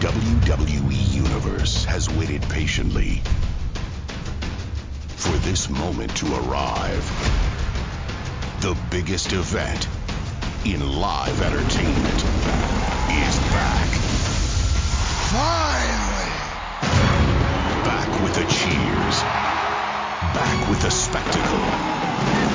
WWE 0.00 1.14
Universe 1.14 1.84
has 1.84 2.08
waited 2.08 2.40
patiently 2.48 3.20
for 5.16 5.36
this 5.44 5.68
moment 5.68 6.16
to 6.16 6.26
arrive. 6.36 7.04
The 8.62 8.74
biggest 8.90 9.34
event 9.34 9.86
in 10.64 10.80
live 10.98 11.42
entertainment 11.42 12.14
is 12.16 13.36
back. 13.52 13.88
Finally! 15.36 16.32
Back 17.84 18.22
with 18.22 18.34
the 18.36 18.46
cheers. 18.48 19.20
Back 20.32 20.70
with 20.70 20.80
the 20.80 20.90
spectacle. 20.90 21.66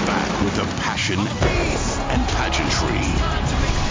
Back 0.07 0.43
with 0.43 0.55
the 0.55 0.66
passion 0.82 1.20
and 1.20 2.27
pageantry. 2.30 3.85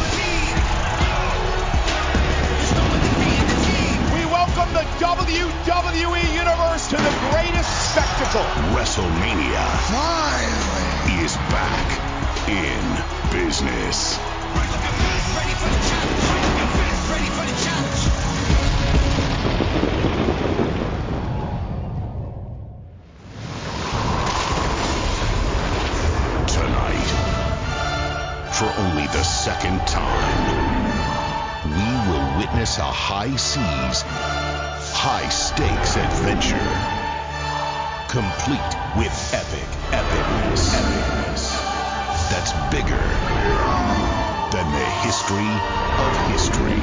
Welcome 4.57 4.75
the 4.75 4.85
WWE 5.03 6.35
Universe 6.35 6.89
to 6.89 6.97
the 6.97 7.31
greatest 7.31 7.93
spectacle. 7.93 8.43
WrestleMania 8.75 9.65
Finally! 9.91 11.25
is 11.25 11.37
back 11.51 11.89
in 12.49 12.85
business. 13.33 14.19
Tonight, 26.47 27.11
for 28.53 28.73
only 28.79 29.07
the 29.09 29.23
second 29.25 29.79
time, 29.87 30.95
we 31.65 32.11
will 32.11 32.39
witness 32.39 32.79
a 32.79 32.83
high 32.83 33.35
seas, 33.37 34.05
high 35.07 35.29
stakes 35.29 35.97
adventure, 35.97 36.57
complete 38.09 38.73
with 38.97 39.13
epic 39.35 39.69
epicness. 39.93 40.73
Epicness. 40.73 41.61
That's 42.33 42.53
bigger 42.73 43.05
than 44.49 44.67
the 44.73 44.87
history 45.05 45.53
of 46.01 46.17
history. 46.33 46.81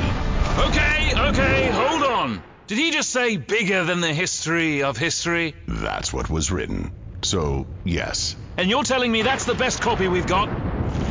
Okay, 0.68 1.30
okay, 1.30 1.72
hold 1.72 2.04
on. 2.04 2.44
Did 2.68 2.78
he 2.78 2.92
just 2.92 3.10
say 3.10 3.38
bigger 3.38 3.86
than 3.86 4.02
the 4.02 4.14
history 4.14 4.84
of 4.84 4.98
history? 4.98 5.56
That's 5.68 6.14
what 6.14 6.30
was 6.30 6.52
written. 6.52 6.92
So, 7.24 7.66
yes, 7.84 8.36
And 8.58 8.70
you're 8.70 8.84
telling 8.84 9.12
me 9.12 9.24
that's 9.24 9.46
the 9.46 9.56
best 9.56 9.82
copy 9.82 10.08
we've 10.08 10.28
got? 10.28 10.48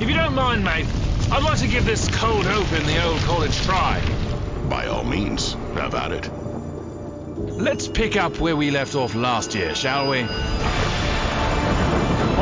If 0.00 0.08
you 0.08 0.14
don't 0.14 0.34
mind, 0.36 0.62
mate, 0.62 0.86
I'd 1.33 1.42
like 1.42 1.58
to 1.58 1.67
give 1.67 1.84
this 1.84 2.08
cold 2.17 2.47
open 2.47 2.86
the 2.86 3.05
old 3.05 3.19
college 3.22 3.56
try. 3.62 4.00
by 4.69 4.86
all 4.86 5.02
means, 5.02 5.55
have 5.74 5.97
at 5.97 6.12
it. 6.12 6.39
Let's 7.41 7.88
pick 7.88 8.16
up 8.16 8.38
where 8.38 8.55
we 8.55 8.70
left 8.70 8.94
off 8.94 9.14
last 9.14 9.55
year, 9.55 9.74
shall 9.74 10.10
we? 10.10 10.20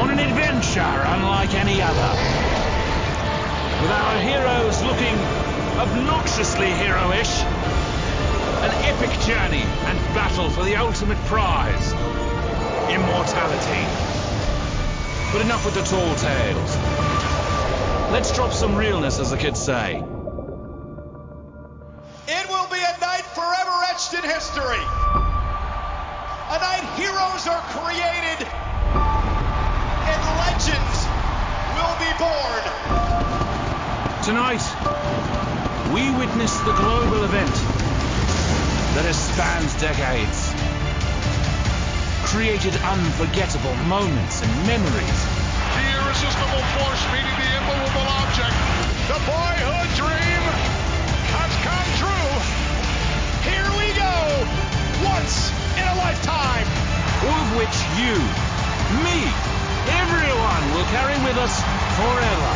On 0.01 0.11
an 0.11 0.19
adventure 0.19 0.81
unlike 0.81 1.55
any 1.55 1.81
other. 1.81 2.11
With 3.83 3.91
our 3.91 4.19
heroes 4.21 4.83
looking 4.83 5.15
obnoxiously 5.79 6.71
heroish. 6.71 7.43
An 8.65 8.73
epic 8.87 9.11
journey 9.21 9.63
and 9.63 9.99
battle 10.15 10.51
for 10.51 10.65
the 10.65 10.75
ultimate 10.75 11.19
prize 11.27 11.93
immortality. 12.91 13.85
But 15.33 15.43
enough 15.43 15.65
with 15.65 15.75
the 15.75 15.83
tall 15.83 16.15
tales. 16.17 16.77
Let's 18.11 18.35
drop 18.35 18.53
some 18.53 18.75
realness, 18.75 19.21
as 19.21 19.31
the 19.31 19.37
kids 19.37 19.61
say. 19.61 20.03
It 22.27 22.49
will 22.49 22.67
be 22.69 22.79
a 22.79 23.01
night 23.01 23.18
forever 24.09 24.25
in 24.25 24.31
history. 24.31 24.85
A 26.51 26.59
night 26.59 26.85
heroes 26.97 27.47
are 27.47 27.61
created 27.77 28.47
and 30.09 30.21
legends 30.39 31.07
will 31.77 31.97
be 31.99 32.11
born. 32.19 32.63
Tonight, 34.25 34.65
we 35.93 36.11
witness 36.19 36.57
the 36.61 36.73
global 36.73 37.25
event 37.25 37.55
that 38.95 39.05
has 39.05 39.17
spanned 39.17 39.73
decades, 39.81 40.53
created 42.25 42.75
unforgettable 42.83 43.75
moments 43.87 44.43
and 44.43 44.51
memories, 44.67 45.21
The 45.77 45.85
irresistible 45.97 46.65
force 46.77 47.05
meeting 47.13 47.37
the 47.37 47.51
immovable 47.61 48.09
object. 48.09 48.57
The 49.09 49.21
boyhood 49.25 49.89
dream 49.97 50.68
Once 55.05 55.53
in 55.79 55.87
a 55.87 55.97
lifetime. 55.97 56.67
all 57.27 57.41
of 57.43 57.57
which 57.57 57.77
you, 57.99 58.15
me, 59.07 59.21
everyone 59.95 60.63
will 60.75 60.89
carry 60.91 61.15
with 61.23 61.37
us 61.39 61.55
forever. 61.99 62.53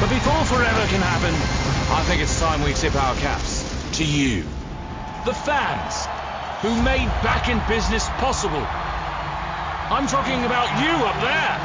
But 0.00 0.10
before 0.10 0.44
forever 0.44 0.86
can 0.88 1.00
happen, 1.00 1.34
I 1.92 2.02
think 2.04 2.22
it's 2.22 2.38
time 2.40 2.62
we 2.62 2.72
tip 2.74 2.94
our 2.94 3.14
caps 3.16 3.64
to 3.98 4.04
you, 4.04 4.44
the 5.24 5.34
fans, 5.34 6.06
who 6.60 6.74
made 6.82 7.08
back 7.22 7.48
in 7.48 7.60
business 7.68 8.08
possible. 8.20 8.64
I'm 9.90 10.06
talking 10.06 10.44
about 10.44 10.68
you 10.80 10.92
up 11.04 11.20
there, 11.20 11.56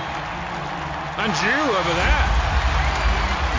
and 1.24 1.32
you 1.32 1.76
over 1.76 1.94
there, 1.94 2.39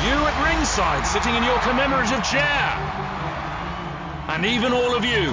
you 0.05 0.16
at 0.27 0.37
ringside 0.44 1.06
sitting 1.06 1.34
in 1.34 1.43
your 1.43 1.59
commemorative 1.61 2.22
chair, 2.25 2.78
and 4.28 4.47
even 4.47 4.72
all 4.72 4.97
of 4.97 5.05
you 5.05 5.33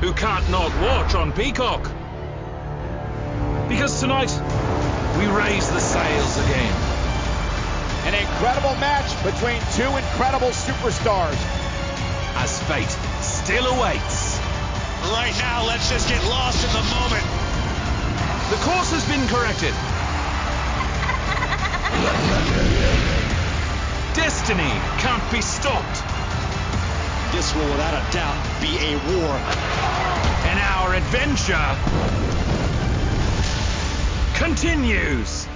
who 0.00 0.12
can't 0.14 0.48
not 0.50 0.72
watch 0.80 1.14
on 1.14 1.32
Peacock. 1.32 1.82
Because 3.68 4.00
tonight, 4.00 4.30
we 5.18 5.26
raise 5.26 5.68
the 5.70 5.80
sails 5.80 6.38
again. 6.46 6.72
An 8.06 8.14
incredible 8.14 8.74
match 8.76 9.12
between 9.24 9.60
two 9.76 9.90
incredible 9.96 10.50
superstars. 10.56 11.36
as 12.36 12.62
fate 12.64 12.88
still 13.20 13.66
awaits. 13.66 14.38
Right 15.12 15.34
now, 15.38 15.66
let's 15.66 15.90
just 15.90 16.08
get 16.08 16.22
lost 16.24 16.64
in 16.64 16.70
the 16.72 16.82
moment. 16.94 17.26
The 18.50 18.56
course 18.64 18.92
has 18.92 19.04
been 19.08 19.26
corrected. 19.28 19.74
Destiny 24.14 24.70
can't 24.98 25.32
be 25.32 25.40
stopped, 25.40 26.02
This 27.32 27.54
will 27.54 27.70
without 27.70 27.94
a 27.94 28.12
doubt 28.12 28.60
be 28.60 28.76
a 28.78 28.96
war. 29.16 29.34
and 30.48 30.58
our 30.60 30.94
adventure 30.94 31.76
continues. 34.34 35.46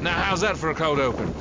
Now, 0.00 0.12
how's 0.12 0.42
that 0.42 0.56
for 0.56 0.70
a 0.70 0.74
cold 0.74 1.00
open? 1.00 1.34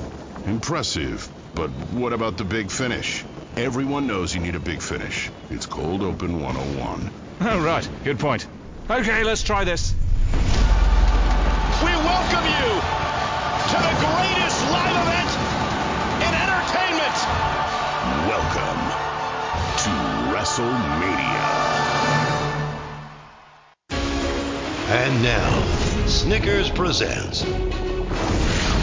Impressive. 0.46 1.28
But 1.53 1.69
what 1.91 2.13
about 2.13 2.38
the 2.38 2.44
big 2.44 2.72
finish? 2.72 3.23
Everyone 3.56 4.07
knows 4.07 4.34
you 4.34 4.41
need 4.41 4.56
a 4.56 4.59
big 4.59 4.81
finish. 4.81 5.29
It's 5.50 5.66
Cold 5.66 6.01
Open 6.03 6.41
101. 6.41 7.12
Oh, 7.41 7.59
right. 7.63 7.88
Good 8.03 8.19
point. 8.19 8.47
Okay, 8.90 9.23
let's 9.23 9.44
try 9.44 9.63
this. 9.63 9.94
We 11.81 11.91
welcome 11.91 12.46
you 12.46 13.06
to 13.67 13.75
the 13.75 13.95
greatest 14.00 14.63
live 14.72 14.95
event 14.95 15.31
in 16.23 16.31
entertainment. 16.33 17.17
Welcome 18.31 18.79
to 19.83 19.91
WrestleMania. 20.31 21.47
And 24.89 25.22
now, 25.22 26.05
Snickers 26.08 26.69
presents 26.69 27.41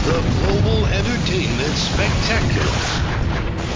the 0.05 0.21
Global 0.43 0.85
Entertainment 0.85 1.73
Spectacular 1.73 2.77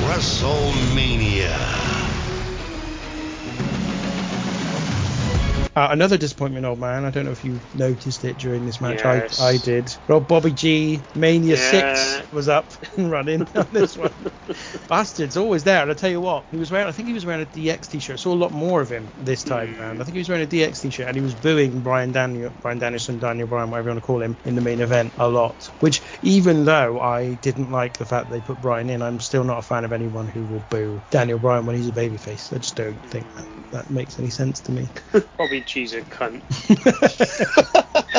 WrestleMania. 0.05 1.98
Uh, 5.79 5.87
another 5.91 6.17
disappointment, 6.17 6.65
old 6.65 6.77
man. 6.77 7.05
I 7.05 7.09
don't 7.09 7.23
know 7.23 7.31
if 7.31 7.45
you 7.45 7.61
noticed 7.73 8.25
it 8.25 8.37
during 8.37 8.65
this 8.65 8.81
match. 8.81 8.99
Yes. 9.05 9.39
I, 9.39 9.51
I 9.51 9.57
did. 9.57 9.95
Rob 10.09 10.27
Bobby 10.27 10.51
G, 10.51 11.05
Mania 11.15 11.55
Yeah. 11.55 11.93
6 11.95 12.31
was 12.33 12.49
up 12.49 12.73
and 12.97 13.09
running 13.09 13.47
on 13.55 13.65
this 13.71 13.95
one. 13.95 14.11
Bastard's 14.89 15.37
always 15.37 15.63
there. 15.63 15.81
And 15.83 15.89
I 15.89 15.93
tell 15.93 16.09
you 16.09 16.19
what, 16.19 16.47
he 16.51 16.57
was 16.57 16.69
wearing, 16.69 16.87
I 16.87 16.91
think 16.91 17.07
he 17.07 17.13
was 17.13 17.25
wearing 17.25 17.43
a 17.43 17.45
DX 17.45 17.87
t 17.87 17.99
shirt. 17.99 18.19
Saw 18.19 18.33
a 18.33 18.35
lot 18.35 18.51
more 18.51 18.81
of 18.81 18.89
him 18.91 19.09
this 19.15 19.45
time 19.45 19.73
Hmm. 19.75 19.79
round. 19.79 20.01
I 20.01 20.03
think 20.03 20.15
he 20.15 20.19
was 20.19 20.27
wearing 20.27 20.43
a 20.43 20.47
DX 20.47 20.81
t 20.81 20.89
shirt 20.89 21.07
and 21.07 21.15
he 21.15 21.21
was 21.21 21.33
booing 21.33 21.81
Bryan 21.81 22.11
Daniel, 22.11 22.51
Bryan 22.61 22.79
Danielson, 22.79 23.17
Daniel 23.17 23.47
Bryan, 23.47 23.69
whatever 23.69 23.87
you 23.87 23.93
want 23.93 24.03
to 24.03 24.05
call 24.05 24.21
him, 24.21 24.37
in 24.43 24.55
the 24.55 24.61
main 24.61 24.81
event 24.81 25.13
a 25.17 25.29
lot. 25.29 25.69
Which, 25.79 26.01
even 26.21 26.65
though 26.65 26.99
I 26.99 27.35
didn't 27.35 27.71
like 27.71 27.97
the 27.97 28.05
fact 28.05 28.29
they 28.29 28.41
put 28.41 28.59
Bryan 28.59 28.89
in, 28.89 29.01
I'm 29.01 29.21
still 29.21 29.45
not 29.45 29.59
a 29.59 29.61
fan 29.61 29.85
of 29.85 29.93
anyone 29.93 30.27
who 30.27 30.45
will 30.45 30.59
boo 30.59 31.01
Daniel 31.09 31.39
Bryan 31.39 31.65
when 31.65 31.77
he's 31.77 31.87
a 31.87 31.93
babyface. 31.93 32.53
I 32.53 32.57
just 32.57 32.75
don't 32.75 33.01
think 33.05 33.33
that, 33.35 33.45
that 33.71 33.89
makes 33.89 34.19
any 34.19 34.29
sense 34.29 34.59
to 34.61 34.73
me. 34.73 34.89
Bobby 35.37 35.61
G's 35.69 35.93
a 35.93 36.01
cunt. 36.01 36.43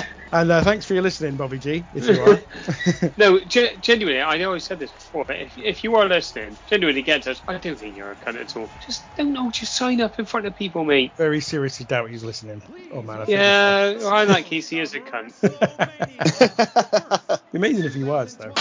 And 0.33 0.51
uh, 0.51 0.63
thanks 0.63 0.87
for 0.87 0.95
your 0.95 1.03
listening, 1.03 1.37
Bobby 1.37 1.59
G, 1.59 1.85
if 1.93 2.07
you 2.07 2.21
are. 2.23 2.41
no, 3.17 3.41
ge- 3.41 3.81
genuinely, 3.81 4.23
I 4.23 4.39
know 4.39 4.55
I 4.55 4.59
said 4.59 4.79
this 4.79 4.93
before, 4.93 5.25
but 5.25 5.41
if, 5.41 5.59
if 5.59 5.83
you 5.83 5.97
are 5.97 6.07
listening, 6.07 6.57
genuinely 6.67 7.03
get 7.03 7.27
us. 7.27 7.43
I 7.49 7.59
don't 7.59 7.77
think 7.77 7.97
you're 7.97 8.13
a 8.13 8.17
cunt 8.17 8.41
at 8.41 8.57
all. 8.57 8.71
Just 8.79 9.13
don't 9.17 9.33
know. 9.33 9.51
Just 9.51 9.75
sign 9.75 10.01
up 10.01 10.21
in 10.21 10.27
front 10.27 10.47
of 10.47 10.55
people, 10.55 10.85
mate. 10.85 11.17
Very 11.17 11.41
seriously 11.41 11.85
doubt 11.85 12.11
he's 12.11 12.23
listening. 12.23 12.63
Oh 12.93 13.03
man. 13.03 13.23
I 13.23 13.25
yeah, 13.27 13.95
I 14.05 14.23
like 14.25 14.45
he 14.45 14.59
is 14.59 14.95
a 14.95 15.01
cunt. 15.01 15.35
Amazing 17.55 17.85
if 17.85 17.95
he 17.95 18.05
was 18.05 18.37
though. 18.37 18.53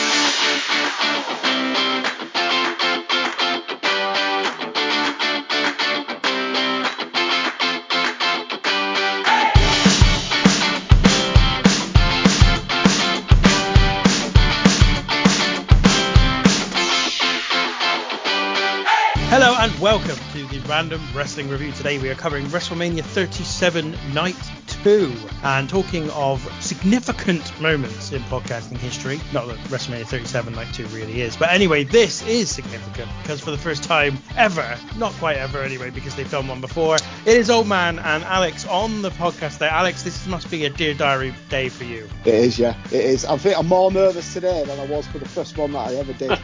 And 19.59 19.77
welcome 19.81 20.15
to 20.31 20.45
the 20.45 20.59
Random 20.69 21.01
Wrestling 21.13 21.49
Review. 21.49 21.73
Today 21.73 21.99
we 21.99 22.07
are 22.07 22.15
covering 22.15 22.45
WrestleMania 22.45 23.03
37 23.03 23.93
Night 24.13 24.37
2 24.83 25.13
and 25.43 25.67
talking 25.67 26.09
of 26.11 26.41
significant 26.63 27.59
moments 27.59 28.13
in 28.13 28.21
podcasting 28.21 28.77
history. 28.77 29.19
Not 29.33 29.47
that 29.47 29.57
WrestleMania 29.67 30.05
37 30.05 30.53
Night 30.53 30.73
2 30.73 30.85
really 30.87 31.19
is, 31.19 31.35
but 31.35 31.49
anyway, 31.49 31.83
this 31.83 32.25
is 32.25 32.49
significant 32.49 33.11
because 33.21 33.41
for 33.41 33.51
the 33.51 33.57
first 33.57 33.83
time 33.83 34.17
ever, 34.37 34.77
not 34.95 35.11
quite 35.15 35.35
ever 35.35 35.61
anyway, 35.61 35.89
because 35.89 36.15
they've 36.15 36.31
done 36.31 36.47
one 36.47 36.61
before, 36.61 36.95
it 36.95 37.01
is 37.25 37.49
Old 37.49 37.67
Man 37.67 37.99
and 37.99 38.23
Alex 38.23 38.65
on 38.65 39.01
the 39.01 39.11
podcast 39.11 39.57
there. 39.57 39.71
Alex, 39.71 40.03
this 40.03 40.25
must 40.25 40.49
be 40.49 40.63
a 40.63 40.69
Dear 40.69 40.93
Diary 40.93 41.33
day 41.49 41.67
for 41.67 41.83
you. 41.83 42.07
It 42.23 42.33
is, 42.33 42.57
yeah, 42.57 42.77
it 42.85 42.93
is. 42.93 43.25
I 43.25 43.35
think 43.35 43.59
I'm 43.59 43.67
more 43.67 43.91
nervous 43.91 44.33
today 44.33 44.63
than 44.63 44.79
I 44.79 44.85
was 44.85 45.05
for 45.07 45.17
the 45.17 45.27
first 45.27 45.57
one 45.57 45.73
that 45.73 45.89
I 45.89 45.95
ever 45.95 46.13
did. 46.13 46.39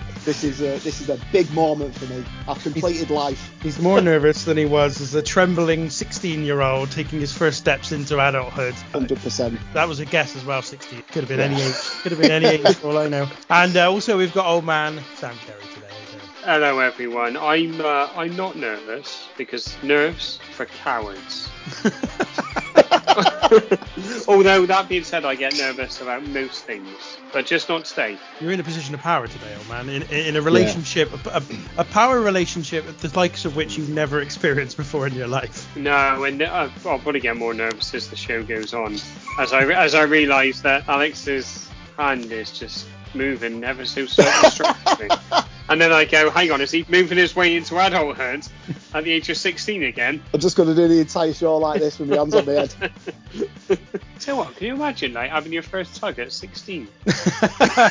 this 0.24 0.44
is 0.44 0.60
a 0.60 0.78
this 0.78 1.00
is 1.00 1.08
a 1.08 1.18
big 1.32 1.50
moment 1.52 1.94
for 1.94 2.06
me. 2.12 2.24
I've 2.48 2.62
completed 2.62 3.08
he's, 3.08 3.10
life. 3.10 3.52
He's 3.62 3.78
more 3.78 4.00
nervous 4.00 4.44
than 4.44 4.56
he 4.56 4.64
was 4.64 5.00
as 5.00 5.14
a 5.14 5.22
trembling 5.22 5.90
16 5.90 6.44
year 6.44 6.60
old 6.60 6.90
taking 6.90 7.20
his 7.20 7.32
first 7.32 7.58
steps 7.58 7.92
into 7.92 8.18
adulthood. 8.18 8.74
Hundred 8.92 9.18
percent. 9.20 9.58
That 9.72 9.88
was 9.88 10.00
a 10.00 10.04
guess 10.04 10.36
as 10.36 10.44
well. 10.44 10.62
16 10.62 11.02
could 11.02 11.14
have 11.24 11.28
been 11.28 11.38
yeah. 11.38 11.46
any 11.46 11.62
age. 11.62 11.74
Could 12.02 12.12
have 12.12 12.20
been 12.20 12.30
any 12.30 12.46
age 12.46 12.76
for 12.76 12.88
all 12.88 12.98
I 12.98 13.08
know. 13.08 13.28
And 13.48 13.76
uh, 13.76 13.90
also 13.90 14.18
we've 14.18 14.34
got 14.34 14.46
old 14.46 14.64
man 14.64 15.00
Sam 15.16 15.34
Carey 15.46 15.62
today. 15.74 15.86
Hello 16.44 16.78
everyone. 16.80 17.36
I'm 17.36 17.80
uh, 17.80 18.08
I'm 18.14 18.36
not 18.36 18.56
nervous 18.56 19.28
because 19.36 19.76
nerves 19.82 20.38
for 20.52 20.66
cowards. 20.66 21.48
Although 24.28 24.66
that 24.66 24.86
being 24.88 25.04
said, 25.04 25.24
I 25.24 25.34
get 25.34 25.56
nervous 25.56 26.00
about 26.00 26.26
most 26.26 26.64
things, 26.64 27.18
but 27.32 27.46
just 27.46 27.68
not 27.68 27.84
today. 27.84 28.18
You're 28.40 28.52
in 28.52 28.60
a 28.60 28.64
position 28.64 28.94
of 28.94 29.00
power 29.00 29.26
today, 29.26 29.54
old 29.56 29.68
man. 29.68 29.88
In, 29.88 30.02
in 30.04 30.36
a 30.36 30.42
relationship, 30.42 31.10
yeah. 31.12 31.32
a, 31.34 31.38
a, 31.38 31.82
a, 31.82 31.84
power 31.84 32.20
relationship, 32.20 32.86
the 32.98 33.16
likes 33.16 33.44
of 33.44 33.56
which 33.56 33.76
you've 33.76 33.90
never 33.90 34.20
experienced 34.20 34.76
before 34.76 35.06
in 35.06 35.14
your 35.14 35.28
life. 35.28 35.74
No, 35.76 36.24
and 36.24 36.42
uh, 36.42 36.68
I'll 36.84 36.98
probably 36.98 37.20
get 37.20 37.36
more 37.36 37.54
nervous 37.54 37.94
as 37.94 38.08
the 38.08 38.16
show 38.16 38.42
goes 38.42 38.74
on, 38.74 38.94
as 39.38 39.52
I 39.52 39.64
as 39.64 39.94
I 39.94 40.02
realise 40.02 40.60
that 40.62 40.88
Alex's 40.88 41.68
hand 41.96 42.32
is 42.32 42.58
just 42.58 42.86
moving 43.14 43.64
ever 43.64 43.84
so 43.84 44.06
strangely. 44.06 45.08
and 45.68 45.80
then 45.80 45.92
I 45.92 46.04
go, 46.04 46.30
hang 46.30 46.50
on, 46.50 46.60
is 46.60 46.70
he 46.70 46.84
moving 46.88 47.18
his 47.18 47.34
way 47.34 47.56
into 47.56 47.78
adulthood 47.78 48.46
at 48.94 49.04
the 49.04 49.12
age 49.12 49.28
of 49.28 49.36
16 49.36 49.82
again? 49.84 50.22
I'm 50.32 50.40
just 50.40 50.56
going 50.56 50.68
to 50.68 50.74
do 50.74 50.88
the 50.88 51.00
entire 51.00 51.32
show 51.32 51.56
like 51.58 51.80
this 51.80 51.98
with 51.98 52.10
my 52.10 52.16
hands 52.16 52.34
on 52.34 52.46
my 52.46 52.52
head. 52.52 52.74
So 54.20 54.36
what? 54.36 54.54
Can 54.56 54.66
you 54.66 54.74
imagine 54.74 55.14
like 55.14 55.30
having 55.30 55.50
your 55.50 55.62
first 55.62 55.96
tug 55.96 56.18
at 56.18 56.30
16? 56.30 56.86
I, 57.08 57.90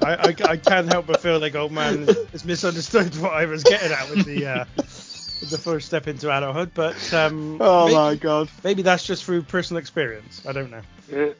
I, 0.00 0.34
I, 0.44 0.56
can't 0.56 0.92
help 0.92 1.06
but 1.06 1.20
feel 1.20 1.40
like 1.40 1.56
old 1.56 1.72
man 1.72 2.06
has 2.30 2.44
misunderstood 2.44 3.16
what 3.16 3.32
I 3.32 3.46
was 3.46 3.64
getting 3.64 3.90
at 3.90 4.08
with 4.10 4.24
the 4.24 4.46
uh, 4.46 4.64
the 5.50 5.58
first 5.58 5.88
step 5.88 6.06
into 6.06 6.28
adulthood, 6.28 6.70
but 6.72 7.12
um, 7.12 7.58
oh 7.60 7.86
maybe, 7.86 7.96
my 7.96 8.14
god, 8.14 8.48
maybe 8.62 8.82
that's 8.82 9.04
just 9.04 9.24
through 9.24 9.42
personal 9.42 9.80
experience. 9.80 10.40
I 10.46 10.52
don't 10.52 10.70
know. 10.70 10.82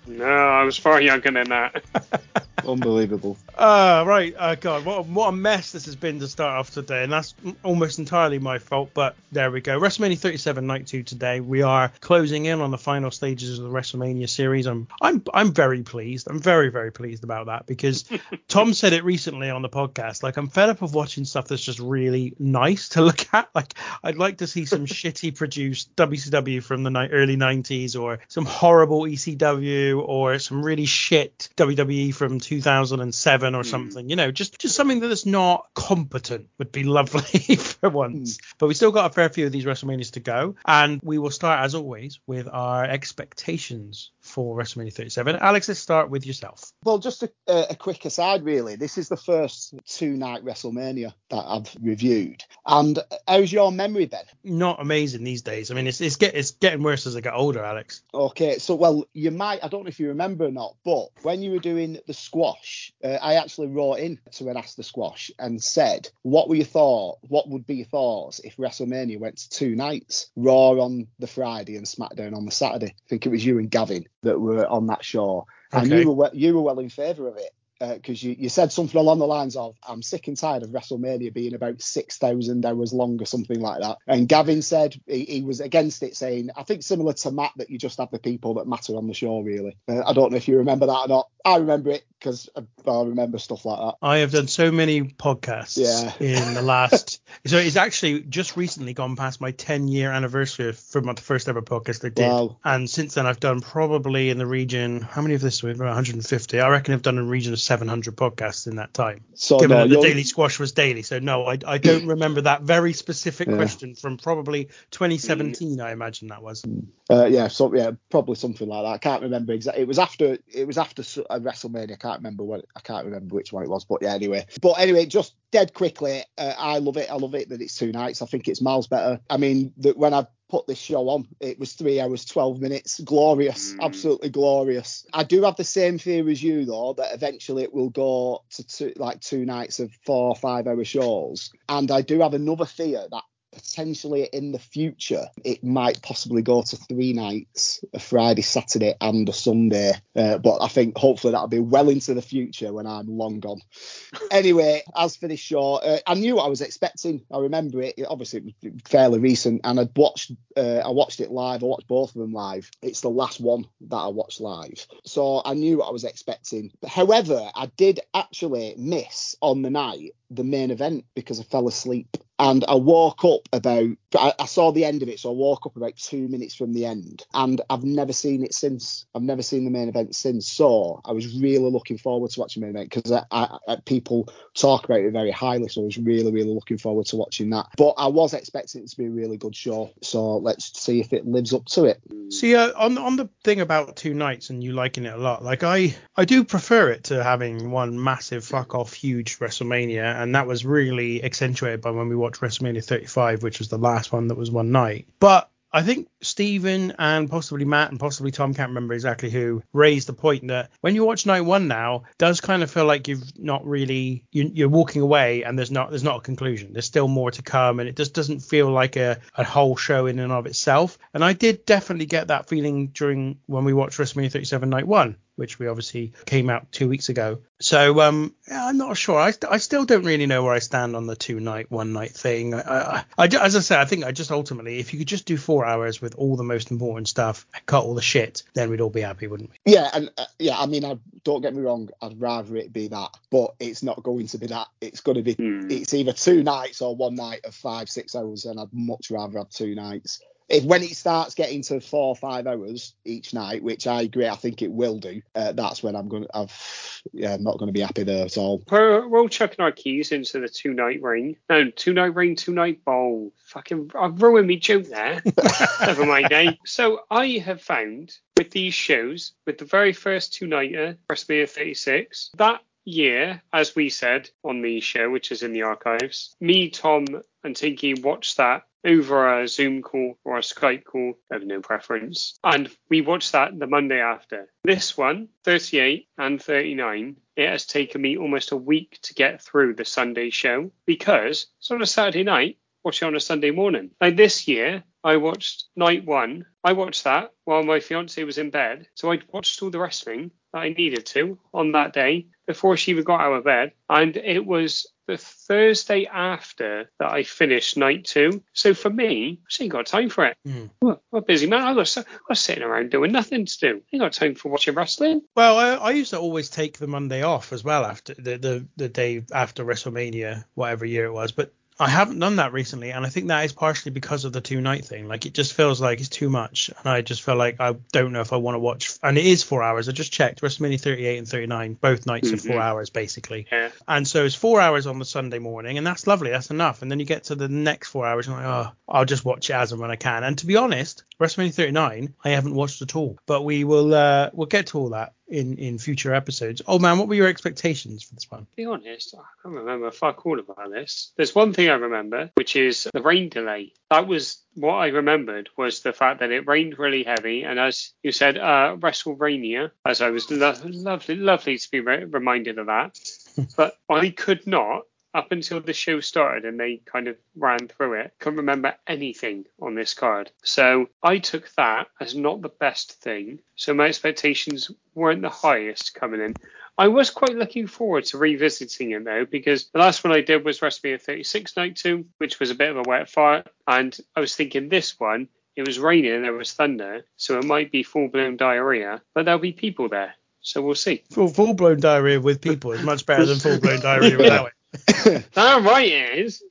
No, 0.07 0.25
I 0.25 0.65
was 0.65 0.77
far 0.77 1.01
younger 1.01 1.31
than 1.31 1.49
that. 1.49 1.83
Unbelievable. 2.67 3.37
Uh, 3.57 4.05
right. 4.07 4.35
Uh, 4.39 4.55
God, 4.55 4.85
what 4.85 4.99
a, 4.99 5.03
what 5.03 5.29
a 5.29 5.33
mess 5.33 5.73
this 5.73 5.87
has 5.87 5.97
been 5.97 6.21
to 6.21 6.29
start 6.29 6.59
off 6.59 6.71
today, 6.71 7.03
and 7.03 7.13
that's 7.13 7.35
almost 7.63 7.99
entirely 7.99 8.39
my 8.39 8.59
fault. 8.59 8.91
But 8.95 9.17
there 9.33 9.51
we 9.51 9.61
go. 9.61 9.81
WrestleMania 9.81 10.19
37 10.19 10.67
Night 10.67 10.87
2 10.87 11.03
today. 11.03 11.41
We 11.41 11.63
are 11.63 11.93
closing 12.01 12.45
in 12.45 12.61
on 12.61 12.71
the 12.71 12.79
final 12.79 13.11
stages 13.11 13.59
of 13.59 13.65
the 13.65 13.71
WrestleMania 13.71 14.29
series. 14.29 14.67
I'm 14.67 14.87
I'm 15.01 15.23
I'm 15.33 15.53
very 15.53 15.83
pleased. 15.83 16.29
I'm 16.29 16.41
very 16.41 16.71
very 16.71 16.93
pleased 16.93 17.25
about 17.25 17.47
that 17.47 17.67
because 17.67 18.05
Tom 18.49 18.75
said 18.75 18.93
it 18.93 19.05
recently 19.05 19.51
on 19.51 19.63
the 19.63 19.69
podcast. 19.69 20.23
Like 20.23 20.37
I'm 20.37 20.49
fed 20.49 20.69
up 20.69 20.83
of 20.83 20.95
watching 20.95 21.25
stuff 21.25 21.49
that's 21.49 21.63
just 21.63 21.81
really 21.81 22.35
nice 22.39 22.91
to 22.91 23.03
look 23.03 23.33
at. 23.33 23.49
Like 23.55 23.75
I'd 24.03 24.17
like 24.17 24.39
to 24.39 24.47
see 24.47 24.65
some 24.65 24.87
shitty 24.87 25.37
produced 25.37 25.95
WCW 25.97 26.63
from 26.63 26.85
the 26.85 26.91
ni- 26.91 27.09
early 27.09 27.37
90s 27.37 28.01
or 28.01 28.21
some 28.29 28.47
horrible 28.47 29.03
ECW 29.03 29.62
or 30.01 30.39
some 30.39 30.65
really 30.65 30.87
shit 30.87 31.49
WWE 31.57 32.15
from 32.15 32.41
2007 32.41 33.55
or 33.55 33.63
mm. 33.63 33.67
something. 33.67 34.09
You 34.09 34.17
know, 34.17 34.31
just 34.31 34.59
just 34.59 34.75
something 34.75 35.01
that's 35.01 35.27
not 35.27 35.67
competent 35.75 36.49
would 36.59 36.73
be 36.73 36.85
lovely 36.99 37.57
for 37.57 37.89
once. 37.89 38.37
Mm. 38.37 38.55
But 38.59 38.67
we 38.69 38.75
still 38.75 38.93
got 38.93 39.11
a 39.11 39.15
fair 39.15 39.29
few 39.29 39.47
of 39.47 39.53
these 39.53 39.65
WrestleManias 39.65 40.13
to 40.13 40.21
go, 40.21 40.57
and 40.67 41.01
we 41.03 41.19
will 41.19 41.31
start 41.31 41.65
as 41.65 41.75
always 41.75 42.21
with 42.27 42.49
our 42.51 42.85
expectations 42.85 44.11
for 44.33 44.57
WrestleMania 44.57 44.95
37. 44.95 45.37
Alex, 45.37 45.69
let's 45.69 45.79
start 45.79 46.09
with 46.09 46.27
yourself. 46.27 46.73
Well, 46.85 46.99
just 46.99 47.23
a, 47.23 47.31
a 47.47 47.77
quick 47.77 48.05
aside, 48.07 48.45
really. 48.45 48.77
This 48.77 48.97
is 48.97 49.09
the 49.09 49.17
first 49.17 49.75
two 49.87 50.17
night 50.17 50.43
WrestleMania 50.43 51.13
that 51.29 51.45
I've 51.47 51.77
reviewed. 51.83 52.43
And 52.65 52.99
how's 53.29 53.53
your 53.53 53.71
memory 53.71 54.07
then? 54.07 54.25
Not 54.43 54.81
amazing 54.81 55.23
these 55.23 55.43
days. 55.43 55.71
I 55.71 55.75
mean, 55.75 55.87
it's 55.87 56.01
it's, 56.01 56.17
get, 56.17 56.35
it's 56.35 56.53
getting 56.53 56.83
worse 56.83 57.07
as 57.07 57.15
I 57.15 57.21
get 57.21 57.35
older, 57.35 57.63
Alex. 57.63 58.03
Okay, 58.15 58.59
so 58.59 58.75
well, 58.75 59.05
you 59.13 59.31
might. 59.31 59.63
I 59.63 59.69
don't 59.69 59.83
know 59.83 59.89
if 59.89 60.01
you 60.01 60.09
remember 60.09 60.47
or 60.47 60.51
not, 60.51 60.77
but 60.83 61.09
when 61.23 61.43
you 61.43 61.51
were 61.51 61.59
doing 61.59 61.99
the 62.07 62.15
squash, 62.15 62.91
uh, 63.05 63.19
I 63.21 63.35
actually 63.35 63.69
wrote 63.69 63.97
in 63.97 64.19
to 64.33 64.49
an 64.49 64.57
Ask 64.57 64.77
the 64.77 64.83
Squash 64.83 65.31
and 65.39 65.63
said, 65.63 66.09
"What 66.23 66.49
were 66.49 66.55
your 66.55 66.65
thoughts? 66.65 67.21
What 67.29 67.51
would 67.51 67.67
be 67.67 67.77
your 67.77 67.87
thoughts 67.87 68.41
if 68.41 68.57
WrestleMania 68.57 69.21
went 69.21 69.37
to 69.39 69.51
two 69.51 69.77
nights, 69.77 70.31
Raw 70.37 70.71
on 70.81 71.07
the 71.19 71.27
Friday 71.27 71.77
and 71.77 71.85
SmackDown 71.85 72.35
on 72.35 72.47
the 72.47 72.51
Saturday?" 72.51 72.95
I 72.97 73.09
think 73.09 73.27
it 73.27 73.31
was 73.31 73.45
you 73.45 73.59
and 73.59 73.71
Gavin 73.71 74.07
that 74.23 74.41
were 74.41 74.67
on 74.67 74.87
that 74.87 75.05
show, 75.05 75.47
and 75.73 75.93
okay. 75.93 76.03
you 76.03 76.11
were 76.11 76.31
you 76.33 76.55
were 76.55 76.63
well 76.63 76.79
in 76.79 76.89
favour 76.89 77.29
of 77.29 77.37
it 77.37 77.53
because 77.83 78.23
uh, 78.23 78.29
you, 78.29 78.37
you 78.39 78.49
said 78.49 78.71
something 78.71 78.99
along 78.99 79.19
the 79.19 79.27
lines 79.27 79.57
of, 79.57 79.77
I'm 79.87 80.03
sick 80.03 80.29
and 80.29 80.37
tired 80.37 80.63
of 80.63 80.71
WrestleMania 80.71 81.33
being 81.33 81.55
about 81.55 81.83
6,000 81.83 82.65
hours 82.65 82.93
long 82.93 83.21
or 83.21 83.25
something 83.25 83.61
like 83.61 83.81
that. 83.81 83.99
And 84.07 84.29
Gavin 84.29 84.63
said 84.63 84.95
he, 85.07 85.25
he, 85.25 85.43
was 85.43 85.61
against 85.61 86.03
it, 86.03 86.17
saying, 86.17 86.51
I 86.57 86.63
think 86.63 86.83
similar 86.83 87.13
to 87.15 87.33
Matt, 87.33 87.53
that 87.57 87.71
you 87.71 87.79
just 87.79 87.99
have 87.99 88.11
the 88.11 88.19
people 88.19 88.55
that 88.55 88.69
matter 88.69 88.95
on 88.95 89.09
the 89.09 89.15
show, 89.15 89.41
really. 89.41 89.77
Uh, 89.89 90.03
I 90.07 90.13
don't 90.13 90.31
know 90.31 90.37
if 90.37 90.47
you 90.47 90.59
remember 90.59 90.87
that 90.87 90.93
or 90.93 91.09
not. 91.09 91.29
I 91.45 91.57
remember 91.57 91.91
it 91.91 92.05
because 92.23 92.49
I 92.57 92.63
remember 92.87 93.39
stuff 93.39 93.65
like 93.65 93.79
that. 93.79 93.95
I 94.01 94.19
have 94.19 94.31
done 94.31 94.47
so 94.47 94.71
many 94.71 95.03
podcasts 95.03 95.77
yeah. 95.77 96.13
in 96.25 96.55
the 96.55 96.63
last. 96.63 97.21
so 97.47 97.57
it's 97.57 97.77
actually 97.77 98.21
just 98.21 98.57
recently 98.57 98.95
gone 98.95 99.17
past 99.17 99.41
my 99.41 99.51
10 99.51 99.89
year 99.89 100.13
anniversary 100.13 100.73
from 100.73 101.07
the 101.07 101.21
first 101.21 101.49
ever 101.49 101.63
podcast 101.63 102.05
I 102.05 102.11
did. 102.11 102.29
Wow. 102.29 102.59
And 102.65 102.89
since 102.89 103.15
then, 103.15 103.27
I've 103.27 103.41
done 103.41 103.61
probably 103.61 104.31
in 104.31 104.39
the 104.39 104.47
region, 104.47 105.01
how 105.01 105.23
many 105.23 105.35
of 105.35 105.41
this? 105.41 105.63
About 105.63 105.79
150. 105.79 106.61
I 106.61 106.69
reckon 106.69 106.95
I've 106.95 107.03
done 107.03 107.19
a 107.19 107.25
region 107.25 107.53
of 107.53 107.61
700 107.61 108.17
podcasts 108.17 108.67
in 108.67 108.77
that 108.77 108.95
time. 108.95 109.25
So 109.35 109.59
given 109.59 109.77
no, 109.77 109.89
that 109.89 109.95
the 109.95 110.03
Daily 110.03 110.23
Squash 110.25 110.59
was 110.59 110.73
daily, 110.73 111.03
so 111.03 111.19
no, 111.19 111.47
I, 111.47 111.59
I 111.67 111.79
don't 111.79 112.07
remember 112.09 112.43
that 112.43 112.63
very 112.63 112.93
specific 112.93 113.49
yeah. 113.49 113.57
question 113.57 113.95
from 113.95 114.17
probably 114.17 114.67
2017. 114.91 115.81
I 115.81 115.93
imagine 115.93 116.29
that 116.29 116.43
was. 116.43 116.65
Uh, 117.11 117.27
yeah, 117.27 117.49
so 117.49 117.75
yeah, 117.75 117.93
probably 118.11 118.37
something 118.37 118.69
like 118.69 118.85
that. 118.85 118.93
I 118.93 118.99
can't 118.99 119.23
remember 119.23 119.53
exactly. 119.53 119.83
It 119.83 119.89
was 119.89 119.99
after 119.99 120.39
it 120.53 120.67
was 120.67 120.79
after 120.79 121.03
a 121.37 121.41
WrestleMania. 121.41 121.93
I 121.93 121.97
can't 121.97 122.19
remember 122.19 122.45
what 122.45 122.65
I 122.77 122.81
can't 122.81 123.05
remember 123.05 123.35
which 123.35 123.53
one 123.53 123.65
it 123.65 123.71
was, 123.71 123.85
but 123.85 124.03
yeah, 124.03 124.15
anyway. 124.15 124.47
But 124.61 124.75
anyway, 124.75 125.07
just 125.07 125.35
dead 125.51 125.75
quickly, 125.75 126.23
uh, 126.39 126.55
I 126.59 126.79
love 126.79 126.97
it. 126.97 127.11
I 127.11 127.15
love 127.15 127.35
it 127.35 127.49
that 127.51 127.61
it's 127.61 127.77
two 127.77 127.93
nights. 127.93 128.23
I 128.23 128.27
think 128.27 128.49
it's 128.49 128.61
miles 128.61 128.87
better. 128.87 129.21
I 129.29 129.37
mean, 129.37 129.73
that 129.79 129.97
when 129.97 130.15
I 130.15 130.27
put 130.53 130.67
this 130.67 130.79
show 130.79 131.09
on. 131.09 131.27
It 131.41 131.59
was 131.59 131.73
three 131.73 131.99
hours, 131.99 132.27
12 132.27 132.61
minutes. 132.61 133.01
Glorious, 133.01 133.73
mm. 133.73 133.81
absolutely 133.81 134.29
glorious. 134.29 135.07
I 135.15 135.25
do 135.25 135.43
have 135.45 135.57
the 135.57 135.65
same 135.65 135.97
fear 135.97 136.29
as 136.29 136.43
you, 136.43 136.67
though, 136.67 136.93
that 136.99 137.15
eventually 137.15 137.63
it 137.63 137.73
will 137.73 137.89
go 137.89 138.45
to 138.51 138.67
two, 138.67 138.93
like 138.97 139.23
two 139.23 139.47
nights 139.47 139.81
of 139.81 139.91
four 140.05 140.29
or 140.29 140.37
five 140.37 140.67
hour 140.67 140.85
shows. 140.85 141.51
And 141.71 141.91
I 141.91 142.03
do 142.03 142.21
have 142.21 142.35
another 142.35 142.67
fear 142.67 143.07
that 143.11 143.23
potentially 143.53 144.29
in 144.33 144.53
the 144.53 144.59
future 144.59 145.27
it 145.45 145.63
might 145.63 146.03
possibly 146.03 146.43
go 146.43 146.63
to 146.63 146.77
three 146.77 147.13
nights 147.13 147.85
a 147.93 147.99
friday 147.99 148.43
saturday 148.43 148.95
and 149.01 149.29
a 149.29 149.33
sunday. 149.33 149.93
Uh, 150.17 150.39
but 150.39 150.59
i 150.63 150.69
think 150.69 150.97
hopefully 150.97 151.33
that'll 151.33 151.49
be 151.49 151.59
well 151.59 151.89
into 151.89 152.15
the 152.15 152.23
future 152.23 152.73
when 152.73 152.87
i'm 152.87 153.07
long 153.07 153.41
gone. 153.41 153.61
Anyway 154.31 154.83
as 154.97 155.17
for 155.17 155.29
this 155.29 155.41
show 155.41 155.75
uh, 155.75 155.99
i 156.07 156.15
knew 156.15 156.37
what 156.37 156.47
i 156.47 156.49
was 156.49 156.61
expecting. 156.61 157.23
I 157.31 157.39
remember 157.39 157.83
it. 157.83 157.95
Obviously 158.09 158.55
it 158.63 158.73
was 158.73 158.83
fairly 158.85 159.19
recent 159.19 159.61
and 159.65 159.79
i'd 159.79 159.97
watched 159.97 160.33
uh, 160.57 160.79
i 160.85 160.89
watched 160.89 161.21
it 161.21 161.31
live. 161.31 161.63
I 161.63 161.67
watched 161.67 161.89
both 161.89 162.15
of 162.15 162.21
them 162.21 162.33
live. 162.33 162.71
It's 162.81 163.03
the 163.03 163.11
last 163.11 163.41
one 163.41 163.67
that 163.83 163.97
i 163.97 164.09
watched 164.09 164.41
live. 164.41 164.87
So 165.05 165.43
i 165.45 165.55
knew 165.55 165.79
what 165.79 165.89
i 165.89 165.93
was 165.93 166.05
expecting. 166.05 166.73
However 166.87 167.51
i 167.55 167.67
did 167.77 168.01
actually 168.15 168.75
miss 168.79 169.37
on 169.43 169.63
the 169.63 169.71
night 169.71 170.15
the 170.31 170.45
main 170.45 170.71
event 170.71 171.05
because 171.15 171.39
i 171.41 171.43
fell 171.43 171.69
asleep 171.69 172.17
and 172.43 172.65
I 172.67 172.75
woke 172.75 173.25
up 173.25 173.49
about 173.53 173.91
I, 174.17 174.35
I, 174.39 174.47
saw 174.47 174.73
the 174.73 174.85
end 174.85 175.03
of 175.03 175.09
it, 175.09 175.21
so 175.21 175.31
I 175.31 175.35
woke 175.35 175.65
up 175.65 175.77
about 175.77 175.97
two 175.97 176.27
minutes 176.27 176.55
from 176.57 176.73
the 176.73 176.85
end, 176.85 177.25
and 177.33 177.61
I've 177.71 177.85
never 177.85 178.13
seen 178.13 178.43
it 178.43 178.53
since. 178.53 179.07
I've 179.15 179.23
never 179.23 179.43
seen 179.43 179.65
the 179.65 179.71
main 179.71 179.89
event 179.89 180.17
since. 180.17 180.51
So 180.51 181.01
I 181.05 181.13
was 181.13 181.41
really 181.41 181.71
looking 181.71 181.99
forward 181.99 182.33
to 182.33 182.41
watching 182.41 182.61
the 182.61 182.67
main 182.67 182.77
event 182.77 182.91
because 182.91 183.13
I, 183.13 183.25
I, 183.31 183.77
people 183.87 184.29
talk 184.55 184.85
about 184.85 185.01
it 185.01 185.13
very 185.13 185.31
highly, 185.31 185.69
so 185.69 185.83
I 185.83 185.85
was 185.85 185.99
really, 185.99 186.33
really 186.33 186.53
looking 186.53 186.79
forward 186.79 187.07
to 187.07 187.17
watching 187.17 187.51
that. 187.51 187.69
But 187.79 187.95
I 187.97 188.09
was 188.09 188.35
expecting 188.35 188.83
it 188.83 188.91
to 188.91 188.97
be 188.97 189.07
a 189.07 189.11
really 189.11 189.37
good 189.37 189.55
show, 189.55 189.93
so 190.03 190.39
let's 190.39 190.79
see 190.79 191.01
if 191.01 191.13
it 191.13 191.25
lives 191.25 191.55
up 191.55 191.67
to 191.67 191.85
it. 191.85 192.03
See, 192.31 192.57
uh, 192.57 192.73
on 192.77 192.99
on 192.99 193.17
the 193.17 193.29
thing 193.45 193.61
about 193.61 193.97
two 193.97 194.15
nights 194.15 194.51
and 194.51 194.65
you 194.65 194.73
liking 194.73 195.05
it 195.05 195.15
a 195.15 195.19
lot, 195.19 195.45
like 195.45 195.63
I 195.63 195.95
I 196.17 196.25
do 196.25 196.43
prefer 196.43 196.91
it 196.91 197.05
to 197.05 197.23
having 197.23 197.71
one 197.71 198.03
massive 198.03 198.45
fuck 198.45 198.75
off 198.75 198.93
huge 198.93 199.39
WrestleMania, 199.39 200.21
and 200.21 200.35
that 200.35 200.47
was 200.49 200.67
really 200.67 201.23
accentuated 201.23 201.81
by 201.81 201.91
when 201.91 202.09
we 202.09 202.17
watched 202.17 202.32
WrestleMania 202.41 202.85
35, 202.85 203.43
which 203.43 203.59
was 203.59 203.69
the 203.69 203.79
last 203.79 204.13
one 204.13 204.29
that 204.29 204.37
was 204.37 204.51
one 204.51 204.73
night. 204.73 205.07
But 205.19 205.51
I 205.75 205.83
think 205.83 206.09
Stephen 206.21 206.93
and 206.99 207.31
possibly 207.31 207.65
Matt 207.65 207.91
and 207.91 207.99
possibly 207.99 208.31
Tom 208.31 208.53
can't 208.53 208.69
remember 208.69 208.93
exactly 208.93 209.31
who 209.31 209.63
raised 209.73 210.07
the 210.07 210.13
point 210.13 210.49
that 210.49 210.71
when 210.83 210.95
you 210.95 211.05
watch 211.05 211.25
night 211.25 211.41
one 211.41 211.67
now, 211.67 212.03
does 212.19 212.43
kind 212.43 212.63
of 212.63 212.71
feel 212.71 212.85
like 212.85 213.09
you've 213.09 213.39
not 213.39 213.67
really 213.67 214.25
you, 214.33 214.67
are 214.67 214.69
walking 214.69 215.01
away 215.01 215.45
and 215.45 215.59
there's 215.59 215.71
not 215.71 215.89
there's 215.89 216.05
not 216.05 216.19
a 216.19 216.21
conclusion. 216.21 216.75
There's 216.75 216.85
still 216.85 217.09
more 217.09 217.31
to 217.31 217.43
come, 217.43 217.81
and 217.81 217.89
it 217.89 217.97
just 217.97 218.13
doesn't 218.13 218.41
feel 218.41 218.71
like 218.71 218.97
a, 218.97 219.19
a 219.35 219.45
whole 219.45 219.77
show 219.77 220.07
in 220.07 220.19
and 220.19 220.33
of 220.33 220.47
itself. 220.47 220.99
And 221.15 221.25
I 221.25 221.33
did 221.33 221.65
definitely 221.65 222.07
get 222.07 222.29
that 222.29 222.49
feeling 222.49 222.89
during 222.89 223.39
when 223.47 223.65
we 223.65 223.73
watched 223.73 223.99
WrestleMania 223.99 224.31
37 224.31 224.69
night 224.69 224.87
one 224.87 225.17
which 225.43 225.59
we 225.59 225.67
obviously 225.67 226.13
came 226.25 226.49
out 226.49 226.71
two 226.71 226.89
weeks 226.89 227.09
ago. 227.09 227.41
So 227.59 228.01
um, 228.01 228.33
yeah, 228.47 228.69
I'm 228.69 228.79
not 228.79 228.97
sure. 228.97 229.19
I, 229.19 229.33
I 229.51 229.59
still 229.59 229.85
don't 229.85 230.05
really 230.05 230.27
know 230.27 230.45
where 230.45 230.53
I 230.53 230.61
stand 230.61 230.95
on 230.95 231.09
the 231.09 231.17
two 231.17 231.41
night, 231.41 231.69
one 231.69 231.93
night 231.93 232.13
thing. 232.13 232.55
I, 232.55 232.61
I, 232.61 233.05
I, 233.19 233.27
as 233.27 233.57
I 233.57 233.59
said, 233.61 233.81
I 233.81 233.85
think 233.85 234.05
I 234.05 234.13
just 234.13 234.31
ultimately, 234.31 234.79
if 234.79 234.93
you 234.93 235.01
could 235.01 235.09
just 235.09 235.27
do 235.27 235.37
four 235.37 235.67
hours 235.67 236.01
with 236.01 236.15
all 236.15 236.37
the 236.37 236.45
most 236.45 236.71
important 236.71 237.09
stuff, 237.09 237.45
cut 237.67 237.83
all 237.83 237.95
the 237.95 238.03
shit, 238.03 238.45
then 238.55 238.71
we'd 238.71 238.81
all 238.81 238.89
be 238.89 239.01
happy, 239.01 239.27
wouldn't 239.27 239.51
we? 239.51 239.73
Yeah, 239.73 239.91
and 239.93 240.11
uh, 240.17 240.27
yeah, 240.39 240.61
I 240.61 240.67
mean, 240.67 240.85
I, 240.85 240.97
don't 241.25 241.43
get 241.43 241.55
me 241.55 241.63
wrong, 241.63 241.91
I'd 242.01 242.21
rather 242.21 242.55
it 242.57 242.73
be 242.73 242.87
that, 242.87 243.11
but 243.33 243.55
it's 243.59 243.83
not 243.83 244.01
going 244.05 244.29
to 244.29 244.39
be 244.39 244.47
that. 244.47 244.69
It's 244.81 245.01
going 245.01 245.17
to 245.17 245.23
be, 245.23 245.35
mm. 245.35 245.73
it's 245.73 245.93
either 245.93 246.13
two 246.13 246.45
nights 246.45 246.83
or 246.83 246.95
one 246.95 247.17
night 247.17 247.41
of 247.45 247.55
five, 247.57 247.91
six 247.91 248.15
hours, 248.15 248.45
and 248.45 248.61
I'd 248.61 248.73
much 248.73 249.11
rather 249.11 249.39
have 249.39 249.51
two 249.51 249.75
nights 249.75 250.21
if 250.53 250.65
when 250.65 250.83
it 250.83 250.95
starts 250.95 251.35
getting 251.35 251.63
to 251.63 251.81
four 251.81 252.09
or 252.09 252.17
five 252.17 252.47
hours 252.47 252.95
each 253.07 253.33
night, 253.33 253.63
which 253.63 253.87
I 253.87 254.03
agree, 254.03 254.29
I 254.29 254.37
think 254.37 254.61
it 254.61 254.71
will 254.71 254.99
do. 254.99 255.23
Uh, 255.35 255.53
that's 255.53 255.83
when 255.83 255.97
I'm 255.97 256.09
going 256.09 256.25
to. 256.25 256.37
I've, 256.37 257.03
yeah, 257.13 257.35
I'm 257.35 257.43
not 257.43 257.59
going 257.59 257.69
to 257.69 257.73
be 257.73 257.81
happy 257.81 258.03
there 258.03 258.27
at 258.27 258.37
all. 258.37 258.63
We're, 258.71 259.09
we're 259.09 259.21
all 259.21 259.29
chucking 259.31 259.65
our 259.65 259.73
keys 259.73 260.13
into 260.13 260.41
the 260.41 260.49
two 260.49 260.75
night 260.75 261.01
ring. 261.03 261.37
No, 261.49 261.71
two 261.71 261.95
night 261.95 262.15
ring, 262.15 262.37
two 262.37 262.53
night 262.53 262.85
bowl. 262.85 263.33
Fucking, 263.47 263.93
I've 263.99 264.21
ruined 264.21 264.47
me 264.47 264.57
joke 264.57 264.89
there. 264.89 265.23
Never 265.81 266.05
mind, 266.05 266.31
eh? 266.31 266.53
So 266.67 267.01
I 267.11 267.39
have 267.39 267.63
found 267.63 268.19
with 268.37 268.51
these 268.51 268.75
shows, 268.75 269.33
with 269.47 269.57
the 269.57 269.65
very 269.65 269.95
first 269.95 270.35
two 270.35 270.47
nighter, 270.47 270.99
WrestleMania 271.09 271.49
36, 271.49 272.31
that 272.37 272.61
year, 272.85 273.43
as 273.53 273.75
we 273.75 273.89
said 273.89 274.29
on 274.45 274.61
the 274.61 274.81
show, 274.81 275.11
which 275.11 275.33
is 275.33 275.43
in 275.43 275.53
the 275.53 275.63
archives, 275.63 276.37
me, 276.41 276.69
Tom, 276.69 277.07
and 277.45 277.57
Tinky 277.57 277.95
watched 277.95 278.37
that 278.37 278.63
over 278.85 279.41
a 279.41 279.49
Zoom 279.49 279.83
call 279.83 280.19
or 280.25 280.39
a 280.39 280.43
Skype 280.43 280.85
call. 280.85 281.15
I 281.31 281.39
no 281.39 281.61
preference. 281.61 282.39
And 282.43 282.71
we 282.89 283.01
watched 283.01 283.33
that 283.33 283.59
the 283.59 283.67
Monday 283.67 284.01
after. 284.01 284.49
This 284.65 284.97
one, 284.97 285.29
38 285.45 286.09
and 286.19 286.43
39, 286.43 287.17
it 287.37 287.49
has 287.49 287.67
taken 287.67 288.03
me 288.03 288.17
almost 288.17 288.53
a 288.53 288.57
week 288.57 288.99
to 289.03 289.15
get 289.15 289.43
through 289.43 289.75
the 289.75 289.85
Sunday 289.85 290.31
show 290.31 290.71
because 290.87 291.47
it's 291.59 291.71
on 291.71 291.83
a 291.83 291.87
Saturday 291.87 292.25
night, 292.25 292.59
watch 292.85 293.03
it 293.03 293.07
on 293.07 293.17
a 293.17 293.21
Sunday 293.21 293.51
morning. 293.51 293.91
Like 294.01 294.17
this 294.17 294.49
year, 294.49 294.85
I 295.05 295.17
watched 295.17 295.65
night 295.77 296.05
one. 296.05 296.47
I 296.63 296.73
watched 296.73 297.05
that 297.05 297.33
while 297.45 297.63
my 297.63 297.81
fiance 297.81 298.23
was 298.23 298.39
in 298.39 298.51
bed. 298.51 298.87
So 298.95 299.13
I 299.13 299.21
watched 299.33 299.63
all 299.63 299.71
the 299.71 299.81
wrestling 299.81 300.31
that 300.53 300.61
I 300.61 300.69
needed 300.71 301.07
to 301.07 301.39
on 301.53 301.73
that 301.73 301.93
day 301.93 302.27
before 302.47 302.77
she 302.77 302.93
even 302.93 303.05
got 303.05 303.21
out 303.21 303.33
of 303.33 303.45
bed. 303.45 303.73
And 303.89 304.17
it 304.17 304.45
was 304.45 304.87
the 305.09 305.17
Thursday 305.17 306.07
after 306.07 306.91
that 307.01 307.11
I 307.11 307.25
finished 307.25 307.77
night 307.77 308.05
two. 308.05 308.43
So 308.53 308.75
for 308.75 308.91
me, 308.91 309.41
I 309.51 309.63
ain't 309.63 309.73
got 309.73 309.87
time 309.87 310.09
for 310.09 310.27
it. 310.27 310.37
Mm. 310.47 310.71
Well, 310.81 311.03
I'm 311.13 311.19
a 311.19 311.23
busy 311.23 311.49
man. 311.49 311.63
I 311.63 311.73
was, 311.73 311.97
I 311.99 312.05
was 312.29 312.41
sitting 312.41 312.63
around 312.63 312.91
doing 312.91 313.11
nothing 313.11 313.47
to 313.47 313.59
do. 313.59 313.69
I 313.69 313.83
ain't 313.93 314.03
got 314.03 314.13
time 314.13 314.37
for 314.37 314.51
watching 314.51 314.75
wrestling. 314.75 315.23
Well, 315.35 315.59
I, 315.59 315.71
I 315.75 315.91
used 315.93 316.11
to 316.11 316.21
always 316.21 316.49
take 316.49 316.79
the 316.79 316.87
Monday 316.87 317.23
off 317.23 317.53
as 317.53 317.65
well 317.65 317.85
after 317.85 318.15
the, 318.15 318.37
the, 318.39 318.67
the 318.77 318.89
day 318.89 319.25
after 319.33 319.65
WrestleMania, 319.65 320.45
whatever 320.55 320.85
year 320.85 321.07
it 321.07 321.13
was. 321.13 321.33
But 321.33 321.53
I 321.83 321.89
haven't 321.89 322.21
done 322.21 322.37
that 322.37 322.53
recently, 322.53 322.93
and 322.93 323.05
I 323.05 323.09
think 323.09 323.27
that 323.27 323.45
is 323.45 323.53
partially 323.53 323.91
because 323.91 324.25
of 324.25 324.33
the 324.33 324.41
two 324.41 324.61
night 324.61 324.85
thing. 324.85 325.09
Like 325.09 325.27
it 325.27 325.35
just 325.35 325.53
feels 325.53 325.81
like 325.81 325.99
it's 325.99 326.09
too 326.09 326.31
much, 326.31 326.71
and 326.79 326.87
I 326.87 327.03
just 327.03 327.23
feel 327.23 327.35
like 327.35 327.61
I 327.61 327.73
don't 327.91 328.13
know 328.13 328.21
if 328.21 328.33
I 328.33 328.37
want 328.37 328.55
to 328.55 328.61
watch. 328.61 328.93
And 329.03 329.19
it 329.19 329.27
is 329.27 329.43
four 329.43 329.65
hours. 329.65 329.89
I 329.89 329.93
just 329.93 330.13
checked 330.13 330.43
WrestleMania 330.43 330.81
38 330.81 331.19
and 331.19 331.29
39, 331.29 331.75
both 331.75 332.07
nights 332.07 332.29
mm-hmm. 332.29 332.35
are 332.35 332.39
four 332.39 332.51
mm-hmm. 332.53 332.63
hours 332.63 332.91
basically. 332.91 333.47
Yeah. 333.51 333.71
And 333.89 334.07
so 334.07 334.25
it's 334.25 334.37
four 334.37 334.61
hours 334.61 334.87
on 334.87 335.01
the 335.01 335.05
Sunday 335.05 335.41
morning, 335.41 335.77
and 335.77 335.85
that's 335.85 336.07
lovely. 336.07 336.31
That's 336.31 336.51
enough. 336.51 336.83
And 336.83 336.91
then 336.91 337.01
you 337.01 337.05
get 337.05 337.25
to 337.25 337.35
the 337.35 337.49
next 337.49 337.89
four 337.89 338.07
hours, 338.07 338.29
and 338.29 338.37
like, 338.37 338.47
oh, 338.47 338.71
I'll 338.89 339.05
just 339.05 339.25
watch 339.25 339.51
it 339.51 339.55
as 339.55 339.73
and 339.73 339.81
when 339.81 339.91
I 339.91 339.97
can. 339.97 340.23
And 340.23 340.39
to 340.39 340.47
be 340.47 340.57
honest, 340.57 341.03
WrestleMania 341.21 341.55
39 341.55 342.15
I 342.25 342.29
haven't 342.31 342.55
watched 342.55 342.81
at 342.83 342.95
all, 342.95 343.19
but 343.27 343.43
we 343.43 343.65
will 343.65 343.93
uh, 343.93 344.31
we'll 344.33 344.47
get 344.47 344.69
to 344.69 344.79
all 344.79 344.91
that 344.91 345.15
in 345.33 345.57
in 345.57 345.79
future 345.79 346.15
episodes. 346.15 346.63
Oh 346.67 346.79
man, 346.79 346.99
what 346.99 347.09
were 347.09 347.15
your 347.15 347.27
expectations 347.27 348.03
for 348.03 348.15
this 348.15 348.31
one? 348.31 348.43
To 348.43 348.57
be 348.57 348.67
honest, 348.67 349.15
I 349.15 349.25
can't 349.43 349.55
remember 349.55 349.91
fuck 349.91 350.25
all 350.27 350.39
about 350.39 350.71
this. 350.71 351.13
There's 351.17 351.35
one 351.35 351.53
thing 351.53 351.71
I 351.71 351.75
remember, 351.75 352.31
which 352.35 352.55
is 352.55 352.89
the 352.93 353.03
rain 353.03 353.29
delay. 353.29 353.73
That 353.91 354.07
was 354.07 354.43
what 354.55 354.75
I 354.75 354.89
remembered 354.89 355.49
was 355.57 355.81
the 355.81 355.93
fact 355.93 356.21
that 356.21 356.31
it 356.31 356.47
rained 356.47 356.79
really 356.79 357.03
heavy, 357.03 357.43
and 357.43 357.59
as 357.59 357.93
you 358.03 358.13
said, 358.13 358.37
uh, 358.37 358.77
WrestleMania, 358.79 359.71
as 359.87 360.03
I 360.03 360.11
was 360.11 360.31
lo- 360.31 360.55
lovely, 360.65 361.17
lovely 361.17 361.59
to 361.59 361.71
be 361.71 361.81
re- 361.81 362.05
reminded 362.05 362.59
of 362.59 362.67
that. 362.67 362.99
but 363.57 363.79
I 363.89 364.11
could 364.11 364.47
not 364.47 364.83
up 365.15 365.33
until 365.33 365.61
the 365.61 365.73
show 365.73 366.01
started 366.01 366.45
and 366.45 366.59
they 366.59 366.81
kind 366.85 367.09
of 367.09 367.17
ran 367.37 367.69
through 367.69 367.95
it, 367.95 368.13
couldn't 368.19 368.39
remember 368.39 368.75
anything 368.87 369.45
on 369.61 369.75
this 369.75 369.95
card. 369.95 370.31
So 370.43 370.89
I 371.03 371.19
took 371.19 371.53
that 371.55 371.89
as 372.01 372.15
not 372.15 372.43
the 372.43 372.49
best 372.49 373.01
thing. 373.03 373.41
So 373.57 373.75
my 373.75 373.87
expectations 373.87 374.71
weren't 374.95 375.23
the 375.23 375.29
highest 375.29 375.95
coming 375.95 376.21
in. 376.21 376.35
I 376.79 376.89
was 376.89 377.11
quite 377.11 377.37
looking 377.37 377.67
forward 377.67 378.07
to 378.07 378.19
revisiting 378.19 378.93
it 378.93 379.05
though, 379.05 379.27
because 379.27 379.69
the 379.69 379.79
last 379.79 380.03
one 380.03 380.13
I 380.13 380.23
did 380.23 380.45
was 380.45 380.61
WrestleMania 380.61 381.03
36 381.03 381.57
Night 381.57 381.77
2, 381.77 382.05
which 382.19 382.41
was 382.41 382.51
a 382.51 382.55
bit 382.55 382.71
of 382.71 382.79
a 382.79 382.89
wet 382.89 383.11
fart. 383.11 383.49
And 383.67 383.97
I 384.17 384.21
was 384.21 384.35
thinking 384.35 384.69
this 384.69 384.99
one, 384.99 385.29
it 385.55 385.67
was 385.67 385.79
raining 385.79 386.13
and 386.13 386.25
there 386.25 386.33
was 386.33 386.55
thunder, 386.55 387.05
so 387.17 387.39
it 387.39 387.45
might 387.45 387.71
be 387.71 387.83
full 387.83 388.09
blown 388.09 388.39
diarrhea, 388.39 389.03
but 389.15 389.27
there'll 389.27 389.41
be 389.41 389.53
people 389.53 389.89
there. 389.89 390.15
So 390.41 390.61
we'll 390.63 390.75
see. 390.75 391.05
Full 391.13 391.29
full 391.29 391.55
blown 391.55 391.79
diarrhea 391.79 392.21
with 392.21 392.41
people 392.41 392.73
is 392.73 392.83
much 392.83 393.07
better 393.07 393.27
than 393.27 393.39
full 393.39 393.61
blown 393.61 393.81
diarrhea 393.81 394.17
without 394.19 394.47
it. 394.49 394.53
Damn 395.33 395.65
right 395.65 395.87
it 395.89 396.19
is. 396.19 396.43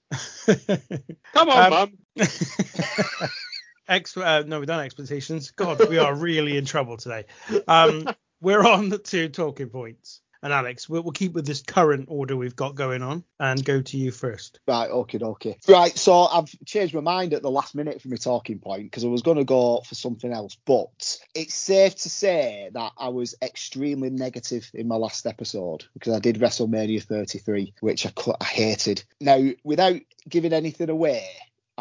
Come 1.34 1.50
on, 1.50 1.66
um, 1.66 1.70
mum. 1.70 2.28
Ex- 3.88 4.16
uh, 4.16 4.44
no, 4.46 4.60
we've 4.60 4.68
done 4.68 4.84
expectations. 4.84 5.52
God, 5.52 5.90
we 5.90 5.98
are 5.98 6.16
really 6.16 6.58
in 6.58 6.66
trouble 6.66 6.98
today. 6.98 7.26
Um, 7.68 8.08
we're 8.42 8.66
on 8.66 9.00
to 9.06 9.30
talking 9.30 9.70
points. 9.70 10.22
And 10.44 10.52
Alex, 10.52 10.90
we'll, 10.90 11.04
we'll, 11.04 11.12
keep 11.12 11.34
with 11.34 11.46
this 11.46 11.62
current 11.62 12.06
order 12.10 12.36
we've 12.36 12.56
got 12.56 12.74
going 12.74 13.04
on 13.04 13.24
and 13.40 13.64
go 13.64 13.82
to 13.82 13.98
you 13.98 14.12
first. 14.12 14.60
Right, 14.68 14.90
okay, 14.90 15.20
okay. 15.22 15.58
Right, 15.68 15.96
so 15.96 16.24
I've 16.24 16.50
changed 16.66 16.96
my 16.96 17.02
mind 17.02 17.34
at 17.34 17.44
the 17.44 17.52
last 17.52 17.76
minute 17.76 18.02
for 18.02 18.08
my 18.08 18.16
talking 18.16 18.60
point 18.60 18.84
because 18.84 19.04
I 19.04 19.08
was 19.08 19.22
going 19.22 19.38
to 19.38 19.44
go 19.44 19.82
for 19.82 19.96
something 19.96 20.32
else, 20.32 20.58
but 20.66 21.20
it's 21.36 21.54
safe 21.54 21.96
to 21.98 22.10
say 22.10 22.72
that 22.74 22.94
I 22.98 23.10
was 23.10 23.36
extremely 23.42 24.10
negative 24.10 24.70
in 24.74 24.88
my 24.88 24.96
last 24.96 25.28
episode 25.28 25.86
because 25.94 26.16
I 26.16 26.20
did 26.20 26.38
WrestleMania 26.38 27.04
33, 27.04 27.76
which 27.82 28.08
I, 28.08 28.12
I 28.40 28.46
hated. 28.46 29.04
Now, 29.20 29.50
without 29.64 30.02
giving 30.28 30.54
anything 30.54 30.90
away, 30.90 31.28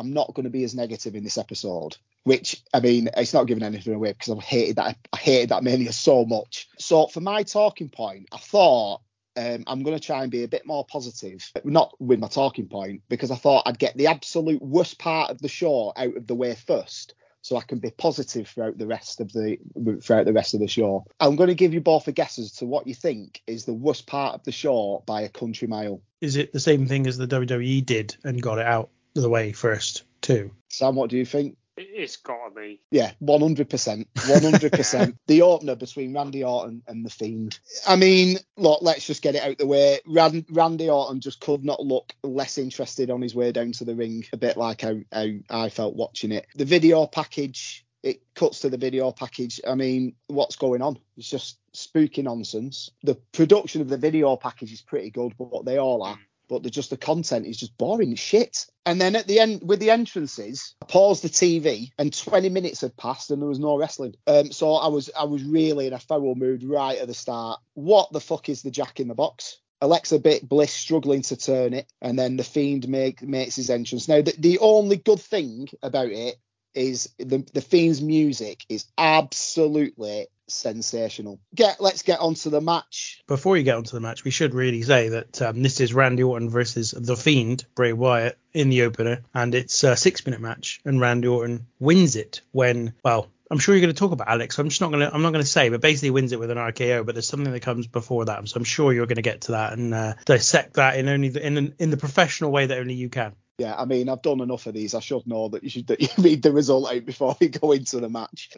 I'm 0.00 0.12
not 0.12 0.32
going 0.34 0.44
to 0.44 0.50
be 0.50 0.64
as 0.64 0.74
negative 0.74 1.14
in 1.14 1.22
this 1.22 1.38
episode. 1.38 1.96
Which 2.24 2.62
I 2.74 2.80
mean, 2.80 3.08
it's 3.16 3.32
not 3.32 3.46
giving 3.46 3.62
anything 3.62 3.94
away 3.94 4.12
because 4.12 4.36
I 4.36 4.40
hated 4.42 4.76
that. 4.76 4.96
I 5.12 5.16
hated 5.16 5.50
that 5.50 5.62
mania 5.62 5.92
so 5.92 6.24
much. 6.24 6.68
So 6.78 7.06
for 7.06 7.20
my 7.20 7.42
talking 7.44 7.88
point, 7.88 8.28
I 8.32 8.38
thought 8.38 9.00
um, 9.36 9.64
I'm 9.66 9.82
going 9.82 9.96
to 9.96 10.04
try 10.04 10.22
and 10.22 10.30
be 10.30 10.42
a 10.42 10.48
bit 10.48 10.66
more 10.66 10.84
positive, 10.84 11.50
not 11.64 11.94
with 12.00 12.18
my 12.18 12.28
talking 12.28 12.66
point, 12.66 13.02
because 13.08 13.30
I 13.30 13.36
thought 13.36 13.62
I'd 13.66 13.78
get 13.78 13.96
the 13.96 14.08
absolute 14.08 14.60
worst 14.60 14.98
part 14.98 15.30
of 15.30 15.40
the 15.40 15.48
show 15.48 15.92
out 15.96 16.16
of 16.16 16.26
the 16.26 16.34
way 16.34 16.54
first, 16.54 17.14
so 17.42 17.56
I 17.56 17.62
can 17.62 17.78
be 17.78 17.90
positive 17.90 18.48
throughout 18.48 18.76
the 18.76 18.86
rest 18.86 19.20
of 19.20 19.32
the 19.32 19.58
throughout 20.02 20.26
the 20.26 20.32
rest 20.32 20.54
of 20.54 20.60
the 20.60 20.68
show. 20.68 21.06
I'm 21.20 21.36
going 21.36 21.48
to 21.48 21.54
give 21.54 21.72
you 21.72 21.80
both 21.80 22.08
a 22.08 22.12
guess 22.12 22.38
as 22.38 22.52
to 22.56 22.66
what 22.66 22.86
you 22.86 22.94
think 22.94 23.40
is 23.46 23.64
the 23.64 23.72
worst 23.72 24.06
part 24.06 24.34
of 24.34 24.44
the 24.44 24.52
show 24.52 25.02
by 25.06 25.22
a 25.22 25.28
country 25.28 25.68
mile. 25.68 26.02
Is 26.20 26.36
it 26.36 26.52
the 26.52 26.60
same 26.60 26.86
thing 26.86 27.06
as 27.06 27.16
the 27.16 27.28
WWE 27.28 27.86
did 27.86 28.16
and 28.24 28.42
got 28.42 28.58
it 28.58 28.66
out 28.66 28.90
the 29.14 29.28
way 29.28 29.52
first 29.52 30.04
too? 30.20 30.50
Sam, 30.68 30.94
what 30.94 31.10
do 31.10 31.16
you 31.16 31.24
think? 31.24 31.56
It's 31.82 32.16
gotta 32.16 32.54
be. 32.54 32.80
Yeah, 32.90 33.12
100%. 33.22 34.06
100%. 34.14 35.16
the 35.26 35.42
opener 35.42 35.76
between 35.76 36.14
Randy 36.14 36.44
Orton 36.44 36.82
and 36.86 37.04
The 37.04 37.10
Fiend. 37.10 37.58
I 37.86 37.96
mean, 37.96 38.38
look, 38.56 38.82
let's 38.82 39.06
just 39.06 39.22
get 39.22 39.34
it 39.34 39.42
out 39.42 39.58
the 39.58 39.66
way. 39.66 40.00
Rand, 40.06 40.46
Randy 40.50 40.90
Orton 40.90 41.20
just 41.20 41.40
could 41.40 41.64
not 41.64 41.80
look 41.80 42.12
less 42.22 42.58
interested 42.58 43.10
on 43.10 43.22
his 43.22 43.34
way 43.34 43.52
down 43.52 43.72
to 43.72 43.84
the 43.84 43.94
ring, 43.94 44.24
a 44.32 44.36
bit 44.36 44.56
like 44.56 44.82
how, 44.82 44.96
how 45.12 45.26
I 45.48 45.70
felt 45.70 45.96
watching 45.96 46.32
it. 46.32 46.46
The 46.54 46.66
video 46.66 47.06
package, 47.06 47.86
it 48.02 48.22
cuts 48.34 48.60
to 48.60 48.68
the 48.68 48.76
video 48.76 49.10
package. 49.10 49.60
I 49.66 49.74
mean, 49.74 50.16
what's 50.26 50.56
going 50.56 50.82
on? 50.82 50.98
It's 51.16 51.30
just 51.30 51.58
spooky 51.72 52.22
nonsense. 52.22 52.90
The 53.04 53.14
production 53.32 53.80
of 53.80 53.88
the 53.88 53.96
video 53.96 54.36
package 54.36 54.72
is 54.72 54.82
pretty 54.82 55.10
good, 55.10 55.34
but 55.38 55.64
they 55.64 55.78
all 55.78 56.02
are 56.02 56.18
but 56.50 56.64
the, 56.64 56.68
just 56.68 56.90
the 56.90 56.96
content 56.96 57.46
is 57.46 57.56
just 57.56 57.78
boring 57.78 58.16
shit. 58.16 58.66
And 58.84 59.00
then 59.00 59.14
at 59.14 59.28
the 59.28 59.38
end, 59.38 59.62
with 59.62 59.78
the 59.78 59.90
entrances, 59.90 60.74
I 60.82 60.86
paused 60.86 61.22
the 61.22 61.28
TV, 61.28 61.92
and 61.96 62.12
20 62.12 62.48
minutes 62.48 62.80
had 62.80 62.96
passed, 62.96 63.30
and 63.30 63.40
there 63.40 63.48
was 63.48 63.60
no 63.60 63.78
wrestling. 63.78 64.16
Um, 64.26 64.50
so 64.50 64.74
I 64.74 64.88
was 64.88 65.10
I 65.16 65.24
was 65.24 65.44
really 65.44 65.86
in 65.86 65.92
a 65.92 65.98
feral 66.00 66.34
mood 66.34 66.64
right 66.64 66.98
at 66.98 67.06
the 67.06 67.14
start. 67.14 67.60
What 67.74 68.12
the 68.12 68.20
fuck 68.20 68.48
is 68.48 68.62
the 68.62 68.70
Jack 68.72 68.98
in 68.98 69.08
the 69.08 69.14
Box? 69.14 69.60
Alexa 69.80 70.18
Bit 70.18 70.46
Bliss 70.46 70.72
struggling 70.72 71.22
to 71.22 71.36
turn 71.36 71.72
it, 71.72 71.90
and 72.02 72.18
then 72.18 72.36
the 72.36 72.44
Fiend 72.44 72.88
make, 72.88 73.22
makes 73.22 73.56
his 73.56 73.70
entrance. 73.70 74.08
Now, 74.08 74.20
the, 74.20 74.34
the 74.36 74.58
only 74.58 74.96
good 74.96 75.20
thing 75.20 75.68
about 75.82 76.10
it 76.10 76.36
is 76.74 77.14
the 77.18 77.48
the 77.54 77.62
Fiend's 77.62 78.02
music 78.02 78.64
is 78.68 78.86
absolutely 78.98 80.26
sensational. 80.52 81.40
Get 81.54 81.80
let's 81.80 82.02
get 82.02 82.20
on 82.20 82.34
to 82.34 82.50
the 82.50 82.60
match. 82.60 83.22
Before 83.26 83.56
you 83.56 83.62
get 83.62 83.76
onto 83.76 83.92
the 83.92 84.00
match, 84.00 84.24
we 84.24 84.30
should 84.30 84.54
really 84.54 84.82
say 84.82 85.08
that 85.10 85.42
um, 85.42 85.62
this 85.62 85.80
is 85.80 85.94
Randy 85.94 86.22
Orton 86.22 86.50
versus 86.50 86.90
the 86.90 87.16
Fiend 87.16 87.64
Bray 87.74 87.92
Wyatt 87.92 88.38
in 88.52 88.70
the 88.70 88.82
opener, 88.82 89.22
and 89.34 89.54
it's 89.54 89.84
a 89.84 89.96
six 89.96 90.24
minute 90.24 90.40
match, 90.40 90.80
and 90.84 91.00
Randy 91.00 91.28
Orton 91.28 91.66
wins 91.78 92.16
it 92.16 92.40
when 92.52 92.94
well. 93.04 93.28
I'm 93.52 93.58
sure 93.58 93.74
you're 93.74 93.82
going 93.82 93.92
to 93.92 93.98
talk 93.98 94.12
about 94.12 94.28
Alex. 94.28 94.54
So 94.54 94.62
I'm 94.62 94.68
just 94.68 94.80
not 94.80 94.92
going 94.92 95.00
to. 95.00 95.12
I'm 95.12 95.22
not 95.22 95.32
going 95.32 95.42
to 95.42 95.50
say, 95.50 95.70
but 95.70 95.80
basically 95.80 96.10
wins 96.10 96.30
it 96.30 96.38
with 96.38 96.52
an 96.52 96.56
RKO. 96.56 97.04
But 97.04 97.16
there's 97.16 97.26
something 97.26 97.52
that 97.52 97.62
comes 97.62 97.88
before 97.88 98.26
that, 98.26 98.48
so 98.48 98.56
I'm 98.56 98.62
sure 98.62 98.92
you're 98.92 99.06
going 99.06 99.16
to 99.16 99.22
get 99.22 99.40
to 99.42 99.52
that 99.52 99.72
and 99.72 99.92
uh, 99.92 100.14
dissect 100.24 100.74
that 100.74 100.96
in 100.96 101.08
only 101.08 101.30
the, 101.30 101.44
in 101.44 101.74
in 101.80 101.90
the 101.90 101.96
professional 101.96 102.52
way 102.52 102.66
that 102.66 102.78
only 102.78 102.94
you 102.94 103.08
can 103.08 103.34
yeah, 103.60 103.74
I 103.76 103.84
mean, 103.84 104.08
I've 104.08 104.22
done 104.22 104.40
enough 104.40 104.66
of 104.66 104.72
these. 104.72 104.94
I 104.94 105.00
should 105.00 105.26
know 105.26 105.50
that 105.50 105.62
you 105.62 105.68
should 105.68 105.86
that 105.88 106.00
you 106.00 106.08
read 106.18 106.42
the 106.42 106.50
result 106.50 106.90
out 106.90 107.04
before 107.04 107.36
we 107.38 107.48
go 107.48 107.72
into 107.72 108.00
the 108.00 108.08
match. 108.08 108.56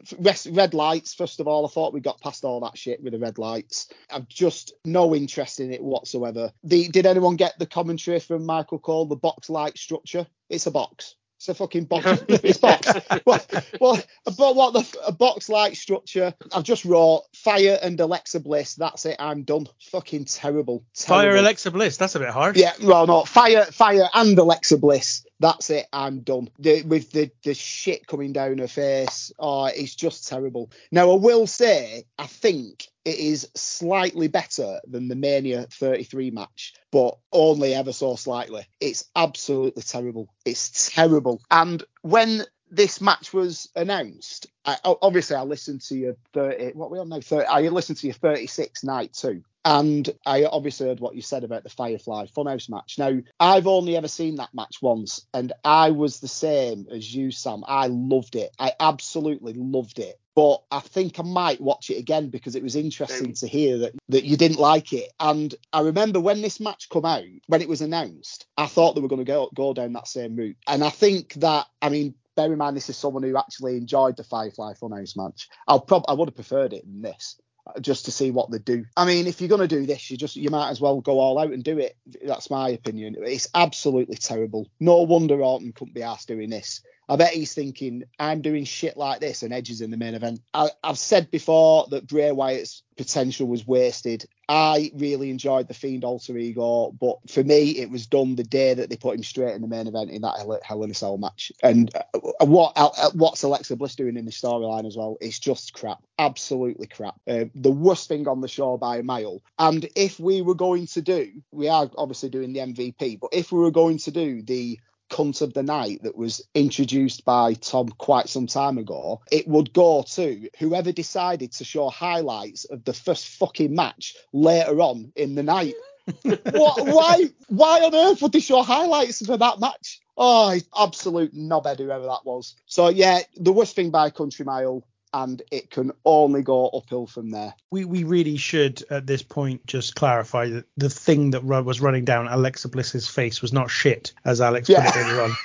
Red 0.49 0.75
lights, 0.75 1.12
first 1.12 1.40
of 1.40 1.49
all, 1.49 1.66
I 1.66 1.71
thought 1.71 1.92
we 1.92 1.99
got 2.00 2.21
past 2.21 2.44
all 2.44 2.61
that 2.61 2.78
shit 2.78 3.02
with 3.02 3.12
the 3.12 3.18
red 3.18 3.37
lights. 3.37 3.88
I've 4.09 4.28
just 4.28 4.75
no 4.85 5.12
interest 5.12 5.59
in 5.59 5.73
it 5.73 5.82
whatsoever. 5.82 6.52
The, 6.62 6.87
did 6.87 7.06
anyone 7.06 7.35
get 7.35 7.59
the 7.59 7.66
commentary 7.66 8.21
from 8.21 8.47
Michael 8.47 8.78
Cole? 8.78 9.06
The 9.06 9.16
box 9.16 9.50
light 9.50 9.76
structure. 9.76 10.25
It's 10.49 10.68
a 10.68 10.71
box. 10.71 11.16
It's 11.42 11.49
a 11.49 11.54
fucking 11.54 11.87
box. 11.87 12.06
it's 12.28 12.58
box. 12.58 12.87
well, 13.26 13.44
well, 13.80 14.00
but 14.38 14.54
what 14.54 14.75
the 14.75 14.99
a 15.04 15.11
box 15.11 15.49
like 15.49 15.75
structure? 15.75 16.32
I've 16.54 16.62
just 16.62 16.84
wrote 16.84 17.25
fire 17.34 17.80
and 17.82 17.99
Alexa 17.99 18.38
Bliss. 18.38 18.76
That's 18.76 19.06
it. 19.06 19.16
I'm 19.18 19.42
done. 19.42 19.66
Fucking 19.90 20.26
terrible. 20.26 20.84
terrible. 20.94 21.25
Fire 21.25 21.37
Alexa 21.37 21.72
Bliss. 21.72 21.96
That's 21.96 22.14
a 22.14 22.20
bit 22.20 22.28
harsh. 22.28 22.56
Yeah. 22.56 22.75
Well, 22.80 23.08
no. 23.08 23.25
Fire, 23.25 23.64
fire 23.64 24.08
and 24.14 24.38
Alexa 24.38 24.78
Bliss. 24.78 25.26
That's 25.40 25.68
it. 25.70 25.88
I'm 25.92 26.20
done. 26.20 26.49
The, 26.61 26.82
with 26.82 27.11
the 27.11 27.32
the 27.42 27.54
shit 27.54 28.06
coming 28.06 28.32
down 28.32 28.58
her 28.58 28.68
face. 28.68 29.32
Oh, 29.37 29.64
it's 29.64 29.96
just 29.96 30.28
terrible. 30.28 30.70
Now 30.92 31.11
I 31.11 31.16
will 31.16 31.49
say, 31.49 32.04
I 32.20 32.28
think 32.28 32.87
it 33.04 33.18
is 33.18 33.49
slightly 33.54 34.28
better 34.28 34.80
than 34.87 35.09
the 35.09 35.16
Mania 35.16 35.66
33 35.71 36.30
match, 36.30 36.75
but 36.90 37.16
only 37.32 37.75
ever 37.75 37.92
so 37.92 38.16
slightly. 38.16 38.66
It's 38.80 39.04
absolutely 39.16 39.82
terrible. 39.82 40.28
It's 40.44 40.90
terrible. 40.94 41.40
And 41.50 41.82
when 42.02 42.44
this 42.71 43.00
match 43.00 43.32
was 43.32 43.68
announced, 43.76 44.47
I, 44.64 44.78
obviously 44.85 45.37
I 45.37 45.42
listened 45.42 45.82
to 45.82 45.97
your 45.97 46.16
30. 46.32 46.73
What 46.73 46.90
we 46.90 46.99
on 46.99 47.09
now? 47.09 47.21
30. 47.21 47.47
I 47.47 47.61
listened 47.68 47.99
to 47.99 48.06
your 48.06 48.15
36 48.15 48.84
night 48.84 49.12
too. 49.12 49.43
And 49.64 50.10
I 50.26 50.44
obviously 50.44 50.88
heard 50.88 51.00
what 51.00 51.14
you 51.14 51.22
said 51.22 51.44
about 51.44 51.62
the 51.62 51.70
Firefly 51.70 52.26
Funhouse 52.26 52.68
match. 52.68 52.96
Now, 52.98 53.20
I've 53.38 53.66
only 53.66 53.96
ever 53.96 54.08
seen 54.08 54.36
that 54.36 54.54
match 54.54 54.82
once, 54.82 55.26
and 55.32 55.52
I 55.64 55.90
was 55.90 56.18
the 56.18 56.28
same 56.28 56.86
as 56.90 57.14
you, 57.14 57.30
Sam. 57.30 57.62
I 57.66 57.86
loved 57.86 58.34
it. 58.34 58.54
I 58.58 58.72
absolutely 58.80 59.54
loved 59.54 59.98
it. 59.98 60.18
But 60.34 60.62
I 60.70 60.80
think 60.80 61.20
I 61.20 61.22
might 61.22 61.60
watch 61.60 61.90
it 61.90 61.98
again 61.98 62.30
because 62.30 62.56
it 62.56 62.62
was 62.62 62.75
interesting 62.75 63.34
to 63.34 63.46
hear 63.46 63.78
that, 63.78 63.94
that 64.08 64.25
you 64.25 64.38
didn't 64.38 64.58
like 64.58 64.92
it. 64.94 65.10
And 65.20 65.54
I 65.75 65.82
remember 65.82 66.20
when 66.20 66.40
this 66.40 66.58
match 66.58 66.88
come 66.88 67.04
out, 67.04 67.25
when 67.48 67.60
it 67.60 67.68
was 67.68 67.82
announced, 67.82 68.46
I 68.56 68.66
thought 68.66 68.94
they 68.94 69.02
were 69.02 69.08
going 69.08 69.25
to 69.25 69.30
go 69.30 69.50
go 69.54 69.75
down 69.75 69.92
that 69.92 70.08
same 70.08 70.34
route. 70.36 70.56
And 70.66 70.82
I 70.82 70.88
think 70.88 71.34
that, 71.34 71.66
I 71.82 71.90
mean, 71.90 72.14
bear 72.34 72.50
in 72.50 72.58
mind 72.58 72.76
this 72.76 72.88
is 72.88 72.96
someone 72.96 73.22
who 73.22 73.36
actually 73.36 73.76
enjoyed 73.76 74.16
the 74.16 74.25
Firefly 74.25 74.72
Funhouse 74.72 75.18
match. 75.18 75.50
I'll 75.68 75.80
prob 75.80 76.04
I 76.08 76.14
would 76.14 76.28
have 76.28 76.34
preferred 76.34 76.72
it 76.72 76.86
than 76.86 77.02
this 77.02 77.36
just 77.80 78.04
to 78.06 78.10
see 78.12 78.30
what 78.30 78.50
they 78.50 78.58
do. 78.58 78.84
I 78.96 79.04
mean, 79.04 79.26
if 79.26 79.40
you're 79.40 79.48
going 79.48 79.60
to 79.60 79.68
do 79.68 79.86
this, 79.86 80.10
you 80.10 80.16
just 80.16 80.36
you 80.36 80.50
might 80.50 80.70
as 80.70 80.80
well 80.80 81.00
go 81.00 81.18
all 81.20 81.38
out 81.38 81.52
and 81.52 81.62
do 81.62 81.78
it. 81.78 81.96
That's 82.25 82.50
my 82.50 82.70
opinion. 82.70 83.16
It's 83.18 83.48
absolutely 83.54 84.16
terrible. 84.16 84.68
No 84.80 85.02
wonder 85.02 85.40
Orton 85.40 85.72
couldn't 85.72 85.94
be 85.94 86.02
asked 86.02 86.28
doing 86.28 86.50
this. 86.50 86.82
I 87.08 87.17
bet 87.17 87.32
he's 87.32 87.54
thinking, 87.54 88.04
I'm 88.19 88.43
doing 88.43 88.65
shit 88.65 88.97
like 88.97 89.21
this 89.21 89.43
and 89.43 89.52
Edge 89.52 89.71
is 89.71 89.80
in 89.80 89.91
the 89.91 89.97
main 89.97 90.15
event. 90.15 90.41
I, 90.54 90.71
have 90.84 90.99
said 90.99 91.30
before 91.30 91.86
that 91.91 92.06
Bray 92.06 92.32
Wyatt's 92.32 92.82
potential 92.97 93.47
was 93.47 93.67
wasted. 93.67 94.25
I 94.49 94.93
really 94.95 95.30
enjoyed 95.30 95.67
the 95.67 95.75
Fiend 95.75 96.04
alter 96.04 96.36
ego, 96.36 96.93
but 96.93 97.19
for 97.30 97.43
me, 97.43 97.71
it 97.71 97.91
was 97.91 98.06
done 98.06 98.36
the 98.36 98.45
day 98.45 98.75
that 98.75 98.91
they 98.91 98.97
put 98.97 99.17
him 99.17 99.23
straight 99.23 99.54
in 99.54 99.62
the 99.62 99.69
main 99.69 99.86
event 99.86 100.10
in 100.10 100.23
that 100.23 100.36
Hell, 100.36 100.60
Hell 100.62 100.82
in 100.82 100.91
a 100.91 100.95
Cell 100.95 101.17
match. 101.17 101.52
And 101.62 101.91
uh, 101.95 102.45
what 102.45 102.73
uh, 102.76 103.10
what's 103.15 103.43
Alexa 103.43 103.76
Bliss 103.76 103.95
doing 103.95 104.17
in 104.17 104.25
the 104.25 104.30
storyline 104.30 104.86
as 104.86 104.97
well? 104.97 105.17
It's 105.21 105.38
just 105.38 105.73
crap, 105.73 106.02
absolutely 106.19 106.86
crap. 106.86 107.15
Uh, 107.26 107.47
the 107.54 107.71
worst 107.71 108.08
thing 108.08 108.28
on 108.28 108.41
the 108.41 108.49
show 108.49 108.76
by 108.76 108.99
a 108.99 109.02
mile. 109.02 109.43
And 109.58 109.88
if 109.97 110.21
we 110.21 110.43
were 110.43 110.54
going 110.54 110.86
to 110.88 111.02
do, 111.02 111.30
we 111.50 111.69
are 111.69 111.91
obviously 111.97 112.28
doing 112.28 112.52
the 112.52 112.60
MVP, 112.60 113.21
but 113.21 113.30
if 113.32 113.52
we 113.52 113.60
were 113.60 113.71
going 113.71 113.99
to 113.99 114.10
do 114.10 114.43
the 114.43 114.78
cunt 115.12 115.42
of 115.42 115.52
the 115.52 115.62
night 115.62 116.02
that 116.02 116.16
was 116.16 116.42
introduced 116.54 117.25
by 117.25 117.54
Tom 117.54 117.90
quite 117.90 118.28
some 118.28 118.46
time 118.46 118.78
ago, 118.78 119.20
it 119.30 119.46
would 119.46 119.72
go 119.72 120.02
to 120.14 120.48
whoever 120.58 120.90
decided 120.90 121.52
to 121.52 121.64
show 121.64 121.90
highlights 121.90 122.64
of 122.64 122.84
the 122.84 122.94
first 122.94 123.28
fucking 123.28 123.75
match 123.75 124.16
later 124.32 124.80
on 124.80 125.12
in 125.14 125.34
the 125.34 125.42
night. 125.42 125.75
what, 126.22 126.86
why? 126.86 127.26
Why 127.48 127.80
on 127.82 127.94
earth 127.94 128.22
would 128.22 128.32
they 128.32 128.40
show 128.40 128.62
highlights 128.62 129.25
for 129.25 129.36
that 129.36 129.60
match? 129.60 130.00
Oh, 130.16 130.58
absolute 130.76 131.34
knobhead, 131.34 131.78
whoever 131.78 132.04
that 132.04 132.25
was. 132.25 132.56
So 132.66 132.88
yeah, 132.88 133.20
the 133.36 133.52
worst 133.52 133.76
thing 133.76 133.90
by 133.90 134.10
Country 134.10 134.44
Mile 134.44 134.82
and 135.12 135.42
it 135.50 135.70
can 135.70 135.92
only 136.04 136.42
go 136.42 136.68
uphill 136.68 137.06
from 137.06 137.30
there. 137.30 137.54
We 137.70 137.84
we 137.84 138.04
really 138.04 138.36
should 138.36 138.82
at 138.90 139.06
this 139.06 139.22
point 139.22 139.66
just 139.66 139.94
clarify 139.94 140.48
that 140.48 140.66
the 140.76 140.90
thing 140.90 141.30
that 141.30 141.44
was 141.44 141.80
running 141.80 142.04
down 142.04 142.28
Alexa 142.28 142.68
Bliss's 142.68 143.08
face 143.08 143.42
was 143.42 143.52
not 143.52 143.70
shit, 143.70 144.12
as 144.25 144.40
Alex 144.40 144.68
yeah. 144.68 144.90
put 144.90 144.96
it 144.96 145.04
earlier 145.04 145.22
on. 145.22 145.36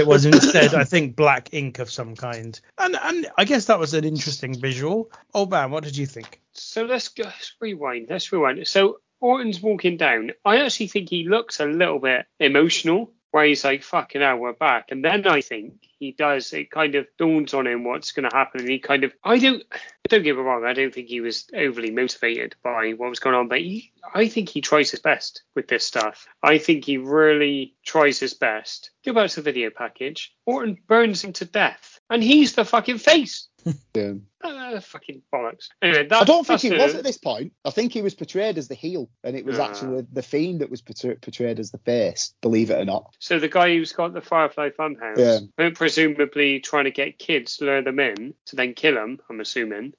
it 0.00 0.06
was 0.06 0.24
instead, 0.26 0.74
I 0.74 0.84
think, 0.84 1.16
black 1.16 1.52
ink 1.52 1.78
of 1.78 1.90
some 1.90 2.14
kind. 2.14 2.60
And 2.78 2.96
and 3.00 3.26
I 3.36 3.44
guess 3.44 3.66
that 3.66 3.78
was 3.78 3.94
an 3.94 4.04
interesting 4.04 4.58
visual. 4.58 5.10
Oh 5.34 5.46
man, 5.46 5.70
what 5.70 5.84
did 5.84 5.96
you 5.96 6.06
think? 6.06 6.40
So 6.52 6.84
let's 6.84 7.08
go 7.08 7.24
let's 7.24 7.54
rewind. 7.60 8.08
Let's 8.10 8.32
rewind. 8.32 8.66
So 8.66 8.98
Orton's 9.20 9.60
walking 9.60 9.96
down. 9.96 10.32
I 10.44 10.58
actually 10.58 10.88
think 10.88 11.08
he 11.08 11.28
looks 11.28 11.60
a 11.60 11.66
little 11.66 11.98
bit 11.98 12.26
emotional 12.38 13.10
where 13.34 13.46
he's 13.46 13.64
like, 13.64 13.82
fucking 13.82 14.20
hell, 14.20 14.36
we're 14.36 14.52
back. 14.52 14.92
And 14.92 15.04
then 15.04 15.26
I 15.26 15.40
think 15.40 15.88
he 15.98 16.12
does, 16.12 16.52
it 16.52 16.70
kind 16.70 16.94
of 16.94 17.08
dawns 17.18 17.52
on 17.52 17.66
him 17.66 17.82
what's 17.82 18.12
going 18.12 18.30
to 18.30 18.36
happen. 18.36 18.60
And 18.60 18.70
he 18.70 18.78
kind 18.78 19.02
of, 19.02 19.12
I 19.24 19.40
don't, 19.40 19.60
don't 20.06 20.22
get 20.22 20.36
me 20.36 20.40
wrong, 20.40 20.64
I 20.64 20.72
don't 20.72 20.94
think 20.94 21.08
he 21.08 21.20
was 21.20 21.48
overly 21.52 21.90
motivated 21.90 22.54
by 22.62 22.92
what 22.92 23.10
was 23.10 23.18
going 23.18 23.34
on, 23.34 23.48
but 23.48 23.58
he, 23.58 23.90
I 24.14 24.28
think 24.28 24.48
he 24.48 24.60
tries 24.60 24.92
his 24.92 25.00
best 25.00 25.42
with 25.56 25.66
this 25.66 25.84
stuff. 25.84 26.28
I 26.44 26.58
think 26.58 26.84
he 26.84 26.96
really 26.96 27.74
tries 27.84 28.20
his 28.20 28.34
best. 28.34 28.92
Go 29.04 29.12
back 29.12 29.30
to 29.30 29.36
the 29.36 29.42
video 29.42 29.70
package. 29.76 30.32
Orton 30.46 30.78
burns 30.86 31.24
him 31.24 31.32
to 31.32 31.44
death. 31.44 31.98
And 32.10 32.22
he's 32.22 32.54
the 32.54 32.64
fucking 32.64 32.98
face. 32.98 33.48
yeah. 33.94 34.12
Uh, 34.44 34.53
Uh, 34.64 34.80
fucking 34.80 35.22
bollocks. 35.32 35.68
Anyway, 35.82 36.06
that, 36.06 36.22
I 36.22 36.24
don't 36.24 36.46
think 36.46 36.60
he 36.60 36.70
was 36.70 36.94
at 36.94 37.04
this 37.04 37.18
point. 37.18 37.52
I 37.64 37.70
think 37.70 37.92
he 37.92 38.02
was 38.02 38.14
portrayed 38.14 38.56
as 38.56 38.68
the 38.68 38.74
heel, 38.74 39.10
and 39.22 39.36
it 39.36 39.44
was 39.44 39.58
uh, 39.58 39.64
actually 39.64 40.06
the 40.12 40.22
Fiend 40.22 40.60
that 40.60 40.70
was 40.70 40.80
portrayed 40.80 41.58
as 41.58 41.70
the 41.70 41.78
face. 41.78 42.34
Believe 42.40 42.70
it 42.70 42.78
or 42.78 42.84
not. 42.84 43.14
So 43.18 43.38
the 43.38 43.48
guy 43.48 43.74
who's 43.74 43.92
got 43.92 44.14
the 44.14 44.20
Firefly 44.20 44.70
Funhouse, 44.70 45.48
yeah. 45.58 45.70
presumably 45.74 46.60
trying 46.60 46.84
to 46.84 46.90
get 46.90 47.18
kids, 47.18 47.58
to 47.58 47.66
lure 47.66 47.82
them 47.82 48.00
in 48.00 48.34
to 48.46 48.56
then 48.56 48.74
kill 48.74 48.94
them. 48.94 49.18
I'm 49.28 49.40
assuming. 49.40 49.92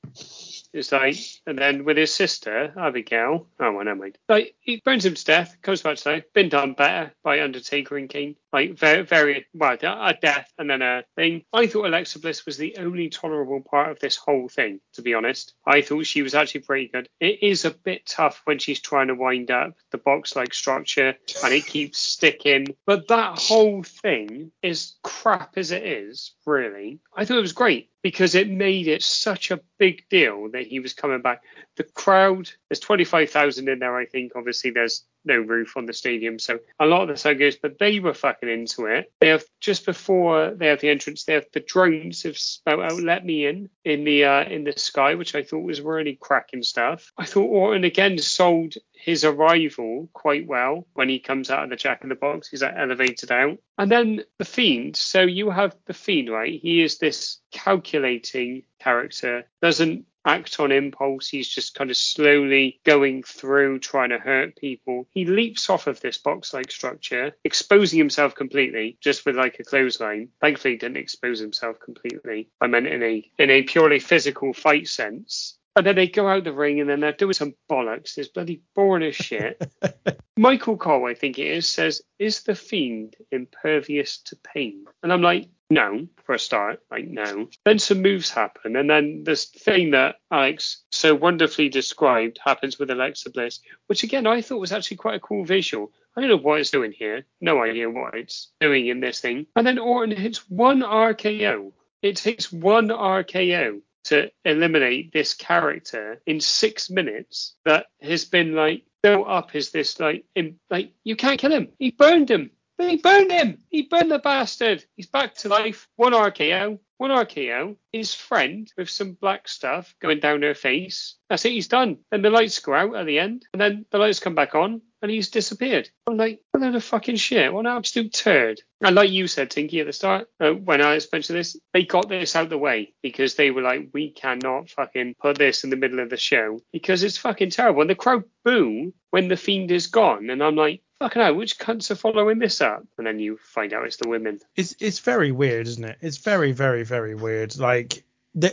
It's 0.75 0.91
like, 0.91 1.15
and 1.47 1.57
then 1.57 1.85
with 1.85 1.95
his 1.95 2.13
sister 2.13 2.73
Abigail. 2.77 3.47
Oh, 3.59 3.71
well, 3.71 3.85
never 3.85 3.95
mind. 3.95 4.17
Like 4.27 4.55
he 4.59 4.81
burns 4.83 5.05
him 5.05 5.15
to 5.15 5.25
death. 5.25 5.55
Comes 5.61 5.81
back 5.81 5.95
to 5.97 6.09
life. 6.09 6.33
Been 6.33 6.49
done 6.49 6.73
better 6.73 7.13
by 7.23 7.41
Undertaker 7.41 7.97
and 7.97 8.09
King. 8.09 8.35
Like 8.51 8.77
very, 8.77 9.03
very 9.03 9.45
well, 9.53 9.77
a 9.81 10.13
death 10.21 10.51
and 10.57 10.69
then 10.69 10.81
a 10.81 11.03
thing. 11.15 11.43
I 11.53 11.67
thought 11.67 11.85
Alexa 11.85 12.19
Bliss 12.19 12.45
was 12.45 12.57
the 12.57 12.75
only 12.77 13.09
tolerable 13.09 13.61
part 13.61 13.91
of 13.91 13.99
this 13.99 14.17
whole 14.17 14.49
thing. 14.49 14.81
To 14.93 15.01
be 15.01 15.13
honest, 15.13 15.53
I 15.65 15.81
thought 15.81 16.05
she 16.05 16.21
was 16.21 16.35
actually 16.35 16.61
pretty 16.61 16.87
good. 16.87 17.07
It 17.19 17.41
is 17.41 17.63
a 17.65 17.71
bit 17.71 18.05
tough 18.05 18.41
when 18.43 18.59
she's 18.59 18.81
trying 18.81 19.07
to 19.07 19.15
wind 19.15 19.51
up 19.51 19.75
the 19.91 19.97
box-like 19.97 20.53
structure 20.53 21.15
and 21.43 21.53
it 21.53 21.65
keeps 21.65 21.99
sticking. 21.99 22.67
But 22.85 23.07
that 23.07 23.39
whole 23.39 23.83
thing 23.83 24.51
is 24.61 24.95
crap 25.03 25.57
as 25.57 25.71
it 25.71 25.83
is. 25.83 26.33
Really, 26.45 26.99
I 27.15 27.25
thought 27.25 27.37
it 27.37 27.41
was 27.41 27.53
great 27.53 27.89
because 28.05 28.35
it 28.35 28.47
made 28.47 28.87
it 28.87 29.01
such 29.01 29.49
a 29.49 29.59
big 29.79 30.07
deal 30.11 30.47
that 30.51 30.67
he 30.67 30.79
was 30.79 30.93
coming 30.93 31.23
back. 31.23 31.41
The 31.75 31.83
crowd, 31.83 32.47
there's 32.69 32.79
25,000 32.79 33.67
in 33.67 33.79
there, 33.79 33.97
I 33.97 34.05
think. 34.05 34.33
Obviously, 34.35 34.69
there's 34.69 35.05
no 35.25 35.37
roof 35.37 35.77
on 35.77 35.85
the 35.85 35.93
stadium, 35.93 36.39
so 36.39 36.59
a 36.79 36.85
lot 36.85 37.09
of 37.09 37.21
the 37.21 37.35
goes, 37.35 37.55
but 37.55 37.79
they 37.79 37.99
were 37.99 38.13
fucking 38.13 38.49
into 38.49 38.85
it. 38.85 39.11
They 39.19 39.29
have 39.29 39.43
just 39.59 39.85
before 39.85 40.51
they 40.51 40.67
have 40.67 40.81
the 40.81 40.89
entrance, 40.89 41.23
they 41.23 41.33
have 41.33 41.47
the 41.53 41.59
drones 41.59 42.23
have 42.23 42.37
spout 42.37 42.79
out 42.79 43.01
"Let 43.01 43.25
me 43.25 43.45
in" 43.45 43.69
in 43.83 44.03
the 44.03 44.25
uh, 44.25 44.43
in 44.43 44.63
the 44.63 44.73
sky, 44.77 45.15
which 45.15 45.35
I 45.35 45.43
thought 45.43 45.63
was 45.63 45.81
really 45.81 46.15
cracking 46.15 46.63
stuff. 46.63 47.11
I 47.17 47.25
thought 47.25 47.47
Orton 47.47 47.83
again 47.83 48.17
sold 48.17 48.75
his 48.93 49.23
arrival 49.23 50.09
quite 50.13 50.47
well 50.47 50.87
when 50.93 51.09
he 51.09 51.19
comes 51.19 51.49
out 51.49 51.63
of 51.63 51.69
the 51.69 51.75
Jack 51.75 52.03
in 52.03 52.09
the 52.09 52.15
Box. 52.15 52.49
He's 52.49 52.63
like 52.63 52.73
elevated 52.75 53.31
out. 53.31 53.57
And 53.77 53.91
then 53.91 54.23
the 54.37 54.45
Fiend. 54.45 54.95
So 54.95 55.21
you 55.21 55.49
have 55.49 55.75
the 55.85 55.93
Fiend, 55.93 56.29
right? 56.29 56.59
He 56.59 56.81
is 56.81 56.97
this 56.97 57.39
calculating 57.51 58.63
character, 58.79 59.45
doesn't 59.61 60.05
act 60.25 60.59
on 60.59 60.71
impulse. 60.71 61.27
He's 61.27 61.47
just 61.47 61.75
kind 61.75 61.89
of 61.89 61.97
slowly 61.97 62.79
going 62.83 63.23
through 63.23 63.79
trying 63.79 64.09
to 64.09 64.17
hurt 64.17 64.55
people. 64.55 65.07
He 65.11 65.25
leaps 65.25 65.69
off 65.69 65.87
of 65.87 65.99
this 66.01 66.17
box 66.17 66.53
like 66.53 66.71
structure, 66.71 67.35
exposing 67.43 67.99
himself 67.99 68.35
completely 68.35 68.97
just 69.01 69.25
with 69.25 69.35
like 69.35 69.59
a 69.59 69.63
clothesline. 69.63 70.29
Thankfully, 70.41 70.73
he 70.73 70.77
didn't 70.77 70.97
expose 70.97 71.39
himself 71.39 71.79
completely. 71.79 72.49
I 72.61 72.67
meant 72.67 72.87
in 72.87 73.03
a 73.03 73.31
in 73.37 73.49
a 73.49 73.63
purely 73.63 73.99
physical 73.99 74.53
fight 74.53 74.87
sense. 74.87 75.57
And 75.77 75.85
then 75.85 75.95
they 75.95 76.07
go 76.07 76.27
out 76.27 76.45
the 76.45 76.53
ring 76.53 76.79
and 76.79 76.89
then 76.89 77.01
they're 77.01 77.11
doing 77.11 77.33
some 77.33 77.53
bollocks. 77.69 78.17
It's 78.17 78.29
bloody 78.29 78.61
boring 78.75 79.03
as 79.03 79.15
shit. 79.15 79.61
Michael 80.37 80.77
Cole, 80.77 81.05
I 81.05 81.13
think 81.13 81.37
it 81.37 81.47
is, 81.47 81.67
says, 81.67 82.01
Is 82.17 82.43
the 82.43 82.55
fiend 82.55 83.17
impervious 83.29 84.19
to 84.19 84.37
pain? 84.37 84.85
And 85.03 85.11
I'm 85.11 85.21
like, 85.21 85.49
no, 85.69 86.07
for 86.23 86.35
a 86.35 86.39
start, 86.39 86.81
like 86.91 87.07
no. 87.07 87.49
Then 87.65 87.79
some 87.79 88.01
moves 88.01 88.29
happen, 88.29 88.75
and 88.75 88.89
then 88.89 89.23
this 89.23 89.45
thing 89.45 89.91
that 89.91 90.17
Alex 90.31 90.83
so 90.91 91.15
wonderfully 91.15 91.69
described 91.69 92.39
happens 92.43 92.77
with 92.77 92.91
Alexa 92.91 93.31
Bliss, 93.31 93.59
which 93.87 94.03
again 94.03 94.27
I 94.27 94.41
thought 94.41 94.59
was 94.59 94.71
actually 94.71 94.97
quite 94.97 95.15
a 95.15 95.19
cool 95.19 95.43
visual. 95.43 95.91
I 96.15 96.21
don't 96.21 96.29
know 96.29 96.37
what 96.37 96.59
it's 96.59 96.71
doing 96.71 96.91
here, 96.91 97.25
no 97.41 97.61
idea 97.63 97.89
what 97.89 98.15
it's 98.15 98.51
doing 98.61 98.87
in 98.87 98.99
this 98.99 99.19
thing. 99.19 99.47
And 99.55 99.65
then 99.65 99.79
Orton 99.79 100.15
hits 100.15 100.49
one 100.49 100.81
RKO. 100.81 101.71
It 102.01 102.15
takes 102.15 102.53
one 102.53 102.89
RKO 102.89 103.81
to 104.05 104.31
eliminate 104.45 105.11
this 105.11 105.33
character 105.33 106.21
in 106.25 106.39
six 106.39 106.89
minutes 106.89 107.55
that 107.65 107.87
has 108.01 108.25
been 108.25 108.53
like 108.53 108.83
built 109.01 109.27
up 109.27 109.55
as 109.55 109.71
this 109.71 109.99
like 109.99 110.25
in, 110.35 110.59
like 110.69 110.91
you 111.03 111.15
can't 111.15 111.39
kill 111.39 111.51
him. 111.51 111.69
He 111.79 111.91
burned 111.91 112.29
him. 112.29 112.51
But 112.77 112.89
he 112.89 112.97
burned 112.97 113.31
him. 113.31 113.59
He 113.69 113.83
burned 113.83 114.11
the 114.11 114.19
bastard. 114.19 114.83
He's 114.95 115.07
back 115.07 115.35
to 115.35 115.49
life. 115.49 115.87
One 115.95 116.13
RKO. 116.13 116.79
One 116.97 117.11
RKO. 117.11 117.77
His 117.93 118.13
friend 118.13 118.71
with 118.77 118.89
some 118.89 119.13
black 119.13 119.47
stuff 119.47 119.95
going 120.01 120.19
down 120.19 120.41
her 120.41 120.53
face. 120.53 121.15
That's 121.29 121.45
it. 121.45 121.53
He's 121.53 121.67
done. 121.67 121.99
Then 122.11 122.21
the 122.21 122.29
lights 122.29 122.59
go 122.59 122.73
out 122.73 122.95
at 122.95 123.05
the 123.05 123.19
end, 123.19 123.45
and 123.53 123.61
then 123.61 123.85
the 123.91 123.97
lights 123.97 124.19
come 124.19 124.35
back 124.35 124.55
on, 124.55 124.81
and 125.01 125.11
he's 125.11 125.29
disappeared. 125.29 125.89
I'm 126.07 126.17
like, 126.17 126.41
what 126.51 126.75
a 126.75 126.81
fucking 126.81 127.17
shit. 127.17 127.53
What 127.53 127.65
an 127.65 127.77
absolute 127.77 128.11
turd. 128.13 128.61
And 128.81 128.95
like 128.95 129.11
you 129.11 129.27
said, 129.27 129.51
Tinky, 129.51 129.79
at 129.79 129.85
the 129.85 129.93
start, 129.93 130.27
uh, 130.39 130.51
when 130.51 130.81
I 130.81 130.99
mentioned 131.11 131.37
this, 131.37 131.55
they 131.73 131.85
got 131.85 132.09
this 132.09 132.35
out 132.35 132.49
the 132.49 132.57
way 132.57 132.93
because 133.01 133.35
they 133.35 133.51
were 133.51 133.61
like, 133.61 133.89
we 133.93 134.11
cannot 134.11 134.69
fucking 134.69 135.15
put 135.21 135.37
this 135.37 135.63
in 135.63 135.69
the 135.69 135.75
middle 135.75 135.99
of 135.99 136.09
the 136.09 136.17
show 136.17 136.59
because 136.73 137.03
it's 137.03 137.17
fucking 137.17 137.51
terrible. 137.51 137.81
And 137.81 137.89
the 137.89 137.95
crowd 137.95 138.23
boo 138.43 138.93
when 139.11 139.27
the 139.27 139.37
fiend 139.37 139.71
is 139.71 139.87
gone. 139.87 140.29
And 140.29 140.43
I'm 140.43 140.55
like, 140.55 140.81
fucking 140.99 141.21
hell, 141.21 141.35
which 141.35 141.59
cunts 141.59 141.91
are 141.91 141.95
following 141.95 142.39
this 142.39 142.61
up? 142.61 142.83
And 142.97 143.05
then 143.05 143.19
you 143.19 143.37
find 143.37 143.73
out 143.73 143.85
it's 143.85 143.97
the 143.97 144.09
women. 144.09 144.39
It's 144.55 144.75
it's 144.79 144.99
very 144.99 145.31
weird, 145.31 145.67
isn't 145.67 145.83
it? 145.83 145.97
It's 146.01 146.17
very, 146.17 146.51
very, 146.51 146.83
very 146.83 147.15
weird. 147.15 147.57
Like 147.57 148.03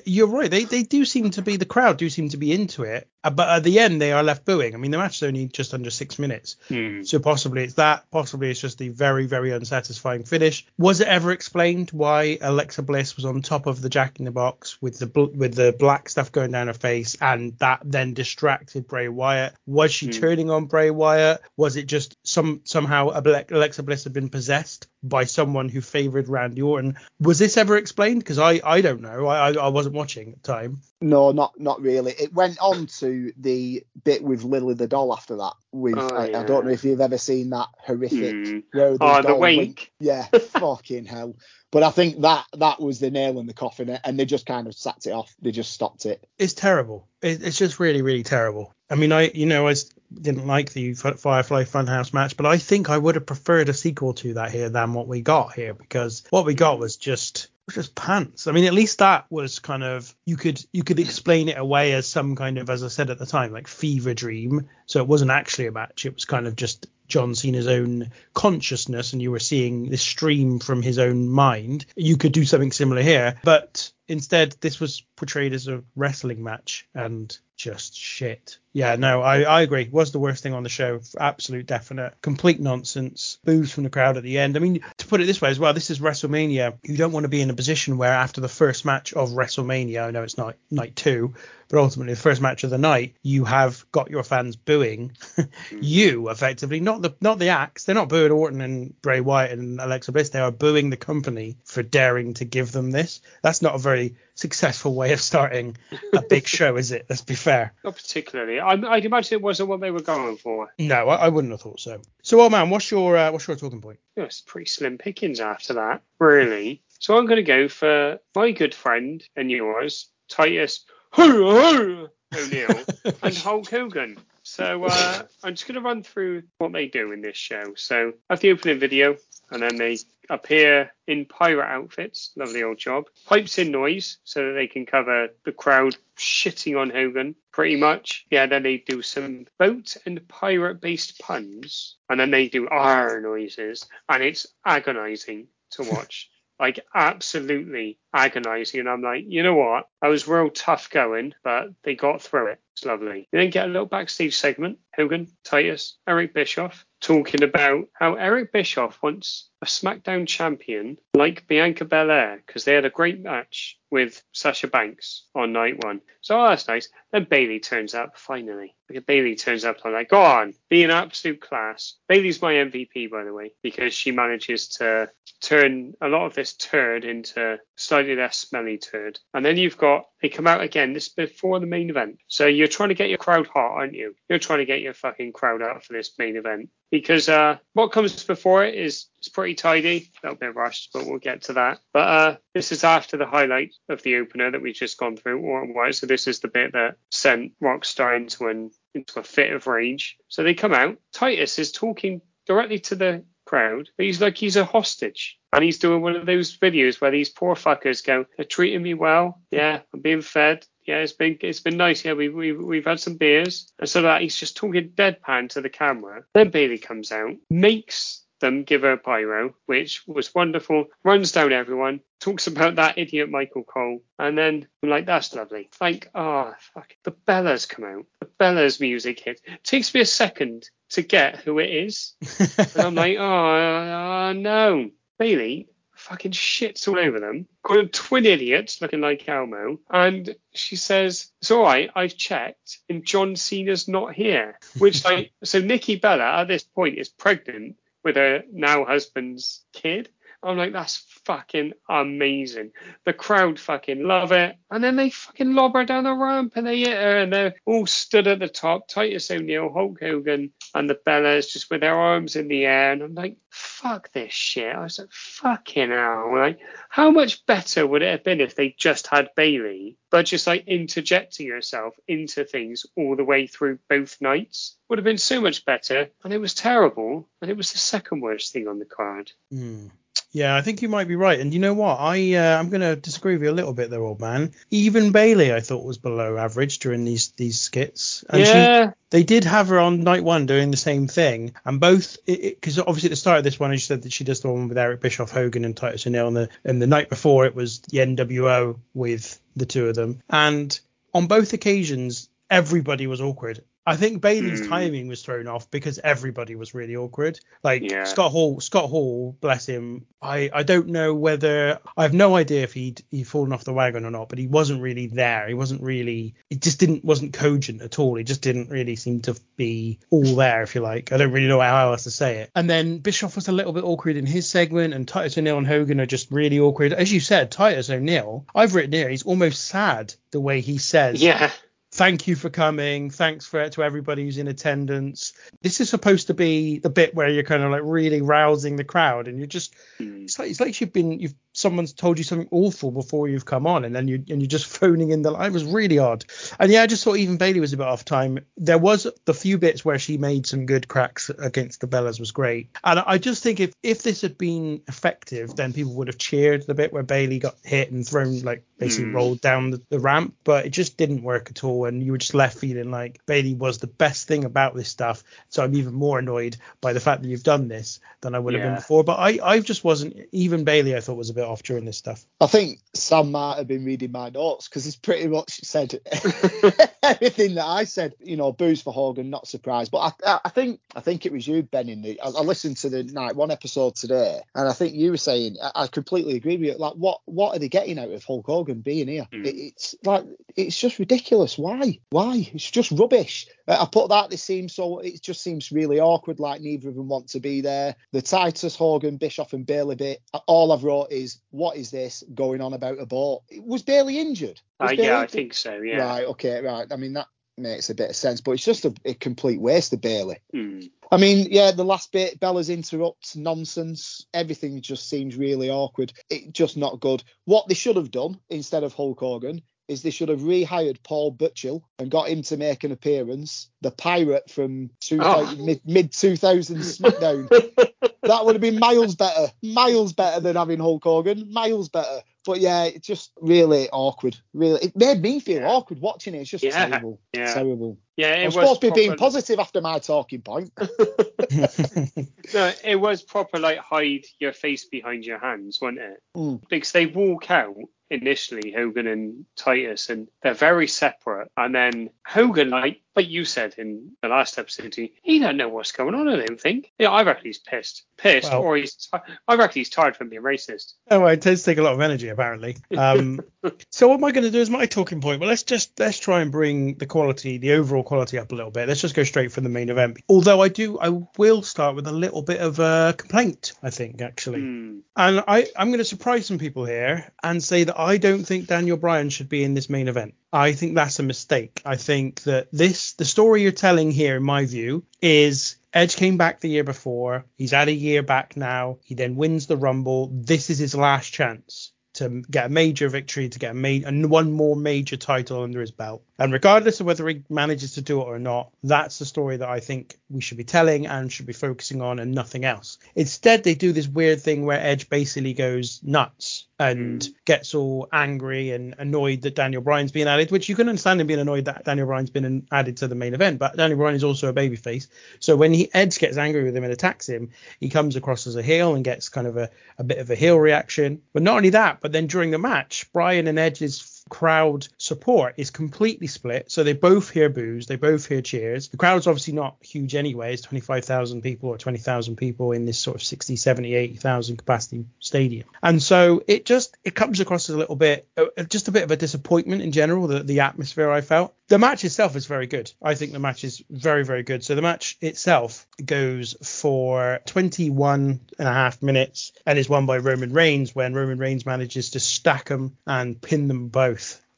you're 0.05 0.27
right. 0.29 0.51
They 0.51 0.65
they 0.65 0.83
do 0.83 1.05
seem 1.05 1.31
to 1.31 1.43
be 1.43 1.57
the 1.57 1.65
crowd 1.65 1.97
do 1.97 2.09
seem 2.09 2.29
to 2.31 2.37
be 2.37 2.53
into 2.53 2.85
it, 2.85 3.09
uh, 3.25 3.31
but 3.31 3.49
at 3.49 3.65
the 3.65 3.79
end 3.81 4.01
they 4.01 4.13
are 4.13 4.23
left 4.23 4.45
booing. 4.45 4.75
I 4.75 4.79
mean, 4.79 4.91
the 4.91 4.99
match 4.99 5.17
is 5.17 5.23
only 5.25 5.47
just 5.47 5.75
under 5.75 5.91
six 5.91 6.19
minutes, 6.19 6.57
hmm. 6.69 7.03
so 7.03 7.19
possibly 7.19 7.65
it's 7.65 7.75
that. 7.75 8.05
Possibly 8.11 8.51
it's 8.51 8.61
just 8.61 8.79
the 8.79 8.91
very 8.91 9.27
very 9.27 9.51
unsatisfying 9.51 10.25
finish. 10.25 10.67
Was 10.79 11.01
it 11.01 11.09
ever 11.09 11.33
explained 11.33 11.91
why 11.91 12.39
Alexa 12.41 12.83
Bliss 12.83 13.17
was 13.17 13.25
on 13.25 13.43
top 13.43 13.67
of 13.67 13.81
the 13.83 13.89
Jack 13.89 14.19
in 14.19 14.25
the 14.25 14.31
Box 14.31 14.81
with 14.81 14.99
the 14.99 15.07
bl- 15.07 15.35
with 15.35 15.55
the 15.55 15.75
black 15.79 16.09
stuff 16.09 16.31
going 16.31 16.53
down 16.53 16.69
her 16.69 16.75
face, 16.75 17.17
and 17.21 17.59
that 17.59 17.81
then 17.85 18.15
distracted 18.15 18.87
Bray 18.87 19.09
Wyatt? 19.09 19.55
Was 19.67 19.93
she 19.93 20.07
Hmm. 20.07 20.13
turning 20.13 20.51
on 20.51 20.67
Bray 20.67 20.91
Wyatt? 20.91 21.41
Was 21.57 21.77
it 21.77 21.87
just 21.87 22.17
some 22.23 22.61
somehow 22.65 23.11
Alexa 23.15 23.83
Bliss 23.83 24.05
had 24.05 24.13
been 24.13 24.29
possessed 24.29 24.87
by 25.03 25.25
someone 25.25 25.69
who 25.69 25.81
favored 25.81 26.29
Randy 26.29 26.63
Orton? 26.63 26.97
Was 27.19 27.39
this 27.41 27.57
ever 27.57 27.77
explained? 27.77 28.21
Because 28.21 28.39
I 28.39 28.61
I 28.65 28.81
don't 28.81 29.01
know. 29.01 29.27
I, 29.27 29.51
I 29.51 29.53
I 29.55 29.69
wasn't 29.73 29.95
watching 29.95 30.33
at 30.33 30.43
the 30.43 30.53
time. 30.53 30.81
No, 31.01 31.33
not 31.33 31.59
not 31.59 31.81
really. 31.81 32.13
It 32.13 32.33
went 32.33 32.59
on 32.61 32.87
to 32.99 33.33
the 33.39 33.85
bit 34.05 34.23
with 34.23 34.45
Lilly 34.45 34.75
the 34.75 34.89
doll 34.89 35.13
after 35.13 35.37
that. 35.37 35.55
With 35.73 35.97
Oh, 35.99 36.09
I, 36.15 36.41
I 36.41 36.45
don't 36.45 36.65
know 36.65 36.73
if 36.73 36.85
you've 36.85 37.01
ever 37.01 37.19
seen 37.19 37.51
that 37.51 37.69
horrific. 37.79 38.35
Hmm. 38.35 38.59
Where 38.73 38.97
the 38.97 38.99
Oh, 39.01 39.17
the 39.23 39.29
doll 39.29 39.41
wink. 39.41 39.93
Yeah, 39.99 40.25
fucking 40.51 41.07
hell. 41.07 41.37
But 41.71 41.83
I 41.83 41.91
think 41.91 42.21
that 42.21 42.45
that 42.59 42.81
was 42.81 43.01
the 43.01 43.11
nail 43.11 43.41
in 43.41 43.47
the 43.47 43.55
coffin, 43.55 43.89
and 44.05 44.19
they 44.19 44.27
just 44.27 44.45
kind 44.45 44.67
of 44.67 44.75
sacked 44.75 45.07
it 45.07 45.13
off. 45.13 45.35
They 45.41 45.53
just 45.53 45.73
stopped 45.73 46.05
it. 46.05 46.27
It's 46.39 46.53
terrible. 46.53 47.09
It, 47.23 47.43
it's 47.43 47.57
just 47.59 47.81
really 47.81 48.03
really 48.03 48.23
terrible. 48.23 48.75
I 48.91 48.95
mean, 48.95 49.11
I 49.11 49.31
you 49.35 49.47
know 49.47 49.69
I 49.69 49.75
didn't 50.21 50.47
like 50.47 50.73
the 50.73 50.91
F- 50.91 51.19
Firefly 51.21 51.65
Funhouse 51.65 52.13
match, 52.13 52.37
but 52.37 52.45
I 52.45 52.59
think 52.59 52.91
I 52.91 52.99
would 52.99 53.15
have 53.15 53.25
preferred 53.25 53.71
a 53.71 53.75
sequel 53.75 54.13
to 54.15 54.35
that 54.35 54.51
here 54.53 54.69
than 54.69 54.93
what 54.93 55.09
we 55.09 55.23
got 55.23 55.55
here 55.55 55.73
because 55.73 56.23
what 56.29 56.45
we 56.45 56.55
got 56.55 56.79
was 56.79 56.97
just 56.97 57.49
was 57.67 57.75
just 57.75 57.95
pants. 57.95 58.47
I 58.47 58.53
mean, 58.53 58.65
at 58.65 58.75
least 58.75 58.99
that 58.99 59.27
was 59.31 59.59
kind 59.59 59.83
of 59.83 60.15
you 60.27 60.37
could 60.37 60.65
you 60.73 60.83
could 60.83 60.99
explain 60.99 61.49
it 61.49 61.59
away 61.59 61.93
as 61.93 62.07
some 62.07 62.35
kind 62.37 62.59
of, 62.59 62.71
as 62.71 62.83
I 62.83 62.89
said 62.89 63.11
at 63.11 63.19
the 63.19 63.27
time, 63.27 63.53
like 63.53 63.69
fever 63.69 64.15
dream. 64.15 64.69
So 64.87 65.01
it 65.01 65.09
wasn't 65.09 65.31
actually 65.31 65.67
a 65.67 65.73
match. 65.73 66.07
It 66.07 66.15
was 66.15 66.25
kind 66.25 66.47
of 66.47 66.57
just 66.57 66.87
John 67.09 67.35
Cena's 67.35 67.67
own 67.67 68.11
consciousness, 68.35 69.13
and 69.13 69.21
you 69.21 69.31
were 69.31 69.39
seeing 69.39 69.91
this 69.91 70.03
stream 70.03 70.59
from 70.59 70.83
his 70.83 70.99
own 70.99 71.29
mind. 71.29 71.87
You 71.95 72.17
could 72.17 72.33
do 72.33 72.45
something 72.45 72.73
similar 72.73 73.03
here, 73.03 73.39
but 73.45 73.93
instead 74.09 74.57
this 74.61 74.81
was 74.81 75.03
portrayed 75.17 75.53
as 75.53 75.69
a 75.69 75.83
wrestling 75.95 76.43
match 76.43 76.89
and 76.95 77.37
just 77.57 77.95
shit. 77.95 78.59
Yeah, 78.73 78.97
no, 78.97 79.23
I, 79.23 79.43
I 79.43 79.63
agree. 79.63 79.89
Was 79.93 80.11
the 80.11 80.19
worst 80.19 80.43
thing 80.43 80.55
on 80.55 80.63
the 80.63 80.69
show. 80.69 81.01
Absolute 81.21 81.67
definite. 81.67 82.15
Complete 82.23 82.59
nonsense. 82.59 83.39
Boos 83.45 83.71
from 83.71 83.85
the 83.85 83.91
crowd 83.91 84.17
at 84.17 84.23
the 84.23 84.39
end. 84.39 84.57
I 84.57 84.61
mean, 84.61 84.81
to 84.97 85.07
put 85.07 85.21
it 85.21 85.27
this 85.27 85.41
way 85.41 85.51
as 85.51 85.59
well, 85.59 85.75
this 85.75 85.91
is 85.91 86.01
WrestleMania. 86.01 86.79
You 86.83 86.97
don't 86.97 87.13
want 87.13 87.25
to 87.25 87.29
be 87.29 87.43
in 87.43 87.51
a 87.51 87.55
position 87.55 87.99
where 87.99 88.13
after 88.13 88.41
the 88.41 88.49
first 88.49 88.85
match 88.85 89.13
of 89.13 89.31
WrestleMania, 89.31 90.07
I 90.07 90.11
know 90.11 90.23
it's 90.23 90.39
not 90.39 90.57
night 90.71 90.97
two, 90.97 91.35
but 91.69 91.79
ultimately 91.79 92.15
the 92.15 92.21
first 92.21 92.41
match 92.41 92.65
of 92.65 92.71
the 92.71 92.79
night, 92.79 93.15
you 93.23 93.45
have 93.45 93.85
got 93.93 94.11
your 94.11 94.23
fans 94.23 94.57
booing 94.57 95.11
mm. 95.37 95.49
you 95.71 96.31
effectively, 96.31 96.81
not 96.81 97.03
the 97.03 97.15
not 97.21 97.39
the 97.39 97.51
acts. 97.51 97.85
They're 97.85 97.95
not 97.95 98.09
booing 98.09 98.33
Orton 98.33 98.63
and 98.63 99.01
Bray 99.03 99.21
Wyatt 99.21 99.59
and 99.59 99.81
Alexa 99.81 100.13
Bliss. 100.13 100.31
They 100.31 100.41
are 100.41 100.51
booing 100.51 100.91
the 100.91 100.97
company 100.97 101.59
for 101.65 101.83
daring 101.83 102.35
to 102.35 102.47
give 102.47 102.73
them 102.73 102.91
this. 102.91 103.21
That's 103.43 103.63
not 103.63 103.75
a 103.75 103.79
very 103.79 103.92
successful 104.35 104.95
way 104.95 105.13
of 105.13 105.21
starting 105.21 105.77
a 106.13 106.23
big 106.23 106.47
show, 106.59 106.77
is 106.77 106.93
it? 106.93 107.07
Let's 107.09 107.23
be 107.23 107.35
fair. 107.35 107.73
Not 107.85 107.97
particularly. 107.97 108.61
I, 108.61 108.73
I'd 108.73 109.05
imagine 109.05 109.39
it 109.39 109.43
wasn't 109.43 109.69
what 109.69 109.81
they 109.81 109.91
were 109.91 110.01
going 110.01 110.37
for. 110.37 110.73
No, 110.79 111.09
I, 111.09 111.27
I 111.27 111.29
wouldn't 111.29 111.53
have 111.53 111.61
thought 111.61 111.81
so. 111.81 112.01
So, 112.23 112.41
old 112.41 112.53
man, 112.53 112.71
what's 112.71 112.91
your 112.91 113.17
uh, 113.17 113.31
what's 113.33 113.47
your 113.47 113.57
talking 113.57 113.81
point? 113.81 113.99
Yeah, 114.17 114.25
it's 114.25 114.41
pretty 114.41 114.67
slim 114.67 114.99
pickings 114.99 115.41
after 115.41 115.75
that, 115.75 116.03
really. 116.19 116.83
So 116.99 117.19
I'm 117.19 117.27
going 117.27 117.37
to 117.37 117.43
go 117.43 117.69
for 117.69 118.21
my 118.37 118.53
good 118.53 118.75
friend 118.75 119.23
and 119.35 119.51
yours, 119.51 120.09
Titus 120.29 120.85
O'Neil 121.19 122.07
and 123.23 123.37
Hulk 123.37 123.69
Hogan. 123.69 124.19
So 124.53 124.85
uh, 124.85 125.23
I'm 125.43 125.55
just 125.55 125.67
going 125.67 125.77
to 125.77 125.81
run 125.81 126.03
through 126.03 126.43
what 126.59 126.73
they 126.73 126.87
do 126.87 127.13
in 127.13 127.23
this 127.23 127.39
show. 127.39 127.73
So 127.75 128.13
have 128.29 128.41
the 128.41 128.51
opening 128.51 128.79
video, 128.79 129.17
and 129.51 129.63
then 129.63 129.77
they 129.77 129.97
appear 130.29 130.93
in 131.07 131.25
pirate 131.25 131.67
outfits. 131.67 132.33
Lovely 132.37 132.63
old 132.63 132.77
job. 132.77 133.05
Pipes 133.27 133.59
in 133.59 133.71
noise 133.71 134.19
so 134.25 134.47
that 134.47 134.53
they 134.53 134.67
can 134.67 134.85
cover 134.85 135.29
the 135.47 135.53
crowd 135.53 135.97
shitting 136.19 136.79
on 136.79 136.91
Hogan, 136.91 137.35
pretty 137.51 137.77
much. 137.77 138.27
Yeah, 138.31 138.45
then 138.45 138.63
they 138.63 138.77
do 138.77 139.01
some 139.01 139.47
boat 139.59 139.97
and 140.05 140.29
pirate 140.29 140.83
based 140.83 141.19
puns, 141.19 141.97
and 142.11 142.21
then 142.21 142.31
they 142.31 142.49
do 142.49 142.69
R 142.69 143.23
noises, 143.23 143.87
and 144.07 144.23
it's 144.23 144.47
agonizing 144.67 145.47
to 145.73 145.83
watch. 145.91 146.29
like 146.61 146.79
absolutely 146.95 147.99
agonizing. 148.15 148.81
And 148.81 148.89
I'm 148.91 149.03
like, 149.03 149.25
you 149.27 149.43
know 149.43 149.55
what? 149.55 149.89
I 150.03 150.09
was 150.09 150.29
real 150.29 150.51
tough 150.51 150.91
going, 150.91 151.33
but 151.43 151.69
they 151.85 151.95
got 151.95 152.21
through 152.21 152.49
it. 152.49 152.61
It's 152.75 152.85
lovely. 152.85 153.29
You 153.33 153.39
then 153.39 153.51
get 153.51 153.67
a 153.67 153.73
little 153.73 153.87
backstage 153.87 154.37
segment. 154.37 154.79
Hogan, 154.95 155.29
Titus, 155.45 155.97
Eric 156.07 156.35
Bischoff 156.35 156.87
talking 157.03 157.43
about 157.43 157.89
how 157.93 158.15
Eric 158.15 158.53
Bischoff 158.53 159.03
wants 159.03 159.49
a 159.61 159.67
SmackDown 159.67 160.27
champion 160.27 160.97
like 161.15 161.47
Bianca 161.47 161.85
Belair 161.85 162.43
because 162.47 162.65
they 162.65 162.75
had 162.75 162.85
a 162.85 162.91
great 162.91 163.21
match 163.21 163.79
with 163.91 164.23
Sasha 164.33 164.69
Banks 164.69 165.25
on 165.35 165.53
night 165.53 165.85
one. 165.85 166.01
So 166.21 166.41
oh, 166.41 166.49
that's 166.49 166.69
nice. 166.69 166.89
Then 167.11 167.27
Bayley 167.29 167.61
turns 167.61 167.95
up 167.95 168.17
finally. 168.17 168.75
Like 168.89 169.07
Bayley 169.07 169.37
turns 169.37 169.65
up. 169.65 169.85
Like, 169.85 170.11
go 170.11 170.23
on, 170.23 170.55
be 170.69 170.85
an 170.85 170.91
absolute 170.91 171.41
class. 171.41 171.95
Bayley's 172.09 172.43
my 172.43 172.55
MVP 172.55 173.11
by 173.11 173.25
the 173.25 173.35
way 173.35 173.53
because 173.63 173.93
she 173.93 174.11
manages 174.11 174.69
to 174.69 175.11
turn 175.41 175.95
a 176.01 176.09
lot 176.09 176.27
of 176.27 176.35
this 176.35 176.55
turd 176.55 177.05
into 177.05 177.59
slightly 177.77 178.17
less 178.17 178.39
smelly 178.39 178.79
turd. 178.79 179.19
And 179.35 179.45
then 179.45 179.57
you've 179.57 179.79
got 179.79 180.07
they 180.23 180.29
come 180.29 180.47
out 180.47 180.61
again. 180.63 180.93
This 180.93 181.09
before 181.09 181.59
the 181.59 181.67
main 181.67 181.91
event. 181.91 182.19
So 182.29 182.47
you're 182.63 182.69
trying 182.69 182.91
to 182.91 182.95
get 182.95 183.09
your 183.09 183.19
crowd 183.19 183.49
hot, 183.49 183.73
aren't 183.73 183.95
you? 183.95 184.15
You're 184.29 184.39
trying 184.39 184.61
to 184.61 184.65
get 184.65 184.83
your 184.83 184.95
fucking 184.95 185.33
crowd 185.33 185.63
out 185.63 185.83
for 185.83 185.95
this 185.95 186.17
main 186.17 186.37
event 186.37 186.69
because 186.93 187.29
uh, 187.29 187.59
what 187.73 187.91
comes 187.91 188.23
before 188.23 188.65
it 188.65 188.77
is 188.77 189.07
it's 189.19 189.29
pretty 189.29 189.57
tidy. 189.57 190.09
A 190.23 190.29
little 190.29 190.39
bit 190.39 190.55
rushed, 190.55 190.91
but 190.95 191.07
we'll 191.07 191.19
get 191.19 191.43
to 191.43 191.55
that. 191.55 191.81
But 191.93 192.09
uh, 192.09 192.37
this 192.55 192.71
is 192.71 192.85
after 192.85 193.17
the 193.17 193.27
highlight 193.27 193.75
of 193.89 194.01
the 194.05 194.19
opener 194.19 194.53
that 194.53 194.63
we've 194.63 194.77
just 194.77 194.97
gone 194.97 195.17
through. 195.17 195.43
So 195.91 196.07
this 196.07 196.29
is 196.29 196.39
the 196.39 196.47
bit 196.47 196.75
that 196.75 196.99
sent 197.11 197.53
Rockstar 197.61 198.17
into 198.17 198.47
an 198.47 198.71
into 198.95 199.19
a 199.19 199.25
fit 199.25 199.53
of 199.53 199.67
rage. 199.67 200.19
So 200.29 200.45
they 200.45 200.55
come 200.55 200.73
out. 200.73 200.99
Titus 201.13 201.59
is 201.59 201.73
talking 201.73 202.21
directly 202.47 202.79
to 202.79 202.95
the 202.95 203.25
crowd, 203.45 203.89
but 203.97 204.07
he's 204.07 204.21
like 204.21 204.37
he's 204.37 204.57
a 204.57 204.65
hostage. 204.65 205.39
And 205.53 205.63
he's 205.63 205.79
doing 205.79 206.01
one 206.01 206.17
of 206.17 206.25
those 206.25 206.57
videos 206.57 207.01
where 207.01 207.11
these 207.11 207.29
poor 207.29 207.55
fuckers 207.55 208.05
go, 208.05 208.25
They're 208.37 208.47
treating 208.47 208.83
me 208.83 208.95
well. 208.95 209.43
Yeah, 209.51 209.81
I'm 209.93 210.01
being 210.01 210.23
fed. 210.23 210.65
Yeah, 210.85 210.99
it's 210.99 211.13
been 211.13 211.39
it's 211.41 211.61
been 211.61 211.77
nice. 211.77 212.05
Yeah, 212.05 212.15
we 212.15 212.29
we 212.29 212.53
we've 212.53 212.85
had 212.85 213.01
some 213.01 213.17
beers. 213.17 213.73
And 213.79 213.89
so 213.89 214.03
that 214.03 214.23
he's 214.23 214.37
just 214.37 214.57
talking 214.57 214.91
deadpan 214.91 215.51
to 215.51 215.61
the 215.61 215.71
camera. 215.71 216.25
Then 216.35 216.51
Bayley 216.51 216.79
comes 216.79 217.13
out, 217.13 217.37
makes 217.51 218.23
them 218.43 218.65
give 218.65 218.83
her 218.83 218.93
a 218.93 218.99
pyro, 218.99 219.55
which 219.67 220.03
was 220.07 220.35
wonderful. 220.35 220.87
Runs 221.03 221.33
down 221.33 221.53
everyone, 221.53 222.01
talks 222.21 222.47
about 222.47 222.75
that 222.75 222.99
idiot 222.99 223.31
Michael 223.31 223.65
Cole, 223.65 224.03
and 224.19 224.37
then 224.37 224.67
I'm 224.83 224.91
like, 224.91 225.07
that's 225.07 225.35
lovely. 225.35 225.71
Like, 225.81 226.11
oh 226.15 226.53
fuck, 226.75 226.95
the 227.05 227.13
Bellas 227.13 227.67
come 227.67 227.85
out. 227.85 228.05
The 228.21 228.27
Bellas 228.39 228.81
music 228.81 229.21
hit. 229.21 229.41
It 229.45 229.65
takes 229.65 229.95
me 229.95 230.01
a 230.01 230.07
second 230.07 230.69
to 230.91 231.03
get 231.03 231.37
who 231.37 231.59
it 231.59 231.71
is, 231.71 232.15
and 232.59 232.85
I'm 232.85 232.95
like, 232.95 233.17
oh 233.19 233.25
uh, 234.29 234.33
no, 234.35 234.91
Bayley 235.19 235.69
fucking 236.03 236.33
shits 236.33 236.89
all 236.89 236.99
over 236.99 237.21
them. 237.21 237.47
Got 237.63 237.79
a 237.79 237.87
twin 237.87 238.27
idiots 238.27 238.81
looking 238.81 239.01
like 239.01 239.29
Elmo. 239.29 239.79
And 239.91 240.35
she 240.53 240.77
says, 240.77 241.31
It's 241.41 241.51
all 241.51 241.63
right, 241.63 241.91
I've 241.95 242.17
checked, 242.17 242.79
and 242.89 243.05
John 243.05 243.37
Cena's 243.37 243.89
not 243.89 244.15
here. 244.15 244.59
Which, 244.79 245.05
like, 245.05 245.33
so 245.45 245.61
Nikki 245.61 245.97
Bella 245.97 246.41
at 246.41 246.49
this 246.49 246.65
point 246.65 246.99
is 246.99 247.09
pregnant 247.09 247.77
with 248.05 248.17
her 248.17 248.43
now 248.53 248.85
husband's 248.85 249.65
kid. 249.73 250.11
I'm 250.43 250.57
like, 250.57 250.73
that's 250.73 250.99
fucking 251.25 251.73
amazing. 251.89 252.73
The 253.05 253.13
crowd 253.13 253.61
fucking 253.61 254.03
love 254.03 254.33
it. 254.33 254.57
And 254.71 254.83
then 254.83 254.97
they 254.97 255.11
fucking 255.11 255.55
lob 255.55 255.75
her 255.75 255.85
down 255.85 256.05
the 256.05 256.15
ramp 256.15 256.55
and 256.57 256.67
they 256.67 256.81
hit 256.81 256.97
her 256.97 257.19
and 257.19 257.33
they're 257.33 257.55
all 257.65 257.87
stood 257.87 258.27
at 258.27 258.41
the 258.41 258.49
top. 258.49 258.89
Titus 258.89 259.31
O'Neil, 259.31 259.71
Hulk 259.73 260.01
Hogan, 260.01 260.53
and 260.75 260.91
the 260.91 260.99
Bellas 261.07 261.53
just 261.53 261.71
with 261.71 261.81
their 261.81 261.95
arms 261.95 262.37
in 262.37 262.49
the 262.49 262.67
air. 262.67 262.93
And 262.93 263.03
I'm 263.03 263.15
like, 263.15 263.37
fuck 263.51 264.11
this 264.13 264.33
shit. 264.33 264.75
I 264.75 264.83
was 264.83 264.99
like, 264.99 265.13
fucking 265.13 265.91
hell. 265.91 266.33
Like, 266.35 266.59
how 266.89 267.11
much 267.11 267.47
better 267.47 267.87
would 267.87 268.03
it 268.03 268.11
have 268.11 268.25
been 268.25 268.41
if 268.41 268.57
they 268.57 268.75
just 268.77 269.07
had 269.07 269.31
Bayley, 269.37 269.97
but 270.11 270.27
just 270.27 270.47
like 270.47 270.67
interjecting 270.67 271.51
herself 271.51 271.95
into 272.09 272.45
things 272.45 272.85
all 272.97 273.15
the 273.15 273.25
way 273.25 273.47
through 273.47 273.79
both 273.89 274.21
nights? 274.21 274.77
Would 274.89 274.99
have 274.99 275.05
been 275.05 275.19
so 275.19 275.41
much 275.41 275.65
better. 275.65 276.09
And 276.25 276.33
it 276.33 276.39
was 276.39 276.55
terrible. 276.55 277.29
And 277.41 277.51
it 277.51 277.57
was 277.57 277.73
the 277.73 277.79
second 277.79 278.21
worst 278.21 278.53
thing 278.53 278.67
on 278.67 278.79
the 278.79 278.85
card. 278.85 279.31
Mm. 279.53 279.91
Yeah, 280.33 280.57
I 280.57 280.63
think 280.63 280.81
you 280.81 280.89
might 280.89 281.09
be 281.09 281.17
right. 281.17 281.39
And 281.39 281.53
you 281.53 281.61
know 281.61 281.75
what? 281.75 282.01
I 282.01 282.35
uh, 282.35 282.59
I'm 282.59 282.71
going 282.71 282.81
to 282.81 282.97
disagree 282.97 283.35
with 283.35 283.43
you 283.43 283.51
a 283.51 283.53
little 283.53 283.75
bit 283.75 283.91
there, 283.91 284.03
old 284.03 284.21
man. 284.21 284.53
Even 284.71 285.13
Bayley, 285.13 285.53
I 285.53 285.61
thought 285.61 285.85
was 285.85 285.99
below 285.99 286.39
average 286.39 286.79
during 286.79 287.05
these 287.05 287.33
these 287.33 287.61
skits. 287.61 288.25
And 288.31 288.41
yeah. 288.41 288.87
She, 288.87 288.93
they 289.11 289.23
did 289.25 289.45
have 289.45 289.69
her 289.69 289.79
on 289.79 290.01
night 290.01 290.25
one 290.25 290.47
doing 290.47 290.71
the 290.71 290.79
same 290.79 291.07
thing, 291.07 291.55
and 291.67 291.79
both 291.79 292.17
because 292.25 292.79
obviously 292.79 293.09
at 293.09 293.11
the 293.11 293.17
start 293.17 293.39
of 293.39 293.45
this 293.45 293.61
one, 293.61 293.73
she 293.73 293.81
said 293.81 294.03
that 294.03 294.13
she 294.13 294.25
does 294.25 294.41
the 294.41 294.49
one 294.49 294.69
with 294.69 294.79
Eric 294.79 295.03
Bischoff, 295.03 295.31
Hogan, 295.31 295.67
and 295.67 295.77
Titus 295.77 296.07
O'Neil, 296.07 296.29
and 296.29 296.37
the 296.37 296.49
and 296.65 296.81
the 296.81 296.87
night 296.87 297.11
before 297.11 297.45
it 297.45 297.55
was 297.55 297.81
the 297.81 297.99
NWO 297.99 298.79
with 298.95 299.39
the 299.55 299.67
two 299.67 299.89
of 299.89 299.95
them, 299.95 300.23
and 300.31 300.81
on 301.13 301.27
both 301.27 301.53
occasions 301.53 302.31
everybody 302.51 303.07
was 303.07 303.21
awkward 303.21 303.63
I 303.85 303.97
think 303.97 304.23
Bayley's 304.23 304.63
mm. 304.63 304.69
timing 304.69 305.09
was 305.09 305.23
thrown 305.23 305.49
off 305.49 305.71
because 305.71 305.99
everybody 305.99 306.55
was 306.55 306.75
really 306.75 306.95
awkward. 306.95 307.41
Like 307.65 307.83
yeah. 307.83 308.05
Scott 308.05 308.31
Hall, 308.31 308.61
Scott 308.61 308.89
Hall, 308.89 309.37
bless 309.41 309.67
him. 309.67 310.07
I, 310.21 310.51
I 310.53 310.63
don't 310.63 310.89
know 310.89 311.15
whether 311.15 311.81
I 311.97 312.03
have 312.03 312.15
no 312.15 312.37
idea 312.37 312.63
if 312.63 312.75
he'd 312.75 313.03
he 313.11 313.25
fallen 313.25 313.53
off 313.53 313.65
the 313.65 313.73
wagon 313.73 314.05
or 314.05 314.11
not, 314.11 314.29
but 314.29 314.39
he 314.39 314.47
wasn't 314.47 314.83
really 314.83 315.09
there. 315.09 315.49
He 315.49 315.55
wasn't 315.55 315.83
really. 315.83 316.35
It 316.49 316.61
just 316.61 316.79
didn't 316.79 317.05
wasn't 317.05 317.33
cogent 317.33 317.83
at 317.83 317.99
all. 317.99 318.15
He 318.15 318.25
just 318.25 318.43
didn't 318.43 318.71
really 318.71 318.95
seem 318.95 319.21
to 319.23 319.37
be 319.57 319.99
all 320.11 320.37
there, 320.37 320.63
if 320.63 320.77
you 320.77 320.81
like. 320.81 321.11
I 321.11 321.17
don't 321.17 321.33
really 321.33 321.49
know 321.49 321.61
how 321.61 321.91
else 321.91 322.05
to 322.05 322.13
say 322.13 322.39
it. 322.39 322.51
And 322.55 322.71
then 322.71 322.99
Bischoff 322.99 323.35
was 323.35 323.49
a 323.49 323.53
little 323.53 323.73
bit 323.73 323.85
awkward 323.85 324.17
in 324.17 324.27
his 324.27 324.49
segment, 324.49 324.95
and 324.95 325.09
Titus 325.09 325.37
O'Neil 325.39 325.59
and 325.59 325.67
Hogan 325.67 326.01
are 326.01 326.07
just 326.07 326.31
really 326.31 326.61
awkward. 326.61 326.93
As 326.93 327.13
you 327.13 327.19
said, 327.19 327.51
Titus 327.51 327.91
O'Neil, 327.91 328.47
I've 328.55 328.77
written 328.77 328.93
here, 328.93 329.09
he's 329.09 329.25
almost 329.25 329.65
sad 329.65 330.15
the 330.31 330.41
way 330.41 330.61
he 330.61 330.79
says. 330.79 331.21
Yeah 331.21 331.51
thank 331.93 332.27
you 332.27 332.35
for 332.35 332.51
coming. 332.51 333.11
Thanks 333.11 333.47
for 333.47 333.69
to 333.69 333.85
everybody 333.85 334.25
who's 334.25 334.39
in 334.39 334.49
attendance. 334.49 335.35
This 335.61 335.81
is 335.81 335.91
supposed 335.91 336.27
to 336.29 336.35
be 336.35 336.79
the 336.79 336.91
bit 336.91 337.15
where 337.15 337.29
you're 337.29 337.45
kind 337.45 337.63
of 337.63 337.71
like 337.71 337.83
really 337.85 338.23
rousing 338.23 338.77
the 338.77 338.85
crowd, 338.85 339.29
and 339.29 339.39
you're 339.39 339.47
just 339.47 339.75
mm. 340.01 340.25
it's 340.25 340.39
like 340.39 340.51
it's 340.51 340.61
like 340.61 340.81
you've 340.81 340.93
been 340.93 341.21
you've 341.21 341.35
someone's 341.63 341.93
told 341.93 342.19
you 342.19 342.25
something 342.25 342.49
awful 342.51 342.91
before 342.91 343.29
you've 343.29 343.45
come 343.47 343.67
on, 343.67 343.85
and 343.85 343.95
then 343.95 344.09
you 344.09 344.17
and 344.17 344.43
you're 344.43 344.47
just 344.47 344.67
phoning 344.79 345.11
in 345.11 345.23
the. 345.23 345.31
Line. 345.31 345.47
It 345.47 345.53
was 345.53 345.65
really 345.65 345.99
odd, 345.99 346.25
and 346.59 346.71
yeah, 346.71 346.83
I 346.83 346.87
just 346.87 347.05
thought 347.05 347.17
even 347.17 347.39
Bayley 347.39 347.61
was 347.61 347.73
a 347.73 347.77
bit 347.77 347.87
off 347.87 348.05
time. 348.05 348.41
There 348.57 348.79
was 348.79 349.07
the 349.25 349.35
few 349.35 349.57
bits 349.57 349.85
where 349.85 349.99
she 349.99 350.19
made 350.19 350.47
some 350.47 350.67
good 350.67 350.89
cracks 350.89 351.31
against 351.31 351.81
the 351.81 351.89
Bellas 351.89 352.21
was 352.21 352.33
great, 352.33 352.71
and 352.85 352.99
I 352.99 353.19
just 353.19 353.43
think 353.43 353.61
if 353.61 353.73
if 353.83 354.03
this 354.03 354.21
had 354.21 354.37
been 354.37 354.83
effective, 354.89 355.55
then 355.57 355.73
people 355.73 355.95
would 355.95 356.09
have 356.09 356.19
cheered 356.19 356.67
the 356.67 356.75
bit 356.75 356.93
where 356.93 357.03
Bayley 357.03 357.39
got 357.39 357.57
hit 357.63 357.91
and 357.91 358.07
thrown 358.07 358.41
like 358.43 358.65
basically 358.79 359.13
mm. 359.13 359.15
rolled 359.15 359.41
down 359.41 359.71
the, 359.71 359.81
the 359.91 360.01
ramp, 360.01 360.35
but 360.45 360.67
it 360.67 360.71
just 360.71 360.97
didn't 360.97 361.23
work 361.23 361.51
at 361.51 361.65
all, 361.65 361.87
and 361.87 362.03
you 362.03 362.13
were 362.13 362.19
just 362.19 362.35
left 362.35 362.59
feeling 362.59 362.91
like 362.91 363.21
Bayley 363.27 363.55
was 363.55 363.79
the 363.79 363.87
best 363.87 364.27
thing 364.27 364.45
about 364.45 364.75
this 364.75 364.89
stuff. 364.89 365.23
So 365.49 365.63
I'm 365.63 365.75
even 365.77 365.95
more 365.95 366.19
annoyed 366.19 366.57
by 366.81 366.93
the 366.93 367.01
fact 367.01 367.23
that 367.23 367.29
you've 367.29 367.45
done 367.45 367.69
this 367.69 368.01
than 368.21 368.35
I 368.35 368.39
would 368.39 368.55
have 368.55 368.63
been 368.63 368.75
before. 368.75 369.05
But 369.05 369.19
I 369.19 369.39
I 369.43 369.61
just 369.61 369.85
wasn't 369.85 370.17
even 370.33 370.65
Bayley. 370.65 370.97
I 370.97 371.01
thought 371.01 371.17
was 371.17 371.31
a 371.31 371.35
bit 371.35 371.45
off 371.53 371.63
during 371.63 371.85
this 371.85 371.99
stuff. 371.99 372.25
I 372.41 372.47
think 372.47 372.81
Sam 372.95 373.31
might 373.31 373.59
have 373.59 373.69
been 373.69 373.85
reading 373.85 374.13
my 374.13 374.31
notes 374.31 374.69
because 374.69 374.85
he's 374.85 374.97
pretty 374.97 375.29
much 375.29 375.61
said 375.63 376.01
everything 377.03 377.55
that 377.55 377.67
I 377.67 377.85
said. 377.85 378.15
You 378.19 378.37
know, 378.37 378.53
booze 378.53 378.83
for 378.83 378.93
Hogan, 378.93 379.31
not 379.31 379.47
surprised. 379.47 379.93
But 379.93 380.15
I, 380.25 380.41
I 380.45 380.49
think 380.49 380.81
I 380.97 381.01
think 381.01 381.27
it 381.27 381.33
was 381.33 381.47
you, 381.47 381.63
Ben. 381.63 381.89
In 381.89 382.03
the 382.03 382.21
I, 382.21 382.29
I, 382.29 382.43
listened 382.43 382.79
to 382.79 382.89
the 382.89 383.05
night 383.05 383.37
one 383.37 383.51
episode 383.51 383.95
today, 383.95 384.41
and 384.55 384.69
I 384.69 384.73
think 384.73 384.95
you 384.95 385.11
were 385.11 385.17
saying 385.17 385.57
I, 385.63 385.71
I 385.75 385.87
completely 385.87 386.37
agree 386.37 386.57
with 386.57 386.67
you. 386.67 386.79
Like, 386.79 386.95
what 386.95 387.21
what 387.27 387.55
are 387.55 387.59
they 387.59 387.69
getting 387.69 387.99
out 387.99 388.11
of 388.11 388.25
Hulk 388.25 388.47
Hogan 388.47 388.81
being 388.81 389.09
here? 389.09 389.29
Mm. 389.33 389.47
It, 389.47 389.55
it's 389.57 389.95
like 390.05 390.25
it's 390.57 390.79
just 390.79 390.99
ridiculous. 390.99 391.57
Why? 391.57 391.99
Why? 392.11 392.49
It's 392.53 392.71
just 392.71 392.91
rubbish. 392.91 393.47
I 393.69 393.87
put 393.91 394.09
that. 394.09 394.31
This 394.31 394.43
seems 394.43 394.75
so. 394.75 394.99
It 394.99 395.23
just 395.23 395.43
seems 395.43 395.71
really 395.71 396.01
awkward. 396.01 396.41
Like 396.41 396.61
neither 396.61 396.89
of 396.89 396.97
them 396.97 397.09
want 397.09 397.29
to 397.29 397.41
be 397.41 397.61
there. 397.61 397.95
The 398.13 398.23
Titus 398.23 398.77
Hogan, 398.77 399.17
Bischoff, 399.17 399.53
and 399.53 399.67
Bayley 399.67 399.97
bit. 399.97 400.21
All 400.47 400.73
I've 400.73 400.85
wrote 400.85 401.13
is, 401.13 401.32
"What 401.51 401.77
is 401.77 401.91
this 401.91 402.23
going 402.35 402.61
on 402.61 402.73
about 402.73 403.01
a 403.01 403.07
boat?" 403.07 403.43
Was 403.59 403.83
Bayley 403.83 404.19
injured? 404.19 404.61
Was 404.81 404.91
uh, 404.91 404.95
yeah, 404.95 405.19
I 405.19 405.27
think 405.27 405.55
so. 405.55 405.77
Yeah. 405.79 405.99
Right. 405.99 406.25
Okay. 406.27 406.61
Right. 406.61 406.87
I 406.91 406.97
mean 406.97 407.15
that 407.15 407.29
makes 407.59 407.91
a 407.91 407.95
bit 407.95 408.11
of 408.11 408.17
sense, 408.17 408.41
but 408.41 408.53
it's 408.53 408.65
just 408.65 408.85
a, 408.85 408.95
a 409.05 409.15
complete 409.15 409.61
waste 409.61 409.93
of 409.93 410.01
Bayley. 410.01 410.39
Hmm. 410.53 410.81
I 411.11 411.19
mean, 411.19 411.49
yeah, 411.51 411.73
the 411.73 411.85
last 411.85 412.11
bit, 412.11 412.41
Bella's 412.41 412.71
interrupts, 412.71 413.37
nonsense. 413.37 414.25
Everything 414.33 414.81
just 414.81 415.11
seems 415.11 415.37
really 415.37 415.69
awkward. 415.69 416.13
It 416.31 416.53
just 416.53 416.79
not 416.79 417.01
good. 417.01 417.23
What 417.45 417.69
they 417.69 417.75
should 417.75 417.97
have 417.97 418.11
done 418.11 418.41
instead 418.49 418.83
of 418.83 418.95
Hulk 418.95 419.21
Hogan 419.21 419.61
is 419.93 420.03
they 420.03 420.11
should 420.11 420.29
have 420.29 420.41
rehired 420.41 421.03
Paul 421.03 421.31
Burchill 421.31 421.85
and 421.99 422.11
got 422.11 422.29
him 422.29 422.43
to 422.43 422.57
make 422.57 422.83
an 422.85 422.93
appearance, 422.93 423.69
the 423.81 423.91
pirate 423.91 424.51
from 424.51 424.91
oh. 425.13 425.55
mid 425.85 426.13
2000s 426.13 427.01
SmackDown. 427.01 427.49
that 428.23 428.45
would 428.45 428.55
have 428.55 428.63
been 428.63 428.79
miles 428.79 429.15
better, 429.15 429.53
miles 429.63 430.13
better 430.13 430.41
than 430.41 430.57
having 430.57 430.81
Hulk 430.81 431.05
Hogan, 431.05 431.53
miles 431.53 431.89
better. 431.89 432.23
But 432.45 432.61
yeah, 432.61 432.85
it's 432.85 433.07
just 433.07 433.33
really 433.41 433.89
awkward. 433.91 434.37
Really, 434.53 434.81
it 434.83 434.97
made 434.97 435.23
me 435.23 435.41
feel 435.41 435.61
yeah. 435.61 435.69
awkward 435.69 436.01
watching 436.01 436.35
it. 436.35 436.39
It's 436.39 436.51
just 436.51 436.65
yeah. 436.65 436.87
terrible, 436.87 437.21
yeah. 437.33 437.55
terrible. 437.55 437.99
Yeah, 438.17 438.35
I'm 438.35 438.51
supposed 438.51 438.81
to 438.83 438.91
be 438.91 438.95
being 438.95 439.17
positive 439.17 439.59
after 439.59 439.81
my 439.81 439.99
talking 439.99 440.43
point. 440.43 440.73
no, 440.79 442.73
it 442.85 443.01
was 443.01 443.23
proper 443.23 443.59
like 443.59 443.79
hide 443.79 444.25
your 444.39 444.53
face 444.53 444.85
behind 444.85 445.25
your 445.25 445.39
hands, 445.39 445.79
wasn't 445.81 446.01
it? 446.01 446.23
Mm. 446.37 446.63
Because 446.69 446.93
they 446.93 447.07
walk 447.07 447.51
out 447.51 447.77
initially, 448.13 448.73
Hogan 448.73 449.07
and 449.07 449.47
Titus, 449.57 450.11
and 450.11 450.29
they're 450.43 450.55
very 450.55 450.87
separate. 450.87 451.51
And 451.57 451.75
then 451.75 452.11
Hogan, 452.27 452.71
like 452.71 453.01
like 453.17 453.29
you 453.29 453.45
said 453.45 453.75
in 453.79 454.13
the 454.23 454.29
last 454.29 454.59
episode, 454.59 454.95
he, 454.95 455.13
he 455.23 455.39
don't 455.39 455.57
know 455.57 455.69
what's 455.69 455.93
going 455.93 456.15
on. 456.15 456.29
I 456.29 456.47
don't 456.47 456.61
think. 456.61 456.93
Yeah, 456.99 457.11
I 457.11 457.23
reckon 457.25 457.45
he's 457.45 457.59
pissed, 457.59 458.05
pissed, 458.17 458.51
Well- 458.51 458.63
or 458.63 458.77
he's. 458.77 459.09
I 459.49 459.55
reckon 459.55 459.81
he's 459.81 459.91
tired 459.91 460.17
from 460.17 460.29
being 460.29 460.43
racist. 460.43 460.95
Oh, 461.11 461.21
well, 461.21 461.29
it 461.29 461.43
tends 461.43 461.63
to 461.63 461.71
take 461.71 461.79
a 461.79 461.83
lot 461.83 461.95
of 461.95 462.01
energy, 462.01 462.29
apparently. 462.33 462.77
Um, 462.97 463.41
so 463.91 464.09
what 464.09 464.15
am 464.17 464.25
I 464.25 464.33
going 464.33 464.45
to 464.45 464.51
do 464.51 464.61
as 464.61 464.71
my 464.71 464.87
talking 464.87 465.21
point? 465.21 465.41
Well, 465.41 465.49
let's 465.49 465.63
just 465.63 465.99
let's 465.99 466.19
try 466.19 466.41
and 466.41 466.51
bring 466.51 466.95
the 466.95 467.07
quality, 467.07 467.59
the 467.59 467.73
overall 467.73 468.03
quality, 468.03 468.39
up 468.39 468.53
a 468.53 468.55
little 468.55 468.71
bit. 468.71 468.89
Let's 468.89 469.01
just 469.01 469.15
go 469.15 469.25
straight 469.25 469.53
for 469.53 469.61
the 469.61 469.69
main 469.69 469.89
event. 469.89 470.19
Although 470.29 470.61
I 470.61 470.69
do, 470.69 470.99
I 470.99 471.11
will 471.39 471.63
start 471.63 471.95
with 471.95 472.07
a 472.07 472.13
little 472.13 472.43
bit 472.43 472.61
of 472.61 472.79
a 472.79 473.15
complaint. 473.17 473.73
I 473.83 473.91
think 473.91 474.21
actually, 474.21 474.61
Hmm. 474.61 474.99
and 475.17 475.45
I 475.47 475.67
I'm 475.77 475.89
going 475.89 475.99
to 475.99 476.05
surprise 476.05 476.47
some 476.47 476.59
people 476.59 476.85
here 476.85 477.33
and 477.43 477.63
say 477.63 477.85
that 477.85 477.99
I 477.99 478.17
don't 478.17 478.45
think 478.45 478.67
Daniel 478.67 478.97
Bryan 478.97 479.31
should 479.31 479.49
be 479.49 479.65
in 479.65 479.75
this 479.75 479.91
main 479.91 480.09
event. 480.09 480.35
I 480.53 480.73
think 480.73 480.95
that's 480.95 481.19
a 481.19 481.23
mistake. 481.23 481.81
I 481.85 481.97
think 481.97 482.43
that 482.43 482.69
this, 482.73 483.15
the 483.15 483.25
story 483.25 483.63
you're 483.63 483.73
telling 483.73 484.11
here, 484.11 484.37
in 484.37 484.43
my 484.43 484.67
view, 484.67 485.05
is 485.23 485.77
Edge 485.95 486.17
came 486.17 486.37
back 486.37 486.61
the 486.61 486.69
year 486.69 486.85
before. 486.85 487.45
He's 487.57 487.71
had 487.71 487.89
a 487.89 487.93
year 487.93 488.23
back 488.23 488.57
now. 488.57 488.99
He 489.03 489.15
then 489.15 489.37
wins 489.37 489.67
the 489.67 489.77
Rumble. 489.77 490.31
This 490.33 490.71
is 490.71 490.79
his 490.79 490.95
last 490.95 491.33
chance 491.33 491.92
to 492.15 492.43
get 492.51 492.67
a 492.67 492.69
major 492.69 493.09
victory, 493.09 493.49
to 493.49 493.59
get 493.59 493.73
a 493.73 493.75
ma- 493.75 494.07
and 494.07 494.31
one 494.31 494.53
more 494.53 494.77
major 494.77 495.17
title 495.17 495.63
under 495.63 495.81
his 495.81 495.91
belt. 495.91 496.23
And 496.39 496.53
regardless 496.53 497.01
of 497.01 497.07
whether 497.07 497.27
he 497.29 497.43
manages 497.49 497.95
to 497.95 498.03
do 498.03 498.21
it 498.21 498.25
or 498.25 498.39
not, 498.39 498.73
that's 498.83 499.19
the 499.19 499.25
story 499.25 499.57
that 499.59 499.69
I 499.69 499.81
think 499.81 500.19
we 500.29 500.41
should 500.41 500.59
be 500.59 500.65
telling 500.65 501.07
and 501.07 501.33
should 501.33 501.47
be 501.47 501.53
focusing 501.53 502.03
on 502.03 502.19
and 502.19 502.33
nothing 502.33 502.65
else. 502.65 502.99
Instead, 503.15 503.63
they 503.63 503.75
do 503.75 503.93
this 503.93 504.09
weird 504.09 504.41
thing 504.41 504.65
where 504.65 504.81
Edge 504.81 505.09
basically 505.09 505.55
goes 505.55 506.01
nuts 506.03 506.67
and 506.91 507.29
gets 507.45 507.75
all 507.75 508.09
angry 508.13 508.71
and 508.73 508.95
annoyed 508.99 509.43
that 509.43 509.55
Daniel 509.55 509.83
Bryan's 509.83 510.13
being 510.13 510.27
added, 510.27 510.51
which 510.51 510.69
you 510.69 510.75
can 510.75 510.89
understand 510.89 511.21
him 511.21 511.27
being 511.27 511.41
annoyed 511.41 511.67
that 511.67 511.85
Daniel 511.85 512.07
Bryan's 512.07 512.31
been 512.31 512.67
added 512.73 512.97
to 512.99 513.09
the 513.09 513.15
main 513.15 513.35
event. 513.35 513.59
But 513.59 513.77
Daniel 513.77 513.99
Bryan 513.99 514.17
is 514.17 514.25
also 514.25 514.49
a 514.49 514.53
babyface. 514.53 515.09
So 515.41 515.57
when 515.57 515.73
he 515.73 515.93
Edge 515.95 516.19
gets 516.19 516.37
angry 516.37 516.65
with 516.65 516.77
him 516.77 516.85
and 516.85 516.93
attacks 516.93 517.29
him, 517.29 517.51
he 517.81 517.89
comes 517.89 518.17
across 518.17 518.47
as 518.47 518.57
a 518.57 518.63
heel 518.63 518.95
and 518.95 519.05
gets 519.05 519.29
kind 519.29 519.47
of 519.47 519.57
a, 519.57 519.71
a 519.99 520.05
bit 520.05 520.19
of 520.19 520.31
a 520.31 520.35
heel 520.35 520.59
reaction. 520.59 521.23
But 521.33 521.43
not 521.43 521.57
only 521.57 521.71
that, 521.71 521.99
but 522.01 522.13
then 522.13 522.27
during 522.27 522.51
the 522.51 522.59
match, 522.59 523.11
Bryan 523.13 523.47
and 523.47 523.59
Edge's 523.59 524.01
crowd 524.29 524.89
support 524.99 525.55
is 525.57 525.71
completely 525.71 526.27
split. 526.27 526.71
So 526.71 526.83
they 526.83 526.93
both 526.93 527.31
hear 527.31 527.49
boos, 527.49 527.87
they 527.87 527.97
both 527.97 528.27
hear 528.27 528.43
cheers. 528.43 528.89
The 528.89 528.97
crowd's 528.97 529.27
obviously 529.27 529.55
not 529.55 529.77
huge 529.81 530.15
anyway. 530.15 530.55
It's 530.55 530.63
25,000 530.63 531.43
people 531.43 531.69
or 531.69 531.79
20,000 531.79 532.37
people 532.37 532.73
in 532.73 532.85
this 532.85 532.99
sort 532.99 533.17
of 533.17 533.23
60, 533.23 533.57
70, 533.57 533.95
80,000 533.95 534.57
capacity 534.57 535.07
stadium. 535.19 535.67
And 535.83 536.03
so 536.03 536.43
it 536.47 536.65
just 536.65 536.97
it 537.05 537.15
comes 537.15 537.41
across 537.41 537.69
as 537.69 537.75
a 537.75 537.79
little 537.79 537.97
bit 537.97 538.29
uh, 538.37 538.63
just 538.69 538.89
a 538.89 538.93
bit 538.93 539.03
of 539.03 539.11
a 539.11 539.17
disappointment 539.17 539.83
in 539.83 539.93
general 539.93 540.27
the 540.27 540.43
the 540.43 540.61
atmosphere 540.61 541.11
I 541.11 541.21
felt. 541.21 541.55
The 541.69 541.79
match 541.79 542.05
itself 542.05 542.37
is 542.37 542.47
very 542.47 542.67
good. 542.67 542.93
I 543.03 543.15
think 543.15 543.33
the 543.33 543.39
match 543.39 543.65
is 543.65 543.83
very 543.91 544.25
very 544.25 544.43
good. 544.43 544.65
So 544.65 544.75
the 544.75 544.83
match 544.83 545.17
itself 545.21 545.87
goes 546.05 546.55
for 546.63 547.41
21 547.47 548.41
and 548.59 548.69
a 548.69 548.73
half 548.73 549.03
minutes 549.03 549.53
and 549.67 549.79
is 549.79 549.89
won 549.89 550.07
by 550.07 550.19
Roman 550.19 550.53
Reigns 550.53 550.95
when 550.95 551.15
Roman 551.15 551.39
Reigns 551.39 551.67
manages 551.67 552.11
to 552.11 552.21
stack 552.21 552.67
them 552.67 552.97
and 553.07 553.41
pin 553.41 553.69
them 553.69 553.89
both. 553.89 554.12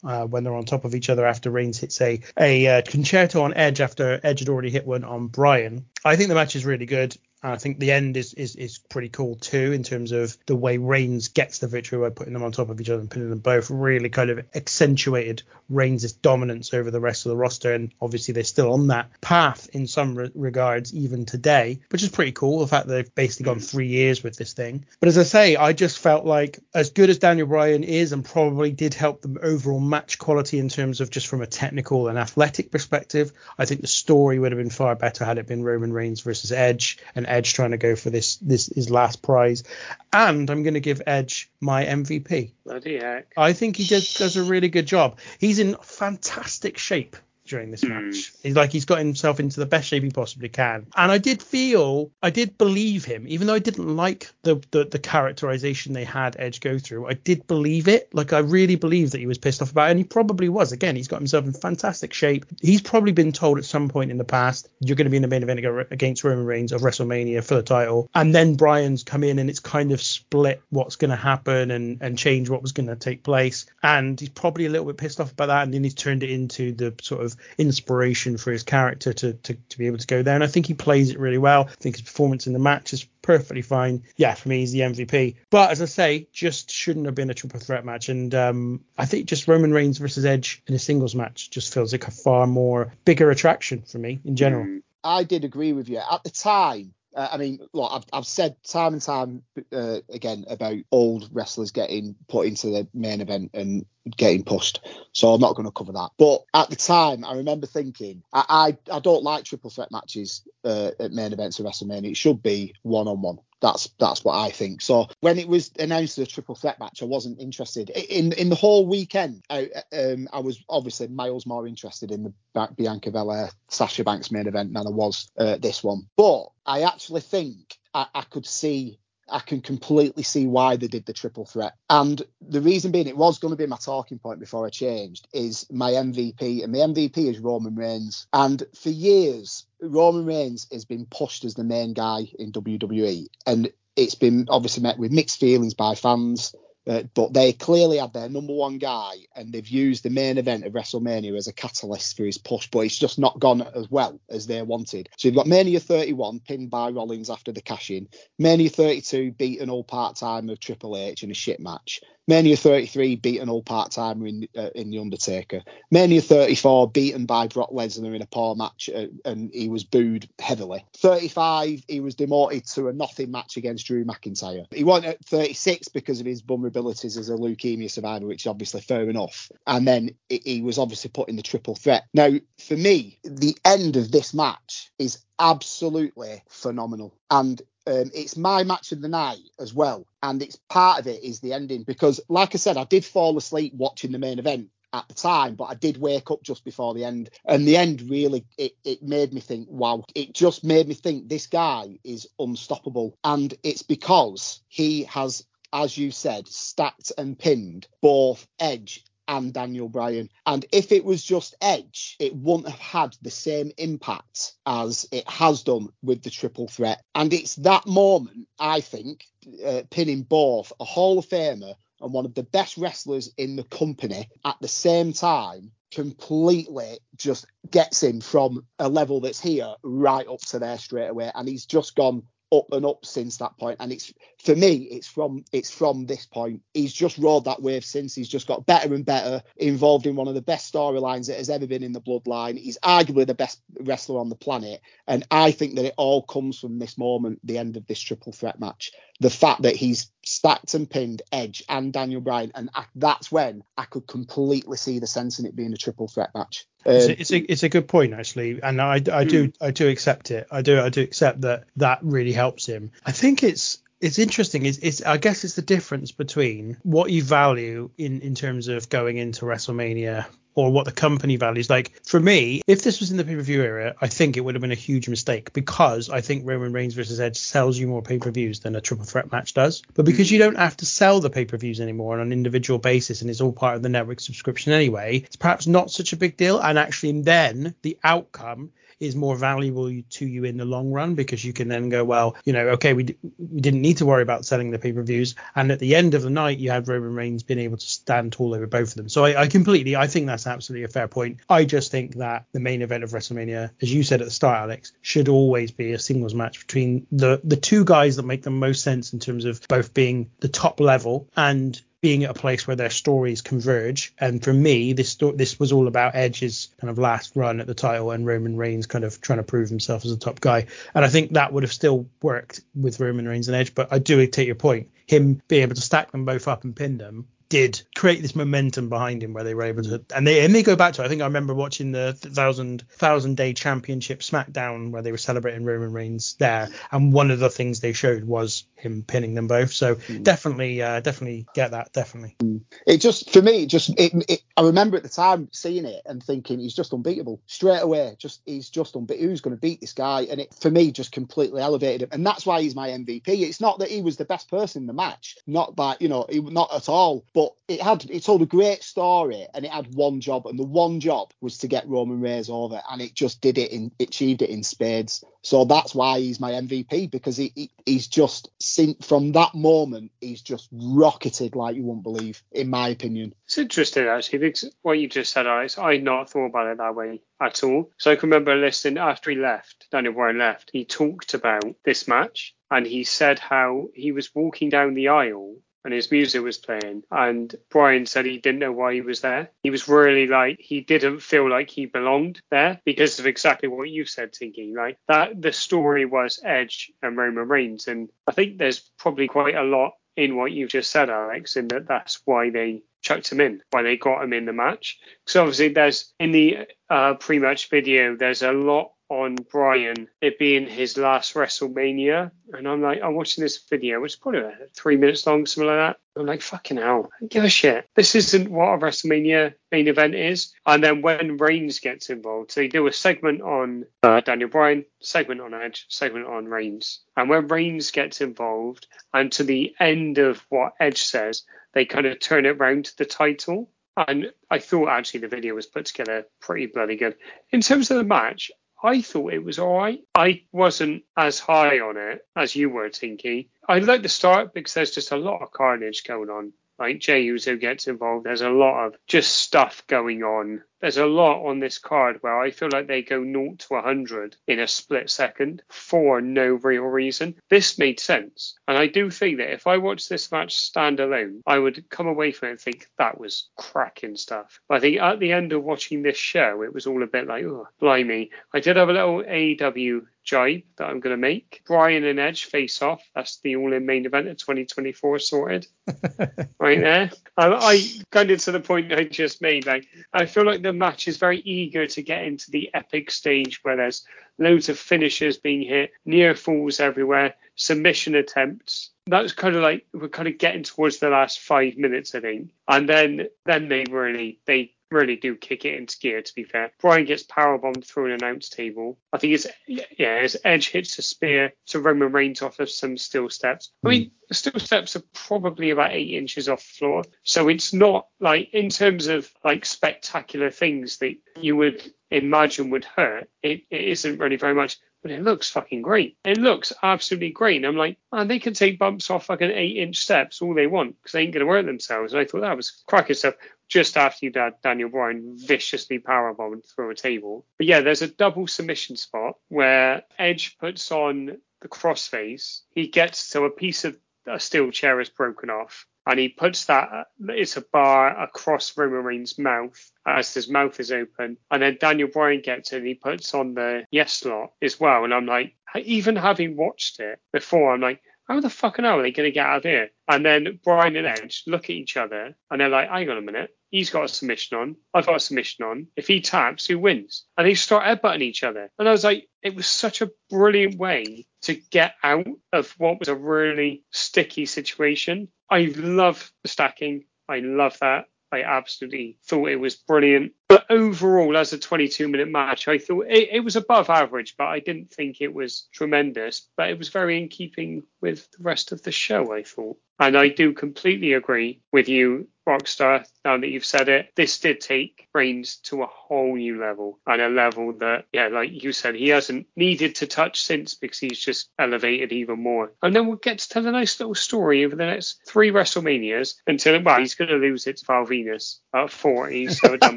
Uh, 0.07 0.27
when 0.27 0.45
they're 0.45 0.55
on 0.55 0.67
top 0.67 0.85
of 0.85 0.95
each 0.95 1.09
other 1.09 1.25
after 1.25 1.51
Reigns 1.51 1.79
hits 1.79 1.99
a 2.03 2.21
a 2.39 2.67
uh, 2.67 2.83
Con-Chair-To 2.83 3.41
on 3.41 3.55
Edge 3.55 3.81
after 3.81 4.21
Edge 4.23 4.41
had 4.41 4.51
already 4.51 4.69
hit 4.69 4.87
one 4.87 5.03
on 5.03 5.29
Bryan. 5.29 5.87
I 6.05 6.17
think 6.17 6.29
the 6.29 6.35
match 6.35 6.57
is 6.57 6.67
really 6.67 6.85
good. 6.85 7.17
And 7.45 7.53
I 7.53 7.57
think 7.57 7.79
the 7.79 7.93
end 7.93 8.17
is, 8.17 8.33
is 8.33 8.57
is 8.57 8.79
pretty 8.79 9.11
cool 9.11 9.37
too 9.37 9.73
in 9.73 9.83
terms 9.83 10.13
of 10.13 10.37
the 10.47 10.57
way 10.57 10.79
Reigns 10.79 11.29
gets 11.29 11.59
the 11.59 11.69
victory 11.69 11.99
by 11.99 12.09
putting 12.09 12.33
them 12.33 12.43
on 12.43 12.53
top 12.53 12.71
of 12.71 12.81
each 12.81 12.89
other 12.89 13.01
and 13.01 13.11
pinning 13.11 13.29
them 13.29 13.41
both. 13.41 13.71
Really 13.71 14.09
kind 14.09 14.31
of 14.31 14.47
accentuated 14.55 15.43
Reigns' 15.69 16.13
dominance 16.13 16.73
over 16.73 16.91
the 16.91 17.01
rest 17.01 17.27
of 17.27 17.31
the 17.31 17.37
roster, 17.37 17.75
and 17.75 17.93
obviously 18.01 18.33
they're 18.33 18.45
still 18.45 18.73
on 18.73 18.87
that 18.87 19.11
path 19.21 19.69
in 19.75 19.87
some 19.87 20.15
re- 20.15 20.31
regards 20.35 20.95
even 20.95 21.27
today, 21.27 21.81
which 21.91 22.03
is 22.03 22.09
pretty 22.09 22.33
cool. 22.33 22.61
The 22.61 22.67
fact 22.67 22.87
that 22.87 22.95
they've 22.95 23.15
basically 23.15 23.45
gone 23.45 23.59
mm. 23.59 23.71
three 23.71 23.89
years 23.89 24.23
with 24.23 24.37
this 24.37 24.55
thing. 24.55 24.87
But 25.01 25.11
as 25.11 25.19
I 25.19 25.23
say, 25.23 25.57
I 25.57 25.75
just 25.75 25.99
felt 25.99 26.25
like 26.25 26.61
as 26.73 26.91
good 26.91 27.11
as 27.11 27.19
Daniel 27.19 27.47
Bryan 27.47 27.85
is, 27.85 28.13
and 28.13 28.25
probably 28.25 28.73
did 28.73 28.95
help 28.95 29.21
the 29.21 29.39
overall 29.43 29.81
match 29.81 30.19
quality 30.19 30.59
in 30.59 30.71
terms 30.71 31.03
of 31.03 31.11
just 31.11 31.27
from 31.27 31.43
a 31.43 31.47
technical 31.47 32.09
and 32.09 32.19
athletic 32.19 32.71
perspective. 32.71 33.33
I 33.59 33.67
think 33.67 33.83
the 33.83 33.87
story 33.87 34.39
would 34.39 34.53
have 34.53 34.59
been 34.59 34.71
far 34.71 34.95
better 34.95 35.27
had 35.27 35.37
it 35.37 35.47
been 35.47 35.63
Roman 35.63 35.93
Reigns 35.93 36.23
versus 36.23 36.53
Edge, 36.53 36.99
and 37.15 37.27
Edge 37.35 37.53
trying 37.53 37.73
to 37.73 37.79
go 37.79 37.97
for 37.97 38.11
this 38.11 38.37
this 38.37 38.67
his 38.67 38.91
last 38.91 39.23
prize. 39.23 39.65
And 40.13 40.49
I'm 40.49 40.63
going 40.63 40.75
to 40.75 40.81
give 40.81 41.03
Edge 41.07 41.51
my 41.61 41.85
MVP. 41.85 42.53
Bloody 42.65 42.99
heck. 42.99 43.33
I 43.37 43.53
think 43.53 43.77
he 43.77 43.85
does 43.85 44.15
does 44.15 44.37
a 44.37 44.45
really 44.45 44.69
good 44.69 44.87
job. 44.87 45.19
He's 45.39 45.59
in 45.59 45.77
fantastic 45.83 46.79
shape 46.79 47.17
during 47.47 47.71
this 47.71 47.83
hmm. 47.83 47.89
match. 47.89 48.33
He's 48.43 48.57
like 48.57 48.73
he's 48.73 48.85
got 48.85 48.99
himself 48.99 49.41
into 49.41 49.61
the 49.61 49.67
best 49.67 49.89
shape 49.89 50.03
he 50.03 50.11
possibly 50.11 50.49
can. 50.49 50.87
And 50.97 51.11
I 51.11 51.19
did 51.19 51.43
feel 51.43 52.11
I 52.23 52.31
did 52.31 52.59
believe 52.59 53.05
him, 53.05 53.27
even 53.29 53.47
though 53.47 53.55
I 53.55 53.59
didn't 53.59 53.97
like 53.97 54.31
the 54.43 54.63
the, 54.71 54.85
the 54.85 54.99
characterization 54.99 55.93
they 55.93 56.05
had 56.05 56.37
Edge 56.39 56.61
go 56.61 56.79
through. 56.79 57.09
I 57.09 57.15
did 57.15 57.47
believe 57.47 57.89
it. 57.89 58.15
Like 58.15 58.33
I 58.33 58.39
really 58.39 58.77
believed 58.77 59.13
that 59.13 59.19
he 59.19 59.27
was 59.27 59.39
pissed 59.39 59.63
off 59.63 59.71
about 59.71 59.89
it, 59.89 59.91
and 59.93 59.99
he 59.99 60.05
probably 60.05 60.49
was. 60.49 60.73
Again, 60.73 60.97
he's 60.97 61.09
got 61.09 61.19
himself 61.19 61.45
in 61.45 61.53
fantastic 61.53 62.13
shape. 62.13 62.47
He's 62.61 62.81
probably 62.81 63.13
been 63.13 63.33
told 63.33 63.59
at 63.59 63.65
some 63.65 63.89
point 63.89 64.11
in 64.11 64.19
the 64.19 64.25
past, 64.25 64.69
you're 64.81 64.97
going 64.97 65.07
to 65.07 65.11
be 65.11 65.17
in 65.17 65.23
the 65.23 65.29
main 65.29 65.43
event 65.43 65.61
against 65.91 66.25
Roman 66.25 66.45
Reigns 66.45 66.73
of 66.73 66.81
WrestleMania 66.81 67.45
for 67.45 67.55
the 67.55 67.63
title. 67.63 68.09
And 68.15 68.35
then 68.35 68.55
Bryan's 68.55 69.03
come 69.03 69.25
in 69.25 69.39
and 69.39 69.51
it's 69.51 69.61
kind 69.61 69.93
of 69.93 70.01
split 70.01 70.63
what's 70.71 70.97
going 70.97 71.11
to 71.11 71.17
happen 71.17 71.71
and, 71.71 71.99
and 72.01 72.19
change 72.19 72.49
what 72.49 72.63
was 72.63 72.73
going 72.73 72.89
to 72.89 72.97
take 72.97 73.23
place. 73.23 73.67
And 73.83 74.19
he's 74.19 74.29
probably 74.29 74.67
a 74.67 74.71
little 74.71 74.87
bit 74.87 74.97
pissed 74.97 75.21
off 75.21 75.33
about 75.33 75.47
that. 75.47 75.65
And 75.65 75.75
then 75.75 75.85
he's 75.85 75.95
turned 75.95 76.23
it 76.23 76.31
into 76.31 76.73
the 76.73 76.95
sort 77.03 77.25
of 77.25 77.34
inspiration 77.59 78.37
for 78.37 78.53
his 78.53 78.63
character 78.63 79.13
to, 79.13 79.33
to, 79.35 79.55
to 79.55 79.79
be 79.79 79.87
able 79.87 79.99
to 79.99 80.07
go 80.07 80.23
there. 80.23 80.35
And 80.35 80.45
I 80.45 80.47
think 80.47 80.67
he 80.67 80.75
plays 80.75 81.11
it 81.11 81.19
really 81.19 81.39
well. 81.39 81.69
I 81.69 81.75
think 81.81 81.97
his 81.97 82.03
performance 82.03 82.47
in 82.47 82.53
the 82.53 82.59
match 82.59 82.93
is 82.93 83.05
perfectly 83.23 83.63
fine. 83.63 84.03
Yeah, 84.17 84.35
for 84.35 84.49
me, 84.49 84.61
he's 84.61 84.73
the 84.73 84.81
MVP. 84.81 85.37
But 85.51 85.71
as 85.71 85.83
I 85.83 85.87
say, 85.87 86.29
just 86.33 86.71
shouldn't 86.71 87.07
have 87.07 87.15
been 87.15 87.31
a 87.31 87.35
triple 87.35 87.61
threat 87.61 87.85
match. 87.85 88.09
And 88.09 88.35
um, 88.35 88.85
I 88.99 89.07
think 89.07 89.27
just 89.27 89.49
Roman 89.49 89.73
Reigns 89.73 89.99
versus 89.99 90.25
Edge 90.25 90.63
in 90.67 90.75
a 90.75 90.79
singles 90.79 91.15
match 91.15 91.51
just 91.51 91.73
feels 91.73 91.93
like 91.93 92.07
a 92.07 92.11
far 92.11 92.47
more 92.47 92.93
bigger 93.05 93.31
attraction 93.31 93.83
for 93.83 93.99
me 93.99 94.21
in 94.25 94.37
general. 94.37 94.81
I 95.03 95.25
did 95.25 95.45
agree 95.45 95.73
with 95.73 95.89
you 95.89 95.99
at 95.99 96.25
the 96.25 96.31
time. 96.31 96.95
Uh, 97.15 97.29
I 97.33 97.37
mean, 97.37 97.61
look, 97.73 97.93
I've, 97.93 98.05
I've 98.13 98.27
said 98.27 98.57
time 98.65 98.95
and 98.95 99.03
time 99.03 99.43
uh, 99.73 100.01
again 100.09 100.45
about 100.49 100.77
old 100.91 101.29
wrestlers 101.33 101.71
getting 101.71 102.17
put 102.29 102.47
into 102.47 102.69
the 102.69 102.89
main 102.93 103.21
event 103.21 103.51
and 103.55 103.87
getting 104.17 104.45
pushed. 104.45 104.81
So 105.13 105.33
I'm 105.33 105.41
not 105.41 105.55
going 105.55 105.67
to 105.67 105.73
cover 105.73 105.93
that. 105.93 106.11
But 106.19 106.45
at 106.53 106.71
the 106.71 106.77
time, 106.77 107.25
I 107.25 107.35
remember 107.35 107.67
thinking, 107.67 108.23
I 108.33 108.77
I, 108.89 108.97
I 108.97 109.01
don't 109.01 109.23
like 109.23 109.45
triple 109.45 109.71
threat 109.71 109.91
matches 109.91 110.43
uh, 110.65 110.91
at 110.99 111.13
main 111.13 111.33
events 111.33 111.59
of 111.59 111.67
WrestleMania. 111.67 112.11
It 112.11 112.17
should 112.17 112.43
be 112.43 112.75
one 112.83 113.09
on 113.09 113.23
one. 113.23 113.39
That's 113.61 113.89
that's 113.99 114.25
what 114.25 114.35
I 114.35 114.51
think. 114.51 114.83
So 114.83 115.09
when 115.21 115.39
it 115.39 115.49
was 115.49 115.71
announced 115.79 116.19
as 116.19 116.29
a 116.29 116.31
triple 116.31 116.55
threat 116.55 116.79
match, 116.79 117.03
I 117.03 117.07
wasn't 117.07 117.41
interested. 117.41 117.89
In 117.89 118.33
in 118.33 118.51
the 118.51 118.57
whole 118.57 118.87
weekend, 118.87 119.43
I, 119.49 119.71
um, 119.93 120.29
I 120.33 120.41
was 120.41 120.63
obviously 120.69 121.09
miles 121.09 121.47
more 121.47 121.67
interested 121.67 122.11
in 122.11 122.25
the 122.25 122.69
Bianca 122.77 123.11
Belair 123.11 123.51
Sasha 123.69 124.05
Banks 124.05 124.31
main 124.31 124.47
event 124.47 124.75
than 124.75 124.87
I 124.87 124.91
was 124.91 125.31
uh, 125.39 125.57
this 125.57 125.83
one. 125.83 126.09
But 126.17 126.49
I 126.67 126.83
actually 126.83 127.23
think 127.23 127.79
I, 127.95 128.07
I 128.15 128.23
could 128.23 128.45
see 128.45 128.99
I 129.29 129.41
can 129.41 129.61
completely 129.61 130.23
see 130.23 130.47
why 130.47 130.77
they 130.77 130.89
did 130.89 131.07
the 131.07 131.13
triple 131.13 131.45
threat. 131.45 131.75
And 131.89 132.23
the 132.41 132.61
reason 132.61 132.93
being, 132.93 133.07
it 133.07 133.17
was 133.17 133.39
going 133.39 133.53
to 133.53 133.57
be 133.57 133.67
my 133.67 133.77
talking 133.77 134.19
point 134.19 134.41
before 134.41 134.67
I 134.67 134.71
changed, 134.71 135.29
is 135.33 135.67
my 135.71 135.93
MVP. 135.93 136.63
And 136.63 136.73
my 136.73 136.79
MVP 136.79 137.19
is 137.19 137.39
Roman 137.39 137.75
Reigns. 137.75 138.27
And 138.33 138.63
for 138.75 138.91
years, 138.91 139.67
Roman 139.81 140.27
Reigns 140.27 140.67
has 140.73 140.85
been 140.85 141.07
pushed 141.07 141.45
as 141.45 141.55
the 141.55 141.65
main 141.65 141.95
guy 141.95 142.29
in 142.39 142.53
WWE. 142.53 143.27
And 143.47 143.73
it's 143.97 144.15
been 144.15 144.47
obviously 144.49 144.83
met 144.83 144.99
with 144.99 145.13
mixed 145.13 145.41
feelings 145.41 145.75
by 145.75 145.95
fans. 145.95 146.55
Uh, 146.87 147.03
but 147.15 147.33
they 147.33 147.53
clearly 147.53 147.99
had 147.99 148.13
their 148.13 148.29
number 148.29 148.53
one 148.53 148.79
guy, 148.79 149.13
and 149.35 149.53
they've 149.53 149.69
used 149.69 150.03
the 150.03 150.11
main 150.11 150.37
event 150.37 150.65
of 150.65 150.73
WrestleMania 150.75 151.37
as 151.37 151.47
a 151.47 151.53
catalyst 151.53 152.17
for 152.17 152.25
his 152.25 152.37
push, 152.37 152.69
but 152.71 152.81
it's 152.81 152.99
just 152.99 153.19
not 153.19 153.41
gone 153.41 153.63
as 153.63 153.91
well 153.91 154.21
as 154.29 154.47
they 154.47 154.61
wanted. 154.63 155.09
So 155.17 155.29
you've 155.29 155.37
got 155.37 155.47
Mania 155.47 155.81
31 155.81 156.41
pinned 156.41 156.71
by 156.71 156.91
Rollins 156.91 157.31
after 157.31 157.53
the 157.53 157.63
cash 157.63 157.91
in, 157.91 158.09
Mania 158.39 158.69
32 158.69 159.33
beaten 159.33 159.71
all 159.71 159.85
part 159.85 160.17
time 160.17 160.51
of 160.51 160.61
Triple 160.61 160.97
H 160.97 161.23
in 161.23 161.31
a 161.31 161.35
shit 161.35 161.59
match. 161.59 162.01
Mania 162.27 162.57
33 162.57 163.17
beaten 163.17 163.49
all 163.49 163.63
part 163.63 163.93
timer 163.93 164.27
in 164.27 164.49
uh, 164.57 164.71
in 164.75 164.91
the 164.91 164.99
Undertaker. 164.99 165.63
Mania 165.91 166.21
34 166.21 166.91
beaten 166.91 167.27
by 167.27 167.47
Brock 167.49 167.71
Lesnar 167.71 168.15
in 168.15 168.23
a 168.23 168.27
poor 168.27 168.55
match 168.55 168.89
uh, 168.95 169.07
and 169.25 169.51
he 169.53 169.69
was 169.69 169.85
booed 169.85 170.29
heavily. 170.39 170.85
35 170.97 171.85
he 171.89 172.01
was 172.01 172.15
demoted 172.15 172.67
to 172.67 172.89
a 172.89 172.93
nothing 172.93 173.31
match 173.31 173.57
against 173.57 173.87
Drew 173.87 174.05
McIntyre. 174.05 174.67
He 174.73 174.85
won 174.85 175.05
at 175.05 175.25
36 175.27 175.89
because 175.89 176.21
of 176.21 176.27
his 176.27 176.43
vulnerabilities 176.43 177.19
as 177.19 177.29
a 177.29 177.35
leukemia 177.35 177.91
survivor, 177.91 178.27
which 178.27 178.43
is 178.43 178.47
obviously 178.47 178.81
fair 178.81 179.09
enough. 179.11 179.51
And 179.67 179.87
then 179.87 180.11
he 180.29 180.63
was 180.63 180.79
obviously 180.79 181.11
put 181.11 181.29
in 181.29 181.37
the 181.37 181.43
triple 181.43 181.75
threat. 181.75 182.05
Now, 182.15 182.31
for 182.59 182.77
me, 182.77 183.19
the 183.23 183.57
end 183.65 183.97
of 183.97 184.11
this 184.11 184.33
match 184.33 184.91
is 184.99 185.19
absolutely 185.39 186.43
phenomenal. 186.49 187.17
And 187.31 187.61
um, 187.87 188.11
it's 188.15 188.37
my 188.37 188.63
match 188.63 188.93
of 188.93 189.01
the 189.01 189.09
night 189.09 189.39
as 189.59 189.75
well. 189.75 190.07
And 190.23 190.43
it's 190.43 190.59
part 190.69 191.01
of 191.01 191.07
it 191.07 191.23
is 191.23 191.41
the 191.41 191.53
ending 191.53 191.83
because, 191.83 192.21
like 192.29 192.55
I 192.55 192.59
said, 192.59 192.77
I 192.77 192.85
did 192.85 193.05
fall 193.05 193.37
asleep 193.37 193.75
watching 193.75 194.13
the 194.13 194.19
main 194.19 194.39
event 194.39 194.71
at 194.93 195.09
the 195.09 195.15
time, 195.15 195.57
but 195.57 195.65
I 195.65 195.75
did 195.75 195.97
wake 195.97 196.31
up 196.31 196.43
just 196.43 196.65
before 196.65 196.95
the 196.95 197.05
end. 197.05 197.31
And 197.45 197.67
the 197.67 197.77
end 197.77 198.03
really 198.09 198.47
it, 198.57 198.73
it 198.85 199.03
made 199.03 199.35
me 199.35 199.41
think, 199.41 199.69
wow, 199.69 200.05
it 200.15 200.35
just 200.35 200.65
made 200.65 200.89
me 200.89 200.95
think 200.95 201.29
this 201.29 201.47
guy 201.47 201.99
is 202.05 202.29
unstoppable. 202.39 203.19
And 203.25 203.53
it's 203.63 203.83
because 203.83 204.63
he 204.69 205.05
has, 205.05 205.45
as 205.73 205.99
you 205.99 206.11
said, 206.11 206.49
stacked 206.49 207.13
and 207.19 207.39
pinned 207.39 207.89
both 208.01 208.47
Edge 208.59 209.05
and 209.29 209.53
Daniel 209.53 209.89
Bryan. 209.89 210.29
And 210.47 210.65
if 210.73 210.93
it 210.93 211.05
was 211.05 211.23
just 211.23 211.55
Edge, 211.61 212.17
it 212.19 212.35
wouldn't 212.35 212.69
have 212.69 212.79
had 212.79 213.17
the 213.23 213.31
same 213.31 213.73
impact 213.79 214.53
as 214.67 215.09
it 215.13 215.29
has 215.29 215.63
done 215.63 215.89
with 216.03 216.23
the 216.23 216.31
triple 216.31 216.69
threat. 216.69 217.03
And 217.15 217.33
it's 217.33 217.57
that 217.57 217.87
moment, 217.87 218.49
I 218.59 218.81
think, 218.81 219.25
uh, 219.65 219.83
pinning 219.91 220.23
both 220.23 220.73
a 220.81 220.85
Hall 220.85 221.19
of 221.19 221.29
Famer 221.29 221.75
and 222.01 222.13
one 222.13 222.25
of 222.25 222.35
the 222.35 222.43
best 222.43 222.77
wrestlers 222.77 223.31
in 223.37 223.57
the 223.57 223.65
company 223.65 224.29
at 224.45 224.57
the 224.61 224.69
same 224.69 225.13
time 225.13 225.71
completely 225.95 226.99
just 227.17 227.47
gets 227.71 228.03
him 228.03 228.21
from 228.21 228.67
a 228.79 228.89
level 228.89 229.21
that's 229.21 229.41
here 229.41 229.75
right 229.83 230.27
up 230.27 230.41
to 230.41 230.59
there 230.59 230.77
straight 230.77 231.09
away. 231.09 231.31
And 231.35 231.49
he's 231.49 231.67
just 231.67 231.95
gone 231.95 232.25
up 232.59 232.73
and 232.73 232.87
up 232.87 233.05
since 233.05 233.37
that 233.39 233.57
point. 233.59 233.77
And 233.81 233.93
it's 233.93 234.13
for 234.43 234.55
me, 234.55 234.75
it's 234.91 235.07
from 235.07 235.45
it's 235.53 235.71
from 235.71 236.07
this 236.07 236.27
point. 236.27 236.63
He's 236.73 236.93
just 236.93 237.19
rode 237.19 237.45
that 237.45 237.63
wave 237.63 237.85
since. 237.85 238.15
He's 238.15 238.29
just 238.29 238.47
got 238.47 238.67
better 238.67 238.95
and 238.95 239.05
better, 239.05 239.43
involved 239.57 240.07
in 240.07 240.17
one 240.17 240.29
of 240.29 240.35
the 240.35 240.43
best 240.43 240.73
storylines 240.73 241.27
that 241.27 241.39
has 241.39 241.51
ever 241.51 241.67
been 241.67 241.83
in 241.83 241.93
the 241.93 242.01
bloodline. 242.01 242.59
He's 242.59 242.79
arguably 242.79 243.27
the 243.27 243.35
best 243.35 243.61
wrestler 243.81 244.21
on 244.21 244.29
the 244.29 244.37
planet. 244.37 244.81
And 245.07 245.27
I 245.31 245.51
think 245.51 245.77
that 245.77 245.87
it 245.87 245.95
all 245.97 246.23
comes 246.23 246.59
from 246.59 246.79
this 246.79 246.99
moment, 246.99 247.41
the 247.45 247.59
end 247.59 247.77
of 247.77 247.87
this 247.87 248.01
triple 248.01 248.33
threat 248.33 248.61
match. 248.61 248.93
The 249.21 249.31
fact 249.31 249.63
that 249.63 249.77
he's 249.77 250.11
stacked 250.25 250.75
and 250.75 250.91
pinned 250.91 251.23
Edge 251.31 251.63
and 251.69 251.93
Daniel 251.93 252.21
Bryan, 252.21 252.53
and 252.55 252.69
I, 252.75 252.85
that's 252.97 253.31
when 253.31 253.63
I 253.77 253.85
could 253.85 254.07
completely 254.07 254.77
see 254.77 254.99
the 254.99 255.07
sense 255.07 255.39
in 255.39 255.47
it 255.47 255.55
being 255.55 255.73
a 255.73 255.77
triple 255.77 256.09
threat 256.09 256.31
match. 256.35 256.67
Um, 256.85 256.95
it's, 256.95 257.07
a, 257.07 257.21
it's, 257.21 257.33
a, 257.33 257.53
it's 257.53 257.63
a 257.63 257.69
good 257.69 257.89
point 257.89 258.13
actually, 258.13 258.61
and 258.63 258.81
I, 258.81 259.01
I 259.13 259.25
do 259.25 259.53
I 259.61 259.71
do 259.71 259.89
accept 259.89 260.31
it. 260.31 260.47
I 260.51 260.63
do 260.63 260.81
I 260.81 260.89
do 260.89 261.01
accept 261.01 261.43
that 261.43 261.65
that 261.77 262.01
really 262.03 262.33
helps 262.33 262.67
him. 262.67 262.91
I 263.07 263.13
think 263.13 263.43
it's 263.43 263.79
it's 264.01 264.19
interesting. 264.19 264.67
It's, 264.67 264.79
it's 264.79 265.03
I 265.03 265.17
guess 265.17 265.45
it's 265.45 265.55
the 265.55 265.63
difference 265.63 266.13
between 266.13 266.77
what 266.83 267.11
you 267.11 267.23
value 267.23 267.91
in 267.97 268.21
in 268.21 268.35
terms 268.35 268.69
of 268.69 268.89
going 268.89 269.17
into 269.17 269.47
WrestleMania 269.47 270.27
or 270.55 270.71
what 270.71 270.85
the 270.85 270.93
company 270.93 271.37
values. 271.37 271.71
Like 271.71 271.93
for 272.05 272.21
me, 272.21 272.63
if 272.67 272.83
this 272.83 273.01
was 273.01 273.11
in 273.11 273.17
the 273.17 273.25
pay 273.25 273.37
per 273.37 273.43
view 273.43 273.63
era, 273.63 273.95
I 274.01 274.09
think 274.09 274.37
it 274.37 274.41
would 274.41 274.55
have 274.55 274.63
been 274.63 274.73
a 274.73 274.77
huge 274.77 275.09
mistake 275.09 275.53
because 275.53 276.11
I 276.11 276.21
think 276.21 276.47
Roman 276.47 276.73
Reigns 276.73 276.95
versus 276.95 277.21
Edge 277.21 277.37
sells 277.37 277.79
you 277.79 277.87
more 277.87 278.03
pay 278.03 278.19
per 278.19 278.31
views 278.31 278.61
than 278.61 278.77
a 278.77 278.81
triple 278.81 279.05
threat 279.05 279.33
match 279.33 279.55
does. 279.55 279.83
But 279.95 280.05
because 280.05 280.31
you 280.31 280.39
hmm. 280.39 280.45
don't 280.45 280.59
have 280.59 280.77
to 280.79 280.87
sell 280.87 281.21
the 281.21 281.31
pay 281.31 281.45
per 281.45 281.57
views 281.57 281.81
anymore 281.81 282.15
on 282.15 282.21
an 282.21 282.33
individual 282.33 282.79
basis 282.79 283.21
and 283.21 283.31
it's 283.31 283.41
all 283.41 283.53
part 283.53 283.77
of 283.77 283.83
the 283.83 283.89
network 283.89 284.21
subscription 284.21 284.73
anyway, 284.73 285.19
it's 285.19 285.37
perhaps 285.37 285.67
not 285.67 285.91
such 285.91 286.13
a 286.13 286.17
big 286.17 286.37
deal. 286.37 286.59
And 286.59 286.79
actually, 286.79 287.23
then 287.23 287.75
the 287.83 287.99
outcome 288.05 288.71
is 289.01 289.17
more 289.17 289.37
valuable 289.37 289.91
to 290.11 290.27
you 290.27 290.45
in 290.45 290.57
the 290.57 290.65
long 290.65 290.91
run 290.91 291.15
because 291.15 291.45
you 291.45 291.53
can 291.53 291.69
then 291.69 291.89
go, 291.89 292.05
well, 292.05 292.37
you 292.45 292.53
know, 292.53 292.69
okay, 292.71 292.93
we, 292.93 293.05
d- 293.05 293.17
we 293.39 293.61
didn't 293.61 293.83
need 293.83 293.99
to 293.99 294.07
worry 294.07 294.23
about 294.23 294.45
selling 294.45 294.71
the 294.71 294.79
pay 294.79 294.93
per 294.93 295.03
views. 295.03 295.35
And 295.55 295.71
at 295.73 295.79
the 295.79 295.95
end 295.95 296.15
of 296.15 296.23
the 296.23 296.31
night, 296.31 296.59
you 296.59 296.71
had 296.71 296.89
Roman 296.89 297.15
Reigns 297.15 297.43
being 297.43 297.61
able 297.61 297.77
to 297.77 297.87
stand 297.87 298.33
tall 298.33 298.55
over 298.55 298.67
both 298.67 298.91
of 298.91 298.95
them. 298.95 299.09
So 299.09 299.25
I, 299.25 299.43
I 299.43 299.47
completely, 299.49 299.97
I 299.97 300.07
think 300.07 300.27
that's 300.27 300.44
absolutely 300.47 300.85
a 300.85 300.89
fair 300.89 301.09
point. 301.09 301.39
I 301.49 301.65
just 301.65 301.91
think 301.91 302.17
that 302.17 302.47
the 302.53 302.61
main 302.61 302.83
event 302.83 303.05
of 303.05 303.11
WrestleMania, 303.11 303.71
as 303.81 303.93
you 303.93 304.03
said 304.03 304.21
at 304.21 304.27
the 304.27 304.31
start, 304.31 304.59
Alex, 304.59 304.93
should 305.03 305.29
always 305.29 305.71
be 305.71 305.93
a 305.93 305.99
singles 305.99 306.35
match 306.35 306.61
between 306.61 307.07
the, 307.13 307.41
the 307.45 307.57
two 307.57 307.85
guys 307.85 308.17
that 308.17 308.25
make 308.25 308.43
the 308.43 308.51
most 308.51 308.83
sense 308.83 309.13
in 309.13 309.19
terms 309.19 309.45
of 309.45 309.67
both 309.69 309.95
being 309.95 310.31
the 310.41 310.49
top 310.49 310.81
level 310.81 311.29
and 311.37 311.81
being 312.05 312.25
at 312.25 312.31
a 312.31 312.35
place 312.35 312.67
where 312.67 312.77
their 312.77 312.91
stories 312.91 313.41
converge. 313.41 314.13
And 314.19 314.45
for 314.45 314.53
me, 314.53 314.93
this 314.93 315.09
sto- 315.09 315.33
this 315.33 315.59
was 315.59 315.73
all 315.73 315.89
about 315.89 316.15
Edge's 316.15 316.69
kind 316.79 316.91
of 316.91 316.99
last 316.99 317.35
run 317.35 317.61
at 317.61 317.67
the 317.67 317.73
title 317.73 318.11
and 318.11 318.27
Roman 318.27 318.59
Reigns 318.59 318.85
kind 318.85 319.07
of 319.07 319.23
trying 319.23 319.39
to 319.39 319.43
prove 319.43 319.71
himself 319.71 320.05
as 320.05 320.11
a 320.11 320.19
top 320.19 320.39
guy. 320.39 320.67
And 320.95 321.03
I 321.03 321.09
think 321.09 321.33
that 321.33 321.55
would 321.55 321.63
have 321.63 321.73
still 321.73 322.07
worked 322.21 322.61
with 322.75 323.01
Roman 323.01 323.27
Reigns 323.27 323.49
and 323.49 323.57
Edge. 323.57 323.75
But 323.75 323.89
I 323.91 324.01
do 324.01 324.27
take 324.27 324.45
your 324.45 324.55
point. 324.55 324.91
Him 325.07 325.41
being 325.49 325.63
able 325.63 325.77
to 325.77 325.81
stack 325.81 326.13
them 326.13 326.27
both 326.27 326.47
up 326.47 326.65
and 326.65 326.77
pin 326.77 326.99
them 326.99 327.27
did 327.55 327.81
create 327.95 328.21
this 328.21 328.35
momentum 328.35 328.89
behind 328.89 329.23
him 329.23 329.33
where 329.33 329.45
they 329.45 329.55
were 329.55 329.63
able 329.63 329.85
to 329.85 330.05
and 330.13 330.27
they 330.27 330.45
and 330.45 330.53
they 330.53 330.65
go 330.65 330.75
back 330.75 330.95
to 330.95 331.05
I 331.05 331.09
think 331.09 331.23
I 331.23 331.27
remember 331.27 331.55
watching 331.55 331.93
the 331.93 332.13
thousand 332.13 332.83
thousand 332.91 333.37
day 333.37 333.53
championship 333.53 334.23
SmackDown 334.23 334.91
where 334.91 335.03
they 335.03 335.13
were 335.13 335.19
celebrating 335.19 335.65
Roman 335.65 335.93
Reigns 335.93 336.35
there. 336.41 336.69
And 336.91 337.13
one 337.13 337.31
of 337.31 337.39
the 337.39 337.49
things 337.49 337.79
they 337.79 337.93
showed 337.93 338.25
was 338.25 338.65
him 338.75 339.05
pinning 339.07 339.35
them 339.35 339.47
both. 339.47 339.73
So 339.73 339.95
mm. 339.95 340.25
definitely 340.25 340.83
uh, 340.83 340.99
definitely 340.99 341.47
get 341.55 341.71
that 341.71 341.93
definitely. 341.93 342.35
Mm. 342.43 342.63
it 342.89 342.99
just 342.99 343.31
for 343.31 343.41
me 343.41 343.67
just 343.67 343.91
it, 344.01 344.13
it, 344.29 344.43
I 344.57 344.63
remember 344.63 344.97
at 344.97 345.05
the 345.05 345.09
time 345.09 345.49
seeing 345.53 345.85
it 345.85 346.03
and 346.07 346.21
thinking 346.21 346.59
he's 346.59 346.75
just 346.75 346.93
unbeatable. 346.93 347.41
Straight 347.47 347.83
away 347.83 348.17
just 348.19 348.43
he's 348.47 348.69
just 348.69 348.97
unbeatable 348.97 349.29
who's 349.29 349.41
going 349.41 349.57
to 349.57 349.61
beat 349.61 349.81
this 349.81 349.93
guy? 349.93 350.23
And 350.23 350.41
it 350.41 350.53
for 350.55 350.71
me 350.71 350.91
just 350.91 351.13
completely 351.13 351.63
elevated 351.63 352.03
him. 352.03 352.09
And 352.11 352.27
that's 352.27 352.45
why 352.45 352.63
he's 352.63 352.75
my 352.75 352.89
MVP 352.89 353.23
it's 353.27 353.61
not 353.61 353.79
that 353.79 353.93
he 353.93 354.03
was 354.03 354.17
the 354.17 354.25
best 354.25 354.51
person 354.51 354.83
in 354.83 354.87
the 354.89 354.93
match 354.93 355.37
not 355.47 355.77
that 355.77 356.03
you 356.03 356.09
know 356.09 356.27
he, 356.29 356.41
not 356.41 356.75
at 356.75 356.89
all. 356.89 357.25
But 357.33 357.44
it 357.69 357.81
had 357.81 358.05
it 358.11 358.23
told 358.23 358.43
a 358.43 358.47
great 358.47 358.83
story 358.83 359.47
and 359.55 359.65
it 359.65 359.71
had 359.71 359.95
one 359.95 360.21
job 360.21 360.47
and 360.47 360.59
the 360.59 360.65
one 360.65 361.01
job 361.01 361.33
was 361.41 361.59
to 361.59 361.69
get 361.69 361.89
Roman 361.89 362.21
Reigns 362.21 362.51
over 362.51 362.81
and 362.91 363.01
it 363.01 363.15
just 363.15 363.41
did 363.41 363.59
it 363.59 363.73
in 363.73 363.91
it 363.99 364.11
achieved 364.11 364.43
it 364.43 364.51
in 364.51 364.63
spades. 364.63 365.25
So 365.43 365.65
that's 365.65 365.95
why 365.95 366.21
he's 366.21 366.41
my 366.41 366.53
MVP 366.53 367.11
because 367.11 367.37
he, 367.37 367.53
he 367.55 367.71
he's 367.85 368.07
just 368.07 368.51
seen 368.61 368.97
from 369.03 369.33
that 369.33 369.55
moment 369.55 370.13
he's 370.21 370.43
just 370.43 370.69
rocketed 370.73 371.57
like 371.57 371.77
you 371.77 371.83
won't 371.83 372.03
believe 372.03 372.43
in 372.53 372.71
my 372.71 372.89
opinion. 372.89 373.35
It's 373.47 373.59
interesting 373.59 374.07
actually 374.07 374.39
because 374.39 374.75
what 374.83 374.99
you 374.99 375.09
just 375.09 375.33
said, 375.33 375.47
Alex. 375.47 375.79
I 375.79 375.97
not 375.97 376.31
thought 376.31 376.47
about 376.47 376.69
it 376.69 376.79
that 376.79 376.95
way 376.95 377.23
at 377.41 377.65
all. 377.65 377.91
So 377.99 378.11
I 378.11 378.17
can 378.17 378.31
remember 378.31 378.55
listening 378.55 378.99
after 378.99 379.31
he 379.31 379.37
left, 379.37 379.87
Daniel 379.91 380.15
Bryan 380.15 380.39
left. 380.39 380.71
He 380.73 380.85
talked 380.85 381.35
about 381.35 381.65
this 381.85 382.07
match 382.07 382.55
and 382.71 382.87
he 382.87 383.05
said 383.05 383.39
how 383.39 383.89
he 383.95 384.13
was 384.13 384.35
walking 384.35 384.69
down 384.69 384.95
the 384.95 385.09
aisle 385.09 385.57
and 385.85 385.93
his 385.93 386.11
music 386.11 386.43
was 386.43 386.59
playing. 386.59 387.03
And 387.11 387.55
Bryan 387.71 388.07
said 388.07 388.27
he 388.27 388.39
didn't 388.39 388.61
know 388.61 388.73
why 388.73 388.95
he 388.95 389.01
was 389.01 389.21
there. 389.21 389.51
He 389.63 389.71
was 389.71 389.89
really 389.89 390.27
like 390.27 390.59
he 390.61 390.81
didn't 390.81 391.21
feel 391.21 391.49
like 391.49 391.71
he 391.71 391.87
belonged 391.87 392.41
there 392.51 392.81
because 392.85 393.19
of 393.19 393.27
exactly 393.27 393.69
what 393.69 393.91
you 393.91 394.05
said, 394.05 394.33
Tinky. 394.33 394.75
Like 394.75 394.99
that 395.09 395.41
the 395.41 395.53
story 395.53 396.05
was 396.05 396.41
Edge 396.45 396.91
and 397.03 397.17
Roman 397.17 397.49
Reigns, 397.49 397.89
and 397.89 398.09
I 398.27 398.33
think 398.33 398.59
there's 398.59 398.81
probably 398.99 399.29
quite 399.29 399.55
a 399.55 399.63
lot 399.63 399.93
in 400.17 400.37
what 400.37 400.53
you've 400.53 400.71
just 400.71 400.91
said, 400.91 401.11
Alex, 401.11 401.57
in 401.57 401.69
that 401.69 401.89
that's 401.89 402.21
why 402.25 402.51
they 402.51 402.83
chucked 403.03 403.31
him 403.31 403.41
in, 403.41 403.61
why 403.71 403.83
they 403.83 403.97
got 403.97 404.23
him 404.23 404.33
in 404.33 404.47
the 404.47 404.53
match. 404.53 404.99
So 405.27 405.43
obviously 405.43 405.69
there's 405.69 406.13
in 406.19 406.33
the 406.33 406.59
uh, 406.89 407.15
pre-match 407.15 407.69
video, 407.69 408.17
there's 408.17 408.43
a 408.43 408.53
lot 408.53 408.93
on 409.09 409.37
Bryan, 409.37 410.09
it 410.21 410.39
being 410.39 410.67
his 410.67 410.97
last 410.97 411.35
WrestleMania. 411.35 412.31
And 412.53 412.67
I'm 412.67 412.83
like, 412.83 413.03
I'm 413.03 413.15
watching 413.15 413.43
this 413.43 413.63
video, 413.69 414.01
which 414.01 414.13
is 414.13 414.17
probably 414.17 414.43
three 414.75 414.97
minutes 414.97 415.27
long, 415.27 415.47
something 415.47 415.69
like 415.69 415.77
that. 415.79 415.97
I'm 416.17 416.27
like, 416.27 416.43
fucking 416.43 416.77
hell, 416.77 417.11
give 417.29 417.45
a 417.45 417.49
shit. 417.49 417.89
This 417.97 418.15
isn't 418.15 418.51
what 418.51 418.75
a 418.75 418.79
WrestleMania 418.79 419.55
main 419.73 419.89
event 419.89 420.15
is. 420.15 420.53
And 420.65 420.83
then 420.83 421.03
when 421.03 421.37
Reigns 421.37 421.81
gets 421.81 422.09
involved, 422.09 422.53
so 422.53 422.61
they 422.61 422.69
do 422.69 422.87
a 422.87 422.93
segment 422.93 423.43
on 423.43 423.87
uh, 424.03 424.21
Daniel 424.21 424.49
Bryan, 424.49 424.85
segment 425.01 425.41
on 425.41 425.55
Edge, 425.55 425.87
segment 425.89 426.27
on 426.27 426.47
Reigns. 426.47 427.01
And 427.17 427.29
when 427.29 427.49
Reigns 427.49 427.91
gets 427.91 428.21
involved, 428.21 428.87
and 429.13 429.31
to 429.33 429.45
the 429.45 429.75
end 429.81 430.19
of 430.19 430.45
what 430.49 430.75
Edge 430.81 431.03
says, 431.03 431.43
they 431.73 431.85
kind 431.85 432.07
of 432.07 432.21
turn 432.21 432.47
it 432.47 432.61
round 432.61 432.87
to 432.87 432.97
the 432.97 433.05
title. 433.05 433.71
And 433.97 434.33
I 434.51 434.59
thought 434.59 434.89
actually 434.89 435.21
the 435.21 435.29
video 435.29 435.55
was 435.55 435.67
put 435.67 435.87
together 435.87 436.27
pretty 436.41 436.67
bloody 436.67 436.97
good. 436.97 437.17
In 437.51 437.61
terms 437.61 437.91
of 437.91 437.99
the 437.99 438.05
match, 438.05 438.51
I 438.85 439.01
thought 439.01 439.33
it 439.33 439.43
was 439.43 439.59
all 439.59 439.79
right. 439.79 440.01
I 440.15 440.43
wasn't 440.53 441.05
as 441.17 441.39
high 441.39 441.81
on 441.81 441.97
it 441.97 442.27
as 442.37 442.55
you 442.55 442.69
were, 442.69 442.91
Tinky. 442.91 443.49
I 443.67 443.79
like 443.79 444.03
the 444.03 444.11
start 444.11 444.53
because 444.53 444.75
there's 444.75 444.91
just 444.91 445.11
a 445.11 445.17
lot 445.17 445.41
of 445.41 445.53
carnage 445.53 446.05
going 446.05 446.29
on 446.29 446.53
like 446.79 446.99
Jey 446.99 447.23
Uso 447.23 447.57
gets 447.57 447.87
involved. 447.87 448.27
There's 448.27 448.41
a 448.41 448.51
lot 448.51 448.87
of 448.87 448.97
just 449.07 449.35
stuff 449.35 449.85
going 449.87 450.23
on. 450.23 450.63
There's 450.81 450.99
a 450.99 451.07
lot 451.07 451.47
on 451.47 451.61
this 451.61 451.79
card 451.79 452.19
where 452.21 452.39
I 452.39 452.51
feel 452.51 452.69
like 452.71 452.87
they 452.87 453.03
go 453.03 453.25
0 453.25 453.55
to 453.59 453.67
100 453.69 454.37
in 454.49 454.61
a 454.61 454.69
split 454.69 455.09
second 455.09 455.63
for 455.71 456.21
no 456.21 456.55
real 456.63 456.83
reason. 456.83 457.37
This 457.49 457.79
made 457.79 458.01
sense. 458.01 458.59
And 458.69 458.77
I 458.77 458.89
do 458.89 459.11
think 459.11 459.39
that 459.39 459.53
if 459.53 459.67
I 459.67 459.79
watched 459.79 460.11
this 460.11 460.31
match 460.31 460.57
stand 460.57 461.01
alone, 461.01 461.41
I 461.47 461.59
would 461.59 461.89
come 461.89 462.07
away 462.07 462.33
from 462.33 462.49
it 462.49 462.53
and 462.53 462.61
think 462.61 462.87
that 462.99 463.19
was 463.19 463.49
cracking 463.57 464.17
stuff. 464.17 464.61
But 464.69 464.77
I 464.77 464.81
think 464.81 465.01
at 465.01 465.21
the 465.21 465.33
end 465.33 465.53
of 465.53 465.65
watching 465.65 466.03
this 466.03 466.19
show, 466.19 466.63
it 466.63 466.75
was 466.75 466.87
all 466.87 467.03
a 467.03 467.07
bit 467.07 467.27
like, 467.27 467.45
oh, 467.45 467.67
blimey. 467.81 468.31
I 468.53 468.61
did 468.61 468.77
have 468.77 468.91
a 468.91 468.93
little 468.93 469.23
AEW 469.23 470.03
jibe 470.25 470.63
that 470.77 470.89
I'm 470.89 471.01
going 471.01 471.15
to 471.15 471.21
make. 471.21 471.63
Bryan 471.67 472.05
and 472.05 472.19
Edge 472.19 472.47
face 472.47 472.83
off. 472.83 473.03
That's 473.15 473.39
the 473.39 473.57
all 473.57 473.73
in 473.73 473.87
main 473.87 474.07
event 474.07 474.29
of 474.29 474.37
2024 474.39 475.19
sorted. 475.19 475.67
right 476.59 476.81
there. 476.81 477.11
I, 477.37 477.49
I 477.49 477.83
kind 478.11 478.31
of 478.31 478.41
to 478.43 478.53
the 478.53 478.61
point 478.61 478.93
I 478.93 479.05
just 479.05 479.43
made. 479.43 479.67
Like, 479.67 479.87
I 480.13 480.27
feel 480.27 480.45
like 480.45 480.63
the 480.63 480.73
match 480.73 481.07
is 481.07 481.19
very 481.19 481.41
eager 481.41 481.87
to 481.87 482.03
get 482.03 482.25
into 482.25 482.51
the 482.51 482.71
epic 482.75 483.11
stage 483.11 483.63
where 483.63 483.77
there's 483.77 484.05
loads 484.39 484.69
of 484.69 484.79
finishers 484.79 485.37
being 485.37 485.63
hit, 485.63 485.93
near 486.05 486.35
falls 486.35 486.81
everywhere, 486.81 487.35
submission 487.57 488.15
attempts. 488.15 488.91
That's 489.07 489.33
kind 489.33 489.55
of 489.55 489.63
like 489.63 489.87
we're 489.93 490.09
kind 490.09 490.29
of 490.29 490.39
getting 490.39 490.63
towards 490.63 490.99
the 490.99 491.11
last 491.11 491.41
five 491.41 491.77
minutes, 491.77 492.15
I 492.15 492.21
think, 492.21 492.51
and 492.67 492.89
then 492.89 493.29
then 493.45 493.69
they 493.69 493.85
really 493.91 494.41
they 494.47 494.73
really 494.95 495.17
do 495.17 495.37
kick 495.37 495.65
it 495.65 495.75
into 495.75 495.99
gear. 495.99 496.23
To 496.23 496.35
be 496.35 496.45
fair, 496.45 496.73
Bryan 496.81 497.05
gets 497.05 497.25
powerbombed 497.25 497.85
through 497.85 498.07
an 498.07 498.13
announce 498.13 498.49
table. 498.49 498.99
I 499.13 499.19
think 499.19 499.35
it's 499.35 499.47
yeah, 499.67 500.23
his 500.23 500.39
Edge 500.45 500.71
hits 500.71 500.99
a 500.99 501.03
spear 501.03 501.53
to 501.67 501.81
Roman 501.81 502.13
Reigns 502.13 502.43
off 502.43 502.61
of 502.61 502.71
some 502.71 502.97
steel 502.97 503.29
steps. 503.31 503.71
I 503.85 503.89
mean, 503.89 504.03
hmm. 504.05 504.09
the 504.29 504.35
steel 504.35 504.59
steps 504.59 504.97
are 504.97 505.03
probably 505.13 505.71
about 505.71 505.93
eight 505.93 506.15
inches 506.15 506.49
off 506.49 506.61
the 506.61 506.79
floor, 506.79 507.05
so 507.23 507.49
it's 507.49 507.73
not 507.73 508.07
like 508.21 508.51
in 508.53 508.71
terms 508.71 509.09
of 509.09 509.31
like 509.45 509.65
spectacular 509.65 510.51
things 510.51 510.99
that 510.99 511.15
you 511.41 511.57
would 511.57 511.83
imagine 512.11 512.71
would 512.71 512.85
hurt. 512.85 513.29
It, 513.43 513.63
it 513.71 513.81
isn't 513.81 514.19
really 514.19 514.37
very 514.37 514.55
much 514.55 514.79
but 515.05 515.13
it 515.13 515.23
looks 515.23 515.51
fucking 515.51 515.83
great. 515.83 516.17
It 516.25 516.39
looks 516.39 516.73
absolutely 516.83 517.29
great. 517.29 517.59
And 517.59 517.67
I'm 517.67 517.77
like, 517.77 517.99
man, 518.11 518.27
they 518.27 518.39
can 518.39 518.55
take 518.55 518.79
bumps 518.79 519.11
off 519.11 519.27
fucking 519.27 519.51
eight 519.51 519.77
inch 519.77 519.99
steps 519.99 520.41
all 520.41 520.55
they 520.55 520.67
want 520.67 520.97
because 520.97 521.13
they 521.13 521.21
ain't 521.21 521.35
going 521.35 521.45
to 521.45 521.53
hurt 521.53 521.67
themselves. 521.67 522.15
And 522.15 522.23
I 522.23 522.25
thought 522.25 522.41
that 522.41 522.57
was 522.57 522.83
cracking 522.87 523.15
stuff 523.15 523.35
just 523.69 523.99
after 523.99 524.25
you 524.25 524.33
had 524.35 524.55
Daniel 524.63 524.89
Bryan 524.89 525.37
viciously 525.37 525.99
powerbombed 525.99 526.67
through 526.67 526.89
a 526.89 526.95
table. 526.95 527.45
But 527.59 527.67
yeah, 527.67 527.83
there's 527.83 528.01
a 528.01 528.09
double 528.09 528.47
submission 528.47 528.97
spot 528.97 529.35
where 529.49 530.05
Edge 530.19 530.57
puts 530.57 530.91
on 530.91 531.37
the 531.61 531.69
crossface. 531.69 532.63
He 532.71 532.89
gets 532.89 533.29
to 533.31 533.45
a 533.45 533.51
piece 533.51 533.85
of 533.85 533.99
a 534.27 534.41
steel 534.41 534.71
chair 534.71 535.03
is 535.03 535.11
broken 535.11 535.51
off 535.51 535.87
and 536.07 536.19
he 536.19 536.29
puts 536.29 536.67
that 536.67 537.07
it's 537.29 537.57
a 537.57 537.65
bar 537.73 538.23
across 538.23 538.77
Roman 538.77 539.25
mouth 539.39 539.91
uh, 540.07 540.15
as 540.19 540.35
his 540.35 540.49
mouth 540.49 540.79
is 540.81 540.93
open, 540.93 541.37
and 541.51 541.63
then 541.63 541.79
Daniel 541.81 542.09
Bryan 542.09 542.41
gets 542.43 542.73
it 542.73 542.79
and 542.79 542.87
he 542.87 542.95
puts 542.95 543.35
on 543.35 543.55
the 543.55 543.85
Yes 543.91 544.25
Lock 544.25 544.53
as 544.63 544.79
well, 544.79 545.05
and 545.05 545.15
I'm 545.15 545.27
like, 545.27 545.55
even 545.83 546.17
having 546.17 546.57
watched 546.57 547.01
it 547.01 547.19
before, 547.33 547.73
I'm 547.73 547.81
like, 547.81 548.01
how 548.29 548.41
the 548.41 548.51
fuck 548.51 548.79
are 548.79 549.03
they 549.03 549.13
going 549.13 549.29
to 549.29 549.35
get 549.35 549.47
out 549.47 549.59
of 549.59 549.63
here? 549.65 549.91
And 550.09 550.25
then 550.25 550.59
Bryan 550.65 550.97
and 550.97 551.07
Edge 551.07 551.43
look 551.47 551.65
at 551.65 551.71
each 551.71 551.97
other 551.97 552.35
and 552.51 552.61
they're 552.61 552.69
like, 552.69 552.89
hang 552.89 553.11
on 553.11 553.19
a 553.19 553.23
minute. 553.23 553.51
He's 553.71 553.91
got 553.91 554.05
a 554.05 554.09
submission 554.09 554.57
on. 554.57 554.77
I've 554.95 555.07
got 555.07 555.17
a 555.17 555.21
submission 555.21 555.65
on. 555.65 555.89
If 555.97 556.07
he 556.07 556.21
taps, 556.21 556.67
who 556.67 556.79
wins? 556.79 557.25
And 557.37 557.47
they 557.47 557.55
start 557.55 557.85
headbutting 557.85 558.23
each 558.23 558.45
other. 558.45 558.71
And 558.79 558.89
I 558.89 558.93
was 558.93 559.05
like, 559.05 559.29
it 559.43 559.55
was 559.55 559.67
such 559.67 560.01
a 560.01 560.11
brilliant 560.31 560.79
way 560.79 561.27
to 561.43 561.55
get 561.55 561.97
out 562.03 562.27
of 562.53 562.71
what 562.79 563.01
was 563.01 563.09
a 563.09 563.15
really 563.15 563.83
sticky 563.91 564.47
situation. 564.47 565.29
I 565.51 565.73
love 565.77 566.33
the 566.43 566.49
stacking. 566.49 567.05
I 567.29 567.41
love 567.41 567.79
that. 567.81 568.07
I 568.33 568.43
absolutely 568.43 569.19
thought 569.27 569.51
it 569.51 569.57
was 569.57 569.77
brilliant. 569.77 570.33
But 570.49 570.67
overall, 570.71 571.37
as 571.37 571.53
a 571.53 571.59
22 571.59 572.09
minute 572.09 572.29
match, 572.29 572.69
I 572.69 572.79
thought 572.79 573.07
it, 573.09 573.29
it, 573.33 573.41
was 573.41 573.57
above 573.57 573.89
average, 573.89 574.37
but 574.37 574.47
I 574.47 574.61
didn't 574.61 574.91
think 574.91 575.21
it 575.21 575.33
was 575.33 575.69
tremendous. 575.73 576.49
But 576.57 576.71
it 576.71 576.79
was 576.79 576.91
very 576.91 577.19
in 577.19 577.29
keeping 577.29 577.85
with 578.01 578.31
the 578.33 578.43
rest 578.43 578.71
of 578.73 578.83
the 578.83 578.93
show, 578.93 579.33
I 579.33 579.43
thought. 579.43 579.79
And 579.99 580.17
I 580.17 580.29
do 580.29 580.53
completely 580.53 581.13
agree 581.13 581.61
with 581.73 581.89
you, 581.89 582.29
Rockstar, 582.49 583.07
now 583.25 583.39
that 583.39 583.49
you've 583.49 583.65
said 583.65 583.89
it. 583.89 584.11
This 584.17 584.39
did 584.41 584.61
take 584.61 585.09
Reigns 585.15 585.57
to 585.65 585.83
a 585.83 585.87
whole 585.87 586.35
new 586.35 586.61
level 586.61 586.99
and 587.07 587.23
a 587.23 587.29
level 587.29 587.73
that, 587.75 588.07
yeah, 588.13 588.27
like 588.27 588.51
you 588.51 588.73
said, 588.73 588.97
he 588.97 589.09
hasn't 589.09 589.47
needed 589.55 589.95
to 589.97 590.07
touch 590.07 590.43
since 590.43 590.75
because 590.75 590.99
he's 590.99 591.21
just 591.21 591.49
elevated 591.59 592.13
even 592.13 592.43
more. 592.43 592.73
And 592.83 592.95
then 592.95 593.07
we'll 593.07 593.17
get 593.17 593.39
to 593.39 593.49
tell 593.49 593.67
a 593.67 593.71
nice 593.71 593.99
little 594.01 594.17
story 594.17 594.65
over 594.65 594.75
the 594.75 594.85
next 594.85 595.23
three 595.27 595.53
WrestleManias 595.53 596.35
until, 596.47 596.83
well, 596.83 596.99
he's 596.99 597.15
going 597.15 597.31
to 597.31 597.37
lose 597.37 597.67
it 597.69 597.77
to 597.79 597.85
Val 597.87 598.05
Venis 598.05 598.59
at 598.75 598.91
40, 598.91 599.49
so 599.49 599.73
it 599.75 599.81
doesn't 599.81 599.97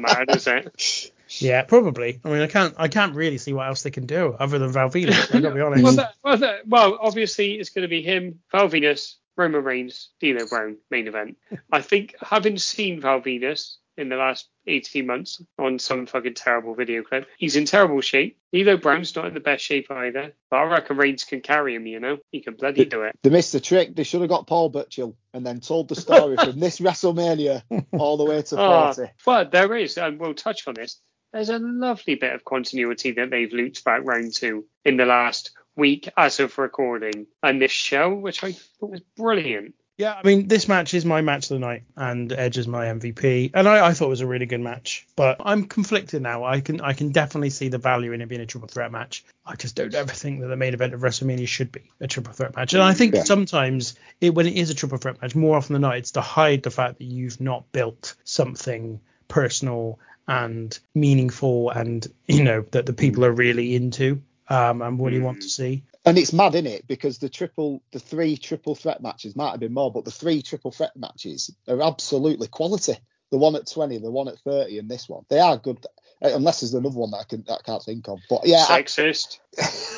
matter, 0.00 0.37
does 0.44 0.46
it? 0.46 1.12
Yeah, 1.28 1.62
probably. 1.62 2.20
I 2.24 2.28
mean, 2.30 2.40
I 2.40 2.46
can't, 2.46 2.74
I 2.78 2.88
can't 2.88 3.14
really 3.14 3.38
see 3.38 3.52
what 3.52 3.66
else 3.66 3.82
they 3.82 3.90
can 3.90 4.06
do 4.06 4.34
other 4.38 4.58
than 4.58 4.72
Val 4.72 4.88
Venis. 4.88 5.34
I 5.34 5.40
gotta 5.40 5.54
be 5.54 5.60
honest. 5.60 5.84
well, 5.84 5.92
that, 5.94 6.14
well, 6.22 6.36
that, 6.38 6.66
well, 6.66 6.98
obviously 7.00 7.54
it's 7.54 7.70
going 7.70 7.82
to 7.82 7.88
be 7.88 8.02
him, 8.02 8.40
Val 8.50 8.68
Venis, 8.68 9.16
Roman 9.36 9.62
Reigns, 9.62 10.08
D'Lo 10.20 10.46
Brown 10.46 10.78
main 10.90 11.06
event. 11.06 11.36
I 11.70 11.82
think 11.82 12.14
having 12.20 12.58
seen 12.58 13.00
Val 13.00 13.20
Venis 13.20 13.76
in 13.98 14.08
the 14.08 14.16
last 14.16 14.48
18 14.66 15.06
months 15.06 15.42
on 15.58 15.78
some 15.78 16.06
fucking 16.06 16.34
terrible 16.34 16.74
video 16.74 17.02
clip, 17.02 17.26
he's 17.36 17.56
in 17.56 17.64
terrible 17.64 18.00
shape. 18.00 18.38
D'Lo 18.52 18.76
Brown's 18.76 19.14
not 19.14 19.26
in 19.26 19.34
the 19.34 19.40
best 19.40 19.64
shape 19.64 19.90
either, 19.90 20.32
but 20.50 20.56
I 20.56 20.62
reckon 20.64 20.96
Reigns 20.96 21.24
can 21.24 21.40
carry 21.40 21.74
him. 21.74 21.86
You 21.86 22.00
know, 22.00 22.18
he 22.30 22.40
can 22.40 22.54
bloody 22.54 22.84
do 22.84 23.02
it. 23.02 23.18
They 23.22 23.30
missed 23.30 23.52
the 23.52 23.60
trick. 23.60 23.94
They 23.94 24.04
should 24.04 24.20
have 24.20 24.30
got 24.30 24.46
Paul 24.46 24.70
Burchill 24.70 25.16
and 25.34 25.44
then 25.44 25.60
told 25.60 25.88
the 25.88 25.96
story 25.96 26.36
from 26.36 26.58
this 26.58 26.80
WrestleMania 26.80 27.62
all 27.92 28.16
the 28.16 28.24
way 28.24 28.40
to 28.40 28.56
40. 28.56 29.02
Oh, 29.02 29.08
but 29.26 29.50
there 29.50 29.76
is, 29.76 29.98
and 29.98 30.18
we'll 30.18 30.34
touch 30.34 30.66
on 30.66 30.74
this. 30.74 31.00
There's 31.32 31.50
a 31.50 31.58
lovely 31.58 32.14
bit 32.14 32.32
of 32.32 32.44
continuity 32.44 33.12
that 33.12 33.30
they've 33.30 33.52
looped 33.52 33.84
back 33.84 34.02
round 34.04 34.34
to 34.36 34.64
in 34.84 34.96
the 34.96 35.04
last 35.04 35.50
week 35.76 36.08
as 36.16 36.40
of 36.40 36.56
recording 36.58 37.26
and 37.42 37.60
this 37.60 37.70
show, 37.70 38.14
which 38.14 38.42
I 38.42 38.52
thought 38.52 38.90
was 38.90 39.02
brilliant. 39.16 39.74
Yeah, 39.98 40.14
I 40.14 40.24
mean, 40.24 40.46
this 40.46 40.68
match 40.68 40.94
is 40.94 41.04
my 41.04 41.22
match 41.22 41.50
of 41.50 41.56
the 41.56 41.58
night, 41.58 41.82
and 41.96 42.32
Edge 42.32 42.56
is 42.56 42.68
my 42.68 42.86
MVP, 42.86 43.50
and 43.52 43.68
I, 43.68 43.88
I, 43.88 43.92
thought 43.92 44.06
it 44.06 44.10
was 44.10 44.20
a 44.20 44.28
really 44.28 44.46
good 44.46 44.60
match. 44.60 45.04
But 45.16 45.38
I'm 45.44 45.64
conflicted 45.64 46.22
now. 46.22 46.44
I 46.44 46.60
can 46.60 46.80
I 46.80 46.92
can 46.92 47.10
definitely 47.10 47.50
see 47.50 47.68
the 47.68 47.78
value 47.78 48.12
in 48.12 48.20
it 48.20 48.28
being 48.28 48.40
a 48.40 48.46
triple 48.46 48.68
threat 48.68 48.92
match. 48.92 49.24
I 49.44 49.56
just 49.56 49.74
don't 49.74 49.92
ever 49.92 50.12
think 50.12 50.40
that 50.40 50.46
the 50.46 50.56
main 50.56 50.72
event 50.72 50.94
of 50.94 51.00
WrestleMania 51.00 51.48
should 51.48 51.72
be 51.72 51.90
a 52.00 52.06
triple 52.06 52.32
threat 52.32 52.54
match. 52.54 52.74
And 52.74 52.82
I 52.82 52.94
think 52.94 53.16
yeah. 53.16 53.24
sometimes 53.24 53.96
it, 54.20 54.32
when 54.32 54.46
it 54.46 54.54
is 54.54 54.70
a 54.70 54.74
triple 54.74 54.98
threat 54.98 55.20
match, 55.20 55.34
more 55.34 55.56
often 55.56 55.72
than 55.72 55.82
not, 55.82 55.96
it's 55.96 56.12
to 56.12 56.20
hide 56.20 56.62
the 56.62 56.70
fact 56.70 56.98
that 56.98 57.04
you've 57.04 57.40
not 57.40 57.72
built 57.72 58.14
something 58.22 59.00
personal 59.26 59.98
and 60.28 60.78
meaningful, 60.94 61.70
and 61.70 62.06
you 62.28 62.44
know 62.44 62.64
that 62.70 62.86
the 62.86 62.92
people 62.92 63.24
are 63.24 63.32
really 63.32 63.74
into 63.74 64.22
um, 64.48 64.80
and 64.80 64.96
what 65.00 65.12
you 65.12 65.24
want 65.24 65.42
to 65.42 65.48
see. 65.48 65.82
And 66.08 66.16
it's 66.16 66.32
mad, 66.32 66.54
isn't 66.54 66.66
it? 66.66 66.86
Because 66.86 67.18
the 67.18 67.28
triple, 67.28 67.82
the 67.92 67.98
three 67.98 68.38
triple 68.38 68.74
threat 68.74 69.02
matches 69.02 69.36
might 69.36 69.50
have 69.50 69.60
been 69.60 69.74
more, 69.74 69.92
but 69.92 70.06
the 70.06 70.10
three 70.10 70.40
triple 70.40 70.70
threat 70.70 70.96
matches 70.96 71.54
are 71.68 71.82
absolutely 71.82 72.48
quality. 72.48 72.96
The 73.30 73.36
one 73.36 73.54
at 73.56 73.70
20, 73.70 73.98
the 73.98 74.10
one 74.10 74.28
at 74.28 74.38
30, 74.38 74.78
and 74.78 74.88
this 74.88 75.06
one. 75.06 75.26
They 75.28 75.38
are 75.38 75.58
good, 75.58 75.84
unless 76.22 76.60
there's 76.60 76.72
another 76.72 76.98
one 76.98 77.10
that 77.10 77.18
I 77.18 77.24
can 77.24 77.44
that 77.46 77.58
I 77.58 77.62
can't 77.62 77.82
think 77.82 78.08
of. 78.08 78.20
But 78.30 78.46
yeah, 78.46 78.64
sexist. 78.64 79.38
I, 79.58 79.97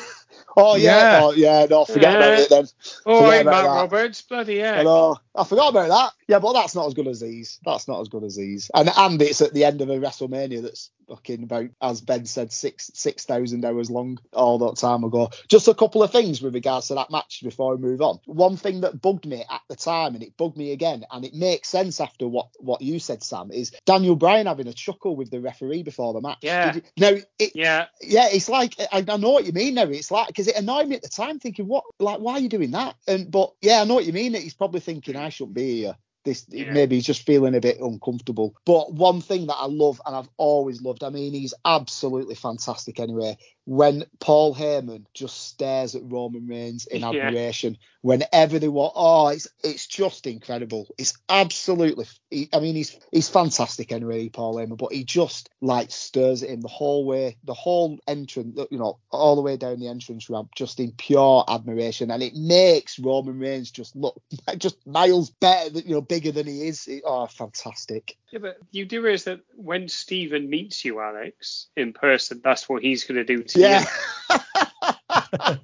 oh 0.57 0.75
yeah, 0.75 1.19
yeah. 1.19 1.19
Oh, 1.23 1.31
yeah, 1.31 1.65
no, 1.69 1.85
forget 1.85 2.13
yeah. 2.13 2.17
about 2.17 2.39
it 2.39 2.49
then. 2.49 2.67
Oh, 3.05 3.23
right, 3.23 3.45
Matt 3.45 3.63
that. 3.63 3.69
Roberts, 3.69 4.21
bloody 4.21 4.55
yeah. 4.55 4.79
I 4.79 4.83
know. 4.83 5.17
I 5.33 5.43
forgot 5.45 5.69
about 5.69 5.89
that. 5.89 6.13
Yeah, 6.27 6.39
but 6.39 6.53
that's 6.53 6.75
not 6.75 6.87
as 6.87 6.93
good 6.93 7.07
as 7.07 7.21
these. 7.21 7.59
That's 7.65 7.87
not 7.87 8.01
as 8.01 8.09
good 8.09 8.23
as 8.23 8.35
these. 8.35 8.69
And 8.73 8.89
and 8.95 9.21
it's 9.21 9.41
at 9.41 9.53
the 9.53 9.65
end 9.65 9.81
of 9.81 9.89
a 9.89 9.97
WrestleMania 9.97 10.61
that's 10.61 10.89
fucking 11.07 11.43
about, 11.43 11.69
as 11.81 12.01
Ben 12.01 12.25
said, 12.25 12.51
six 12.51 12.91
six 12.93 13.25
thousand 13.25 13.63
hours 13.65 13.89
long 13.89 14.17
all 14.33 14.57
that 14.59 14.77
time 14.77 15.03
ago. 15.03 15.29
Just 15.47 15.67
a 15.67 15.73
couple 15.73 16.03
of 16.03 16.11
things 16.11 16.41
with 16.41 16.53
regards 16.53 16.87
to 16.87 16.95
that 16.95 17.11
match 17.11 17.41
before 17.43 17.75
we 17.75 17.81
move 17.81 18.01
on. 18.01 18.19
One 18.25 18.57
thing 18.57 18.81
that 18.81 19.01
bugged 19.01 19.25
me 19.25 19.43
at 19.49 19.61
the 19.69 19.75
time, 19.75 20.15
and 20.15 20.23
it 20.23 20.37
bugged 20.37 20.57
me 20.57 20.71
again, 20.71 21.05
and 21.11 21.23
it 21.23 21.33
makes 21.33 21.69
sense 21.69 22.01
after 22.01 22.27
what 22.27 22.49
what 22.59 22.81
you 22.81 22.99
said, 22.99 23.23
Sam, 23.23 23.51
is 23.51 23.71
Daniel 23.85 24.15
Bryan 24.15 24.47
having 24.47 24.67
a 24.67 24.73
chuckle 24.73 25.15
with 25.15 25.31
the 25.31 25.39
referee 25.39 25.83
before 25.83 26.13
the 26.13 26.21
match. 26.21 26.39
Yeah. 26.41 26.75
You, 26.75 26.81
no, 26.97 27.17
it, 27.39 27.51
yeah, 27.55 27.85
yeah. 28.01 28.27
It's 28.31 28.49
like 28.49 28.75
I, 28.91 29.05
I 29.07 29.17
know 29.17 29.31
what 29.31 29.45
you 29.45 29.53
mean. 29.53 29.75
Now 29.75 29.83
it's 29.83 30.11
like 30.11 30.39
because 30.41 30.53
it 30.55 30.61
annoyed 30.61 30.87
me 30.87 30.95
at 30.95 31.01
the 31.01 31.09
time, 31.09 31.39
thinking 31.39 31.67
what 31.67 31.83
like 31.99 32.19
why 32.19 32.33
are 32.33 32.39
you 32.39 32.49
doing 32.49 32.71
that? 32.71 32.95
And 33.07 33.29
but 33.29 33.53
yeah, 33.61 33.81
I 33.81 33.85
know 33.85 33.95
what 33.95 34.05
you 34.05 34.13
mean. 34.13 34.33
He's 34.33 34.53
probably 34.53 34.79
thinking 34.79 35.15
I 35.15 35.29
shouldn't 35.29 35.55
be 35.55 35.81
here 35.81 35.95
this 36.23 36.45
yeah. 36.49 36.71
maybe 36.71 36.95
he's 36.95 37.05
just 37.05 37.25
feeling 37.25 37.55
a 37.55 37.61
bit 37.61 37.79
uncomfortable. 37.79 38.55
But 38.65 38.93
one 38.93 39.21
thing 39.21 39.47
that 39.47 39.55
I 39.55 39.65
love 39.65 40.01
and 40.05 40.15
I've 40.15 40.29
always 40.37 40.81
loved, 40.81 41.03
I 41.03 41.09
mean, 41.09 41.33
he's 41.33 41.53
absolutely 41.65 42.35
fantastic 42.35 42.99
anyway. 42.99 43.37
When 43.65 44.03
Paul 44.19 44.55
Heyman 44.55 45.05
just 45.13 45.47
stares 45.49 45.95
at 45.95 46.01
Roman 46.03 46.47
Reigns 46.47 46.87
in 46.87 47.01
Yeah. 47.01 47.09
admiration 47.09 47.77
whenever 48.01 48.57
they 48.57 48.67
want. 48.67 48.93
Oh, 48.95 49.27
it's 49.27 49.47
it's 49.63 49.85
just 49.87 50.25
incredible. 50.25 50.87
It's 50.97 51.13
absolutely. 51.29 52.05
He, 52.31 52.49
I 52.53 52.59
mean, 52.59 52.75
he's 52.75 52.97
he's 53.11 53.29
fantastic 53.29 53.91
anyway, 53.91 54.29
Paul 54.29 54.55
Heyman, 54.55 54.77
but 54.77 54.91
he 54.93 55.03
just 55.03 55.49
like 55.61 55.91
stirs 55.91 56.41
it 56.43 56.49
in 56.49 56.61
the 56.61 56.67
whole 56.67 57.05
way, 57.05 57.37
the 57.43 57.53
whole 57.53 57.99
entrance, 58.07 58.59
you 58.71 58.79
know, 58.79 58.99
all 59.11 59.35
the 59.35 59.41
way 59.41 59.57
down 59.57 59.79
the 59.79 59.87
entrance 59.89 60.29
ramp, 60.29 60.49
just 60.55 60.79
in 60.79 60.91
pure 60.93 61.43
admiration, 61.47 62.09
and 62.11 62.23
it 62.23 62.33
makes 62.35 62.97
Roman 62.99 63.37
Reigns 63.37 63.69
just 63.71 63.95
look 63.95 64.19
just 64.57 64.85
miles 64.87 65.29
better, 65.29 65.69
than- 65.69 65.87
you 65.87 65.93
know, 65.95 66.01
bigger 66.01 66.31
than 66.31 66.47
he 66.47 66.67
is. 66.67 66.87
It- 66.87 67.03
oh, 67.05 67.27
fantastic. 67.27 68.17
Yeah, 68.31 68.39
but 68.39 68.57
you 68.71 68.85
do 68.85 69.01
realize 69.01 69.25
that 69.25 69.41
when 69.55 69.89
Stephen 69.89 70.49
meets 70.49 70.85
you, 70.85 71.01
Alex, 71.01 71.67
in 71.75 71.91
person, 71.91 72.39
that's 72.41 72.69
what 72.69 72.81
he's 72.81 73.03
going 73.03 73.17
to 73.17 73.25
do 73.25 73.43
to 73.51 73.59
Yeah. 73.59 73.85
you. 74.29 75.57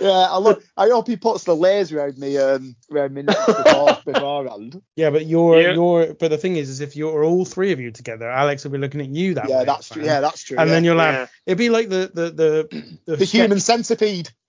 yeah, 0.00 0.26
I 0.30 0.38
look. 0.38 0.62
I 0.76 0.88
hope 0.88 1.06
he 1.06 1.16
puts 1.16 1.44
the 1.44 1.54
layers 1.54 1.92
around 1.92 2.18
me, 2.18 2.36
um, 2.38 2.74
around 2.90 3.14
me 3.14 3.22
before, 3.22 3.98
beforehand. 4.04 4.82
Yeah, 4.96 5.10
but 5.10 5.26
you're 5.26 5.60
Yeah. 5.60 5.72
you're 5.74 6.14
but 6.14 6.30
the 6.30 6.38
thing 6.38 6.56
is, 6.56 6.68
is 6.68 6.80
if 6.80 6.96
you're 6.96 7.24
all 7.24 7.44
three 7.44 7.72
of 7.72 7.80
you 7.80 7.90
together, 7.90 8.28
Alex 8.30 8.64
will 8.64 8.70
be 8.72 8.78
looking 8.78 9.00
at 9.00 9.08
you 9.08 9.34
that 9.34 9.48
Yeah, 9.48 9.60
way. 9.60 9.64
that's 9.64 9.88
true. 9.88 10.04
Yeah, 10.04 10.20
that's 10.20 10.42
true. 10.42 10.58
And 10.58 10.68
yeah. 10.68 10.74
then 10.74 10.84
you'll 10.84 10.96
Yeah. 10.96 11.12
have 11.12 11.30
it'd 11.46 11.58
be 11.58 11.70
like 11.70 11.88
the 11.88 12.10
the 12.12 12.30
the 12.30 12.68
the, 13.06 13.16
the 13.16 13.24
human 13.24 13.58
centipede. 13.60 14.30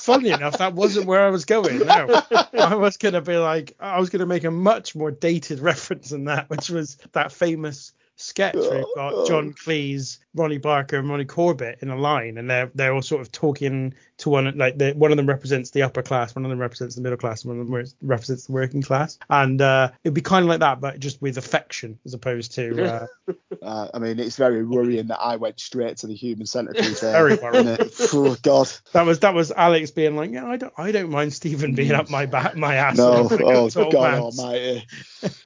Funnily 0.00 0.30
enough, 0.30 0.58
that 0.58 0.72
wasn't 0.74 1.06
where 1.06 1.20
I 1.24 1.28
was 1.30 1.44
going. 1.44 1.78
No, 1.78 2.22
I 2.54 2.74
was 2.74 2.96
gonna 2.96 3.20
be 3.20 3.36
like, 3.36 3.76
I 3.78 4.00
was 4.00 4.08
gonna 4.10 4.26
make 4.26 4.44
a 4.44 4.50
much 4.50 4.96
more 4.96 5.10
dated 5.10 5.60
reference 5.60 6.08
than 6.10 6.24
that, 6.24 6.48
which 6.48 6.70
was 6.70 6.96
that 7.12 7.32
famous 7.32 7.92
sketch 8.20 8.54
where 8.54 8.78
you've 8.78 8.94
got 8.94 9.26
John 9.26 9.52
Cleese, 9.52 10.18
Ronnie 10.34 10.58
Barker, 10.58 10.98
and 10.98 11.08
Ronnie 11.08 11.24
Corbett 11.24 11.78
in 11.80 11.90
a 11.90 11.96
line, 11.96 12.38
and 12.38 12.48
they're 12.48 12.70
they're 12.74 12.94
all 12.94 13.02
sort 13.02 13.20
of 13.20 13.32
talking 13.32 13.94
to 14.20 14.30
one 14.30 14.56
like 14.56 14.78
the, 14.78 14.92
one 14.92 15.10
of 15.10 15.16
them 15.16 15.26
represents 15.26 15.70
the 15.70 15.82
upper 15.82 16.02
class, 16.02 16.34
one 16.34 16.44
of 16.44 16.50
them 16.50 16.58
represents 16.58 16.94
the 16.94 17.00
middle 17.00 17.18
class, 17.18 17.44
and 17.44 17.52
one 17.52 17.60
of 17.60 17.68
them 17.68 17.92
represents 18.02 18.46
the 18.46 18.52
working 18.52 18.82
class, 18.82 19.18
and 19.28 19.60
uh, 19.60 19.90
it'd 20.04 20.14
be 20.14 20.20
kind 20.20 20.44
of 20.44 20.48
like 20.48 20.60
that, 20.60 20.80
but 20.80 21.00
just 21.00 21.20
with 21.20 21.38
affection 21.38 21.98
as 22.04 22.14
opposed 22.14 22.54
to. 22.54 22.84
Uh, 22.84 23.06
Uh, 23.62 23.88
I 23.92 23.98
mean, 23.98 24.18
it's 24.18 24.36
very 24.36 24.64
worrying 24.64 25.08
that 25.08 25.20
I 25.20 25.36
went 25.36 25.60
straight 25.60 25.98
to 25.98 26.06
the 26.06 26.14
human 26.14 26.46
centipede. 26.46 26.96
There, 27.00 27.12
Very 27.12 27.34
worrying. 27.36 27.78
Oh 28.12 28.36
God. 28.42 28.70
That 28.92 29.06
was 29.06 29.20
that 29.20 29.34
was 29.34 29.50
Alex 29.52 29.90
being 29.90 30.16
like, 30.16 30.30
yeah, 30.30 30.46
I 30.46 30.56
don't 30.56 30.72
I 30.76 30.92
don't 30.92 31.10
mind 31.10 31.32
Stephen 31.32 31.74
being 31.74 31.92
up 31.92 32.10
my 32.10 32.26
back 32.26 32.56
my 32.56 32.76
ass. 32.76 32.96
No. 32.96 33.28
Oh 33.30 33.68
God 33.70 33.94
man. 33.94 34.20
Almighty. 34.20 34.86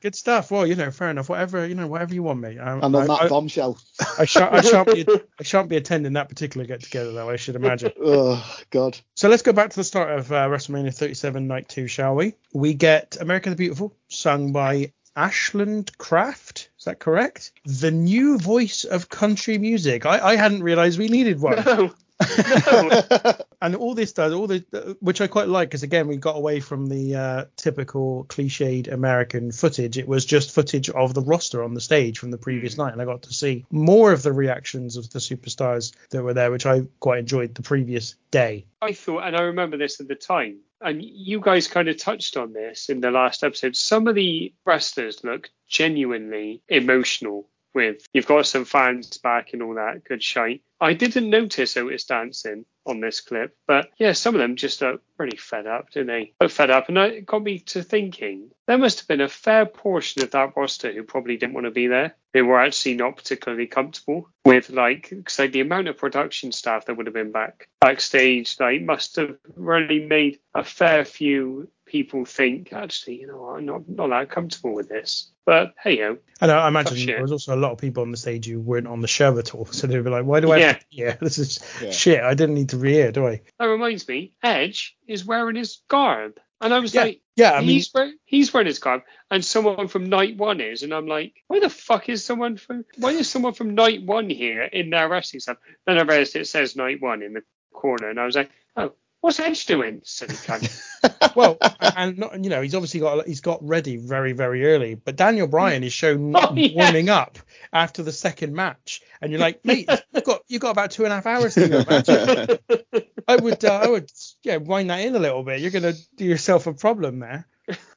Good 0.00 0.14
stuff. 0.14 0.50
Well, 0.50 0.66
you 0.66 0.74
know, 0.74 0.90
fair 0.90 1.10
enough. 1.10 1.28
Whatever 1.28 1.66
you 1.66 1.74
know, 1.74 1.86
whatever 1.86 2.14
you 2.14 2.22
want, 2.22 2.40
mate. 2.40 2.58
I, 2.58 2.72
And 2.72 2.84
on 2.84 2.96
I, 2.96 3.06
that 3.06 3.22
I, 3.22 3.28
bombshell. 3.28 3.78
I 4.18 4.24
shan't 4.24 4.52
I 4.52 4.60
shan't 4.60 4.92
be 4.92 5.06
I 5.38 5.42
shan't 5.42 5.68
be 5.68 5.76
attending 5.76 6.14
that 6.14 6.28
particular 6.28 6.66
get 6.66 6.82
together 6.82 7.12
though. 7.12 7.30
I 7.30 7.36
should 7.36 7.56
imagine. 7.56 7.92
Oh 8.00 8.44
God. 8.70 8.98
So 9.14 9.28
let's 9.28 9.42
go 9.42 9.52
back 9.52 9.70
to 9.70 9.76
the 9.76 9.84
start 9.84 10.18
of 10.18 10.32
uh, 10.32 10.48
WrestleMania 10.48 10.94
37 10.94 11.46
Night 11.46 11.68
2, 11.68 11.86
shall 11.86 12.14
we? 12.14 12.34
We 12.52 12.74
get 12.74 13.16
America 13.20 13.50
the 13.50 13.56
Beautiful, 13.56 13.96
sung 14.08 14.52
by 14.52 14.92
Ashland 15.16 15.96
Craft. 15.98 16.70
Is 16.78 16.84
that 16.84 16.98
correct? 16.98 17.52
The 17.64 17.90
new 17.90 18.38
voice 18.38 18.84
of 18.84 19.08
country 19.08 19.58
music. 19.58 20.06
I, 20.06 20.18
I 20.18 20.36
hadn't 20.36 20.62
realized 20.62 20.98
we 20.98 21.08
needed 21.08 21.40
one. 21.40 21.62
No. 21.64 21.94
No. 22.20 23.02
and 23.60 23.74
all 23.76 23.94
this 23.94 24.12
does 24.12 24.32
all 24.32 24.46
the 24.46 24.96
which 25.00 25.20
i 25.20 25.26
quite 25.26 25.48
like 25.48 25.68
because 25.68 25.82
again 25.82 26.06
we 26.06 26.16
got 26.16 26.36
away 26.36 26.60
from 26.60 26.86
the 26.86 27.16
uh, 27.16 27.44
typical 27.56 28.24
cliched 28.28 28.92
american 28.92 29.50
footage 29.50 29.98
it 29.98 30.06
was 30.06 30.24
just 30.24 30.54
footage 30.54 30.88
of 30.90 31.12
the 31.14 31.22
roster 31.22 31.64
on 31.64 31.74
the 31.74 31.80
stage 31.80 32.18
from 32.18 32.30
the 32.30 32.38
previous 32.38 32.78
night 32.78 32.92
and 32.92 33.02
i 33.02 33.04
got 33.04 33.22
to 33.22 33.34
see 33.34 33.64
more 33.70 34.12
of 34.12 34.22
the 34.22 34.32
reactions 34.32 34.96
of 34.96 35.10
the 35.10 35.18
superstars 35.18 35.92
that 36.10 36.22
were 36.22 36.34
there 36.34 36.50
which 36.50 36.66
i 36.66 36.82
quite 37.00 37.18
enjoyed 37.18 37.54
the 37.54 37.62
previous 37.62 38.14
day 38.30 38.64
I 38.84 38.92
thought, 38.92 39.26
and 39.26 39.34
I 39.34 39.42
remember 39.42 39.78
this 39.78 40.00
at 40.00 40.08
the 40.08 40.14
time, 40.14 40.58
and 40.78 41.02
you 41.02 41.40
guys 41.40 41.68
kind 41.68 41.88
of 41.88 41.96
touched 41.96 42.36
on 42.36 42.52
this 42.52 42.90
in 42.90 43.00
the 43.00 43.10
last 43.10 43.42
episode. 43.42 43.76
Some 43.76 44.06
of 44.08 44.14
the 44.14 44.52
wrestlers 44.66 45.24
look 45.24 45.48
genuinely 45.66 46.62
emotional. 46.68 47.48
With 47.74 48.06
you've 48.14 48.26
got 48.26 48.46
some 48.46 48.64
fans 48.64 49.18
back 49.18 49.52
and 49.52 49.62
all 49.62 49.74
that 49.74 50.04
good 50.04 50.22
shite. 50.22 50.62
I 50.80 50.92
didn't 50.92 51.30
notice 51.30 51.76
Otis 51.76 52.04
dancing 52.04 52.66
on 52.86 53.00
this 53.00 53.20
clip, 53.20 53.56
but 53.66 53.90
yeah, 53.98 54.12
some 54.12 54.34
of 54.34 54.40
them 54.40 54.56
just 54.56 54.82
are 54.82 54.98
really 55.18 55.36
fed 55.36 55.66
up, 55.66 55.90
didn't 55.90 56.08
they? 56.08 56.32
Look 56.40 56.50
fed 56.50 56.70
up, 56.70 56.88
and 56.88 56.98
it 56.98 57.26
got 57.26 57.42
me 57.42 57.60
to 57.60 57.82
thinking 57.82 58.50
there 58.66 58.78
must 58.78 59.00
have 59.00 59.08
been 59.08 59.20
a 59.20 59.28
fair 59.28 59.66
portion 59.66 60.22
of 60.22 60.30
that 60.32 60.56
roster 60.56 60.92
who 60.92 61.02
probably 61.02 61.36
didn't 61.36 61.54
want 61.54 61.64
to 61.66 61.70
be 61.70 61.86
there. 61.86 62.14
They 62.32 62.42
were 62.42 62.60
actually 62.60 62.94
not 62.94 63.16
particularly 63.16 63.66
comfortable 63.66 64.28
with 64.44 64.70
like, 64.70 65.12
cause 65.24 65.38
like 65.38 65.52
the 65.52 65.60
amount 65.60 65.88
of 65.88 65.96
production 65.96 66.52
staff 66.52 66.86
that 66.86 66.96
would 66.96 67.06
have 67.06 67.14
been 67.14 67.32
back 67.32 67.68
backstage, 67.80 68.56
like 68.60 68.82
must 68.82 69.16
have 69.16 69.36
really 69.56 70.04
made 70.04 70.38
a 70.54 70.64
fair 70.64 71.04
few 71.04 71.68
people 71.86 72.24
think, 72.24 72.72
actually, 72.72 73.20
you 73.20 73.26
know, 73.26 73.46
I'm 73.50 73.64
not 73.66 73.88
not 73.88 74.08
that 74.10 74.30
comfortable 74.30 74.74
with 74.74 74.88
this. 74.88 75.30
But 75.46 75.74
hey, 75.82 75.98
yo, 75.98 76.16
and 76.40 76.50
i, 76.50 76.64
I 76.64 76.68
imagine 76.68 77.04
there 77.06 77.20
was 77.20 77.30
also 77.32 77.54
a 77.54 77.56
lot 77.56 77.72
of 77.72 77.78
people 77.78 78.02
on 78.02 78.10
the 78.10 78.16
stage 78.16 78.46
who 78.46 78.58
weren't 78.60 78.86
on 78.86 79.00
the 79.02 79.06
show 79.08 79.36
at 79.38 79.54
all 79.54 79.66
so 79.70 79.86
they'd 79.86 80.02
be 80.02 80.08
like 80.08 80.24
why 80.24 80.40
do 80.40 80.50
i 80.52 80.56
Yeah. 80.56 80.66
have 80.68 80.78
to, 80.80 80.86
yeah 80.90 81.16
this 81.20 81.36
is 81.38 81.60
Yeah. 81.82 81.90
shit 81.90 82.22
i 82.22 82.32
didn't 82.32 82.54
need 82.54 82.70
to 82.70 82.76
be 82.76 82.92
here 82.94 83.12
do 83.12 83.26
i 83.26 83.42
that 83.58 83.66
reminds 83.66 84.08
me, 84.08 84.32
Edge 84.42 84.96
is 85.06 85.26
wearing 85.26 85.56
his 85.56 85.82
garb, 85.88 86.38
and 86.62 86.72
I 86.72 86.78
was 86.78 86.94
Yeah, 86.94 87.02
like, 87.02 87.20
yeah 87.36 87.52
i 87.52 87.60
mean 87.60 87.68
he's 87.68 87.90
wearing, 87.92 88.14
he's 88.24 88.54
wearing 88.54 88.66
his 88.68 88.78
garb, 88.78 89.02
and 89.30 89.44
someone 89.44 89.88
from 89.88 90.08
Night 90.08 90.38
One 90.38 90.62
is, 90.62 90.82
and 90.82 90.94
I'm 90.94 91.06
like, 91.06 91.34
why 91.48 91.60
the 91.60 91.68
fuck 91.68 92.08
is 92.08 92.24
someone 92.24 92.56
from 92.56 92.86
why 92.96 93.10
is 93.10 93.28
someone 93.28 93.52
from 93.52 93.74
Night 93.74 94.02
One 94.02 94.30
here 94.30 94.62
in 94.62 94.88
their 94.88 95.10
wrestling 95.10 95.40
stuff? 95.40 95.58
Then 95.86 95.98
I 95.98 96.02
realized 96.02 96.36
it 96.36 96.48
says 96.48 96.74
Night 96.74 97.02
One 97.02 97.22
in 97.22 97.34
the 97.34 97.42
corner, 97.74 98.08
and 98.08 98.18
I 98.18 98.24
was 98.24 98.34
like, 98.36 98.50
oh, 98.76 98.94
what's 99.24 99.40
Edge 99.40 99.64
doing? 99.64 100.02
Silly 100.04 100.34
cunt. 100.34 101.34
well, 101.34 101.56
and 101.80 102.18
not, 102.18 102.44
you 102.44 102.50
know, 102.50 102.60
he's 102.60 102.74
obviously 102.74 103.00
got 103.00 103.26
he's 103.26 103.40
got 103.40 103.66
ready 103.66 103.96
very 103.96 104.32
very 104.32 104.66
early. 104.66 104.96
But 104.96 105.16
Daniel 105.16 105.46
Bryan 105.46 105.82
is 105.82 105.94
shown 105.94 106.36
Oh, 106.36 106.52
yeah. 106.54 106.76
warming 106.76 107.08
up 107.08 107.38
after 107.72 108.02
the 108.02 108.12
second 108.12 108.54
match, 108.54 109.00
and 109.22 109.32
you're 109.32 109.40
like, 109.40 109.64
mate, 109.64 109.88
you've 110.14 110.24
got 110.24 110.42
you 110.48 110.56
have 110.56 110.60
got 110.60 110.70
about 110.72 110.90
two 110.90 111.04
and 111.04 111.12
a 111.12 111.16
half 111.16 111.26
hours 111.26 111.54
to 111.54 111.68
go. 111.68 111.84
Man. 111.88 113.02
I 113.26 113.36
would 113.36 113.64
uh, 113.64 113.80
I 113.82 113.88
would 113.88 114.12
yeah 114.42 114.56
wind 114.58 114.90
that 114.90 115.00
in 115.00 115.16
a 115.16 115.18
little 115.18 115.42
bit. 115.42 115.60
You're 115.60 115.70
gonna 115.70 115.94
do 116.16 116.26
yourself 116.26 116.66
a 116.66 116.74
problem 116.74 117.20
there. 117.20 117.46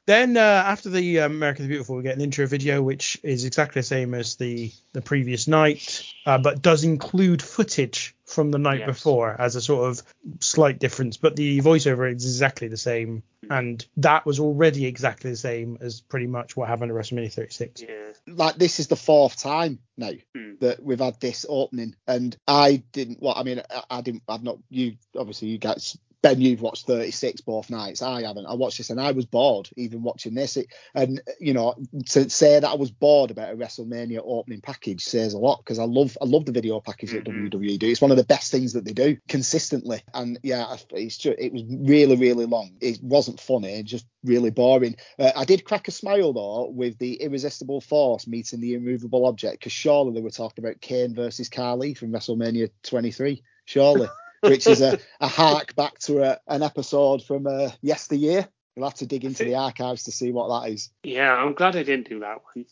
Then 0.06 0.38
uh, 0.38 0.40
after 0.40 0.88
the 0.88 1.20
uh, 1.20 1.26
American 1.26 1.64
the 1.64 1.68
Beautiful, 1.68 1.96
we 1.96 2.02
get 2.02 2.16
an 2.16 2.22
intro 2.22 2.46
video 2.46 2.80
which 2.80 3.18
is 3.22 3.44
exactly 3.44 3.80
the 3.80 3.86
same 3.86 4.14
as 4.14 4.36
the 4.36 4.72
the 4.94 5.02
previous 5.02 5.46
night, 5.46 6.02
uh, 6.24 6.38
but 6.38 6.62
does 6.62 6.82
include 6.84 7.42
footage 7.42 8.16
from 8.24 8.50
the 8.50 8.58
night 8.58 8.78
Yes. 8.80 8.86
before 8.86 9.38
as 9.38 9.54
a 9.56 9.60
sort 9.60 9.90
of 9.90 10.02
slight 10.40 10.78
difference. 10.78 11.18
But 11.18 11.36
the 11.36 11.60
voiceover 11.60 12.08
is 12.14 12.24
exactly 12.24 12.68
the 12.68 12.78
same, 12.78 13.22
and 13.50 13.84
that 13.98 14.24
was 14.24 14.40
already 14.40 14.86
exactly 14.86 15.30
the 15.30 15.36
same 15.36 15.76
as 15.82 16.00
pretty 16.00 16.26
much 16.26 16.56
what 16.56 16.68
happened 16.68 16.90
at 16.90 16.96
WrestleMania 16.96 17.30
36. 17.32 17.82
yeah. 17.82 17.88
like 18.26 18.56
this 18.56 18.80
is 18.80 18.86
the 18.88 18.96
fourth 18.96 19.36
time 19.36 19.78
now 19.98 20.12
Hmm. 20.34 20.54
that 20.60 20.82
we've 20.82 21.00
had 21.00 21.20
this 21.20 21.44
opening, 21.46 21.94
and 22.06 22.34
I 22.46 22.82
didn't. 22.92 23.20
Well, 23.20 23.34
I 23.36 23.42
mean, 23.42 23.60
I, 23.70 23.82
I 23.90 24.00
didn't. 24.00 24.22
I've 24.26 24.42
not. 24.42 24.56
You 24.70 24.94
obviously, 25.14 25.48
you 25.48 25.58
guys. 25.58 25.98
Ben, 26.20 26.40
you've 26.40 26.62
watched 26.62 26.86
36 26.86 27.42
both 27.42 27.70
nights. 27.70 28.02
I 28.02 28.22
haven't. 28.22 28.46
I 28.46 28.54
watched 28.54 28.78
this 28.78 28.90
and 28.90 29.00
I 29.00 29.12
was 29.12 29.24
bored 29.24 29.68
even 29.76 30.02
watching 30.02 30.34
this. 30.34 30.56
It, 30.56 30.66
and 30.94 31.20
you 31.38 31.54
know, 31.54 31.76
to 32.06 32.28
say 32.28 32.58
that 32.58 32.68
I 32.68 32.74
was 32.74 32.90
bored 32.90 33.30
about 33.30 33.52
a 33.52 33.56
WrestleMania 33.56 34.20
opening 34.24 34.60
package 34.60 35.04
says 35.04 35.32
a 35.34 35.38
lot 35.38 35.58
because 35.58 35.78
I 35.78 35.84
love 35.84 36.18
I 36.20 36.24
love 36.24 36.44
the 36.44 36.52
video 36.52 36.80
package 36.80 37.12
that 37.12 37.24
Mhm. 37.24 37.50
WWE 37.50 37.78
do. 37.78 37.88
It's 37.88 38.00
one 38.00 38.10
of 38.10 38.16
the 38.16 38.24
best 38.24 38.50
things 38.50 38.72
that 38.72 38.84
they 38.84 38.92
do 38.92 39.16
consistently. 39.28 40.02
And 40.12 40.40
yeah, 40.42 40.76
it's 40.90 41.18
just, 41.18 41.38
it 41.38 41.52
was 41.52 41.62
really 41.68 42.16
really 42.16 42.46
long. 42.46 42.72
It 42.80 43.00
wasn't 43.00 43.38
funny. 43.40 43.80
Just 43.84 44.06
really 44.24 44.50
boring. 44.50 44.96
Uh, 45.20 45.30
I 45.36 45.44
did 45.44 45.64
crack 45.64 45.86
a 45.86 45.92
smile 45.92 46.32
though 46.32 46.68
with 46.70 46.98
the 46.98 47.14
irresistible 47.22 47.80
force 47.80 48.26
meeting 48.26 48.60
the 48.60 48.74
immovable 48.74 49.24
object 49.24 49.60
because 49.60 49.72
surely 49.72 50.14
they 50.14 50.20
were 50.20 50.30
talking 50.30 50.64
about 50.64 50.80
Kane 50.80 51.14
versus 51.14 51.48
Khali 51.48 51.94
from 51.94 52.10
WrestleMania 52.10 52.70
23. 52.82 53.42
Surely, 53.66 54.08
which 54.40 54.66
is 54.66 54.80
a, 54.80 54.98
a 55.20 55.28
hark 55.28 55.74
back 55.74 55.98
to 56.00 56.22
a, 56.22 56.38
an 56.46 56.62
episode 56.62 57.22
from 57.22 57.46
uh, 57.46 57.70
yesteryear. 57.80 58.48
You'll 58.76 58.86
have 58.86 58.98
to 58.98 59.06
dig 59.06 59.24
into 59.24 59.42
the 59.42 59.56
archives 59.56 60.04
to 60.04 60.12
see 60.12 60.30
what 60.30 60.62
that 60.62 60.72
is. 60.72 60.90
Yeah, 61.02 61.34
I'm 61.34 61.54
glad 61.54 61.74
I 61.74 61.82
didn't 61.82 62.08
do 62.08 62.20
that 62.20 62.42
one. 62.54 62.66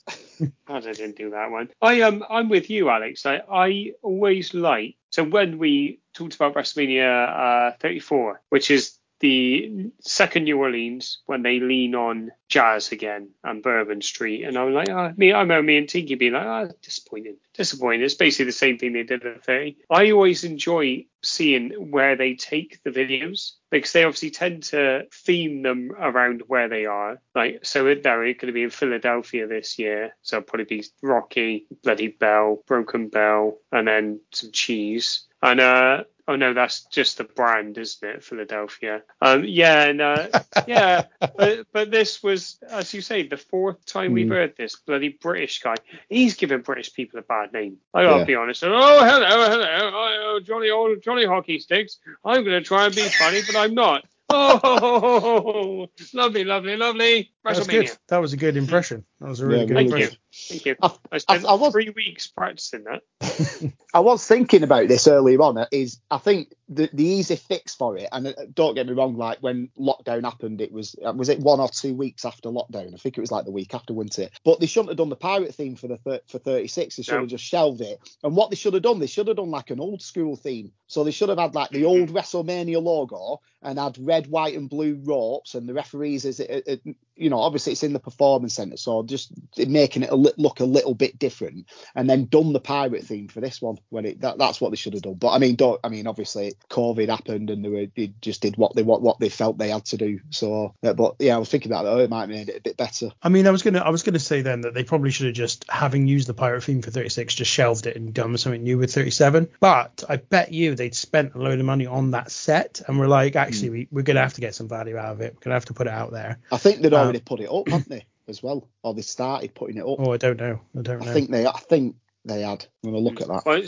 glad 0.66 0.86
I 0.86 0.92
didn't 0.92 1.16
do 1.16 1.30
that 1.30 1.50
one. 1.50 1.70
I 1.82 2.02
um, 2.02 2.24
I'm 2.30 2.48
with 2.48 2.70
you, 2.70 2.90
Alex. 2.90 3.26
I, 3.26 3.42
I 3.50 3.92
always 4.02 4.54
like 4.54 4.96
so 5.10 5.24
when 5.24 5.56
we 5.56 6.00
talked 6.12 6.34
about 6.34 6.54
WrestleMania 6.54 7.72
uh, 7.72 7.76
34, 7.80 8.42
which 8.50 8.70
is 8.70 8.98
the 9.20 9.90
second 10.00 10.44
New 10.44 10.58
Orleans 10.58 11.18
when 11.26 11.42
they 11.42 11.60
lean 11.60 11.94
on 11.94 12.32
jazz 12.48 12.92
again 12.92 13.30
and 13.42 13.62
Bourbon 13.62 14.02
Street, 14.02 14.44
and 14.44 14.56
I'm 14.56 14.74
like, 14.74 14.88
oh, 14.88 15.12
me, 15.16 15.32
I 15.32 15.40
remember 15.40 15.62
me 15.62 15.78
and 15.78 15.88
Tinky 15.88 16.14
being 16.14 16.34
like, 16.34 16.46
ah, 16.46 16.66
oh, 16.68 16.74
disappointed, 16.82 17.36
disappointed. 17.54 18.04
It's 18.04 18.14
basically 18.14 18.46
the 18.46 18.52
same 18.52 18.78
thing 18.78 18.92
they 18.92 19.02
did 19.02 19.24
at 19.24 19.44
30. 19.44 19.76
I 19.90 20.10
always 20.10 20.44
enjoy 20.44 21.06
seeing 21.22 21.90
where 21.90 22.16
they 22.16 22.34
take 22.34 22.82
the 22.84 22.90
videos 22.90 23.52
because 23.70 23.92
they 23.92 24.04
obviously 24.04 24.30
tend 24.30 24.62
to 24.62 25.06
theme 25.12 25.62
them 25.62 25.90
around 25.98 26.42
where 26.46 26.68
they 26.68 26.86
are. 26.86 27.20
Like, 27.34 27.60
so 27.64 27.84
they're 27.84 28.00
going 28.00 28.36
to 28.38 28.52
be 28.52 28.62
in 28.62 28.70
Philadelphia 28.70 29.46
this 29.46 29.78
year, 29.78 30.14
so 30.22 30.36
it'll 30.36 30.46
probably 30.46 30.64
be 30.64 30.84
Rocky, 31.02 31.66
Bloody 31.82 32.08
Bell, 32.08 32.62
Broken 32.66 33.08
Bell, 33.08 33.58
and 33.72 33.88
then 33.88 34.20
some 34.32 34.52
cheese. 34.52 35.24
And 35.46 35.60
uh, 35.60 36.04
Oh 36.28 36.34
no, 36.34 36.54
that's 36.54 36.84
just 36.86 37.18
the 37.18 37.24
brand, 37.24 37.78
isn't 37.78 38.08
it? 38.08 38.24
Philadelphia. 38.24 39.02
Um, 39.22 39.44
yeah, 39.44 39.84
and 39.84 40.00
uh, 40.00 40.26
yeah, 40.66 41.04
but, 41.20 41.66
but 41.72 41.90
this 41.92 42.20
was, 42.20 42.58
as 42.68 42.92
you 42.92 43.00
say, 43.00 43.22
the 43.22 43.36
fourth 43.36 43.86
time 43.86 44.12
we've 44.12 44.28
heard 44.28 44.54
this 44.58 44.74
bloody 44.74 45.10
British 45.10 45.60
guy. 45.60 45.76
He's 46.08 46.34
giving 46.34 46.62
British 46.62 46.92
people 46.92 47.20
a 47.20 47.22
bad 47.22 47.52
name. 47.52 47.76
I 47.94 48.02
gotta 48.02 48.18
Yeah. 48.20 48.24
be 48.24 48.34
honest. 48.34 48.64
Oh 48.64 48.68
hello, 49.04 49.48
hello, 49.48 49.90
oh, 49.94 50.40
Johnny 50.42 50.70
old 50.70 51.00
Johnny 51.00 51.26
Hockey 51.26 51.60
Sticks. 51.60 51.98
I'm 52.24 52.42
gonna 52.42 52.60
try 52.60 52.86
and 52.86 52.94
be 52.94 53.02
funny, 53.02 53.42
but 53.46 53.54
I'm 53.56 53.74
not. 53.74 54.04
Oh, 54.28 55.86
lovely, 56.12 56.42
lovely, 56.42 56.76
lovely. 56.76 57.30
That 57.46 57.58
was 57.58 57.66
good. 57.68 57.90
That 58.08 58.18
was 58.18 58.32
a 58.32 58.36
good 58.36 58.56
impression. 58.56 59.04
That 59.20 59.28
was 59.28 59.40
a 59.40 59.46
really 59.46 59.60
Yeah, 59.60 59.66
good 59.66 59.74
really 59.76 59.88
Thank 59.90 59.90
you. 59.90 60.04
impression. 60.04 60.18
Thank 60.48 60.66
you. 60.66 60.76
I- 60.82 60.96
I 61.12 61.18
spent 61.18 61.44
I 61.46 61.54
was- 61.54 61.72
three 61.72 61.90
weeks 61.90 62.26
practicing 62.26 62.84
that. 62.84 63.02
I 63.94 64.00
was 64.00 64.26
thinking 64.26 64.62
about 64.62 64.88
this 64.88 65.06
earlier 65.06 65.40
on. 65.40 65.64
Is 65.72 66.00
I 66.10 66.18
think 66.18 66.52
the 66.68 66.90
the 66.92 67.04
easy 67.04 67.36
fix 67.36 67.74
for 67.74 67.96
it, 67.96 68.08
and 68.12 68.26
uh, 68.26 68.32
don't 68.52 68.74
get 68.74 68.86
me 68.86 68.92
wrong, 68.92 69.16
like 69.16 69.38
when 69.40 69.70
lockdown 69.78 70.24
happened, 70.24 70.60
it 70.60 70.72
was 70.72 70.94
uh, 71.04 71.12
was 71.12 71.28
it 71.30 71.40
one 71.40 71.60
or 71.60 71.68
two 71.68 71.94
weeks 71.94 72.24
after 72.24 72.50
lockdown? 72.50 72.92
I 72.92 72.98
think 72.98 73.16
it 73.16 73.20
was 73.22 73.30
like 73.32 73.44
the 73.46 73.50
week 73.52 73.74
after, 73.74 73.94
wasn't 73.94 74.18
it? 74.18 74.32
But 74.44 74.60
they 74.60 74.66
shouldn't 74.66 74.90
have 74.90 74.98
done 74.98 75.08
the 75.08 75.16
pirate 75.16 75.54
theme 75.54 75.76
for 75.76 75.88
the 75.88 75.96
thir- 75.98 76.20
for 76.26 76.38
36. 76.38 76.96
They 76.96 77.02
should 77.02 77.14
No. 77.14 77.20
have 77.20 77.28
just 77.30 77.44
shelved 77.44 77.80
it. 77.80 77.98
And 78.22 78.36
what 78.36 78.50
they 78.50 78.56
should 78.56 78.74
have 78.74 78.82
done, 78.82 78.98
they 78.98 79.06
should 79.06 79.28
have 79.28 79.36
done 79.38 79.50
like 79.50 79.70
an 79.70 79.80
old 79.80 80.02
school 80.02 80.36
theme. 80.36 80.72
So 80.88 81.04
they 81.04 81.10
should 81.10 81.28
have 81.30 81.38
had 81.38 81.54
like 81.54 81.70
the 81.70 81.84
old 81.84 82.10
WrestleMania 82.10 82.82
logo 82.82 83.40
and 83.62 83.78
had 83.78 83.96
red, 83.98 84.26
white, 84.26 84.54
and 84.56 84.68
blue 84.68 85.00
ropes, 85.04 85.54
and 85.54 85.68
the 85.68 85.74
referees 85.74 86.24
is 86.24 86.40
it, 86.40 86.64
it, 86.66 86.96
you 87.16 87.30
know 87.30 87.40
obviously 87.40 87.72
it's 87.72 87.82
in 87.82 87.92
the 87.92 87.98
performance 88.00 88.54
center, 88.54 88.76
so 88.76 89.02
just 89.02 89.32
making 89.56 90.02
it 90.02 90.10
a 90.10 90.16
li- 90.16 90.32
look 90.36 90.60
a 90.60 90.64
little 90.64 90.94
bit 90.94 91.18
different, 91.18 91.66
and 91.94 92.08
then 92.08 92.26
done 92.26 92.52
the 92.52 92.60
pirate 92.60 93.04
theme 93.04 93.28
for 93.28 93.40
this 93.40 93.60
one 93.60 93.78
when 93.88 94.04
it 94.04 94.20
that, 94.20 94.38
that's 94.38 94.60
what 94.60 94.70
they 94.70 94.76
should 94.76 94.94
have 94.94 95.02
done. 95.02 95.14
But 95.14 95.30
I 95.30 95.38
mean, 95.38 95.56
don't 95.56 95.80
I 95.82 95.88
mean 95.88 96.06
obviously 96.06 96.54
COVID 96.70 97.08
happened 97.08 97.50
and 97.50 97.64
they 97.64 97.68
were 97.68 97.86
they 97.96 98.12
just 98.20 98.42
did 98.42 98.56
what 98.56 98.74
they 98.74 98.82
what 98.82 99.02
what 99.02 99.18
they 99.18 99.28
felt 99.28 99.58
they 99.58 99.70
had 99.70 99.84
to 99.86 99.96
do. 99.96 100.20
So 100.30 100.74
but 100.82 101.16
yeah, 101.18 101.36
I 101.36 101.38
was 101.38 101.48
thinking 101.48 101.72
about 101.72 101.84
that. 101.84 101.90
Oh, 101.90 101.98
it 101.98 102.10
might 102.10 102.22
have 102.22 102.28
made 102.28 102.48
it 102.48 102.58
a 102.58 102.60
bit 102.60 102.76
better. 102.76 103.10
I 103.22 103.28
mean, 103.28 103.46
I 103.46 103.50
was 103.50 103.62
gonna, 103.62 103.78
I 103.78 103.90
was 103.90 104.02
gonna 104.02 104.18
say 104.18 104.42
then 104.42 104.62
that 104.62 104.74
they 104.74 104.84
probably 104.84 105.10
should 105.10 105.26
have 105.26 105.34
just, 105.34 105.64
having 105.68 106.06
used 106.06 106.28
the 106.28 106.34
pirate 106.34 106.62
theme 106.64 106.82
for 106.82 106.90
36, 106.90 107.34
just 107.34 107.50
shelved 107.50 107.86
it 107.86 107.96
and 107.96 108.12
done 108.12 108.36
something 108.38 108.62
new 108.62 108.78
with 108.78 108.92
37. 108.92 109.48
But 109.60 110.04
I 110.08 110.16
bet 110.16 110.52
you 110.52 110.74
they'd 110.74 110.94
spent 110.94 111.34
a 111.34 111.38
load 111.38 111.58
of 111.58 111.66
money 111.66 111.86
on 111.86 112.12
that 112.12 112.30
set 112.30 112.82
and 112.86 112.98
were 112.98 113.08
like, 113.08 113.36
actually, 113.36 113.70
we, 113.70 113.88
we're 113.90 114.02
gonna 114.02 114.22
have 114.22 114.34
to 114.34 114.40
get 114.40 114.54
some 114.54 114.68
value 114.68 114.96
out 114.96 115.12
of 115.12 115.20
it. 115.20 115.34
We're 115.34 115.40
gonna 115.40 115.54
have 115.54 115.64
to 115.66 115.74
put 115.74 115.86
it 115.86 115.92
out 115.92 116.12
there. 116.12 116.38
I 116.52 116.58
think 116.58 116.80
they'd 116.82 116.92
Um, 116.94 117.05
already 117.06 117.20
put 117.20 117.40
it 117.40 117.50
up, 117.50 117.68
hadn't 117.68 117.88
they, 117.88 118.06
as 118.28 118.42
well, 118.42 118.68
or 118.82 118.94
they 118.94 119.02
started 119.02 119.54
putting 119.54 119.76
it 119.78 119.82
up. 119.86 119.96
Oh, 119.98 120.12
I 120.12 120.16
don't 120.16 120.38
know. 120.38 120.60
I 120.78 120.82
don't 120.82 121.00
know. 121.00 121.10
I 121.10 121.12
think 121.12 121.30
they 121.30 121.46
I 121.46 121.58
think 121.68 121.96
they 122.24 122.42
had. 122.42 122.66
I'm 122.84 122.90
gonna 122.90 123.02
look 123.02 123.20
at 123.20 123.28
that. 123.28 123.44
Well, 123.46 123.62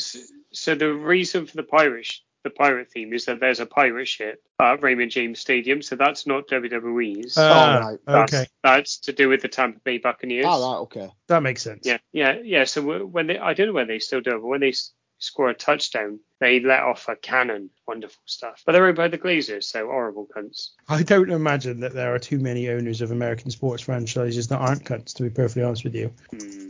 so 0.53 0.74
the 0.74 0.93
reason 0.93 1.47
for 1.47 1.57
the 1.57 1.62
pirate 1.62 2.07
sh- 2.07 2.20
the 2.45 2.51
pirate 2.51 2.89
theme 2.93 3.12
is 3.12 3.24
that 3.24 3.41
there's 3.41 3.59
a 3.61 3.66
pirate 3.66 4.07
ship 4.07 4.41
at 4.61 4.80
Raymond 4.82 5.11
James 5.11 5.41
Stadium, 5.41 5.82
so 5.82 5.97
that's 5.97 6.24
not 6.26 6.47
WWE's. 6.49 7.36
Ah, 7.36 7.76
Oh, 7.76 7.80
right. 7.80 7.99
that's, 8.07 8.32
okay, 8.34 8.47
that's 8.62 8.99
to 9.01 9.12
do 9.12 9.28
with 9.28 9.43
the 9.43 9.49
Tampa 9.49 9.80
Bay 9.80 9.99
Buccaneers. 9.99 10.47
Oh, 10.49 10.70
right, 10.72 10.78
okay. 10.82 11.11
that 11.26 11.43
makes 11.43 11.62
sense. 11.62 11.84
Yeah, 11.84 11.99
yeah, 12.12 12.36
yeah. 12.43 12.64
So 12.64 13.07
when 13.07 13.26
they, 13.26 13.39
I 13.39 13.55
don't 13.55 13.66
know 13.66 13.72
when 13.72 13.89
they 13.89 13.99
still 13.99 14.20
do 14.20 14.30
it, 14.36 14.41
but 14.41 14.47
when 14.47 14.61
they 14.61 14.68
s- 14.68 14.93
score 15.18 15.50
a 15.50 15.54
touchdown, 15.54 16.20
they 16.40 16.60
let 16.60 16.82
off 16.82 17.08
a 17.08 17.16
cannon. 17.16 17.70
Wonderful 17.86 18.22
stuff. 18.24 18.62
But 18.64 18.72
they're 18.72 18.86
owned 18.86 18.96
by 18.96 19.08
the 19.08 19.18
Glazers, 19.18 19.64
so 19.64 19.86
horrible 19.86 20.26
cunts. 20.34 20.70
I 20.88 21.02
don't 21.02 21.30
imagine 21.30 21.80
that 21.80 21.94
there 21.94 22.14
are 22.14 22.18
too 22.18 22.38
many 22.38 22.68
owners 22.70 23.00
of 23.00 23.10
American 23.10 23.50
sports 23.50 23.82
franchises 23.82 24.48
that 24.48 24.58
aren't 24.58 24.84
cunts. 24.84 25.14
To 25.14 25.22
be 25.22 25.30
perfectly 25.30 25.62
honest 25.62 25.84
with 25.84 25.94
you. 25.94 26.12
Hmm. 26.30 26.68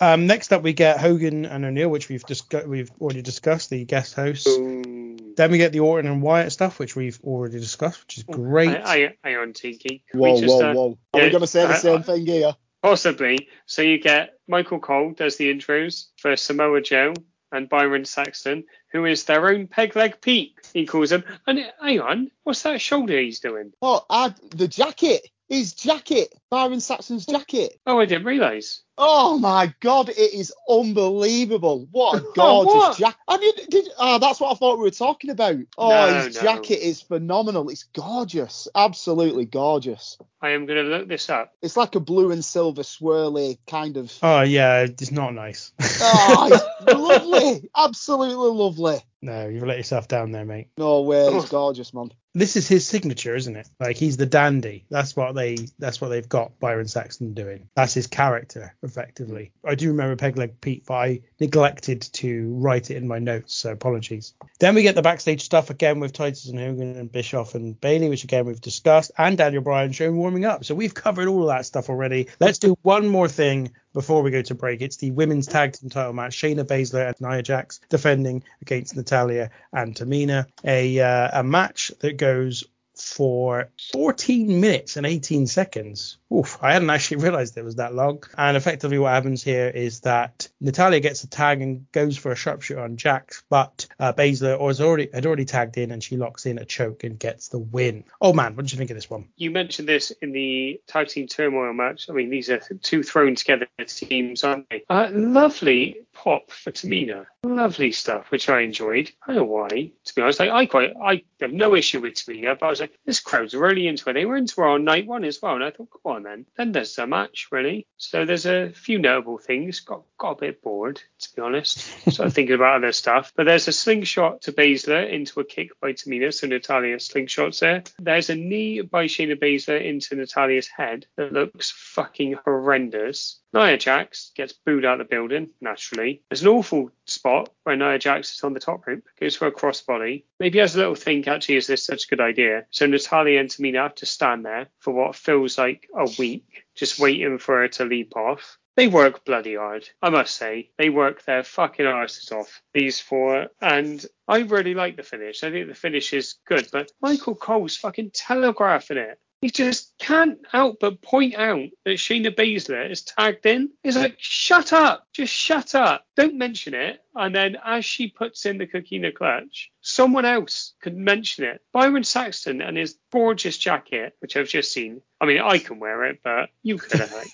Um, 0.00 0.26
next 0.26 0.52
up, 0.52 0.62
we 0.62 0.72
get 0.72 0.98
Hogan 0.98 1.44
and 1.44 1.64
O'Neil, 1.64 1.88
which 1.88 2.08
we've 2.08 2.24
discussed. 2.24 2.66
We've 2.66 2.90
already 3.00 3.22
discussed 3.22 3.70
the 3.70 3.84
guest 3.84 4.14
hosts. 4.14 4.48
Ooh. 4.48 5.34
Then 5.36 5.50
we 5.50 5.58
get 5.58 5.72
the 5.72 5.80
Orton 5.80 6.10
and 6.10 6.22
Wyatt 6.22 6.52
stuff, 6.52 6.78
which 6.78 6.94
we've 6.94 7.18
already 7.24 7.58
discussed, 7.58 8.02
which 8.02 8.18
is 8.18 8.24
great. 8.24 8.70
I, 8.70 9.14
I, 9.24 9.32
I 9.32 9.34
on 9.36 9.52
Tinky. 9.52 10.04
Can 10.10 10.20
Whoa, 10.20 10.34
we 10.34 10.40
just, 10.40 10.54
whoa, 10.54 10.70
uh, 10.70 10.74
whoa. 10.74 10.98
Are 11.12 11.20
yeah, 11.20 11.26
we 11.26 11.30
gonna 11.32 11.46
say 11.46 11.66
the 11.66 11.74
uh, 11.74 11.76
same 11.76 12.00
uh, 12.00 12.02
thing 12.02 12.26
here? 12.26 12.54
Possibly. 12.82 13.48
So 13.66 13.82
you 13.82 13.98
get 13.98 14.34
Michael 14.46 14.78
Cole 14.78 15.12
does 15.12 15.36
the 15.36 15.52
intros 15.52 16.06
for 16.18 16.36
Samoa 16.36 16.82
Joe 16.82 17.14
and 17.54 17.68
Byron 17.68 18.04
Saxton, 18.04 18.64
who 18.92 19.04
is 19.04 19.24
their 19.24 19.48
own 19.48 19.66
peg 19.66 19.96
leg 19.96 20.20
Pete. 20.20 20.54
He 20.72 20.86
calls 20.86 21.12
him. 21.12 21.24
And 21.46 21.70
hang 21.80 22.00
on, 22.00 22.30
what's 22.42 22.62
that 22.62 22.80
shoulder 22.80 23.18
he's 23.18 23.40
doing? 23.40 23.72
Oh, 23.80 24.04
I, 24.10 24.34
the 24.50 24.68
jacket. 24.68 25.28
His 25.54 25.72
jacket. 25.74 26.34
Byron 26.50 26.80
Saxton's 26.80 27.26
jacket. 27.26 27.78
Oh, 27.86 27.98
I 28.00 28.06
didn't 28.06 28.26
realise. 28.26 28.82
Oh 28.96 29.38
my 29.38 29.74
god, 29.80 30.08
it 30.08 30.18
is 30.34 30.52
unbelievable. 30.68 31.88
What 31.90 32.20
a 32.22 32.24
Oh, 32.38 32.64
gorgeous 32.64 32.74
what? 32.74 32.98
jacket. 32.98 33.18
I 33.28 33.36
did, 33.38 33.60
did 33.68 33.88
oh 33.98 34.18
that's 34.18 34.40
what 34.40 34.52
I 34.52 34.54
thought 34.54 34.78
we 34.78 34.84
were 34.84 34.90
talking 34.90 35.30
about. 35.30 35.56
Oh, 35.76 35.88
No, 35.90 36.14
his 36.24 36.36
no. 36.36 36.42
jacket 36.42 36.80
is 36.84 37.00
phenomenal. 37.00 37.68
It's 37.70 37.84
gorgeous. 37.84 38.68
Absolutely 38.74 39.44
gorgeous. 39.46 40.16
I 40.40 40.50
am 40.50 40.66
going 40.66 40.84
to 40.84 40.88
look 40.90 41.08
this 41.08 41.28
up. 41.30 41.52
It's 41.62 41.76
like 41.76 41.94
a 41.96 42.00
blue 42.00 42.30
and 42.30 42.44
silver 42.44 42.82
swirly 42.82 43.58
kind 43.66 43.96
of 43.96 44.12
Oh 44.22 44.42
yeah, 44.42 44.80
it's 44.80 45.10
not 45.12 45.34
nice. 45.34 45.72
Oh, 46.00 46.48
it's 46.52 46.92
lovely. 46.98 47.68
Absolutely 47.76 48.50
lovely. 48.50 48.98
no, 49.22 49.48
you've 49.48 49.62
let 49.64 49.78
yourself 49.78 50.06
down 50.08 50.32
there, 50.32 50.44
mate. 50.44 50.68
No 50.78 51.02
way, 51.02 51.26
it's 51.28 51.48
gorgeous, 51.48 51.92
man. 51.94 52.10
This 52.36 52.56
is 52.56 52.66
his 52.66 52.86
signature, 52.86 53.36
isn't 53.36 53.56
it? 53.56 53.68
Like 53.78 53.96
he's 53.96 54.16
the 54.16 54.26
dandy. 54.26 54.84
That's 54.90 55.14
what 55.14 55.34
they. 55.34 55.56
That's 55.78 56.00
what 56.00 56.08
they've 56.08 56.28
got 56.28 56.58
Byron 56.58 56.88
Saxton 56.88 57.32
doing. 57.32 57.68
That's 57.76 57.94
his 57.94 58.08
character, 58.08 58.74
effectively. 58.82 59.52
I 59.64 59.76
do 59.76 59.88
remember 59.88 60.16
Peg 60.16 60.36
Leg 60.36 60.60
Pete, 60.60 60.84
but 60.86 60.94
I 60.94 61.20
neglected 61.38 62.02
to 62.14 62.54
write 62.54 62.90
it 62.90 62.96
in 62.96 63.06
my 63.06 63.20
notes, 63.20 63.54
so 63.54 63.70
apologies. 63.70 64.34
Then 64.58 64.74
we 64.74 64.82
get 64.82 64.96
the 64.96 65.02
backstage 65.02 65.42
stuff 65.42 65.70
again 65.70 66.00
with 66.00 66.12
Titus 66.12 66.48
and 66.48 66.58
Hogan 66.58 66.96
and 66.96 67.12
Bischoff 67.12 67.54
and 67.54 67.80
Bayley, 67.80 68.08
which 68.08 68.24
again 68.24 68.46
we've 68.46 68.60
discussed, 68.60 69.12
and 69.16 69.38
Daniel 69.38 69.62
Bryan 69.62 69.92
showing 69.92 70.16
warming 70.16 70.44
up. 70.44 70.64
So 70.64 70.74
we've 70.74 70.94
covered 70.94 71.28
all 71.28 71.42
of 71.42 71.56
that 71.56 71.66
stuff 71.66 71.88
already. 71.88 72.28
Let's 72.40 72.58
do 72.58 72.76
one 72.82 73.06
more 73.06 73.28
thing 73.28 73.70
before 73.94 74.22
we 74.22 74.30
go 74.30 74.42
to 74.42 74.54
break. 74.54 74.82
It's 74.82 74.96
the 74.96 75.12
women's 75.12 75.46
tag 75.46 75.72
team 75.72 75.88
title 75.88 76.12
match. 76.12 76.36
Shayna 76.36 76.64
Baszler 76.64 77.06
and 77.06 77.20
Nia 77.20 77.42
Jax 77.42 77.80
defending 77.88 78.44
against 78.60 78.94
Natalya 78.96 79.50
and 79.72 79.94
Tamina. 79.94 80.46
A 80.64 81.00
uh, 81.00 81.40
a 81.40 81.42
match 81.42 81.92
that 82.00 82.18
goes 82.18 82.64
for 82.96 83.70
14 83.92 84.60
minutes 84.60 84.96
and 84.96 85.06
18 85.06 85.46
seconds. 85.46 86.18
Oof, 86.32 86.58
I 86.62 86.72
hadn't 86.72 86.90
actually 86.90 87.18
realized 87.18 87.56
it 87.56 87.64
was 87.64 87.76
that 87.76 87.94
long. 87.94 88.22
And 88.36 88.56
effectively, 88.56 88.98
what 88.98 89.12
happens 89.12 89.42
here 89.42 89.68
is 89.68 90.00
that 90.00 90.48
Natalya 90.60 91.00
gets 91.00 91.22
a 91.24 91.28
tag 91.28 91.62
and 91.62 91.90
goes 91.92 92.16
for 92.16 92.32
a 92.32 92.36
sharpshooter 92.36 92.82
on 92.82 92.96
Jax, 92.96 93.44
but 93.48 93.86
uh, 94.00 94.12
Baszler 94.12 94.58
was 94.58 94.80
already 94.80 95.08
had 95.12 95.26
already 95.26 95.44
tagged 95.44 95.76
in 95.76 95.90
and 95.92 96.02
she 96.02 96.16
locks 96.16 96.46
in 96.46 96.58
a 96.58 96.64
choke 96.64 97.04
and 97.04 97.18
gets 97.18 97.48
the 97.48 97.58
win. 97.58 98.04
Oh 98.20 98.32
man, 98.32 98.56
what 98.56 98.64
did 98.64 98.72
you 98.72 98.78
think 98.78 98.90
of 98.90 98.96
this 98.96 99.10
one? 99.10 99.28
You 99.36 99.50
mentioned 99.50 99.88
this 99.88 100.10
in 100.10 100.32
the 100.32 100.80
tag 100.86 101.08
team 101.08 101.28
turmoil 101.28 101.72
match. 101.72 102.10
I 102.10 102.12
mean, 102.12 102.30
these 102.30 102.50
are 102.50 102.60
two 102.82 103.02
thrown 103.02 103.34
together 103.34 103.66
teams, 103.86 104.44
aren't 104.44 104.68
they? 104.70 104.84
Uh, 104.88 105.08
lovely 105.12 105.98
pop 106.12 106.50
for 106.50 106.70
Tamina. 106.70 107.26
Lovely 107.44 107.92
stuff, 107.92 108.30
which 108.30 108.48
I 108.48 108.60
enjoyed. 108.60 109.10
I 109.22 109.34
don't 109.34 109.36
know 109.36 109.44
why, 109.44 109.68
to 109.68 110.14
be 110.14 110.22
honest. 110.22 110.40
I 110.40 110.66
quite, 110.66 110.94
I 111.02 111.22
have 111.40 111.52
no 111.52 111.74
issue 111.74 112.00
with 112.00 112.14
Tamina, 112.14 112.58
but 112.58 112.66
I 112.66 112.70
was 112.70 112.80
like, 112.84 112.98
this 113.06 113.20
crowd's 113.20 113.54
really 113.54 113.86
into 113.86 114.10
it. 114.10 114.12
They 114.12 114.26
were 114.26 114.36
into 114.36 114.60
it 114.60 114.66
on 114.66 114.84
night 114.84 115.06
one 115.06 115.24
as 115.24 115.40
well, 115.40 115.54
and 115.54 115.64
I 115.64 115.70
thought, 115.70 115.88
come 115.90 116.16
on, 116.16 116.22
then. 116.22 116.46
Then 116.56 116.72
there's 116.72 116.94
the 116.94 117.06
match, 117.06 117.48
really. 117.50 117.86
So 117.96 118.24
there's 118.24 118.46
a 118.46 118.70
few 118.70 118.98
notable 118.98 119.38
things. 119.38 119.80
Got 119.80 120.02
got 120.18 120.32
a 120.32 120.40
bit 120.40 120.62
bored, 120.62 121.00
to 121.20 121.28
be 121.34 121.42
honest. 121.42 121.78
Started 122.10 122.34
thinking 122.34 122.54
about 122.54 122.76
other 122.76 122.92
stuff. 122.92 123.32
But 123.34 123.46
there's 123.46 123.68
a 123.68 123.72
slingshot 123.72 124.42
to 124.42 124.52
Baszler 124.52 125.10
into 125.10 125.40
a 125.40 125.44
kick 125.44 125.80
by 125.80 125.92
Tamina, 125.92 126.32
so 126.32 126.46
Natalya 126.46 126.96
slingshots 126.96 127.60
there. 127.60 127.84
There's 127.98 128.30
a 128.30 128.34
knee 128.34 128.82
by 128.82 129.06
Shayna 129.06 129.38
Baszler 129.38 129.82
into 129.82 130.16
Natalya's 130.16 130.68
head 130.68 131.06
that 131.16 131.32
looks 131.32 131.70
fucking 131.70 132.36
horrendous. 132.44 133.40
Nia 133.54 133.78
Jax 133.78 134.32
gets 134.34 134.52
booed 134.52 134.84
out 134.84 135.00
of 135.00 135.06
the 135.06 135.14
building, 135.14 135.50
naturally. 135.60 136.22
There's 136.28 136.42
an 136.42 136.48
awful 136.48 136.90
spot 137.06 137.50
where 137.62 137.76
Nia 137.76 138.00
Jax 138.00 138.34
is 138.34 138.42
on 138.42 138.52
the 138.52 138.58
top 138.58 138.84
rope, 138.86 139.04
goes 139.20 139.36
for 139.36 139.46
a 139.46 139.52
crossbody. 139.52 140.24
Maybe 140.40 140.58
has 140.58 140.74
a 140.74 140.78
little 140.78 140.96
think, 140.96 141.28
actually, 141.28 141.56
is 141.56 141.68
this 141.68 141.84
such 141.84 142.04
a 142.04 142.08
good 142.08 142.20
idea? 142.20 142.66
So 142.74 142.86
Natalya 142.86 143.38
and 143.38 143.48
Tamina 143.48 143.84
have 143.84 143.94
to 143.96 144.06
stand 144.06 144.44
there 144.44 144.66
for 144.80 144.92
what 144.92 145.14
feels 145.14 145.56
like 145.56 145.88
a 145.94 146.10
week, 146.18 146.64
just 146.74 146.98
waiting 146.98 147.38
for 147.38 147.58
her 147.58 147.68
to 147.68 147.84
leap 147.84 148.16
off. 148.16 148.58
they 148.74 148.88
work 148.88 149.24
bloody 149.24 149.54
hard. 149.54 149.88
I 150.02 150.10
must 150.10 150.36
say, 150.36 150.70
they 150.76 150.90
work 150.90 151.24
their 151.24 151.44
fucking 151.44 151.86
arses 151.86 152.32
off. 152.32 152.62
These 152.72 152.98
four, 152.98 153.46
and 153.60 154.04
I 154.26 154.38
really 154.40 154.74
like 154.74 154.96
the 154.96 155.04
finish. 155.04 155.44
I 155.44 155.52
think 155.52 155.68
the 155.68 155.74
finish 155.76 156.12
is 156.12 156.34
good, 156.48 156.68
but 156.72 156.90
Michael 157.00 157.36
Cole's 157.36 157.76
fucking 157.76 158.10
telegraphing 158.10 158.96
it. 158.96 159.20
He 159.40 159.50
just 159.50 159.94
can't 159.98 160.38
help 160.50 160.80
but 160.80 161.00
point 161.00 161.36
out 161.36 161.68
that 161.84 161.98
Shayna 161.98 162.34
Baszler 162.34 162.90
is 162.90 163.02
tagged 163.02 163.46
in. 163.46 163.70
He's 163.84 163.96
like, 163.96 164.16
shut 164.18 164.72
up, 164.72 165.06
just 165.12 165.32
shut 165.32 165.76
up. 165.76 166.06
Don't 166.16 166.38
mention 166.38 166.74
it. 166.74 167.04
And 167.14 167.32
then 167.32 167.56
as 167.64 167.84
she 167.84 168.08
puts 168.08 168.46
in 168.46 168.58
the 168.58 168.66
coquina 168.66 169.12
clutch, 169.12 169.70
someone 169.84 170.24
else 170.24 170.72
could 170.80 170.96
mention 170.96 171.44
it. 171.44 171.60
Byron 171.72 172.04
Saxton 172.04 172.62
and 172.62 172.76
his 172.76 172.96
gorgeous 173.12 173.58
jacket, 173.58 174.16
which 174.20 174.34
I've 174.36 174.48
just 174.48 174.72
seen. 174.72 175.02
I 175.20 175.26
mean, 175.26 175.40
I 175.40 175.58
can 175.58 175.78
wear 175.78 176.04
it, 176.04 176.20
but 176.24 176.48
you 176.62 176.78
could 176.78 177.00
have. 177.00 177.14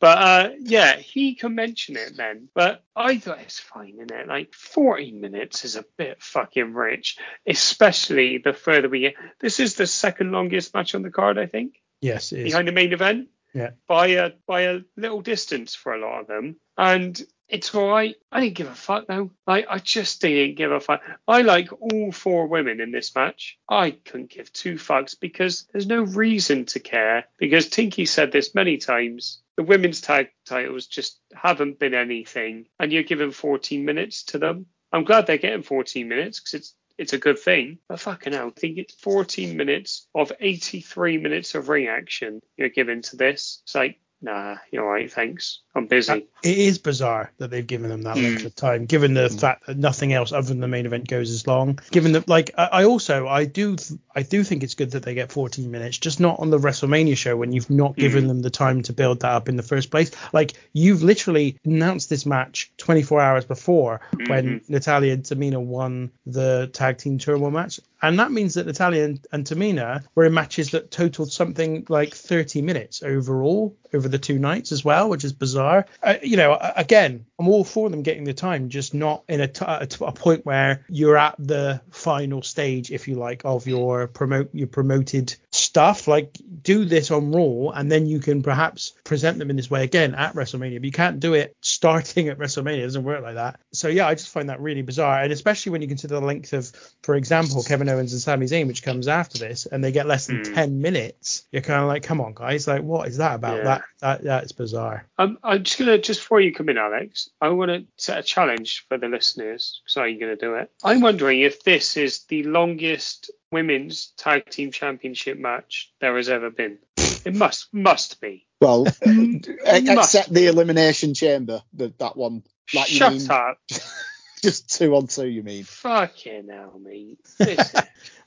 But 0.00 0.18
uh, 0.18 0.50
yeah, 0.60 0.96
he 0.96 1.34
can 1.34 1.54
mention 1.54 1.96
it 1.96 2.16
then. 2.16 2.48
But 2.54 2.84
I 2.94 3.16
thought 3.16 3.40
it's 3.40 3.58
fine 3.58 3.96
in 4.00 4.12
it. 4.12 4.28
Like 4.28 4.52
40 4.52 5.12
minutes 5.12 5.64
is 5.64 5.76
a 5.76 5.84
bit 5.96 6.22
fucking 6.22 6.74
rich, 6.74 7.16
especially 7.46 8.38
the 8.38 8.52
further 8.52 8.88
we 8.88 9.00
get. 9.00 9.14
This 9.40 9.60
is 9.60 9.76
the 9.76 9.86
second 9.86 10.30
longest 10.30 10.74
match 10.74 10.94
on 10.94 11.02
the 11.02 11.10
card, 11.10 11.38
I 11.38 11.46
think. 11.46 11.80
Yes, 12.02 12.32
it 12.32 12.40
is. 12.40 12.44
Behind 12.44 12.68
the 12.68 12.72
main 12.72 12.92
event. 12.92 13.28
Yeah. 13.54 13.70
By 13.88 14.08
a 14.08 14.32
by 14.46 14.62
a 14.62 14.80
little 14.96 15.22
distance 15.22 15.74
for 15.74 15.94
a 15.94 16.00
lot 16.00 16.20
of 16.20 16.26
them. 16.26 16.56
And 16.76 17.20
it's 17.48 17.74
all 17.74 17.90
right. 17.90 18.16
I 18.32 18.40
didn't 18.40 18.56
give 18.56 18.68
a 18.68 18.74
fuck 18.74 19.06
though. 19.06 19.30
Like 19.46 19.66
I 19.68 19.78
just 19.78 20.20
didn't 20.20 20.56
give 20.56 20.72
a 20.72 20.80
fuck. 20.80 21.02
I 21.28 21.42
like 21.42 21.68
all 21.72 22.12
four 22.12 22.46
women 22.46 22.80
in 22.80 22.90
this 22.90 23.14
match. 23.14 23.58
I 23.68 23.90
couldn't 23.92 24.30
give 24.30 24.52
two 24.52 24.74
fucks 24.74 25.14
because 25.18 25.66
there's 25.72 25.86
no 25.86 26.02
reason 26.02 26.64
to 26.66 26.80
care. 26.80 27.24
Because 27.38 27.68
Tinky 27.68 28.06
said 28.06 28.32
this 28.32 28.54
many 28.54 28.78
times. 28.78 29.40
The 29.56 29.62
women's 29.62 30.00
tag 30.00 30.30
titles 30.46 30.86
just 30.86 31.20
haven't 31.32 31.78
been 31.78 31.94
anything, 31.94 32.66
and 32.80 32.92
you're 32.92 33.04
giving 33.04 33.30
14 33.30 33.84
minutes 33.84 34.24
to 34.24 34.38
them. 34.38 34.66
I'm 34.92 35.04
glad 35.04 35.26
they're 35.26 35.38
getting 35.38 35.62
14 35.62 36.08
minutes 36.08 36.40
because 36.40 36.54
it's 36.54 36.74
it's 36.98 37.12
a 37.12 37.18
good 37.18 37.38
thing. 37.38 37.78
But 37.88 38.00
fucking 38.00 38.32
hell, 38.32 38.52
I 38.54 38.60
think 38.60 38.78
it's 38.78 38.94
14 38.94 39.56
minutes 39.56 40.06
of 40.14 40.32
83 40.38 41.18
minutes 41.18 41.54
of 41.54 41.68
ring 41.68 41.88
action 41.88 42.40
you're 42.56 42.68
giving 42.68 43.02
to 43.02 43.16
this. 43.16 43.60
It's 43.64 43.74
like, 43.74 43.98
nah, 44.24 44.56
you're 44.72 44.84
right, 44.84 45.12
thanks. 45.12 45.60
I'm 45.74 45.86
busy. 45.86 46.26
It 46.42 46.58
is 46.58 46.78
bizarre 46.78 47.30
that 47.38 47.50
they've 47.50 47.66
given 47.66 47.90
them 47.90 48.02
that 48.02 48.16
length 48.16 48.40
hmm. 48.40 48.46
of 48.46 48.54
time, 48.54 48.86
given 48.86 49.12
the 49.12 49.28
hmm. 49.28 49.36
fact 49.36 49.66
that 49.66 49.76
nothing 49.76 50.12
else 50.12 50.32
other 50.32 50.48
than 50.48 50.60
the 50.60 50.68
main 50.68 50.86
event 50.86 51.08
goes 51.08 51.30
as 51.30 51.46
long. 51.46 51.78
Given 51.90 52.12
that, 52.12 52.26
like, 52.26 52.52
I, 52.56 52.64
I 52.64 52.84
also 52.84 53.28
I 53.28 53.44
do 53.44 53.76
th- 53.76 54.00
I 54.14 54.22
do 54.22 54.42
think 54.42 54.62
it's 54.62 54.74
good 54.74 54.92
that 54.92 55.02
they 55.02 55.14
get 55.14 55.30
14 55.30 55.70
minutes, 55.70 55.98
just 55.98 56.20
not 56.20 56.40
on 56.40 56.50
the 56.50 56.58
WrestleMania 56.58 57.16
show 57.16 57.36
when 57.36 57.52
you've 57.52 57.70
not 57.70 57.96
given 57.96 58.22
hmm. 58.22 58.28
them 58.28 58.42
the 58.42 58.50
time 58.50 58.82
to 58.82 58.92
build 58.92 59.20
that 59.20 59.32
up 59.32 59.48
in 59.48 59.56
the 59.56 59.62
first 59.62 59.90
place. 59.90 60.10
Like, 60.32 60.54
you've 60.72 61.02
literally 61.02 61.58
announced 61.64 62.08
this 62.08 62.24
match 62.24 62.72
24 62.78 63.20
hours 63.20 63.44
before 63.44 64.00
when 64.26 64.62
Natalya 64.68 65.12
and 65.12 65.22
Tamina 65.22 65.62
won 65.62 66.10
the 66.24 66.70
tag 66.72 66.98
team 66.98 67.18
turmoil 67.18 67.50
match. 67.50 67.78
And 68.08 68.18
that 68.18 68.32
means 68.32 68.54
that 68.54 68.66
Natalya 68.66 69.04
and, 69.04 69.26
and 69.32 69.46
Tamina 69.46 70.04
were 70.14 70.24
in 70.24 70.34
matches 70.34 70.70
that 70.72 70.90
totaled 70.90 71.32
something 71.32 71.86
like 71.88 72.14
30 72.14 72.62
minutes 72.62 73.02
overall 73.02 73.76
over 73.94 74.08
the 74.08 74.18
two 74.18 74.38
nights 74.38 74.72
as 74.72 74.84
well, 74.84 75.08
which 75.08 75.24
is 75.24 75.32
bizarre. 75.32 75.86
Uh, 76.02 76.16
you 76.22 76.36
know, 76.36 76.58
again, 76.76 77.24
I'm 77.38 77.48
all 77.48 77.64
for 77.64 77.88
them 77.88 78.02
getting 78.02 78.24
the 78.24 78.34
time, 78.34 78.68
just 78.68 78.92
not 78.92 79.24
in 79.28 79.40
a, 79.40 79.48
t- 79.48 79.64
a, 79.66 79.86
t- 79.86 80.04
a 80.04 80.12
point 80.12 80.44
where 80.44 80.84
you're 80.88 81.16
at 81.16 81.36
the 81.38 81.80
final 81.90 82.42
stage, 82.42 82.90
if 82.90 83.08
you 83.08 83.14
like, 83.14 83.42
of 83.44 83.66
your 83.66 84.08
promote 84.08 84.50
your 84.52 84.66
promoted 84.66 85.34
stuff. 85.52 86.08
Like, 86.08 86.36
do 86.62 86.84
this 86.84 87.10
on 87.10 87.32
Raw, 87.32 87.70
and 87.70 87.90
then 87.90 88.06
you 88.06 88.18
can 88.18 88.42
perhaps 88.42 88.94
present 89.04 89.38
them 89.38 89.50
in 89.50 89.56
this 89.56 89.70
way 89.70 89.84
again 89.84 90.14
at 90.14 90.34
WrestleMania. 90.34 90.76
But 90.76 90.84
you 90.84 90.92
can't 90.92 91.20
do 91.20 91.34
it 91.34 91.56
starting 91.60 92.28
at 92.28 92.38
WrestleMania. 92.38 92.78
It 92.78 92.82
doesn't 92.82 93.04
work 93.04 93.22
like 93.22 93.36
that. 93.36 93.60
So 93.72 93.88
yeah, 93.88 94.08
I 94.08 94.14
just 94.14 94.30
find 94.30 94.48
that 94.48 94.60
really 94.60 94.82
bizarre, 94.82 95.22
and 95.22 95.32
especially 95.32 95.72
when 95.72 95.82
you 95.82 95.88
consider 95.88 96.14
the 96.14 96.26
length 96.26 96.52
of, 96.52 96.70
for 97.02 97.14
example, 97.14 97.62
Kevin 97.62 97.88
Owens 97.94 98.12
and 98.12 98.20
Sami 98.20 98.46
Zayn, 98.46 98.66
which 98.66 98.82
comes 98.82 99.08
after 99.08 99.38
this, 99.38 99.66
and 99.66 99.82
they 99.82 99.92
get 99.92 100.06
less 100.06 100.26
than 100.26 100.42
10 100.42 100.80
minutes. 100.80 101.44
You're 101.50 101.62
kind 101.62 101.80
of 101.80 101.88
like, 101.88 102.02
come 102.02 102.20
on, 102.20 102.34
guys, 102.34 102.66
like, 102.66 102.82
what 102.82 103.08
is 103.08 103.18
that 103.18 103.36
about? 103.36 103.58
Yeah. 103.58 103.64
That 103.64 103.82
that 104.00 104.22
that's 104.22 104.52
bizarre. 104.52 105.06
Um, 105.18 105.38
I'm 105.42 105.62
just 105.62 105.78
gonna 105.78 105.98
just 105.98 106.20
before 106.20 106.40
you 106.40 106.52
come 106.52 106.68
in, 106.68 106.78
Alex, 106.78 107.30
I 107.40 107.48
want 107.48 107.70
to 107.70 107.84
set 107.96 108.18
a 108.18 108.22
challenge 108.22 108.86
for 108.88 108.98
the 108.98 109.08
listeners. 109.08 109.82
So 109.86 110.02
are 110.02 110.08
you 110.08 110.20
gonna 110.20 110.36
do 110.36 110.54
it? 110.54 110.70
I'm 110.82 111.00
wondering 111.00 111.40
if 111.40 111.62
this 111.62 111.96
is 111.96 112.24
the 112.24 112.42
longest 112.42 113.30
women's 113.50 114.12
tag 114.16 114.50
team 114.50 114.72
championship 114.72 115.38
match 115.38 115.92
there 116.00 116.16
has 116.16 116.28
ever 116.28 116.50
been. 116.50 116.78
It 117.24 117.34
must 117.34 117.72
must 117.72 118.20
be. 118.20 118.46
Well, 118.60 118.84
Must 119.04 119.46
except 119.66 120.32
the 120.32 120.46
elimination 120.46 121.12
chamber, 121.14 121.62
the, 121.72 121.92
that 121.98 122.16
one. 122.16 122.44
Like 122.72 122.90
you 122.90 122.96
Shut 122.96 123.12
mean, 123.12 123.30
up. 123.30 123.58
Just 124.44 124.68
two 124.76 124.94
on 124.94 125.06
two, 125.06 125.26
you 125.26 125.42
mean? 125.42 125.64
Fucking 125.64 126.48
hell, 126.50 126.78
mate. 126.82 127.18
This- 127.38 127.74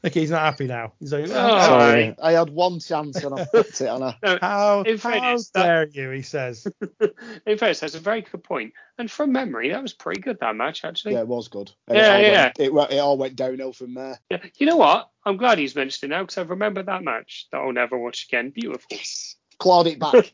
Okay, 0.06 0.20
he's 0.22 0.30
not 0.32 0.42
happy 0.42 0.68
now. 0.68 0.94
He's 1.00 1.12
like, 1.12 1.26
Oh, 1.28 1.34
"Oh, 1.34 1.66
Sorry, 1.66 2.16
I 2.22 2.32
had 2.34 2.52
one 2.52 2.80
chance 2.80 3.18
and 3.24 3.40
I 3.40 3.46
fucked 3.46 3.82
it, 3.82 3.88
and 3.88 4.04
I. 4.04 4.16
no, 4.24 4.38
how, 4.40 4.82
in 4.82 4.98
how 5.00 5.10
fairness, 5.10 5.50
that- 5.50 5.64
dare 5.64 5.88
you? 5.88 6.10
He 6.12 6.22
says. 6.22 6.68
in 7.48 7.58
fairness, 7.58 7.80
that's 7.80 7.96
a 7.96 8.00
very 8.00 8.22
good 8.22 8.44
point. 8.44 8.74
And 9.00 9.10
from 9.10 9.32
memory, 9.32 9.70
that 9.70 9.82
was 9.82 9.94
pretty 9.94 10.22
good 10.22 10.38
that 10.40 10.56
match 10.56 10.84
actually. 10.86 11.14
Yeah, 11.14 11.22
it 11.22 11.28
was 11.28 11.48
good. 11.48 11.72
Yeah, 11.90 11.96
it 12.18 12.26
all 12.26 12.32
yeah. 12.32 12.44
Went, 12.44 12.60
it, 12.60 12.74
went- 12.74 12.92
it 12.92 12.98
all 13.00 13.18
went 13.18 13.36
downhill 13.36 13.74
from 13.74 13.96
there. 13.96 14.20
Yeah. 14.30 14.44
You 14.58 14.68
know 14.68 14.78
what? 14.78 15.10
I'm 15.26 15.38
glad 15.38 15.58
he's 15.58 15.76
mentioned 15.76 16.12
it 16.12 16.16
now 16.16 16.22
because 16.22 16.38
I've 16.38 16.52
remembered 16.52 16.86
that 16.86 17.04
match 17.04 17.48
that 17.52 17.58
I'll 17.58 17.74
never 17.74 17.98
watch 17.98 18.26
again. 18.30 18.52
Beautiful. 18.52 18.88
Yes. 18.92 19.36
Clawed 19.60 19.88
it 19.88 20.00
back. 20.00 20.32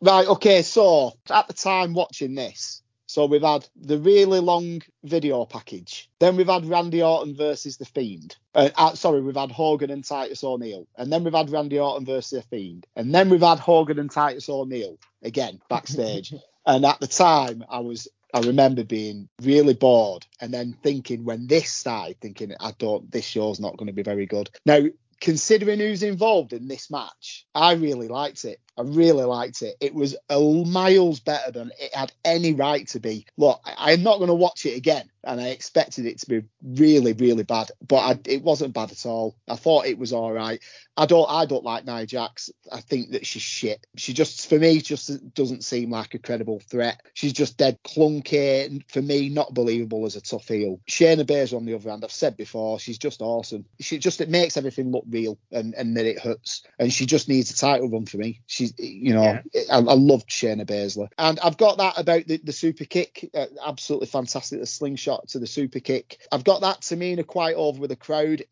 Right, 0.00 0.28
okay, 0.28 0.60
so 0.62 1.12
at 1.30 1.48
the 1.48 1.54
time 1.54 1.94
watching 1.94 2.34
this, 2.34 2.82
so 3.14 3.26
we've 3.26 3.42
had 3.42 3.64
the 3.76 3.96
really 3.96 4.40
long 4.40 4.82
video 5.04 5.44
package. 5.44 6.10
Then 6.18 6.34
we've 6.34 6.48
had 6.48 6.66
Randy 6.66 7.00
Orton 7.00 7.36
versus 7.36 7.76
The 7.76 7.84
Fiend. 7.84 8.34
Uh, 8.56 8.70
uh, 8.74 8.94
sorry, 8.96 9.22
we've 9.22 9.36
had 9.36 9.52
Hogan 9.52 9.92
and 9.92 10.04
Titus 10.04 10.42
O'Neil. 10.42 10.88
And 10.98 11.12
then 11.12 11.22
we've 11.22 11.32
had 11.32 11.48
Randy 11.48 11.78
Orton 11.78 12.04
versus 12.04 12.42
The 12.42 12.48
Fiend. 12.48 12.88
And 12.96 13.14
then 13.14 13.30
we've 13.30 13.40
had 13.40 13.60
Hogan 13.60 14.00
and 14.00 14.10
Titus 14.10 14.48
O'Neil 14.48 14.98
again 15.22 15.60
backstage. 15.68 16.34
and 16.66 16.84
at 16.84 16.98
the 16.98 17.06
time, 17.06 17.62
I 17.68 17.78
was. 17.78 18.08
I 18.34 18.40
remember 18.40 18.82
being 18.82 19.28
really 19.40 19.74
bored 19.74 20.26
and 20.40 20.52
then 20.52 20.76
thinking 20.82 21.24
when 21.24 21.46
this 21.46 21.70
started, 21.70 22.20
thinking, 22.20 22.52
I 22.58 22.72
don't, 22.76 23.08
this 23.12 23.24
show's 23.24 23.60
not 23.60 23.76
going 23.76 23.86
to 23.86 23.92
be 23.92 24.02
very 24.02 24.26
good. 24.26 24.50
Now, 24.66 24.80
considering 25.20 25.78
who's 25.78 26.02
involved 26.02 26.52
in 26.52 26.66
this 26.66 26.90
match, 26.90 27.46
I 27.54 27.74
really 27.74 28.08
liked 28.08 28.44
it. 28.44 28.58
I 28.76 28.82
really 28.82 29.24
liked 29.24 29.62
it. 29.62 29.76
It 29.80 29.94
was 29.94 30.16
a 30.28 30.40
miles 30.40 31.20
better 31.20 31.52
than 31.52 31.70
it 31.80 31.94
had 31.94 32.12
any 32.24 32.52
right 32.54 32.86
to 32.88 33.00
be. 33.00 33.26
Look, 33.36 33.60
I- 33.64 33.92
I'm 33.92 34.02
not 34.02 34.18
going 34.18 34.28
to 34.28 34.34
watch 34.34 34.66
it 34.66 34.76
again, 34.76 35.08
and 35.22 35.40
I 35.40 35.48
expected 35.48 36.06
it 36.06 36.18
to 36.20 36.28
be 36.28 36.42
really, 36.62 37.12
really 37.12 37.44
bad, 37.44 37.70
but 37.86 37.96
I, 37.98 38.18
it 38.26 38.42
wasn't 38.42 38.74
bad 38.74 38.90
at 38.92 39.06
all. 39.06 39.36
I 39.48 39.56
thought 39.56 39.86
it 39.86 39.98
was 39.98 40.12
all 40.12 40.32
right. 40.32 40.60
I 40.96 41.06
don't, 41.06 41.28
I 41.28 41.46
don't 41.46 41.64
like 41.64 41.84
Nia 41.86 42.06
Jax. 42.06 42.50
I 42.70 42.80
think 42.80 43.10
that 43.12 43.26
she's 43.26 43.42
shit. 43.42 43.84
She 43.96 44.12
just, 44.12 44.48
for 44.48 44.58
me, 44.58 44.80
just 44.80 45.34
doesn't 45.34 45.64
seem 45.64 45.90
like 45.90 46.14
a 46.14 46.18
credible 46.20 46.60
threat. 46.60 47.00
She's 47.14 47.32
just 47.32 47.56
dead 47.58 47.78
clunky. 47.84 48.66
and 48.66 48.84
For 48.88 49.02
me, 49.02 49.28
not 49.28 49.54
believable 49.54 50.06
as 50.06 50.14
a 50.16 50.20
tough 50.20 50.46
heel. 50.48 50.80
Shayna 50.88 51.24
Baszler, 51.24 51.56
on 51.56 51.64
the 51.64 51.74
other 51.74 51.90
hand, 51.90 52.04
I've 52.04 52.12
said 52.12 52.36
before, 52.36 52.78
she's 52.78 52.98
just 52.98 53.22
awesome. 53.22 53.64
She 53.80 53.98
just, 53.98 54.20
it 54.20 54.28
makes 54.28 54.56
everything 54.56 54.92
look 54.92 55.04
real, 55.08 55.38
and 55.50 55.74
and 55.74 55.96
that 55.96 56.06
it 56.06 56.20
hurts. 56.20 56.62
And 56.78 56.92
she 56.92 57.06
just 57.06 57.28
needs 57.28 57.50
a 57.50 57.56
title 57.56 57.90
run 57.90 58.06
for 58.06 58.18
me. 58.18 58.42
She's, 58.64 58.78
you 58.78 59.14
know, 59.14 59.40
I, 59.70 59.76
I 59.76 59.78
loved 59.78 60.28
Shayna 60.28 60.64
Baszler, 60.64 61.08
and 61.18 61.38
I've 61.40 61.56
got 61.56 61.78
that 61.78 61.98
about 61.98 62.26
the, 62.26 62.38
the 62.38 62.52
super 62.52 62.84
kick. 62.84 63.30
Uh, 63.34 63.46
absolutely 63.64 64.06
fantastic. 64.06 64.60
The 64.60 64.66
slingshot 64.66 65.28
to 65.28 65.38
the 65.38 65.46
super 65.46 65.80
kick. 65.80 66.18
I've 66.32 66.44
got 66.44 66.60
that 66.62 66.80
Tamina 66.80 67.26
quite 67.26 67.54
over 67.56 67.80
with 67.80 67.90
the 67.90 67.96
crowd. 67.96 68.42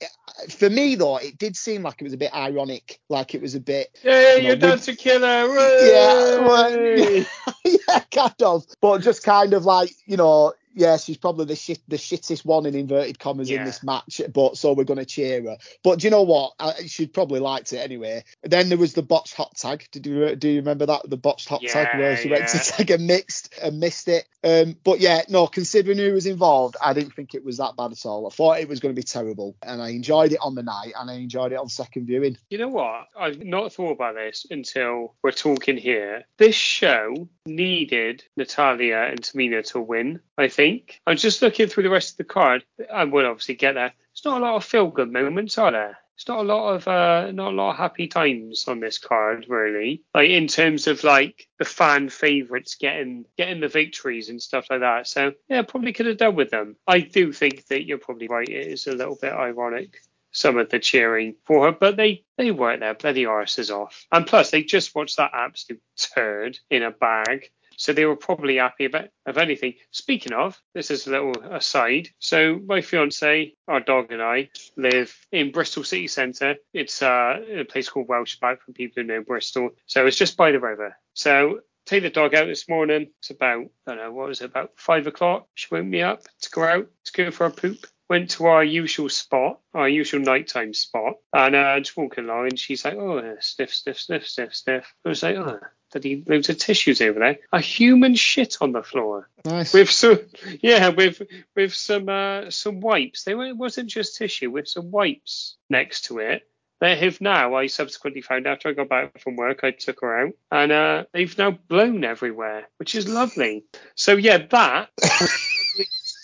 For 0.51 0.69
me 0.71 0.95
though, 0.95 1.17
it 1.19 1.39
did 1.39 1.57
seem 1.57 1.83
like 1.83 2.01
it 2.01 2.05
was 2.05 2.13
a 2.13 2.19
bit 2.19 2.35
ironic, 2.35 3.01
like 3.09 3.35
it 3.35 3.43
was 3.43 3.55
a 3.55 3.61
bit. 3.61 3.99
Yeah, 4.03 4.37
you 4.37 4.49
know, 4.49 4.57
down 4.57 4.71
with- 4.73 4.85
to 4.85 4.97
killer. 4.97 5.47
Yeah, 5.47 6.47
well, 6.47 7.25
yeah, 7.65 8.01
kind 8.11 8.43
of. 8.43 8.65
But 8.81 8.99
just 8.99 9.23
kind 9.23 9.53
of 9.55 9.65
like, 9.65 9.91
you 10.07 10.17
know, 10.17 10.53
yeah, 10.75 10.97
she's 10.97 11.17
probably 11.17 11.45
the 11.47 11.57
shit, 11.57 11.81
the 11.89 11.97
shittest 11.97 12.45
one 12.45 12.67
in 12.67 12.75
inverted 12.75 13.19
commas 13.19 13.51
in 13.51 13.65
this 13.65 13.83
match. 13.83 14.21
But 14.33 14.57
so 14.57 14.73
we're 14.73 14.85
going 14.85 14.99
to 14.99 15.05
cheer 15.05 15.43
her. 15.43 15.57
But 15.83 16.01
do 16.01 16.07
you 16.07 16.11
know 16.11 16.23
what? 16.23 16.53
I, 16.59 16.87
she'd 16.87 17.13
probably 17.13 17.41
liked 17.41 17.73
it 17.73 17.79
anyway. 17.79 18.25
Then 18.43 18.69
there 18.69 18.79
was 18.79 18.95
the 18.95 19.03
botched 19.03 19.35
hot 19.35 19.57
tag. 19.57 19.87
Did 19.91 20.07
you 20.07 20.37
do 20.37 20.49
you 20.49 20.57
remember 20.57 20.87
that 20.87 21.09
the 21.09 21.17
botched 21.17 21.49
hot 21.49 21.63
tag 21.63 21.99
where 21.99 22.17
she 22.17 22.31
went 22.31 22.49
to 22.49 22.57
yeah. 22.57 22.63
tag 22.63 22.91
a 22.91 22.99
mixed 22.99 23.55
and 23.63 23.81
missed 23.81 24.09
it? 24.09 24.27
Um, 24.45 24.77
but 24.83 25.01
yeah, 25.01 25.23
no, 25.29 25.47
considering 25.47 25.99
who 25.99 26.13
was 26.13 26.27
involved, 26.27 26.77
I 26.83 26.95
didn't 26.95 27.15
think 27.15 27.35
it 27.35 27.45
was 27.45 27.59
that 27.59 27.77
bad 27.77 27.93
at 27.93 28.05
all. 28.05 28.27
I 28.27 28.31
thought 28.31 28.59
it 28.59 28.69
was 28.69 28.81
going 28.81 28.95
to 28.95 28.99
be 28.99 29.05
terrible, 29.05 29.57
and 29.63 29.81
I 29.81 29.91
enjoyed 29.91 30.33
it 30.33 30.39
on 30.41 30.55
the 30.55 30.63
night, 30.63 30.93
and 30.99 31.11
I 31.11 31.15
enjoyed 31.15 31.53
it 31.53 31.59
on 31.59 31.69
second 31.69 32.07
viewing. 32.07 32.37
You 32.51 32.59
know 32.59 32.69
what? 32.69 33.07
I've 33.17 33.45
not 33.45 33.73
thought 33.73 33.93
about 33.93 34.15
this 34.15 34.47
until 34.51 35.15
we're 35.23 35.33
talking 35.33 35.77
here. 35.77 36.25
This 36.39 36.57
show 36.57 37.29
needed 37.47 38.25
Natalya 38.37 39.09
and 39.11 39.21
Tamina 39.21 39.65
to 39.73 39.81
win, 39.81 40.21
I 40.39 40.49
think. 40.49 41.01
I'm 41.07 41.17
just 41.17 41.43
looking 41.43 41.69
through 41.69 41.85
the 41.85 41.91
rest 41.91 42.13
of 42.13 42.17
the 42.19 42.25
card. 42.25 42.65
I 42.93 43.05
will 43.05 43.27
obviously 43.27 43.55
get 43.55 43.75
there. 43.75 43.93
It's 44.13 44.25
not 44.25 44.41
a 44.41 44.45
lot 44.45 44.57
of 44.57 44.65
feel 44.65 44.89
good 44.89 45.13
moments, 45.13 45.59
are 45.59 45.73
there? 45.73 45.99
it's 46.23 46.29
not 46.29 46.41
a 46.41 46.43
lot 46.43 46.75
of 46.75 46.87
uh, 46.87 47.33
not 47.33 47.53
a 47.53 47.57
lot 47.57 47.71
of 47.71 47.77
happy 47.77 48.07
times 48.07 48.69
on 48.69 48.79
this 48.79 48.99
card 48.99 49.47
really. 49.49 50.03
Like 50.15 50.31
in 50.31 50.47
terms 50.47 50.87
of 50.87 51.03
like 51.03 51.49
the 51.59 51.65
fan 51.65 52.09
favourites 52.11 52.77
getting 52.77 53.25
getting 53.37 53.61
the 53.61 53.69
victories 53.69 54.29
and 54.29 54.41
stuff 54.41 54.67
like 54.71 54.81
that. 54.81 55.09
So 55.09 55.33
yeah, 55.49 55.63
probably 55.63 55.93
could 55.93 56.07
have 56.07 56.19
done 56.19 56.37
with 56.37 56.51
them. 56.51 56.77
I 56.87 57.01
do 57.01 57.33
think 57.33 57.67
that 57.67 57.87
you're 57.87 57.99
probably 57.99 58.29
right. 58.29 58.49
It 58.49 58.69
is 58.69 58.87
a 58.87 58.93
little 58.93 59.19
bit 59.21 59.33
ironic 59.33 60.01
some 60.33 60.59
of 60.59 60.71
the 60.71 60.79
cheering 60.79 61.37
for 61.45 61.67
her, 61.67 61.73
but 61.73 61.97
they 61.97 62.25
they 62.37 62.51
weren't 62.51 62.81
their 62.81 62.95
bloody 62.95 63.25
arses 63.25 63.71
off. 63.71 64.07
And 64.11 64.27
plus, 64.27 64.51
they 64.51 64.63
just 64.63 64.95
watched 64.95 65.19
that 65.19 65.33
absolute 65.35 65.83
turd 65.97 66.59
in 66.71 66.83
a 66.83 66.91
bag. 66.91 67.51
So 67.77 67.93
they 67.93 68.05
were 68.05 68.17
probably 68.17 68.57
happy 68.57 68.85
about 68.85 69.09
of 69.27 69.39
anything. 69.39 69.75
Speaking 69.91 70.33
of, 70.33 70.61
this 70.75 70.91
is 70.91 71.07
a 71.07 71.11
little 71.11 71.33
aside. 71.51 72.09
So 72.19 72.61
my 72.67 72.81
fiance, 72.81 73.55
our 73.67 73.81
dog 73.81 74.13
and 74.13 74.23
I 74.23 74.51
live 74.77 75.15
in 75.33 75.53
Bristol 75.53 75.85
city 75.85 76.07
centre. 76.07 76.57
It's 76.73 77.03
uh, 77.03 77.41
a 77.49 77.65
place 77.65 77.89
called 77.89 78.09
Welsh 78.09 78.39
Welshback 78.39 78.61
for 78.61 78.73
people 78.73 79.03
who 79.03 79.09
know 79.09 79.23
Bristol. 79.23 79.71
So 79.87 80.07
it's 80.07 80.17
just 80.17 80.37
by 80.37 80.53
the 80.53 80.61
river. 80.61 80.97
So 81.15 81.61
take 81.87 82.03
the 82.03 82.11
dog 82.11 82.35
out 82.35 82.47
this 82.47 82.69
morning. 82.69 83.09
It's 83.21 83.31
about 83.31 83.67
I 83.87 83.95
don't 83.95 83.97
know 83.97 84.13
what 84.13 84.29
was 84.29 84.41
it 84.41 84.47
about 84.47 84.73
five 84.77 85.07
o'clock. 85.07 85.49
She 85.55 85.69
woke 85.71 85.87
me 85.87 86.03
up 86.03 86.23
to 86.43 86.51
go 86.51 86.65
out 86.65 86.89
to 87.05 87.13
go 87.13 87.31
for 87.31 87.47
a 87.47 87.51
poop 87.51 87.87
went 88.13 88.29
to 88.29 88.45
our 88.45 88.63
usual 88.63 89.09
spot, 89.09 89.59
our 89.73 89.89
usual 89.89 90.21
nighttime 90.21 90.75
spot, 90.75 91.15
and 91.33 91.57
uh, 91.57 91.81
just 91.81 91.97
walking 91.97 92.25
along, 92.25 92.49
and 92.49 92.59
she's 92.59 92.85
like, 92.85 92.93
"Oh, 92.95 93.37
sniff, 93.41 93.75
sniff, 93.75 93.99
sniff, 93.99 94.29
sniff, 94.29 94.55
sniff." 94.55 94.95
I 95.05 95.09
was 95.09 95.23
like, 95.23 95.37
"Oh." 95.37 95.59
Bloody 95.93 96.25
loads 96.27 96.49
of 96.49 96.57
tissues 96.57 97.03
over 97.03 97.19
there. 97.19 97.39
A 97.53 97.61
human 97.61 98.15
shit 98.15 98.57
on 98.63 98.73
the 98.73 98.83
floor. 98.83 99.29
Nice. 99.45 99.75
With 99.75 99.91
some, 99.91 100.21
yeah, 100.63 100.89
with 100.89 101.21
with 101.55 101.75
some 101.75 102.09
uh, 102.09 102.51
some 102.51 102.81
wipes. 102.81 103.25
They 103.25 103.35
were, 103.35 103.47
it 103.47 103.57
wasn't 103.57 103.91
just 103.91 104.17
tissue, 104.17 104.51
with 104.51 104.69
some 104.69 104.91
wipes 104.91 105.57
next 105.69 106.07
to 106.07 106.19
it. 106.19 106.49
They 106.81 106.97
have 106.97 107.21
now. 107.21 107.55
I 107.55 107.67
subsequently 107.67 108.23
found 108.23 108.47
after 108.47 108.69
I 108.69 108.73
got 108.73 108.89
back 108.89 109.21
from 109.21 109.37
work, 109.37 109.65
I 109.65 109.71
took 109.71 110.01
her 110.01 110.27
out, 110.27 110.33
and 110.51 110.73
uh, 110.73 111.05
they've 111.13 111.39
now 111.39 111.53
blown 111.53 112.05
everywhere, 112.05 112.69
which 112.79 112.95
is 112.95 113.07
lovely. 113.09 113.65
So 113.95 114.17
yeah, 114.17 114.39
that 114.51 114.91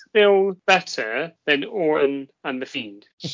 still 0.08 0.56
better 0.66 1.32
than 1.46 1.64
Orton 1.64 2.28
and 2.44 2.60
the 2.62 2.66
Fiend. 2.66 3.06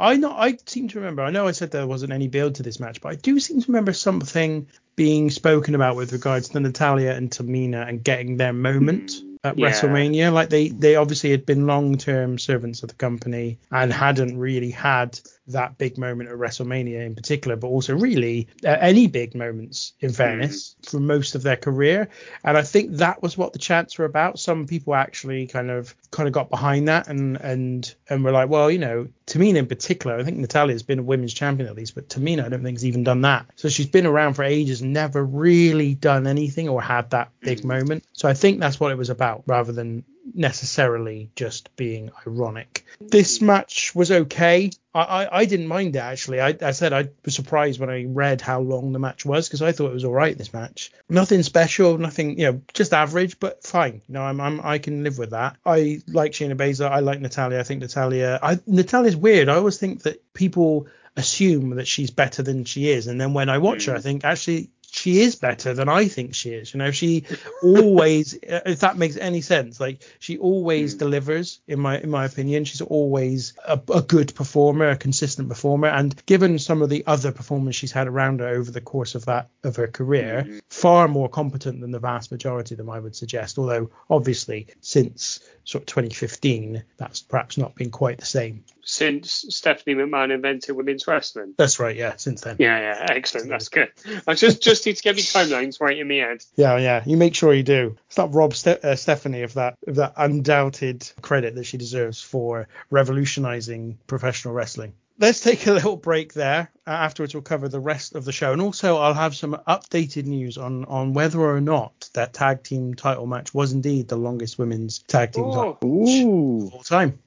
I 0.00 0.16
know. 0.16 0.30
I 0.30 0.56
seem 0.64 0.88
to 0.88 0.98
remember. 0.98 1.22
I 1.22 1.30
know 1.30 1.46
I 1.46 1.50
said 1.52 1.70
there 1.70 1.86
wasn't 1.86 2.12
any 2.12 2.26
build 2.28 2.54
to 2.54 2.62
this 2.62 2.80
match, 2.80 3.02
but 3.02 3.10
I 3.10 3.14
do 3.16 3.38
seem 3.38 3.60
to 3.60 3.66
remember 3.68 3.92
something 3.92 4.66
being 4.96 5.30
spoken 5.30 5.74
about 5.74 5.94
with 5.96 6.12
regards 6.12 6.48
to 6.50 6.60
Natalya 6.60 7.12
and 7.12 7.30
Tamina 7.30 7.86
and 7.86 8.02
getting 8.02 8.38
their 8.38 8.54
moment 8.54 9.10
mm, 9.10 9.36
at 9.44 9.58
Yeah. 9.58 9.68
WrestleMania. 9.68 10.32
Like 10.32 10.48
they, 10.48 10.68
they 10.68 10.96
obviously 10.96 11.32
had 11.32 11.44
been 11.44 11.66
long-term 11.66 12.38
servants 12.38 12.82
of 12.82 12.88
the 12.88 12.94
company 12.94 13.58
and 13.70 13.92
hadn't 13.92 14.38
really 14.38 14.70
had 14.70 15.20
that 15.46 15.78
big 15.78 15.98
moment 15.98 16.28
at 16.28 16.36
WrestleMania 16.36 17.04
in 17.04 17.14
particular, 17.14 17.56
but 17.56 17.66
also 17.66 17.96
really 17.96 18.48
uh, 18.64 18.76
any 18.80 19.06
big 19.06 19.34
moments, 19.34 19.94
in 20.00 20.12
fairness, 20.12 20.76
for 20.82 21.00
most 21.00 21.34
of 21.34 21.42
their 21.42 21.56
career. 21.56 22.08
And 22.44 22.56
I 22.56 22.62
think 22.62 22.92
that 22.96 23.22
was 23.22 23.36
what 23.36 23.52
the 23.52 23.58
chants 23.58 23.98
were 23.98 24.04
about. 24.04 24.38
Some 24.38 24.66
people 24.66 24.94
actually 24.94 25.46
kind 25.46 25.70
of 25.70 25.94
kind 26.10 26.26
of 26.26 26.32
got 26.32 26.50
behind 26.50 26.88
that 26.88 27.08
and 27.08 27.36
and 27.40 27.94
and 28.08 28.24
were 28.24 28.32
like, 28.32 28.48
well, 28.48 28.70
you 28.70 28.78
know, 28.78 29.08
Tamina 29.26 29.56
in 29.56 29.66
particular, 29.66 30.16
I 30.16 30.24
think 30.24 30.38
Natalya's 30.38 30.82
been 30.82 30.98
a 30.98 31.02
women's 31.02 31.34
champion 31.34 31.68
at 31.68 31.76
least, 31.76 31.94
but 31.94 32.08
Tamina 32.08 32.44
I 32.44 32.48
don't 32.48 32.62
think 32.62 32.76
has 32.76 32.86
even 32.86 33.04
done 33.04 33.22
that. 33.22 33.46
So 33.56 33.68
she's 33.68 33.86
been 33.86 34.06
around 34.06 34.34
for 34.34 34.44
ages, 34.44 34.82
never 34.82 35.24
really 35.24 35.94
done 35.94 36.26
anything 36.26 36.68
or 36.68 36.80
had 36.80 37.10
that 37.10 37.30
big 37.40 37.64
moment. 37.64 38.04
So 38.12 38.28
I 38.28 38.34
think 38.34 38.60
that's 38.60 38.78
what 38.78 38.92
it 38.92 38.98
was 38.98 39.10
about, 39.10 39.42
rather 39.46 39.72
than 39.72 40.04
necessarily 40.34 41.30
just 41.34 41.74
being 41.76 42.10
ironic. 42.26 42.84
This 43.00 43.40
match 43.40 43.94
was 43.94 44.10
okay. 44.10 44.70
I, 44.94 45.00
I, 45.00 45.38
I 45.40 45.44
didn't 45.44 45.66
mind 45.66 45.96
it 45.96 46.00
actually. 46.00 46.40
I, 46.40 46.56
I 46.60 46.72
said 46.72 46.92
I 46.92 47.08
was 47.24 47.34
surprised 47.34 47.80
when 47.80 47.90
I 47.90 48.04
read 48.04 48.40
how 48.40 48.60
long 48.60 48.92
the 48.92 48.98
match 48.98 49.24
was 49.24 49.48
because 49.48 49.62
I 49.62 49.72
thought 49.72 49.90
it 49.90 49.94
was 49.94 50.04
all 50.04 50.12
right. 50.12 50.36
This 50.36 50.52
match, 50.52 50.92
nothing 51.08 51.42
special, 51.42 51.98
nothing 51.98 52.38
you 52.38 52.52
know, 52.52 52.62
just 52.74 52.92
average, 52.92 53.38
but 53.40 53.62
fine. 53.62 54.02
You 54.08 54.14
know, 54.14 54.22
I'm, 54.22 54.40
I'm 54.40 54.60
I 54.62 54.78
can 54.78 55.02
live 55.04 55.18
with 55.18 55.30
that. 55.30 55.56
I 55.64 56.02
like 56.06 56.32
Shayna 56.32 56.56
Baszler. 56.56 56.90
I 56.90 57.00
like 57.00 57.20
Natalya. 57.20 57.60
I 57.60 57.62
think 57.62 57.80
Natalya. 57.80 58.38
I, 58.42 58.58
Natalya's 58.66 59.16
weird. 59.16 59.48
I 59.48 59.56
always 59.56 59.78
think 59.78 60.02
that 60.02 60.32
people 60.34 60.86
assume 61.16 61.70
that 61.76 61.88
she's 61.88 62.10
better 62.10 62.42
than 62.42 62.64
she 62.64 62.88
is, 62.88 63.06
and 63.06 63.20
then 63.20 63.32
when 63.32 63.48
I 63.48 63.58
watch 63.58 63.86
her, 63.86 63.94
I 63.94 63.98
mm. 63.98 64.02
think 64.02 64.24
actually 64.24 64.70
she 64.90 65.20
is 65.20 65.36
better 65.36 65.74
than 65.74 65.88
I 65.88 66.08
think 66.08 66.34
she 66.34 66.50
is. 66.50 66.74
You 66.74 66.78
know, 66.78 66.90
she 66.90 67.24
always, 67.62 68.34
if 68.42 68.80
that 68.80 68.96
makes 68.96 69.16
any 69.16 69.40
sense, 69.40 69.80
like 69.80 70.02
she 70.18 70.38
always 70.38 70.92
hmm. 70.92 70.98
delivers. 70.98 71.60
In 71.66 71.80
my 71.80 71.98
in 71.98 72.10
my 72.10 72.24
opinion, 72.24 72.64
she's 72.64 72.80
always 72.80 73.54
a, 73.66 73.80
a 73.94 74.02
good 74.02 74.34
performer, 74.34 74.90
a 74.90 74.96
consistent 74.96 75.48
performer. 75.48 75.88
And 75.88 76.14
given 76.26 76.58
some 76.58 76.82
of 76.82 76.88
the 76.90 77.04
other 77.06 77.32
performers 77.32 77.76
she's 77.76 77.92
had 77.92 78.08
around 78.08 78.40
her 78.40 78.48
over 78.48 78.70
the 78.70 78.80
course 78.80 79.14
of 79.14 79.26
that 79.26 79.50
of 79.64 79.76
her 79.76 79.88
career, 79.88 80.42
hmm. 80.42 80.58
far 80.68 81.08
more 81.08 81.28
competent 81.28 81.80
than 81.80 81.90
the 81.90 81.98
vast 81.98 82.30
majority 82.32 82.74
of 82.74 82.78
them, 82.78 82.90
I 82.90 83.00
would 83.00 83.16
suggest. 83.16 83.58
Although 83.58 83.90
obviously 84.08 84.66
since 84.80 85.40
sort 85.70 85.82
of 85.82 85.86
2015, 85.86 86.82
that's 86.96 87.22
perhaps 87.22 87.56
not 87.56 87.76
been 87.76 87.90
quite 87.90 88.18
the 88.18 88.26
same. 88.26 88.64
Since 88.82 89.44
Stephanie 89.50 89.94
McMahon 89.94 90.32
invented 90.32 90.74
women's 90.74 91.06
wrestling. 91.06 91.54
That's 91.56 91.78
right, 91.78 91.94
yeah. 91.94 92.16
Since 92.16 92.40
then. 92.40 92.56
Yeah, 92.58 92.76
yeah, 92.76 93.06
excellent. 93.10 93.48
That's 93.48 93.68
good. 93.68 93.92
I 94.26 94.34
just 94.34 94.60
just 94.60 94.84
need 94.84 94.96
to 94.96 95.02
get 95.02 95.14
me 95.14 95.22
timelines 95.22 95.80
right 95.80 95.96
in 95.96 96.08
my 96.08 96.14
head. 96.14 96.42
Yeah, 96.56 96.76
yeah. 96.78 97.04
You 97.06 97.16
make 97.16 97.36
sure 97.36 97.54
you 97.54 97.62
do. 97.62 97.96
It's 98.08 98.18
not 98.18 98.34
rob 98.34 98.54
Ste- 98.54 98.84
uh, 98.84 98.96
Stephanie 98.96 99.42
of 99.42 99.54
that 99.54 99.78
of 99.86 99.94
that 99.96 100.14
undoubted 100.16 101.08
credit 101.22 101.54
that 101.54 101.66
she 101.66 101.76
deserves 101.76 102.20
for 102.20 102.66
revolutionizing 102.90 103.98
professional 104.08 104.54
wrestling. 104.54 104.94
Let's 105.20 105.40
take 105.40 105.66
a 105.66 105.72
little 105.72 105.96
break 105.96 106.32
there. 106.32 106.70
Uh, 106.86 106.90
afterwards, 106.90 107.34
we'll 107.34 107.42
cover 107.42 107.68
the 107.68 107.78
rest 107.78 108.14
of 108.14 108.24
the 108.24 108.32
show, 108.32 108.54
and 108.54 108.62
also 108.62 108.96
I'll 108.96 109.12
have 109.12 109.36
some 109.36 109.52
updated 109.68 110.24
news 110.24 110.56
on 110.56 110.86
on 110.86 111.12
whether 111.12 111.38
or 111.38 111.60
not 111.60 112.08
that 112.14 112.32
tag 112.32 112.62
team 112.62 112.94
title 112.94 113.26
match 113.26 113.52
was 113.52 113.72
indeed 113.72 114.08
the 114.08 114.16
longest 114.16 114.58
women's 114.58 115.00
tag 115.00 115.32
team 115.32 115.44
title 115.52 115.78
Oh, 115.82 115.86
Ooh. 115.86 116.66
of 116.68 116.72
all 116.72 116.82
time. 116.82 117.18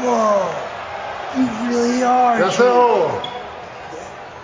Whoa. 0.00 0.66
You 1.36 1.68
really 1.68 2.02
are. 2.02 2.38
Yes, 2.38 2.56
sir. 2.56 3.36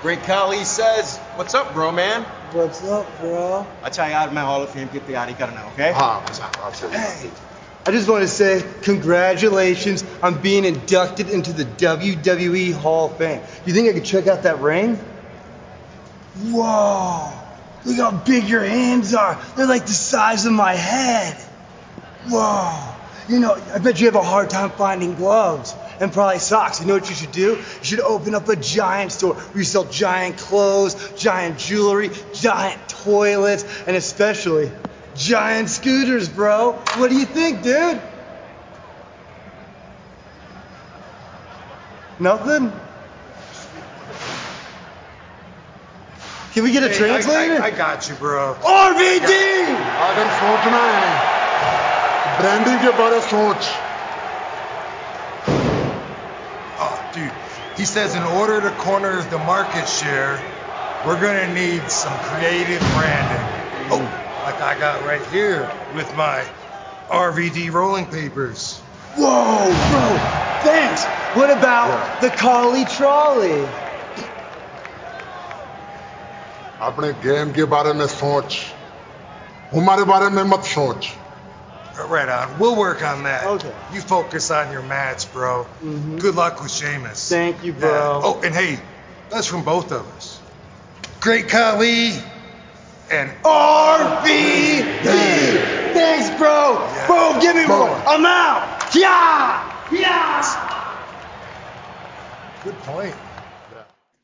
Great 0.02 0.22
Khali 0.24 0.64
says, 0.64 1.16
What's 1.36 1.54
up, 1.54 1.72
bro, 1.72 1.90
man? 1.92 2.22
What's 2.52 2.84
up, 2.84 3.06
bro? 3.18 3.66
I 3.82 3.88
tell 3.88 4.06
you 4.06 4.14
out 4.14 4.28
of 4.28 4.34
my 4.34 4.42
Hall 4.42 4.62
of 4.62 4.68
Fame, 4.68 4.90
get 4.92 5.06
the 5.06 5.16
out, 5.16 5.30
you 5.30 5.34
gotta 5.34 5.66
okay? 5.72 5.92
Ah, 5.94 6.20
what's 6.22 6.40
up? 6.40 6.54
I'll 6.62 6.70
tell 6.70 6.92
you. 6.92 6.98
Hey, 6.98 7.30
I 7.86 7.92
just 7.92 8.08
want 8.08 8.22
to 8.22 8.28
say 8.28 8.64
congratulations 8.82 10.04
on 10.20 10.42
being 10.42 10.64
inducted 10.64 11.30
into 11.30 11.52
the 11.52 11.64
WWE 11.64 12.72
Hall 12.72 13.06
of 13.12 13.16
Fame. 13.16 13.40
Do 13.40 13.70
You 13.70 13.74
think 13.74 13.88
I 13.88 13.92
could 13.92 14.04
check 14.04 14.26
out 14.26 14.42
that 14.42 14.58
ring? 14.58 14.96
Whoa! 16.50 17.32
Look 17.84 17.96
how 17.96 18.10
big 18.10 18.48
your 18.48 18.64
hands 18.64 19.14
are. 19.14 19.40
They're 19.56 19.68
like 19.68 19.86
the 19.86 19.92
size 19.92 20.46
of 20.46 20.52
my 20.52 20.74
head. 20.74 21.34
Whoa! 22.28 22.94
You 23.28 23.38
know, 23.38 23.54
I 23.72 23.78
bet 23.78 24.00
you 24.00 24.06
have 24.06 24.16
a 24.16 24.22
hard 24.22 24.50
time 24.50 24.70
finding 24.70 25.14
gloves 25.14 25.72
and 26.00 26.12
probably 26.12 26.40
socks. 26.40 26.80
You 26.80 26.86
know 26.86 26.94
what 26.94 27.08
you 27.08 27.14
should 27.14 27.32
do? 27.32 27.56
You 27.56 27.84
should 27.84 28.00
open 28.00 28.34
up 28.34 28.48
a 28.48 28.56
giant 28.56 29.12
store 29.12 29.34
where 29.34 29.58
you 29.58 29.64
sell 29.64 29.84
giant 29.84 30.38
clothes, 30.38 31.12
giant 31.16 31.58
jewelry, 31.58 32.10
giant 32.34 32.88
toilets, 32.88 33.64
and 33.86 33.96
especially 33.96 34.72
giant 35.15 35.69
scooters, 35.69 36.29
bro. 36.29 36.73
What 36.97 37.09
do 37.09 37.17
you 37.17 37.25
think, 37.25 37.61
dude? 37.63 38.01
Nothing? 42.19 42.71
Can 46.53 46.63
we 46.63 46.71
get 46.71 46.83
a 46.83 46.93
translator? 46.93 47.61
I, 47.61 47.67
I 47.67 47.71
got 47.71 48.09
you, 48.09 48.15
bro. 48.15 48.55
RVD! 48.61 49.31
अगर 50.07 50.27
सोचना 50.39 50.81
है 50.93 51.39
brandy 52.39 52.77
के 52.83 52.91
बारे 52.97 53.21
सोच 53.29 53.69
Oh, 56.83 57.11
dude, 57.13 57.31
he 57.77 57.85
says 57.85 58.15
in 58.15 58.23
order 58.23 58.59
to 58.61 58.71
corner 58.83 59.21
the 59.33 59.37
market 59.37 59.87
share, 59.87 60.39
we're 61.05 61.21
gonna 61.21 61.53
need 61.53 61.89
some 61.89 62.17
creative 62.29 62.81
branding. 62.95 63.45
Oh, 63.95 64.01
I 64.60 64.78
got 64.78 65.04
right 65.04 65.24
here 65.26 65.70
with 65.94 66.14
my 66.16 66.42
RVD 67.08 67.70
rolling 67.72 68.06
papers. 68.06 68.78
Whoa, 69.16 69.66
bro! 69.66 70.06
Thanks! 70.62 71.04
What 71.36 71.50
about 71.50 71.88
yeah. 71.88 72.20
the 72.20 72.30
collie 72.36 72.84
trolley? 72.86 73.66
अपने 76.80 77.12
game 77.22 77.52
के 77.52 77.64
बारे 77.64 77.92
में 77.92 78.06
सोच 78.06 78.56
हमारे 79.74 80.04
बारे 80.04 80.28
में 80.30 80.42
मत 80.44 80.64
सोच 80.64 81.08
Right 82.10 82.28
on. 82.28 82.58
We'll 82.58 82.76
work 82.76 83.02
on 83.02 83.22
that. 83.22 83.44
Okay. 83.44 83.72
You 83.92 84.02
focus 84.02 84.50
on 84.50 84.70
your 84.70 84.82
match, 84.82 85.32
bro. 85.32 85.66
Mm-hmm. 85.82 86.18
Good 86.18 86.34
luck 86.34 86.62
with 86.62 86.70
Sheamus. 86.70 87.28
Thank 87.30 87.64
you, 87.64 87.72
bro. 87.72 87.88
Yeah. 87.88 88.20
Oh, 88.22 88.40
and 88.44 88.54
hey, 88.54 88.78
that's 89.30 89.46
from 89.46 89.64
both 89.64 89.92
of 89.92 90.06
us. 90.16 90.38
Great 91.20 91.48
Khali 91.48 92.12
and 93.10 93.30
RVD! 93.42 95.04
Thanks, 95.92 96.30
bro. 96.38 96.74
Yeah. 96.74 97.06
Bro, 97.06 97.40
give 97.40 97.56
me 97.56 97.66
Bro. 97.66 97.86
one. 97.86 98.02
I'm 98.06 98.26
out. 98.26 98.94
Yeah! 98.94 99.88
Yeah! 99.92 100.42
Good 102.64 102.78
point. 102.80 103.14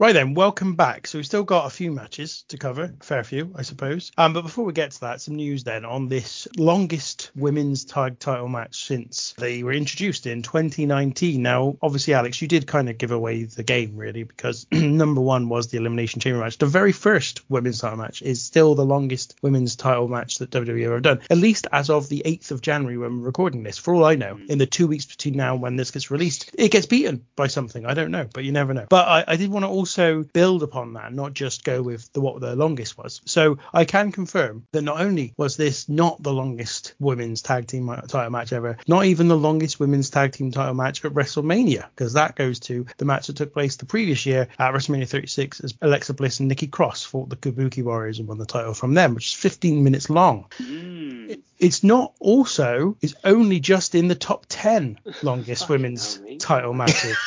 Right 0.03 0.15
then, 0.15 0.35
welcome 0.35 0.75
back. 0.75 1.07
So 1.07 1.19
we've 1.19 1.27
still 1.27 1.45
got 1.45 1.67
a 1.67 1.71
few 1.71 1.93
matches 1.93 2.43
to 2.49 2.59
cover, 2.59 2.93
fair 3.03 3.23
few, 3.23 3.55
I 3.55 3.63
suppose. 3.63 4.11
Um, 4.19 4.33
but 4.33 4.43
before 4.43 4.65
we 4.65 4.73
get 4.73 4.91
to 4.91 5.01
that, 5.03 5.21
some 5.21 5.37
news 5.37 5.63
then 5.63 5.85
on 5.85 6.09
this 6.09 6.49
longest 6.57 7.31
women's 7.37 7.85
tag 7.85 8.19
title 8.19 8.49
match 8.49 8.85
since 8.85 9.33
they 9.39 9.63
were 9.63 9.73
introduced 9.73 10.27
in 10.27 10.43
2019. 10.43 11.41
Now, 11.41 11.77
obviously, 11.81 12.15
Alex, 12.15 12.43
you 12.43 12.49
did 12.49 12.67
kind 12.67 12.89
of 12.89 12.99
give 12.99 13.13
away 13.13 13.45
the 13.45 13.63
game 13.63 13.95
really 13.95 14.25
because 14.25 14.67
number 14.73 15.21
one 15.21 15.49
was 15.49 15.69
the 15.69 15.79
Elimination 15.79 16.21
Chamber 16.21 16.41
match. 16.41 16.59
The 16.59 16.67
very 16.67 16.91
first 16.91 17.49
women's 17.49 17.81
title 17.81 17.99
match 17.99 18.23
is 18.23 18.43
still 18.43 18.75
the 18.75 18.85
longest 18.85 19.37
women's 19.41 19.77
title 19.77 20.09
match 20.09 20.39
that 20.39 20.51
WWE 20.51 20.85
ever 20.85 20.99
done, 20.99 21.21
at 21.31 21.39
least 21.39 21.69
as 21.71 21.91
of 21.91 22.09
the 22.09 22.25
8th 22.27 22.51
of 22.51 22.61
January 22.61 22.99
when 22.99 23.21
we're 23.21 23.27
recording 23.27 23.63
this. 23.63 23.79
For 23.79 23.95
all 23.95 24.05
I 24.05 24.17
know, 24.17 24.37
in 24.49 24.59
the 24.59 24.67
two 24.67 24.89
weeks 24.89 25.07
between 25.07 25.37
now 25.37 25.53
and 25.53 25.63
when 25.63 25.77
this 25.77 25.93
gets 25.93 26.11
released, 26.11 26.51
it 26.55 26.73
gets 26.73 26.87
beaten 26.87 27.25
by 27.37 27.47
something. 27.47 27.87
I 27.87 27.95
don't 27.95 28.11
know, 28.11 28.27
but 28.35 28.43
you 28.43 28.51
never 28.51 28.75
know. 28.75 28.87
But 28.91 29.07
I, 29.07 29.25
I 29.29 29.37
did 29.37 29.49
want 29.49 29.65
to 29.65 29.69
also 29.69 29.92
build 29.97 30.63
upon 30.63 30.95
that, 30.95 31.13
not 31.13 31.35
just 31.35 31.65
go 31.65 31.83
with 31.83 32.13
the, 32.13 32.21
what 32.21 32.41
the 32.41 32.57
longest 32.57 32.97
was. 32.99 33.21
So 33.25 33.59
I 33.73 33.85
can 33.85 34.13
confirm 34.13 34.67
that 34.73 34.83
not 34.83 35.01
only 35.01 35.35
was 35.37 35.57
this 35.57 35.89
not 35.89 36.23
the 36.23 36.33
longest 36.33 36.95
women's 37.01 37.43
tag 37.43 37.67
team 37.67 37.87
title 38.09 38.31
match 38.31 38.53
ever, 38.53 38.77
not 38.87 39.05
even 39.07 39.29
the 39.29 39.37
longest 39.37 39.79
women's 39.81 40.11
tag 40.11 40.33
team 40.33 40.51
title 40.51 40.75
match 40.75 41.05
at 41.05 41.13
WrestleMania, 41.13 41.87
because 41.95 42.13
that 42.15 42.37
goes 42.37 42.61
to 42.61 42.87
the 42.99 43.05
match 43.05 43.27
that 43.27 43.37
took 43.37 43.53
place 43.53 43.77
the 43.77 43.87
previous 43.87 44.27
year 44.27 44.49
at 44.59 44.73
WrestleMania 44.75 45.09
36 45.09 45.61
as 45.61 45.75
Alexa 45.83 46.15
Bliss 46.15 46.41
and 46.41 46.49
Nikki 46.49 46.67
Cross 46.67 47.05
fought 47.05 47.29
the 47.29 47.37
Kabuki 47.37 47.83
Warriors 47.83 48.19
and 48.19 48.29
won 48.29 48.39
the 48.39 48.47
title 48.47 48.75
from 48.75 48.95
them, 48.95 49.15
which 49.15 49.27
is 49.29 49.35
15 49.35 49.83
minutes 49.85 50.09
long. 50.11 50.47
It- 50.59 51.41
it's 51.59 51.85
not 51.85 52.13
also, 52.19 52.97
it's 53.01 53.15
only 53.23 53.61
just 53.61 53.95
in 53.95 54.09
the 54.09 54.17
top 54.17 54.47
10 54.49 54.99
longest 55.23 55.69
women's 55.69 56.21
title 56.41 56.75
matches. 56.75 57.17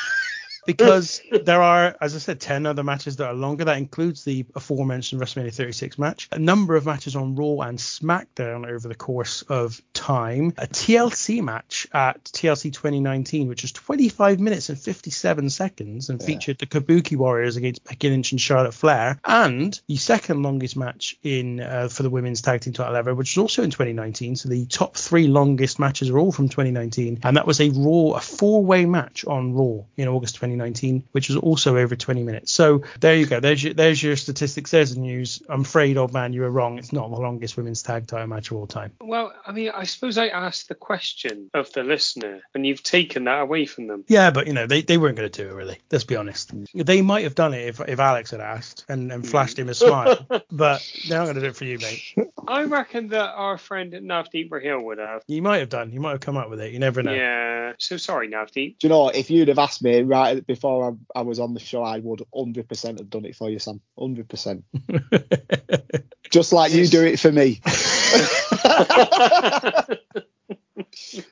because 0.65 1.21
there 1.43 1.61
are, 1.61 1.95
as 2.01 2.15
I 2.15 2.19
said, 2.19 2.39
10 2.39 2.65
other 2.65 2.83
matches 2.83 3.17
that 3.17 3.27
are 3.27 3.33
longer. 3.33 3.65
That 3.65 3.77
includes 3.77 4.23
the 4.23 4.45
aforementioned 4.55 5.21
WrestleMania 5.21 5.53
36 5.53 5.97
match, 5.97 6.27
a 6.31 6.39
number 6.39 6.75
of 6.75 6.85
matches 6.85 7.15
on 7.15 7.35
Raw 7.35 7.67
and 7.67 7.77
SmackDown 7.77 8.67
over 8.67 8.87
the 8.87 8.95
course 8.95 9.41
of 9.43 9.81
time, 9.93 10.53
a 10.57 10.67
TLC 10.67 11.41
match 11.41 11.87
at 11.93 12.23
TLC 12.25 12.73
2019, 12.73 13.47
which 13.47 13.61
was 13.61 13.71
25 13.71 14.39
minutes 14.39 14.69
and 14.69 14.79
57 14.79 15.49
seconds 15.49 16.09
and 16.09 16.21
featured 16.21 16.57
the 16.59 16.65
Kabuki 16.65 17.15
Warriors 17.15 17.57
against 17.57 17.83
Becky 17.83 18.09
Lynch 18.09 18.31
and 18.31 18.41
Charlotte 18.41 18.73
Flair, 18.73 19.19
and 19.25 19.79
the 19.87 19.95
second 19.97 20.43
longest 20.43 20.75
match 20.75 21.17
in 21.23 21.59
uh, 21.59 21.87
for 21.87 22.03
the 22.03 22.09
women's 22.09 22.41
tag 22.41 22.61
team 22.61 22.73
title 22.73 22.95
ever, 22.95 23.13
which 23.13 23.35
was 23.35 23.41
also 23.41 23.63
in 23.63 23.69
2019. 23.69 24.35
So 24.35 24.49
the 24.49 24.65
top 24.65 24.95
three 24.95 25.27
longest 25.27 25.79
matches 25.79 26.09
are 26.09 26.17
all 26.17 26.31
from 26.31 26.49
2019, 26.49 27.19
and 27.23 27.37
that 27.37 27.47
was 27.47 27.61
a 27.61 27.69
Raw, 27.69 28.15
a 28.15 28.21
four-way 28.21 28.85
match 28.85 29.25
on 29.25 29.53
Raw 29.53 29.83
in 29.97 30.07
August 30.07 30.35
2019, 30.35 30.54
which 31.11 31.29
was 31.29 31.37
also 31.37 31.77
over 31.77 31.95
20 31.95 32.23
minutes. 32.23 32.51
So 32.51 32.83
there 32.99 33.15
you 33.15 33.25
go. 33.25 33.39
There's 33.39 33.63
your 33.63 33.73
there's 33.73 34.01
your 34.01 34.15
statistics. 34.15 34.71
There's 34.71 34.95
the 34.95 35.01
news. 35.01 35.41
I'm 35.49 35.61
afraid, 35.61 35.97
old 35.97 36.13
man, 36.13 36.33
you 36.33 36.41
were 36.41 36.51
wrong. 36.51 36.77
It's 36.77 36.93
not 36.93 37.09
the 37.09 37.17
longest 37.17 37.57
women's 37.57 37.81
tag 37.83 38.07
title 38.07 38.27
match 38.27 38.51
of 38.51 38.57
all 38.57 38.67
time. 38.67 38.91
Well, 39.01 39.33
I 39.45 39.51
mean, 39.51 39.71
I 39.73 39.83
suppose 39.83 40.17
I 40.17 40.27
asked 40.27 40.69
the 40.69 40.75
question 40.75 41.49
of 41.53 41.71
the 41.73 41.83
listener, 41.83 42.41
and 42.53 42.65
you've 42.65 42.83
taken 42.83 43.25
that 43.25 43.41
away 43.41 43.65
from 43.65 43.87
them. 43.87 44.03
Yeah, 44.07 44.31
but 44.31 44.47
you 44.47 44.53
know 44.53 44.67
they, 44.67 44.81
they 44.81 44.97
weren't 44.97 45.17
going 45.17 45.29
to 45.29 45.43
do 45.43 45.49
it 45.49 45.53
really. 45.53 45.77
Let's 45.91 46.03
be 46.03 46.15
honest. 46.15 46.51
They 46.73 47.01
might 47.01 47.23
have 47.23 47.35
done 47.35 47.53
it 47.53 47.67
if, 47.67 47.79
if 47.81 47.99
Alex 47.99 48.31
had 48.31 48.41
asked 48.41 48.85
and, 48.89 49.11
and 49.11 49.23
hmm. 49.23 49.29
flashed 49.29 49.59
him 49.59 49.69
a 49.69 49.73
smile, 49.73 50.25
but 50.51 50.87
they're 51.07 51.19
not 51.19 51.25
going 51.25 51.35
to 51.35 51.41
do 51.41 51.47
it 51.47 51.55
for 51.55 51.65
you, 51.65 51.79
mate. 51.79 52.15
I 52.47 52.63
reckon 52.63 53.09
that 53.09 53.33
our 53.33 53.57
friend 53.57 53.93
Navdeep 53.93 54.49
Rahil 54.49 54.83
would 54.83 54.97
have. 54.99 55.23
You 55.27 55.41
might 55.41 55.57
have 55.57 55.69
done. 55.69 55.91
You 55.91 55.99
might 55.99 56.11
have 56.11 56.19
come 56.19 56.37
up 56.37 56.49
with 56.49 56.61
it. 56.61 56.71
You 56.71 56.79
never 56.79 57.01
know. 57.01 57.13
Yeah. 57.13 57.73
So 57.77 57.97
sorry, 57.97 58.29
Navdeep. 58.29 58.79
Do 58.79 58.87
you 58.87 58.89
know 58.89 59.05
what? 59.05 59.15
If 59.15 59.29
you'd 59.29 59.47
have 59.47 59.59
asked 59.59 59.83
me 59.83 60.01
right 60.01 60.44
before 60.47 60.97
I, 61.15 61.19
I 61.19 61.23
was 61.23 61.39
on 61.39 61.53
the 61.53 61.59
show, 61.59 61.83
I 61.83 61.99
would 61.99 62.21
100% 62.33 62.99
have 62.99 63.09
done 63.09 63.25
it 63.25 63.35
for 63.35 63.49
you, 63.49 63.59
Sam. 63.59 63.81
100%. 63.99 64.63
Just 66.31 66.53
like 66.53 66.73
you 66.73 66.87
do 66.87 67.03
it 67.03 67.19
for 67.19 67.31
me. 67.31 67.61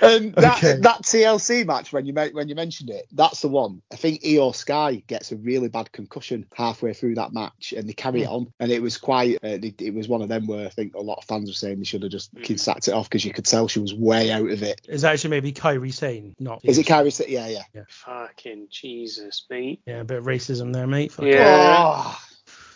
And 0.00 0.32
that 0.34 0.58
Okay. 0.58 0.80
that 0.80 1.02
TLC 1.02 1.66
match 1.66 1.92
when 1.92 2.06
you 2.06 2.12
me- 2.12 2.30
when 2.32 2.48
you 2.48 2.54
mentioned 2.54 2.90
it, 2.90 3.06
that's 3.12 3.40
the 3.40 3.48
one. 3.48 3.82
I 3.92 3.96
think 3.96 4.22
Iyo 4.22 4.54
Sky 4.54 5.02
gets 5.06 5.32
a 5.32 5.36
really 5.36 5.68
bad 5.68 5.90
concussion 5.90 6.46
halfway 6.54 6.94
through 6.94 7.16
that 7.16 7.32
match, 7.32 7.74
and 7.76 7.88
they 7.88 7.94
carry 7.94 8.20
hmm. 8.20 8.26
it 8.26 8.28
on. 8.28 8.52
And 8.60 8.70
it 8.70 8.80
was 8.80 8.96
quite. 8.96 9.36
Uh, 9.36 9.58
it, 9.60 9.82
it 9.82 9.94
was 9.94 10.08
one 10.08 10.22
of 10.22 10.28
them 10.28 10.46
where 10.46 10.66
I 10.66 10.70
think 10.70 10.94
a 10.94 11.00
lot 11.00 11.18
of 11.18 11.24
fans 11.24 11.50
were 11.50 11.54
saying 11.54 11.78
they 11.78 11.84
should 11.84 12.02
have 12.02 12.12
just 12.12 12.30
hmm. 12.32 12.54
sacked 12.54 12.86
it 12.86 12.94
off 12.94 13.08
because 13.08 13.24
you 13.24 13.32
could 13.32 13.44
tell 13.44 13.66
she 13.66 13.80
was 13.80 13.94
way 13.94 14.30
out 14.30 14.48
of 14.48 14.62
it. 14.62 14.80
Is 14.88 15.02
that 15.02 15.14
actually 15.14 15.30
maybe 15.30 15.52
Kairi 15.52 15.92
Sane? 15.92 16.36
Not. 16.38 16.60
Is 16.62 16.78
it 16.78 16.86
Kairi? 16.86 17.12
Sa- 17.12 17.24
Yeah, 17.26 17.48
yeah. 17.48 17.62
yeah. 17.74 17.82
Fucking 17.88 18.68
Jesus, 18.70 19.46
mate. 19.50 19.80
Yeah, 19.86 20.00
a 20.00 20.04
bit 20.04 20.18
of 20.18 20.24
racism 20.24 20.72
there, 20.72 20.86
mate. 20.86 21.12
Fuck. 21.12 21.26
Yeah. 21.26 21.76
Oh, 21.78 22.20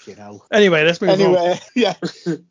you 0.07 0.17
know. 0.17 0.43
Anyway, 0.51 0.85
let's 0.85 1.01
move 1.01 1.11
on. 1.11 1.21
Anyway, 1.21 1.61
yeah. 1.77 1.95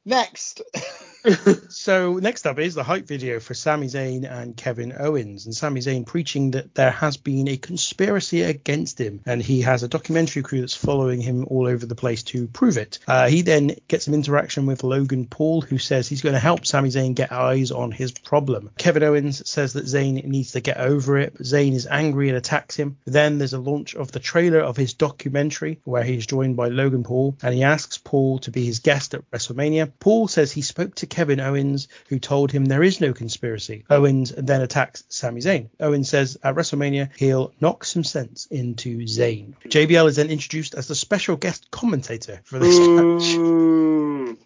Next. 0.05 0.62
So 1.69 2.15
next 2.15 2.47
up 2.47 2.59
is 2.59 2.74
the 2.74 2.84
hype 2.84 3.07
video 3.07 3.39
for 3.39 3.53
Sami 3.53 3.88
Zayn 3.88 4.30
and 4.30 4.55
Kevin 4.57 4.93
Owens, 4.97 5.45
and 5.45 5.55
Sami 5.55 5.82
Zayn 5.82 6.05
preaching 6.05 6.51
that 6.51 6.76
there 6.76 6.91
has 6.91 7.17
been 7.17 7.47
a 7.47 7.57
conspiracy 7.57 8.41
against 8.43 8.99
him, 8.99 9.22
and 9.26 9.41
he 9.41 9.61
has 9.61 9.84
a 9.84 9.88
documentary 9.88 10.43
crew 10.43 10.59
that's 10.61 10.76
following 10.76 11.22
him 11.22 11.45
all 11.49 11.67
over 11.67 11.86
the 11.86 11.95
place 11.95 12.24
to 12.24 12.47
prove 12.47 12.78
it. 12.78 12.99
Uh, 13.07 13.28
he 13.28 13.41
then 13.41 13.76
gets 13.88 14.05
some 14.05 14.13
interaction 14.13 14.65
with 14.65 14.84
Logan 14.84 15.28
Paul, 15.28 15.61
who 15.61 15.78
says 15.78 16.07
he's 16.07 16.22
going 16.22 16.34
to 16.34 16.39
help 16.39 16.65
Sami 16.65 16.89
Zayn 16.89 17.15
get 17.15 17.32
eyes 17.32 17.72
on 17.72 17.91
his 17.91 18.11
problem. 18.11 18.72
Kevin 18.78 19.03
Owens 19.03 19.47
says 19.49 19.74
that 19.74 19.86
Zayn 19.86 20.24
needs 20.24 20.53
to 20.53 20.61
get 20.61 20.78
over 20.78 21.17
it. 21.17 21.36
Zayn 21.36 21.74
is 21.74 21.88
angry 21.88 22.30
and 22.30 22.38
attacks 22.38 22.76
him. 22.76 22.97
Then 23.05 23.38
there's 23.38 23.53
a 23.53 23.59
launch 23.59 23.95
of 23.95 24.11
the 24.11 24.19
trailer 24.19 24.59
of 24.59 24.78
his 24.78 24.93
documentary, 24.93 25.80
where 25.84 26.03
he's 26.03 26.26
joined 26.26 26.57
by 26.57 26.69
Logan 26.69 27.03
Paul, 27.03 27.38
and 27.43 27.53
he 27.53 27.63
asks 27.63 27.97
Paul 27.97 28.39
to 28.39 28.51
be 28.51 28.65
his 28.65 28.80
guest 28.80 29.13
at 29.13 29.30
WrestleMania. 29.32 29.91
Paul 29.99 30.28
says 30.28 30.51
he 30.51 30.61
spoke 30.61 30.95
to 30.95 31.11
Kevin 31.12 31.39
Owens, 31.39 31.88
who 32.07 32.18
told 32.18 32.51
him 32.51 32.66
there 32.66 32.82
is 32.82 32.99
no 32.99 33.14
conspiracy. 33.14 33.84
Owens 33.89 34.34
then 34.36 34.62
attacks 34.62 35.03
Sami 35.09 35.41
Zayn. 35.41 35.70
Owens 35.80 36.09
says 36.09 36.38
at 36.43 36.55
WrestleMania 36.55 37.09
he'll 37.18 37.53
knock 37.62 37.84
some 37.84 38.03
sense 38.03 38.47
into 38.47 39.01
Zayn. 39.01 39.53
JBL 39.66 40.07
is 40.07 40.16
then 40.16 40.30
introduced 40.30 40.74
as 40.74 40.88
the 40.88 40.95
special 40.95 41.36
guest 41.36 41.70
commentator 41.70 42.41
for 42.45 42.57
this 42.57 42.80
match. 42.80 43.36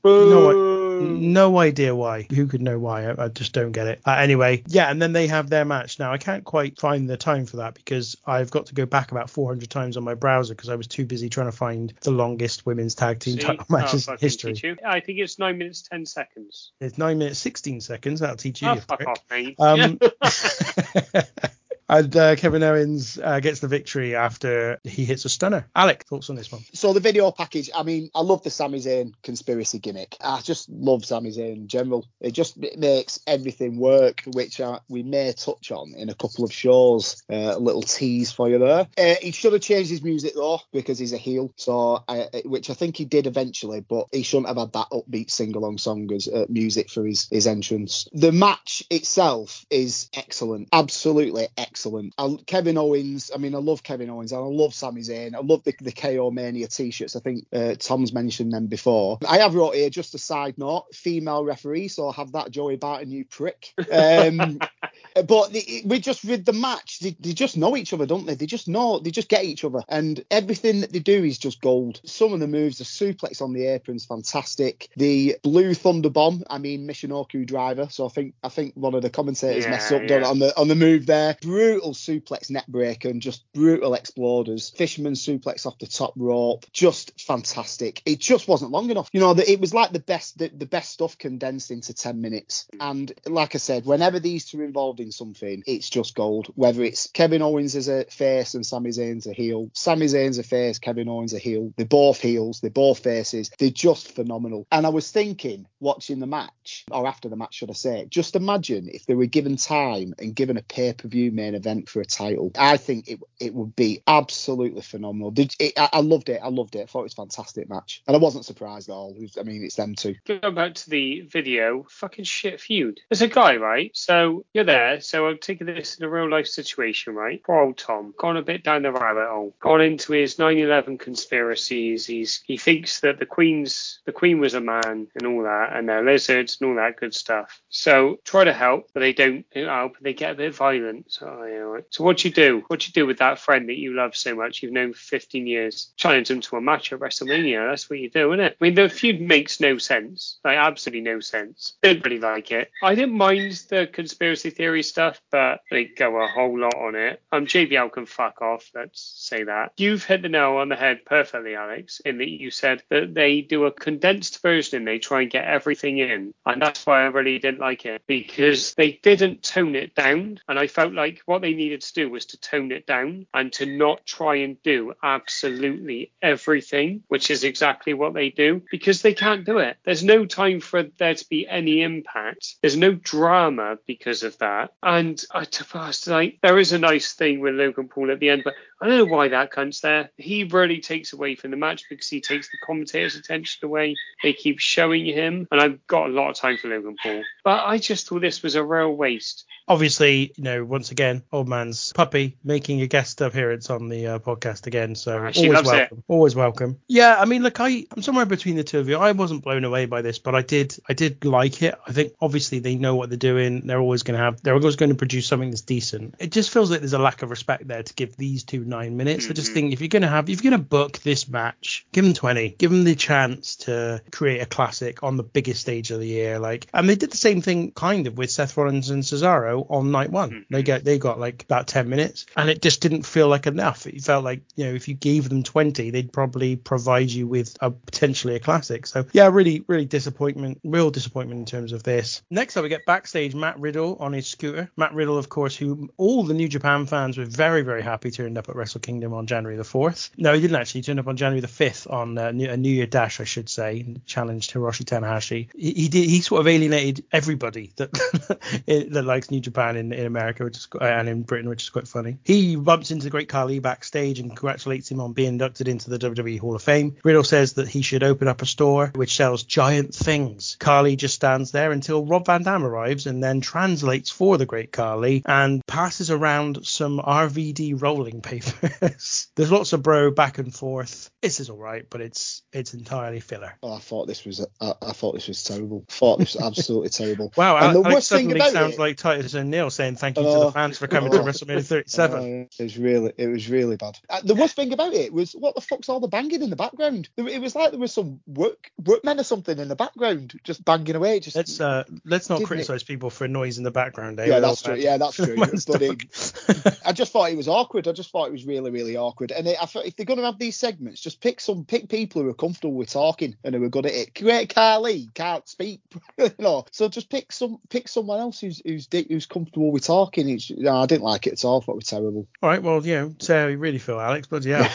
Boo. 0.01 0.29
No, 0.29 0.74
no 1.01 1.57
idea 1.59 1.95
why. 1.95 2.27
Who 2.31 2.47
could 2.47 2.61
know 2.61 2.79
why? 2.79 3.05
I, 3.09 3.25
I 3.25 3.27
just 3.29 3.53
don't 3.53 3.71
get 3.71 3.87
it. 3.87 4.01
Uh, 4.05 4.11
anyway, 4.11 4.63
yeah, 4.67 4.89
and 4.89 5.01
then 5.01 5.13
they 5.13 5.27
have 5.27 5.49
their 5.49 5.65
match. 5.65 5.99
Now 5.99 6.11
I 6.11 6.17
can't 6.17 6.43
quite 6.43 6.79
find 6.79 7.09
the 7.09 7.17
time 7.17 7.45
for 7.45 7.57
that 7.57 7.73
because 7.73 8.17
I've 8.25 8.51
got 8.51 8.67
to 8.67 8.73
go 8.73 8.85
back 8.85 9.11
about 9.11 9.29
400 9.29 9.69
times 9.69 9.97
on 9.97 10.03
my 10.03 10.13
browser 10.13 10.53
because 10.53 10.69
I 10.69 10.75
was 10.75 10.87
too 10.87 11.05
busy 11.05 11.29
trying 11.29 11.47
to 11.47 11.51
find 11.51 11.93
the 12.01 12.11
longest 12.11 12.65
women's 12.65 12.95
tag 12.95 13.19
team 13.19 13.35
See? 13.35 13.41
title 13.41 13.65
I'll 13.69 13.77
matches 13.77 14.07
in 14.07 14.17
history. 14.17 14.77
I 14.85 14.99
think 14.99 15.19
it's 15.19 15.39
nine 15.39 15.57
minutes 15.57 15.83
ten 15.83 16.05
seconds. 16.05 16.71
It's 16.79 16.97
nine 16.97 17.17
minutes 17.17 17.39
16 17.39 17.81
seconds. 17.81 18.19
That'll 18.19 18.35
teach 18.35 18.61
you. 18.61 18.69
Oh, 18.69 18.75
fuck 18.75 18.99
prick. 18.99 19.09
off, 19.09 19.23
mate. 19.29 19.55
Um, 19.59 19.99
and 21.87 22.15
uh, 22.15 22.35
Kevin 22.35 22.63
Owens 22.63 23.19
uh, 23.21 23.39
gets 23.39 23.59
the 23.59 23.67
victory 23.67 24.15
after 24.15 24.79
he 24.83 25.05
hits 25.05 25.25
a 25.25 25.29
stunner. 25.29 25.67
Alex, 25.75 26.05
thoughts 26.05 26.29
on 26.29 26.35
this 26.35 26.51
one? 26.51 26.63
So 26.73 26.93
the 26.93 26.99
video 26.99 27.31
package, 27.31 27.69
I 27.75 27.83
mean, 27.83 28.09
I 28.15 28.21
love 28.21 28.43
the 28.43 28.49
Sami 28.49 28.79
Zayn 28.79 29.13
conspiracy 29.21 29.79
gimmick. 29.79 30.15
I 30.21 30.41
just 30.41 30.69
love 30.69 31.05
Sami 31.05 31.31
Zayn 31.31 31.53
in 31.53 31.67
general. 31.67 32.07
It 32.19 32.31
just 32.31 32.57
it 32.57 32.79
makes 32.79 33.19
everything 33.27 33.77
work, 33.77 34.23
which 34.25 34.59
uh, 34.59 34.79
we 34.89 35.03
may 35.03 35.31
touch 35.33 35.71
on 35.71 35.93
in 35.95 36.09
a 36.09 36.15
couple 36.15 36.43
of 36.43 36.51
shows. 36.51 37.23
Uh, 37.29 37.53
a 37.55 37.59
little 37.59 37.83
tease 37.83 38.31
for 38.31 38.49
you 38.49 38.59
there. 38.59 38.87
Uh, 38.97 39.15
he 39.21 39.31
should 39.31 39.53
have 39.53 39.61
changed 39.61 39.89
his 39.89 40.01
music 40.01 40.33
though 40.35 40.59
because 40.73 40.97
he's 40.97 41.13
a 41.13 41.17
heel. 41.17 41.53
So, 41.57 42.03
uh, 42.07 42.25
which 42.45 42.69
I 42.69 42.73
think 42.73 42.97
he 42.97 43.05
did 43.05 43.27
eventually, 43.27 43.81
but 43.81 44.07
he 44.11 44.23
shouldn't 44.23 44.47
have 44.47 44.57
had 44.57 44.73
that 44.73 44.89
upbeat 44.91 45.29
sing-along 45.29 45.77
song 45.77 46.11
as 46.11 46.27
music 46.49 46.89
for 46.89 47.05
his 47.05 47.27
his 47.29 47.47
entrance. 47.47 48.07
The 48.11 48.31
match 48.31 48.83
itself 48.89 49.65
is 49.69 50.09
excellent, 50.13 50.69
absolutely 50.73 51.47
excellent. 51.57 51.74
I, 52.17 52.35
Kevin 52.45 52.77
Owens, 52.77 53.31
I 53.33 53.37
mean, 53.37 53.55
I 53.55 53.59
love 53.59 53.83
Kevin 53.83 54.09
Owens 54.09 54.31
and 54.31 54.41
I 54.41 54.45
love 54.45 54.73
Sami 54.73 55.01
Zayn. 55.01 55.35
I 55.35 55.39
love 55.39 55.63
the, 55.63 55.73
the 55.81 55.91
KO 55.91 56.31
Mania 56.31 56.67
t-shirts. 56.67 57.15
I 57.15 57.19
think 57.19 57.45
uh, 57.53 57.75
Tom's 57.77 58.13
mentioned 58.13 58.51
them 58.53 58.67
before. 58.67 59.17
I 59.27 59.39
have 59.39 59.55
wrote 59.55 59.75
here 59.75 59.89
just 59.89 60.15
a 60.15 60.17
side 60.17 60.57
note: 60.57 60.85
female 60.93 61.43
referee, 61.43 61.87
so 61.89 62.05
I'll 62.05 62.13
have 62.13 62.31
that 62.33 62.51
Joey 62.51 62.75
Barton, 62.77 63.11
you 63.11 63.25
prick. 63.25 63.73
Um, 63.91 64.59
but 65.27 65.51
the, 65.51 65.83
we 65.85 65.99
just 65.99 66.23
with 66.25 66.45
the 66.45 66.53
match, 66.53 66.99
they, 66.99 67.15
they 67.19 67.33
just 67.33 67.57
know 67.57 67.75
each 67.75 67.93
other, 67.93 68.05
don't 68.05 68.25
they? 68.25 68.35
They 68.35 68.45
just 68.45 68.67
know, 68.67 68.99
they 68.99 69.11
just 69.11 69.29
get 69.29 69.43
each 69.43 69.63
other, 69.63 69.81
and 69.89 70.23
everything 70.31 70.81
that 70.81 70.91
they 70.91 70.99
do 70.99 71.23
is 71.23 71.37
just 71.37 71.61
gold. 71.61 72.01
Some 72.05 72.33
of 72.33 72.39
the 72.39 72.47
moves, 72.47 72.77
the 72.77 72.83
suplex 72.83 73.41
on 73.41 73.53
the 73.53 73.67
apron's 73.67 74.05
fantastic. 74.05 74.89
The 74.97 75.37
blue 75.43 75.73
thunder 75.73 76.09
bomb, 76.09 76.43
I 76.49 76.57
mean 76.57 76.87
Michinoku 76.87 77.45
driver. 77.45 77.87
So 77.89 78.05
I 78.05 78.09
think 78.09 78.33
I 78.43 78.49
think 78.49 78.73
one 78.75 78.93
of 78.93 79.01
the 79.01 79.09
commentators 79.09 79.65
Yeah, 79.65 79.71
messed 79.71 79.91
up 79.91 80.01
yeah. 80.07 80.25
on 80.25 80.39
the 80.39 80.57
on 80.57 80.67
the 80.67 80.75
move 80.75 81.05
there. 81.05 81.37
Brutal 81.65 81.93
suplex 81.93 82.51
neckbreaker 82.51 83.09
and 83.09 83.21
just 83.21 83.45
brutal 83.53 83.91
exploders. 83.91 84.75
Fisherman 84.75 85.13
suplex 85.13 85.65
off 85.65 85.79
the 85.79 85.87
top 85.87 86.13
rope, 86.17 86.65
just 86.73 87.21
fantastic. 87.21 88.01
It 88.05 88.19
just 88.19 88.47
wasn't 88.47 88.71
long 88.71 88.89
enough. 88.89 89.09
You 89.13 89.21
know, 89.21 89.33
the, 89.33 89.49
it 89.49 89.61
was 89.61 89.73
like 89.73 89.91
the 89.93 89.99
best 89.99 90.37
the, 90.37 90.49
the 90.49 90.65
best 90.65 90.91
stuff 90.91 91.17
condensed 91.17 91.71
into 91.71 91.93
ten 91.93 92.19
minutes. 92.19 92.67
And 92.79 93.13
like 93.25 93.55
I 93.55 93.59
said, 93.59 93.85
whenever 93.85 94.19
these 94.19 94.45
two 94.45 94.59
are 94.59 94.65
involved 94.65 94.99
in 94.99 95.05
in 95.05 95.11
something, 95.11 95.63
it's 95.65 95.89
just 95.89 96.15
gold. 96.15 96.47
Whether 96.55 96.83
it's 96.83 97.07
Kevin 97.07 97.41
Owens 97.41 97.75
as 97.75 97.87
a 97.87 98.05
face 98.05 98.55
and 98.55 98.65
Sami 98.65 98.89
Zayn's 98.89 99.27
a 99.27 99.33
heel, 99.33 99.69
Sami 99.73 100.07
Zayn's 100.07 100.37
a 100.37 100.43
face, 100.43 100.79
Kevin 100.79 101.07
Owens 101.07 101.33
a 101.33 101.39
heel. 101.39 101.71
They're 101.77 101.85
both 101.85 102.19
heels, 102.19 102.59
they're 102.59 102.69
both 102.69 102.99
faces. 102.99 103.51
They're 103.57 103.69
just 103.69 104.13
phenomenal. 104.13 104.67
And 104.71 104.85
I 104.85 104.89
was 104.89 105.11
thinking, 105.11 105.67
watching 105.79 106.19
the 106.19 106.27
match, 106.27 106.85
or 106.91 107.07
after 107.07 107.29
the 107.29 107.35
match, 107.37 107.55
should 107.55 107.69
I 107.69 107.73
say, 107.73 108.07
just 108.09 108.35
imagine 108.35 108.89
if 108.91 109.05
they 109.05 109.15
were 109.15 109.27
given 109.27 109.55
time 109.55 110.13
and 110.19 110.35
given 110.35 110.57
a 110.57 110.63
pay 110.63 110.93
per 110.93 111.07
view 111.07 111.31
main 111.31 111.54
event 111.55 111.89
for 111.89 112.01
a 112.01 112.05
title. 112.05 112.51
I 112.57 112.77
think 112.77 113.07
it 113.07 113.19
it 113.39 113.53
would 113.53 113.75
be 113.75 114.01
absolutely 114.07 114.81
phenomenal. 114.81 115.31
Did 115.31 115.55
it, 115.59 115.73
I, 115.77 115.89
I 115.93 115.99
loved 116.01 116.29
it. 116.29 116.41
I 116.43 116.49
loved 116.49 116.75
it. 116.75 116.83
I 116.83 116.85
thought 116.85 117.01
it 117.01 117.03
was 117.03 117.13
a 117.13 117.17
fantastic 117.17 117.69
match, 117.69 118.03
and 118.07 118.15
I 118.15 118.19
wasn't 118.19 118.45
surprised 118.45 118.89
at 118.89 118.93
all. 118.93 119.15
I 119.39 119.43
mean, 119.43 119.63
it's 119.63 119.75
them 119.75 119.95
two. 119.95 120.15
Going 120.25 120.55
back 120.55 120.75
to 120.75 120.89
the 120.89 121.21
video, 121.21 121.85
fucking 121.89 122.25
shit 122.25 122.61
feud. 122.61 122.99
There's 123.09 123.21
a 123.21 123.27
guy, 123.27 123.57
right? 123.57 123.91
So 123.93 124.45
you're 124.53 124.63
there. 124.63 125.01
So 125.01 125.27
I'm 125.27 125.37
taking 125.37 125.67
this 125.67 125.97
in 125.97 126.05
a 126.05 126.09
real 126.09 126.29
life 126.29 126.47
situation, 126.47 127.15
right? 127.15 127.41
Poor 127.43 127.61
old 127.61 127.77
Tom, 127.77 128.13
gone 128.17 128.37
a 128.37 128.41
bit 128.41 128.63
down 128.63 128.83
the 128.83 128.91
rabbit 128.91 129.27
hole, 129.27 129.55
gone 129.59 129.81
into 129.81 130.13
his 130.13 130.35
9/11 130.35 130.99
conspiracies. 130.99 132.05
He's 132.05 132.41
he 132.45 132.57
thinks 132.57 133.01
that 133.01 133.19
the 133.19 133.25
Queen's 133.25 133.99
the 134.05 134.11
Queen 134.11 134.39
was 134.39 134.53
a 134.53 134.61
man 134.61 135.07
and 135.15 135.25
all 135.25 135.43
that, 135.43 135.73
and 135.73 135.87
they're 135.87 136.03
lizards 136.03 136.57
and 136.59 136.69
all 136.69 136.75
that 136.75 136.97
good 136.99 137.13
stuff. 137.13 137.61
So 137.69 138.19
try 138.23 138.43
to 138.43 138.53
help, 138.53 138.89
but 138.93 138.99
they 138.99 139.13
don't 139.13 139.45
help. 139.53 139.97
They 140.01 140.13
get 140.13 140.31
a 140.31 140.35
bit 140.35 140.55
violent. 140.55 141.11
So, 141.11 141.44
so 141.89 142.03
what 142.03 142.23
you 142.23 142.31
do? 142.31 142.63
What 142.67 142.87
you 142.87 142.93
do 142.93 143.05
with 143.05 143.19
that 143.19 143.39
friend 143.39 143.69
that 143.69 143.77
you 143.77 143.93
love 143.93 144.15
so 144.15 144.35
much, 144.35 144.61
you've 144.61 144.73
known 144.73 144.93
for 144.93 144.99
15 144.99 145.47
years? 145.47 145.91
Challenge 145.97 146.29
him 146.31 146.41
to 146.41 146.57
a 146.57 146.61
match 146.61 146.91
at 146.93 146.99
WrestleMania. 146.99 147.69
That's 147.69 147.89
what 147.89 147.99
you 147.99 148.09
do, 148.09 148.33
isn't 148.33 148.45
it? 148.45 148.57
I 148.59 148.63
mean, 148.63 148.75
the 148.75 148.89
feud 148.89 149.21
makes 149.21 149.59
no 149.59 149.77
sense. 149.77 150.39
Like 150.43 150.57
absolutely 150.57 151.01
no 151.01 151.19
sense. 151.19 151.73
Didn't 151.81 152.05
really 152.05 152.19
like 152.19 152.51
it. 152.51 152.69
I 152.83 152.95
didn't 152.95 153.17
mind 153.17 153.53
the 153.69 153.87
conspiracy 153.91 154.49
theory 154.49 154.83
stuff, 154.83 155.21
but 155.31 155.61
they 155.71 155.85
go 155.85 156.21
a 156.21 156.27
whole 156.27 156.59
lot 156.59 156.75
on 156.75 156.95
it. 156.95 157.21
Um, 157.31 157.45
JBL 157.45 157.91
can 157.91 158.05
fuck 158.05 158.41
off. 158.41 158.69
Let's 158.73 159.01
say 159.01 159.43
that. 159.43 159.73
You've 159.77 160.03
hit 160.03 160.21
the 160.21 160.29
nail 160.29 160.57
on 160.57 160.69
the 160.69 160.75
head 160.75 161.05
perfectly, 161.05 161.55
Alex, 161.55 162.01
in 162.05 162.17
that 162.17 162.29
you 162.29 162.51
said 162.51 162.83
that 162.89 163.13
they 163.13 163.41
do 163.41 163.65
a 163.65 163.71
condensed 163.71 164.41
version 164.41 164.79
and 164.79 164.87
they 164.87 164.99
try 164.99 165.21
and 165.21 165.31
get 165.31 165.45
everything 165.45 165.97
in, 165.97 166.33
and 166.45 166.61
that's 166.61 166.85
why 166.85 167.01
I 167.01 167.05
really 167.05 167.39
didn't 167.39 167.59
like 167.59 167.85
it 167.85 168.01
because 168.07 168.73
they 168.75 168.93
didn't 169.03 169.43
tone 169.43 169.75
it 169.75 169.95
down, 169.95 170.39
and 170.47 170.59
I 170.59 170.67
felt 170.67 170.93
like 170.93 171.21
what 171.25 171.34
they 171.41 171.53
needed 171.53 171.81
to 171.81 171.93
do 171.93 172.09
was 172.09 172.25
to 172.27 172.39
tone 172.39 172.71
it 172.71 172.85
down 172.85 173.27
and 173.33 173.51
to 173.53 173.65
not 173.65 174.05
try 174.05 174.35
and 174.35 174.61
do 174.63 174.93
absolutely 175.03 176.11
everything, 176.21 177.03
which 177.07 177.31
is 177.31 177.43
exactly 177.43 177.93
what 177.93 178.13
they 178.13 178.29
do 178.29 178.61
because 178.71 179.01
they 179.01 179.13
can't 179.13 179.45
do 179.45 179.59
it. 179.59 179.77
There's 179.85 180.03
no 180.03 180.25
time 180.25 180.59
for 180.59 180.83
there 180.97 181.15
to 181.15 181.29
be 181.29 181.47
any 181.47 181.81
impact. 181.81 182.55
There's 182.61 182.77
no 182.77 182.93
drama 182.93 183.77
because 183.85 184.23
of 184.23 184.37
that. 184.39 184.73
And 184.83 185.21
uh, 185.31 185.45
I 185.73 185.87
was 185.87 186.07
like, 186.07 186.39
there 186.41 186.59
is 186.59 186.73
a 186.73 186.79
nice 186.79 187.13
thing 187.13 187.39
with 187.39 187.55
Logan 187.55 187.87
Paul 187.87 188.11
at 188.11 188.19
the 188.19 188.29
end, 188.29 188.41
but 188.43 188.53
I 188.81 188.87
don't 188.87 188.97
know 188.97 189.15
why 189.15 189.29
that 189.29 189.51
cunt's 189.51 189.79
there. 189.81 190.11
He 190.17 190.43
really 190.43 190.81
takes 190.81 191.13
away 191.13 191.35
from 191.35 191.51
the 191.51 191.57
match 191.57 191.83
because 191.89 192.09
he 192.09 192.21
takes 192.21 192.49
the 192.49 192.57
commentator's 192.65 193.15
attention 193.15 193.65
away. 193.65 193.95
They 194.21 194.33
keep 194.33 194.59
showing 194.59 195.05
him, 195.05 195.47
and 195.51 195.61
I've 195.61 195.85
got 195.87 196.07
a 196.07 196.13
lot 196.13 196.29
of 196.29 196.35
time 196.35 196.57
for 196.57 196.67
Logan 196.67 196.95
Paul. 197.01 197.23
But 197.43 197.65
I 197.65 197.77
just 197.77 198.07
thought 198.07 198.21
this 198.21 198.43
was 198.43 198.55
a 198.55 198.63
real 198.63 198.91
waste. 198.91 199.45
Obviously, 199.67 200.33
you 200.35 200.43
know, 200.43 200.65
once 200.65 200.91
again, 200.91 201.23
old 201.31 201.47
man's 201.47 201.93
puppy 201.93 202.37
making 202.43 202.81
a 202.81 202.87
guest 202.87 203.21
appearance 203.21 203.69
on 203.69 203.89
the 203.89 204.07
uh, 204.07 204.19
podcast 204.19 204.67
again. 204.67 204.95
So 204.95 205.17
Ah, 205.17 205.31
she 205.31 205.43
always 205.49 205.53
loves 205.57 205.69
it. 205.69 205.71
welcome. 205.73 206.03
Always 206.07 206.35
welcome. 206.35 206.79
Yeah, 206.87 207.15
I 207.19 207.25
mean, 207.25 207.43
look, 207.43 207.59
I 207.59 207.85
I'm 207.95 208.01
somewhere 208.01 208.25
between 208.25 208.55
the 208.55 208.63
two 208.63 208.79
of 208.79 208.89
you. 208.89 208.97
I 208.97 209.11
wasn't 209.13 209.43
blown 209.43 209.63
away 209.63 209.85
by 209.85 210.01
this, 210.01 210.19
but 210.19 210.35
I 210.35 210.41
did 210.41 210.77
I 210.87 210.93
did 210.93 211.25
like 211.25 211.61
it. 211.61 211.75
I 211.87 211.91
think 211.91 212.13
obviously 212.21 212.59
they 212.59 212.75
know 212.75 212.95
what 212.95 213.09
they're 213.09 213.17
doing. 213.17 213.65
They're 213.67 213.79
always 213.79 214.03
going 214.03 214.17
to 214.17 214.23
have 214.23 214.41
they're 214.41 214.53
always 214.55 214.75
going 214.75 214.89
to 214.89 214.95
produce 214.95 215.27
something 215.27 215.49
that's 215.49 215.61
decent. 215.61 216.15
It 216.19 216.31
just 216.31 216.49
feels 216.49 216.71
like 216.71 216.79
there's 216.81 216.93
a 216.93 216.99
lack 216.99 217.21
of 217.21 217.29
respect 217.29 217.67
there 217.67 217.83
to 217.83 217.93
give 217.93 218.15
these 218.17 218.43
two 218.43 218.63
nine 218.63 218.97
minutes. 218.97 219.29
I 219.29 219.33
just 219.33 219.53
think 219.53 219.73
if 219.73 219.81
you're 219.81 219.87
going 219.87 220.01
to 220.03 220.07
have 220.07 220.29
if 220.29 220.43
you're 220.43 220.51
going 220.51 220.61
to 220.61 220.67
book 220.67 220.99
this 220.99 221.27
match, 221.27 221.85
give 221.91 222.03
them 222.05 222.13
20. 222.13 222.49
Give 222.57 222.71
them 222.71 222.83
the 222.83 222.95
chance 222.95 223.55
to 223.57 224.01
create 224.11 224.41
a 224.41 224.45
classic 224.45 225.03
on 225.03 225.17
the 225.17 225.23
biggest 225.23 225.61
stage 225.61 225.91
of 225.91 225.99
the 225.99 226.07
year. 226.07 226.39
Like, 226.39 226.67
and 226.73 226.87
they 226.89 226.95
did 226.95 227.11
the 227.11 227.17
same 227.17 227.41
thing 227.41 227.71
kind 227.71 228.07
of 228.07 228.17
with 228.17 228.31
Seth 228.31 228.55
Rollins 228.57 228.89
and 228.89 229.03
Cesaro 229.03 229.65
on 229.69 229.91
night 229.91 230.11
one. 230.11 230.45
They 230.49 230.63
got 230.63 230.83
they 230.83 230.97
got 230.97 231.14
like 231.19 231.43
about 231.43 231.67
10 231.67 231.89
minutes, 231.89 232.25
and 232.35 232.49
it 232.49 232.61
just 232.61 232.81
didn't 232.81 233.03
feel 233.03 233.27
like 233.27 233.47
enough. 233.47 233.85
It 233.87 234.01
felt 234.01 234.23
like 234.23 234.41
you 234.55 234.65
know 234.65 234.73
if 234.73 234.87
you 234.87 234.93
gave 234.93 235.29
them 235.29 235.43
20, 235.43 235.89
they'd 235.91 236.11
probably 236.11 236.55
provide 236.55 237.09
you 237.09 237.27
with 237.27 237.57
a 237.61 237.71
potentially 237.71 238.35
a 238.35 238.39
classic. 238.39 238.85
So 238.87 239.05
yeah, 239.13 239.27
really 239.27 239.63
really 239.67 239.85
disappointment, 239.85 240.59
real 240.63 240.91
disappointment 240.91 241.39
in 241.39 241.45
terms 241.45 241.73
of 241.73 241.83
this. 241.83 242.21
Next 242.29 242.57
up, 242.57 242.63
we 242.63 242.69
get 242.69 242.85
backstage 242.85 243.35
Matt 243.35 243.59
Riddle 243.59 243.97
on 243.99 244.13
his 244.13 244.27
scooter. 244.27 244.69
Matt 244.77 244.93
Riddle, 244.93 245.17
of 245.17 245.29
course, 245.29 245.55
who 245.55 245.89
all 245.97 246.23
the 246.23 246.33
New 246.33 246.47
Japan 246.47 246.85
fans 246.85 247.17
were 247.17 247.25
very 247.25 247.61
very 247.61 247.81
happy 247.81 248.11
turned 248.11 248.37
up 248.37 248.49
at 248.49 248.55
Wrestle 248.55 248.81
Kingdom 248.81 249.13
on 249.13 249.27
January 249.27 249.57
the 249.57 249.63
4th. 249.63 250.09
No, 250.17 250.33
he 250.33 250.41
didn't 250.41 250.55
actually. 250.55 250.79
He 250.79 250.85
turned 250.85 250.99
up 250.99 251.07
on 251.07 251.17
January 251.17 251.41
the 251.41 251.47
5th 251.47 251.91
on 251.91 252.17
uh, 252.17 252.27
a 252.27 252.57
New 252.57 252.71
Year 252.71 252.87
Dash, 252.87 253.19
I 253.19 253.23
should 253.23 253.49
say, 253.49 253.85
challenged 254.05 254.53
Hiroshi 254.53 254.83
Tanahashi. 254.83 255.49
He, 255.55 255.73
he 255.73 255.87
did. 255.87 256.09
He 256.09 256.21
sort 256.21 256.41
of 256.41 256.47
alienated 256.47 257.05
everybody 257.11 257.71
that 257.77 257.91
that 258.65 259.05
likes 259.05 259.31
New 259.31 259.39
Japan 259.39 259.75
in, 259.75 259.93
in 259.93 260.05
America, 260.05 260.43
which 260.43 260.57
is 260.57 260.67
uh, 260.79 260.85
in 261.07 261.23
Britain, 261.23 261.49
which 261.49 261.63
is 261.63 261.69
quite 261.69 261.87
funny. 261.87 262.17
He 262.23 262.55
bumps 262.55 262.91
into 262.91 263.05
the 263.05 263.09
Great 263.09 263.29
Khali 263.29 263.59
backstage 263.59 264.19
and 264.19 264.29
congratulates 264.29 264.89
him 264.89 265.01
on 265.01 265.13
being 265.13 265.29
inducted 265.29 265.67
into 265.67 265.89
the 265.89 265.99
WWE 265.99 266.39
Hall 266.39 266.55
of 266.55 266.61
Fame. 266.61 266.95
Riddle 267.03 267.23
says 267.23 267.53
that 267.53 267.67
he 267.67 267.81
should 267.81 268.03
open 268.03 268.27
up 268.27 268.41
a 268.41 268.45
store 268.45 268.91
which 268.95 269.15
sells 269.15 269.43
giant 269.43 269.93
things. 269.93 270.57
Khali 270.59 270.95
just 270.95 271.15
stands 271.15 271.51
there 271.51 271.71
until 271.71 272.05
Rob 272.05 272.25
Van 272.25 272.43
Dam 272.43 272.63
arrives 272.63 273.07
and 273.07 273.23
then 273.23 273.41
translates 273.41 274.09
for 274.09 274.37
the 274.37 274.45
Great 274.45 274.71
Khali 274.71 275.23
and 275.25 275.61
passes 275.67 276.11
around 276.11 276.65
some 276.65 276.99
RVD 276.99 277.81
rolling 277.81 278.21
papers. 278.21 279.27
There's 279.35 279.51
lots 279.51 279.73
of 279.73 279.83
bro 279.83 280.11
back 280.11 280.37
and 280.37 280.53
forth. 280.53 281.09
This 281.21 281.39
is 281.39 281.49
all 281.49 281.57
right, 281.57 281.85
but 281.89 282.01
it's 282.01 282.43
it's 282.53 282.73
entirely 282.73 283.19
filler. 283.19 283.57
Oh, 283.63 283.73
I 283.73 283.79
thought 283.79 284.07
this 284.07 284.25
was 284.25 284.45
I, 284.61 284.73
I 284.81 284.91
thought 284.91 285.13
this 285.13 285.27
was 285.27 285.43
terrible. 285.43 285.85
I 285.89 285.91
thought 285.91 286.19
this 286.19 286.35
was 286.35 286.43
absolutely 286.43 286.89
terrible. 286.89 287.33
Wow, 287.35 287.57
and 287.57 287.75
the 287.75 287.79
Alex 287.79 287.95
worst 287.95 288.09
thing 288.09 288.17
suddenly 288.29 288.39
about 288.39 288.51
sounds 288.51 288.73
it, 288.75 288.79
like 288.79 288.97
Titus 288.97 289.35
O'Neil 289.35 289.69
saying 289.69 289.95
thank 289.95 290.17
you 290.17 290.23
to 290.23 290.35
Oh, 290.35 290.45
the 290.45 290.51
fans 290.51 290.77
for 290.77 290.84
coming 290.87 291.13
oh, 291.13 291.17
to 291.17 291.23
WrestleMania 291.23 291.65
37. 291.67 292.19
oh, 292.19 292.47
it 292.59 292.63
was 292.63 292.77
really 292.77 293.13
it 293.17 293.27
was 293.27 293.49
really 293.49 293.75
bad. 293.75 293.97
Uh, 294.09 294.21
the 294.23 294.35
worst 294.35 294.55
thing 294.55 294.73
about 294.73 294.93
it 294.93 295.13
was 295.13 295.33
what 295.33 295.55
the 295.55 295.61
fuck's 295.61 295.89
all 295.89 295.99
the 295.99 296.07
banging 296.07 296.41
in 296.41 296.49
the 296.49 296.55
background? 296.55 297.09
It 297.17 297.41
was 297.41 297.55
like 297.55 297.71
there 297.71 297.79
was 297.79 297.93
some 297.93 298.19
work 298.27 298.71
workmen 298.83 299.19
or 299.19 299.23
something 299.23 299.57
in 299.57 299.67
the 299.67 299.75
background 299.75 300.39
just 300.43 300.63
banging 300.63 300.95
away. 300.95 301.19
Just 301.19 301.35
Let's 301.35 301.59
uh, 301.59 301.83
let's 302.03 302.29
not 302.29 302.37
Didn't 302.37 302.45
it- 302.45 302.47
criticize 302.47 302.83
people 302.83 303.09
for 303.09 303.27
noise 303.27 303.57
in 303.57 303.63
the 303.63 303.71
background. 303.71 304.19
Eh? 304.19 304.25
yeah, 304.25 304.39
that's 304.39 304.61
true. 304.61 304.75
Yeah, 304.75 304.97
that's 304.97 305.15
true. 305.15 305.35
But 305.35 305.81
it, 305.81 306.79
I 306.85 306.91
just 306.93 307.11
thought 307.11 307.31
it 307.31 307.37
was 307.37 307.47
awkward. 307.47 307.87
I 307.87 307.91
just 307.91 308.11
thought 308.11 308.27
it 308.27 308.31
was 308.31 308.45
really, 308.45 308.71
really 308.71 308.97
awkward. 308.97 309.31
And 309.31 309.47
it, 309.47 309.57
I 309.61 309.65
thought 309.65 309.85
if 309.85 309.95
they're 309.95 310.05
going 310.05 310.19
to 310.19 310.25
have 310.25 310.39
these 310.39 310.57
segments, 310.57 311.01
just 311.01 311.21
pick 311.21 311.39
some 311.39 311.65
pick 311.65 311.89
people 311.89 312.21
who 312.21 312.29
are 312.29 312.33
comfortable 312.33 312.73
with 312.75 312.89
talking 312.89 313.35
and 313.43 313.55
who 313.55 313.63
are 313.63 313.69
good 313.69 313.85
at 313.85 313.93
it. 313.93 314.13
Great 314.13 314.53
Khali 314.53 315.09
can't 315.13 315.47
speak, 315.47 315.81
you 316.17 316.31
know. 316.39 316.65
So 316.71 316.87
just 316.89 317.09
pick 317.09 317.31
some 317.31 317.59
pick 317.69 317.87
someone 317.87 318.19
else 318.19 318.39
who's 318.39 318.61
who's 318.65 318.87
who's 318.91 319.25
comfortable 319.25 319.71
with 319.71 319.85
talking. 319.85 320.29
It's, 320.29 320.49
no, 320.75 320.83
I 320.83 320.85
didn't 320.85 321.03
like 321.03 321.27
it 321.27 321.33
at 321.33 321.45
all. 321.45 321.61
I 321.61 321.65
thought 321.65 321.73
it 321.73 321.75
was 321.75 321.87
terrible. 321.87 322.27
All 322.41 322.49
right, 322.49 322.61
well, 322.61 322.85
yeah, 322.85 323.03
know, 323.03 323.15
say 323.19 323.41
how 323.41 323.47
you 323.47 323.57
really 323.57 323.77
feel, 323.77 323.99
Alex. 323.99 324.27
But 324.27 324.43
yeah, 324.43 324.69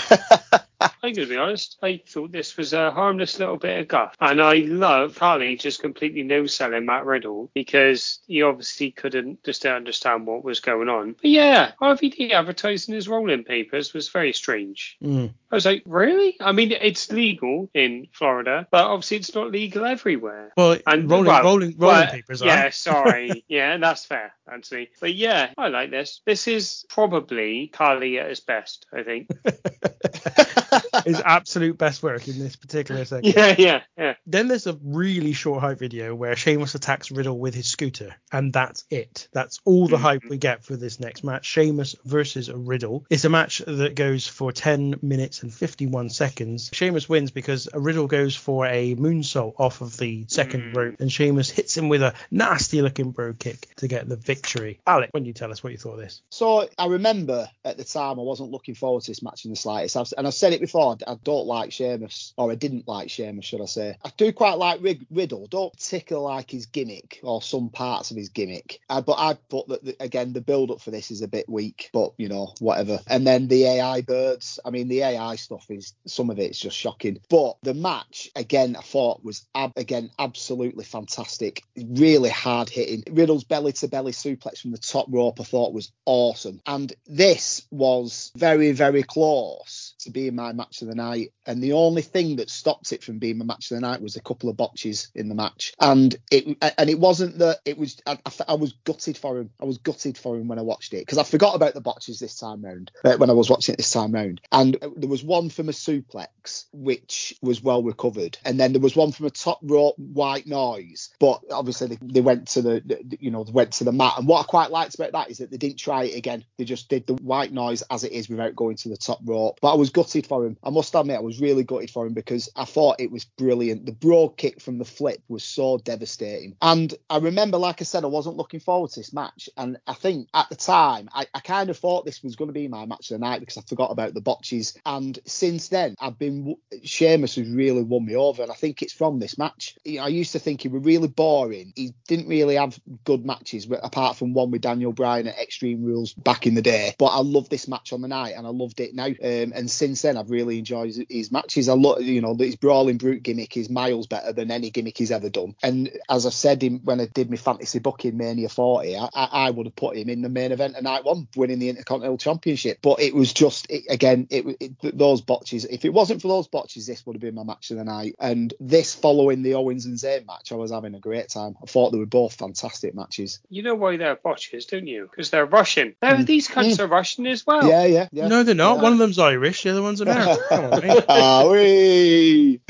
I'm 0.80 1.14
going 1.14 1.14
to 1.14 1.26
be 1.26 1.36
honest. 1.36 1.78
I 1.82 2.00
thought 2.06 2.32
this 2.32 2.56
was 2.56 2.72
a 2.72 2.90
harmless 2.90 3.38
little 3.38 3.56
bit 3.56 3.80
of 3.80 3.88
guff. 3.88 4.14
And 4.20 4.40
I 4.40 4.56
love 4.56 5.16
Khali 5.16 5.56
just 5.56 5.80
completely 5.80 6.22
no 6.22 6.46
selling 6.46 6.86
Matt 6.86 7.04
Riddle 7.04 7.50
because 7.54 8.20
he 8.26 8.42
obviously 8.42 8.90
couldn't 8.90 9.44
just 9.44 9.64
understand 9.66 10.26
what 10.26 10.44
was 10.44 10.60
going 10.60 10.88
on. 10.88 11.12
But 11.20 11.30
yeah, 11.30 11.72
RVD 11.80 12.32
advertising 12.32 12.94
his 12.94 13.08
rolling 13.08 13.44
papers 13.44 13.92
was 13.92 14.08
very 14.08 14.32
strange. 14.32 14.96
Mm. 15.02 15.34
I 15.50 15.54
was 15.54 15.66
like, 15.66 15.82
really? 15.84 16.36
I 16.40 16.52
mean, 16.52 16.72
it's 16.72 17.10
legal 17.10 17.68
in 17.74 18.06
Florida, 18.12 18.66
but 18.70 18.84
obviously 18.84 19.18
it's 19.18 19.34
not 19.34 19.50
legal 19.50 19.84
everywhere. 19.84 20.52
well, 20.56 20.78
And 20.86 21.10
rolling, 21.10 21.26
well, 21.26 21.42
rolling, 21.42 21.74
rolling 21.76 21.78
well, 21.78 22.06
papers. 22.10 22.42
Yeah, 22.42 22.70
sorry. 22.72 23.44
yeah, 23.48 23.76
that's 23.78 24.04
fair, 24.04 24.32
actually. 24.50 24.90
But 25.00 25.14
yeah, 25.14 25.52
I 25.56 25.68
like 25.68 25.90
this. 25.90 26.20
This 26.26 26.48
is 26.48 26.84
probably 26.88 27.68
Khali 27.68 28.18
at 28.18 28.28
his 28.28 28.40
best, 28.40 28.86
I 28.92 29.02
think. 29.02 29.28
his 31.04 31.20
absolute 31.24 31.78
best 31.78 32.02
work 32.02 32.28
in 32.28 32.38
this 32.38 32.56
particular 32.56 33.04
segment. 33.06 33.36
yeah, 33.36 33.54
yeah, 33.58 33.82
yeah. 33.96 34.14
Then 34.26 34.48
there's 34.48 34.66
a 34.66 34.78
really 34.82 35.32
short 35.32 35.60
hype 35.60 35.78
video 35.78 36.14
where 36.14 36.36
Sheamus 36.36 36.74
attacks 36.74 37.10
Riddle 37.10 37.38
with 37.38 37.54
his 37.54 37.66
scooter, 37.66 38.14
and 38.32 38.52
that's 38.52 38.84
it. 38.90 39.28
That's 39.32 39.60
all 39.64 39.88
the 39.88 39.98
hype 39.98 40.20
mm-hmm. 40.22 40.30
we 40.30 40.38
get 40.38 40.64
for 40.64 40.76
this 40.76 41.00
next 41.00 41.24
match. 41.24 41.46
Sheamus 41.46 41.96
versus 42.04 42.50
Riddle. 42.50 43.04
It's 43.10 43.24
a 43.24 43.28
match 43.28 43.62
that 43.66 43.94
goes 43.94 44.26
for 44.26 44.52
10 44.52 44.96
minutes 45.02 45.42
and 45.42 45.52
51 45.52 46.10
seconds. 46.10 46.70
Sheamus 46.72 47.08
wins 47.08 47.30
because 47.30 47.68
Riddle 47.74 48.06
goes 48.06 48.36
for 48.36 48.66
a 48.66 48.94
moonsault 48.94 49.54
off 49.58 49.80
of 49.80 49.96
the 49.96 50.24
second 50.28 50.62
mm. 50.62 50.76
rope, 50.76 50.96
and 51.00 51.10
Sheamus 51.10 51.50
hits 51.50 51.76
him 51.76 51.88
with 51.88 52.02
a 52.02 52.14
nasty 52.30 52.82
looking 52.82 53.10
Brogue 53.10 53.38
Kick 53.38 53.68
to 53.76 53.88
get 53.88 54.08
the 54.08 54.16
victory. 54.16 54.80
Alex, 54.86 55.10
when 55.12 55.24
you 55.24 55.32
tell 55.32 55.50
us 55.50 55.62
what 55.62 55.72
you 55.72 55.78
thought 55.78 55.94
of 55.94 56.00
this? 56.00 56.22
So 56.30 56.68
I 56.78 56.86
remember 56.86 57.48
at 57.64 57.76
the 57.76 57.84
time 57.84 58.18
I 58.18 58.22
wasn't 58.22 58.50
looking 58.50 58.74
forward 58.74 59.02
to 59.02 59.10
this 59.10 59.22
match 59.22 59.44
in 59.44 59.50
the 59.50 59.56
slightest, 59.56 60.14
and 60.16 60.26
I've 60.26 60.34
said 60.34 60.52
it 60.52 60.60
before. 60.60 60.89
Know 60.90 61.12
I, 61.12 61.16
don't 61.22 61.46
like 61.46 61.72
Sheamus, 61.72 62.32
or 62.36 62.50
I 62.50 62.54
didn't 62.54 62.88
like 62.88 63.10
Sheamus, 63.10 63.44
should 63.44 63.60
I 63.60 63.66
say? 63.66 63.96
I 64.04 64.10
do 64.16 64.32
quite 64.32 64.58
like 64.58 64.80
Riddle. 65.10 65.46
Don't 65.46 65.72
particularly 65.72 66.34
like 66.34 66.50
his 66.50 66.66
gimmick 66.66 67.20
or 67.22 67.42
some 67.42 67.68
parts 67.68 68.10
of 68.10 68.16
his 68.16 68.28
gimmick. 68.28 68.80
Uh, 68.88 69.00
but 69.00 69.18
I 69.18 69.36
thought 69.48 69.68
that 69.68 69.84
the, 69.84 69.96
again 70.00 70.32
the 70.32 70.40
build 70.40 70.70
up 70.70 70.80
for 70.80 70.90
this 70.90 71.10
is 71.10 71.22
a 71.22 71.28
bit 71.28 71.48
weak. 71.48 71.90
But 71.92 72.12
you 72.18 72.28
know 72.28 72.54
whatever. 72.58 73.00
And 73.06 73.26
then 73.26 73.48
the 73.48 73.64
AI 73.66 74.02
birds. 74.02 74.58
I 74.64 74.70
mean 74.70 74.88
the 74.88 75.02
AI 75.02 75.36
stuff 75.36 75.66
is 75.68 75.94
some 76.06 76.30
of 76.30 76.38
it's 76.38 76.58
just 76.58 76.76
shocking. 76.76 77.20
But 77.28 77.56
the 77.62 77.74
match 77.74 78.30
again 78.36 78.76
I 78.76 78.82
thought 78.82 79.24
was 79.24 79.46
ab- 79.54 79.72
again 79.76 80.10
absolutely 80.18 80.84
fantastic. 80.84 81.62
Really 81.76 82.30
hard 82.30 82.68
hitting. 82.68 83.04
Riddle's 83.12 83.44
belly 83.44 83.72
to 83.72 83.88
belly 83.88 84.12
suplex 84.12 84.60
from 84.60 84.72
the 84.72 84.78
top 84.78 85.06
rope 85.08 85.40
I 85.40 85.44
thought 85.44 85.74
was 85.74 85.92
awesome. 86.04 86.60
And 86.66 86.92
this 87.06 87.66
was 87.70 88.32
very 88.36 88.72
very 88.72 89.02
close 89.02 89.94
to 90.04 90.10
being 90.10 90.34
my 90.34 90.52
match 90.52 90.82
of 90.82 90.88
the 90.88 90.94
night. 90.94 91.32
And 91.46 91.62
the 91.62 91.72
only 91.72 92.02
thing 92.02 92.36
that 92.36 92.50
stopped 92.50 92.92
it 92.92 93.02
from 93.02 93.18
being 93.18 93.38
my 93.38 93.44
match 93.44 93.70
of 93.70 93.76
the 93.76 93.80
night 93.80 94.02
was 94.02 94.16
a 94.16 94.22
couple 94.22 94.48
of 94.48 94.56
botches 94.56 95.10
in 95.14 95.28
the 95.28 95.34
match. 95.34 95.72
And 95.80 96.16
it 96.30 96.56
and 96.78 96.90
it 96.90 96.98
wasn't 96.98 97.38
that 97.38 97.58
it 97.64 97.78
was. 97.78 98.00
I, 98.06 98.18
I, 98.24 98.32
I 98.48 98.54
was 98.54 98.72
gutted 98.84 99.16
for 99.16 99.38
him. 99.38 99.50
I 99.60 99.64
was 99.64 99.78
gutted 99.78 100.18
for 100.18 100.36
him 100.36 100.48
when 100.48 100.58
I 100.58 100.62
watched 100.62 100.94
it 100.94 101.00
because 101.00 101.18
I 101.18 101.24
forgot 101.24 101.54
about 101.54 101.74
the 101.74 101.80
botches 101.80 102.18
this 102.18 102.38
time 102.38 102.62
round 102.64 102.90
uh, 103.04 103.16
when 103.16 103.30
I 103.30 103.34
was 103.34 103.50
watching 103.50 103.74
it 103.74 103.76
this 103.78 103.90
time 103.90 104.12
round. 104.12 104.40
And 104.52 104.76
there 104.96 105.08
was 105.08 105.24
one 105.24 105.50
from 105.50 105.68
a 105.68 105.72
suplex 105.72 106.66
which 106.72 107.34
was 107.42 107.62
well 107.62 107.82
recovered, 107.82 108.38
and 108.44 108.58
then 108.58 108.72
there 108.72 108.80
was 108.80 108.96
one 108.96 109.12
from 109.12 109.26
a 109.26 109.30
top 109.30 109.60
rope 109.62 109.98
white 109.98 110.46
noise. 110.46 111.10
But 111.18 111.42
obviously 111.50 111.88
they, 111.88 111.98
they 112.02 112.20
went 112.20 112.48
to 112.48 112.62
the, 112.62 112.82
the 112.84 113.18
you 113.20 113.30
know 113.30 113.44
they 113.44 113.52
went 113.52 113.72
to 113.74 113.84
the 113.84 113.92
mat. 113.92 114.14
And 114.18 114.26
what 114.26 114.40
I 114.40 114.44
quite 114.44 114.70
liked 114.70 114.94
about 114.94 115.12
that 115.12 115.30
is 115.30 115.38
that 115.38 115.50
they 115.50 115.56
didn't 115.56 115.78
try 115.78 116.04
it 116.04 116.16
again. 116.16 116.44
They 116.58 116.64
just 116.64 116.88
did 116.88 117.06
the 117.06 117.14
white 117.14 117.52
noise 117.52 117.82
as 117.90 118.04
it 118.04 118.12
is 118.12 118.28
without 118.28 118.56
going 118.56 118.76
to 118.76 118.88
the 118.88 118.96
top 118.96 119.20
rope. 119.24 119.58
But 119.60 119.72
I 119.72 119.76
was 119.76 119.89
gutted 119.90 120.26
for 120.26 120.44
him. 120.44 120.56
I 120.62 120.70
must 120.70 120.94
admit, 120.94 121.16
I 121.16 121.20
was 121.20 121.40
really 121.40 121.64
gutted 121.64 121.90
for 121.90 122.06
him 122.06 122.14
because 122.14 122.48
I 122.56 122.64
thought 122.64 123.00
it 123.00 123.10
was 123.10 123.24
brilliant. 123.24 123.86
The 123.86 123.92
Brogue 123.92 124.36
Kick 124.36 124.60
from 124.60 124.78
the 124.78 124.84
flip 124.84 125.22
was 125.28 125.44
so 125.44 125.78
devastating. 125.78 126.56
And 126.62 126.94
I 127.08 127.18
remember, 127.18 127.58
like 127.58 127.80
I 127.80 127.84
said, 127.84 128.04
I 128.04 128.08
wasn't 128.08 128.36
looking 128.36 128.60
forward 128.60 128.90
to 128.92 129.00
this 129.00 129.12
match. 129.12 129.48
And 129.56 129.78
I 129.86 129.94
think 129.94 130.28
at 130.34 130.48
the 130.48 130.56
time, 130.56 131.08
I, 131.12 131.26
I 131.34 131.40
kind 131.40 131.70
of 131.70 131.78
thought 131.78 132.04
this 132.04 132.22
was 132.22 132.36
going 132.36 132.48
to 132.48 132.54
be 132.54 132.68
my 132.68 132.86
match 132.86 133.10
of 133.10 133.20
the 133.20 133.26
night 133.26 133.40
because 133.40 133.58
I 133.58 133.62
forgot 133.62 133.90
about 133.90 134.14
the 134.14 134.20
botches. 134.20 134.76
And 134.86 135.18
since 135.26 135.68
then, 135.68 135.94
I've 136.00 136.18
been, 136.18 136.56
Sheamus 136.82 137.36
has 137.36 137.48
really 137.48 137.82
won 137.82 138.06
me 138.06 138.16
over. 138.16 138.42
And 138.42 138.50
I 138.50 138.54
think 138.54 138.82
it's 138.82 138.92
from 138.92 139.18
this 139.18 139.38
match. 139.38 139.76
You 139.84 139.98
know, 139.98 140.04
I 140.04 140.08
used 140.08 140.32
to 140.32 140.38
think 140.38 140.62
he 140.62 140.68
was 140.68 140.84
really 140.84 141.08
boring. 141.08 141.72
He 141.76 141.92
didn't 142.08 142.28
really 142.28 142.56
have 142.56 142.78
good 143.04 143.24
matches, 143.24 143.68
apart 143.82 144.16
from 144.16 144.34
one 144.34 144.50
with 144.50 144.62
Daniel 144.62 144.92
Bryan 144.92 145.28
at 145.28 145.38
Extreme 145.38 145.84
Rules 145.84 146.12
back 146.12 146.46
in 146.46 146.54
the 146.54 146.62
day. 146.62 146.94
But 146.98 147.06
I 147.06 147.20
loved 147.20 147.50
this 147.50 147.68
match 147.68 147.92
on 147.92 148.00
the 148.00 148.08
night 148.08 148.34
and 148.36 148.46
I 148.46 148.50
loved 148.50 148.80
it 148.80 148.94
now. 148.94 149.06
Um, 149.06 149.52
and 149.54 149.70
since 149.80 150.02
then, 150.02 150.18
I've 150.18 150.30
really 150.30 150.58
enjoyed 150.58 150.94
his 151.08 151.32
matches. 151.32 151.70
I 151.70 151.72
love, 151.72 152.02
you 152.02 152.20
know, 152.20 152.34
his 152.34 152.56
brawling 152.56 152.98
brute 152.98 153.22
gimmick 153.22 153.56
is 153.56 153.70
miles 153.70 154.06
better 154.06 154.34
than 154.34 154.50
any 154.50 154.68
gimmick 154.68 154.98
he's 154.98 155.10
ever 155.10 155.30
done. 155.30 155.56
And 155.62 155.90
as 156.08 156.26
I 156.26 156.30
said 156.30 156.62
in, 156.62 156.80
when 156.84 157.00
I 157.00 157.06
did 157.06 157.30
my 157.30 157.38
fantasy 157.38 157.78
booking 157.78 158.18
Mania 158.18 158.50
40, 158.50 158.94
I, 158.98 159.08
I 159.14 159.50
would 159.50 159.64
have 159.64 159.76
put 159.76 159.96
him 159.96 160.10
in 160.10 160.20
the 160.20 160.28
main 160.28 160.52
event 160.52 160.76
of 160.76 160.82
night 160.82 161.06
one, 161.06 161.28
winning 161.34 161.60
the 161.60 161.70
Intercontinental 161.70 162.18
Championship. 162.18 162.80
But 162.82 163.00
it 163.00 163.14
was 163.14 163.32
just, 163.32 163.70
it, 163.70 163.84
again, 163.88 164.26
it, 164.28 164.44
it, 164.60 164.98
those 164.98 165.22
botches. 165.22 165.64
If 165.64 165.86
it 165.86 165.94
wasn't 165.94 166.20
for 166.20 166.28
those 166.28 166.46
botches, 166.46 166.86
this 166.86 167.06
would 167.06 167.16
have 167.16 167.22
been 167.22 167.34
my 167.34 167.44
match 167.44 167.70
of 167.70 167.78
the 167.78 167.84
night. 167.84 168.16
And 168.20 168.52
this 168.60 168.94
following 168.94 169.42
the 169.42 169.54
Owens 169.54 169.86
and 169.86 169.96
Zayn 169.96 170.26
match, 170.26 170.52
I 170.52 170.56
was 170.56 170.72
having 170.72 170.94
a 170.94 171.00
great 171.00 171.30
time. 171.30 171.56
I 171.62 171.66
thought 171.66 171.92
they 171.92 171.98
were 171.98 172.04
both 172.04 172.34
fantastic 172.34 172.94
matches. 172.94 173.40
You 173.48 173.62
know 173.62 173.76
why 173.76 173.96
they're 173.96 174.16
botches, 174.16 174.66
don't 174.66 174.86
you? 174.86 175.08
Because 175.10 175.30
they're 175.30 175.46
Russian. 175.46 175.96
Now, 176.02 176.16
mm. 176.16 176.26
these 176.26 176.48
cunts 176.48 176.78
are 176.80 176.86
mm. 176.86 176.90
Russian 176.90 177.26
as 177.26 177.46
well. 177.46 177.66
Yeah, 177.66 177.86
yeah, 177.86 178.08
yeah. 178.12 178.28
No, 178.28 178.42
they're 178.42 178.54
not. 178.54 178.76
Yeah. 178.76 178.82
One 178.82 178.92
of 178.92 178.98
them's 178.98 179.18
Irish, 179.18 179.64
the 179.70 179.78
other 179.78 179.82
one's 179.82 180.00
American. 180.00 180.44
Come 180.48 180.72
on, 180.72 180.80
mate. 180.80 181.04
ah, 181.08 181.48
wee. 181.48 182.60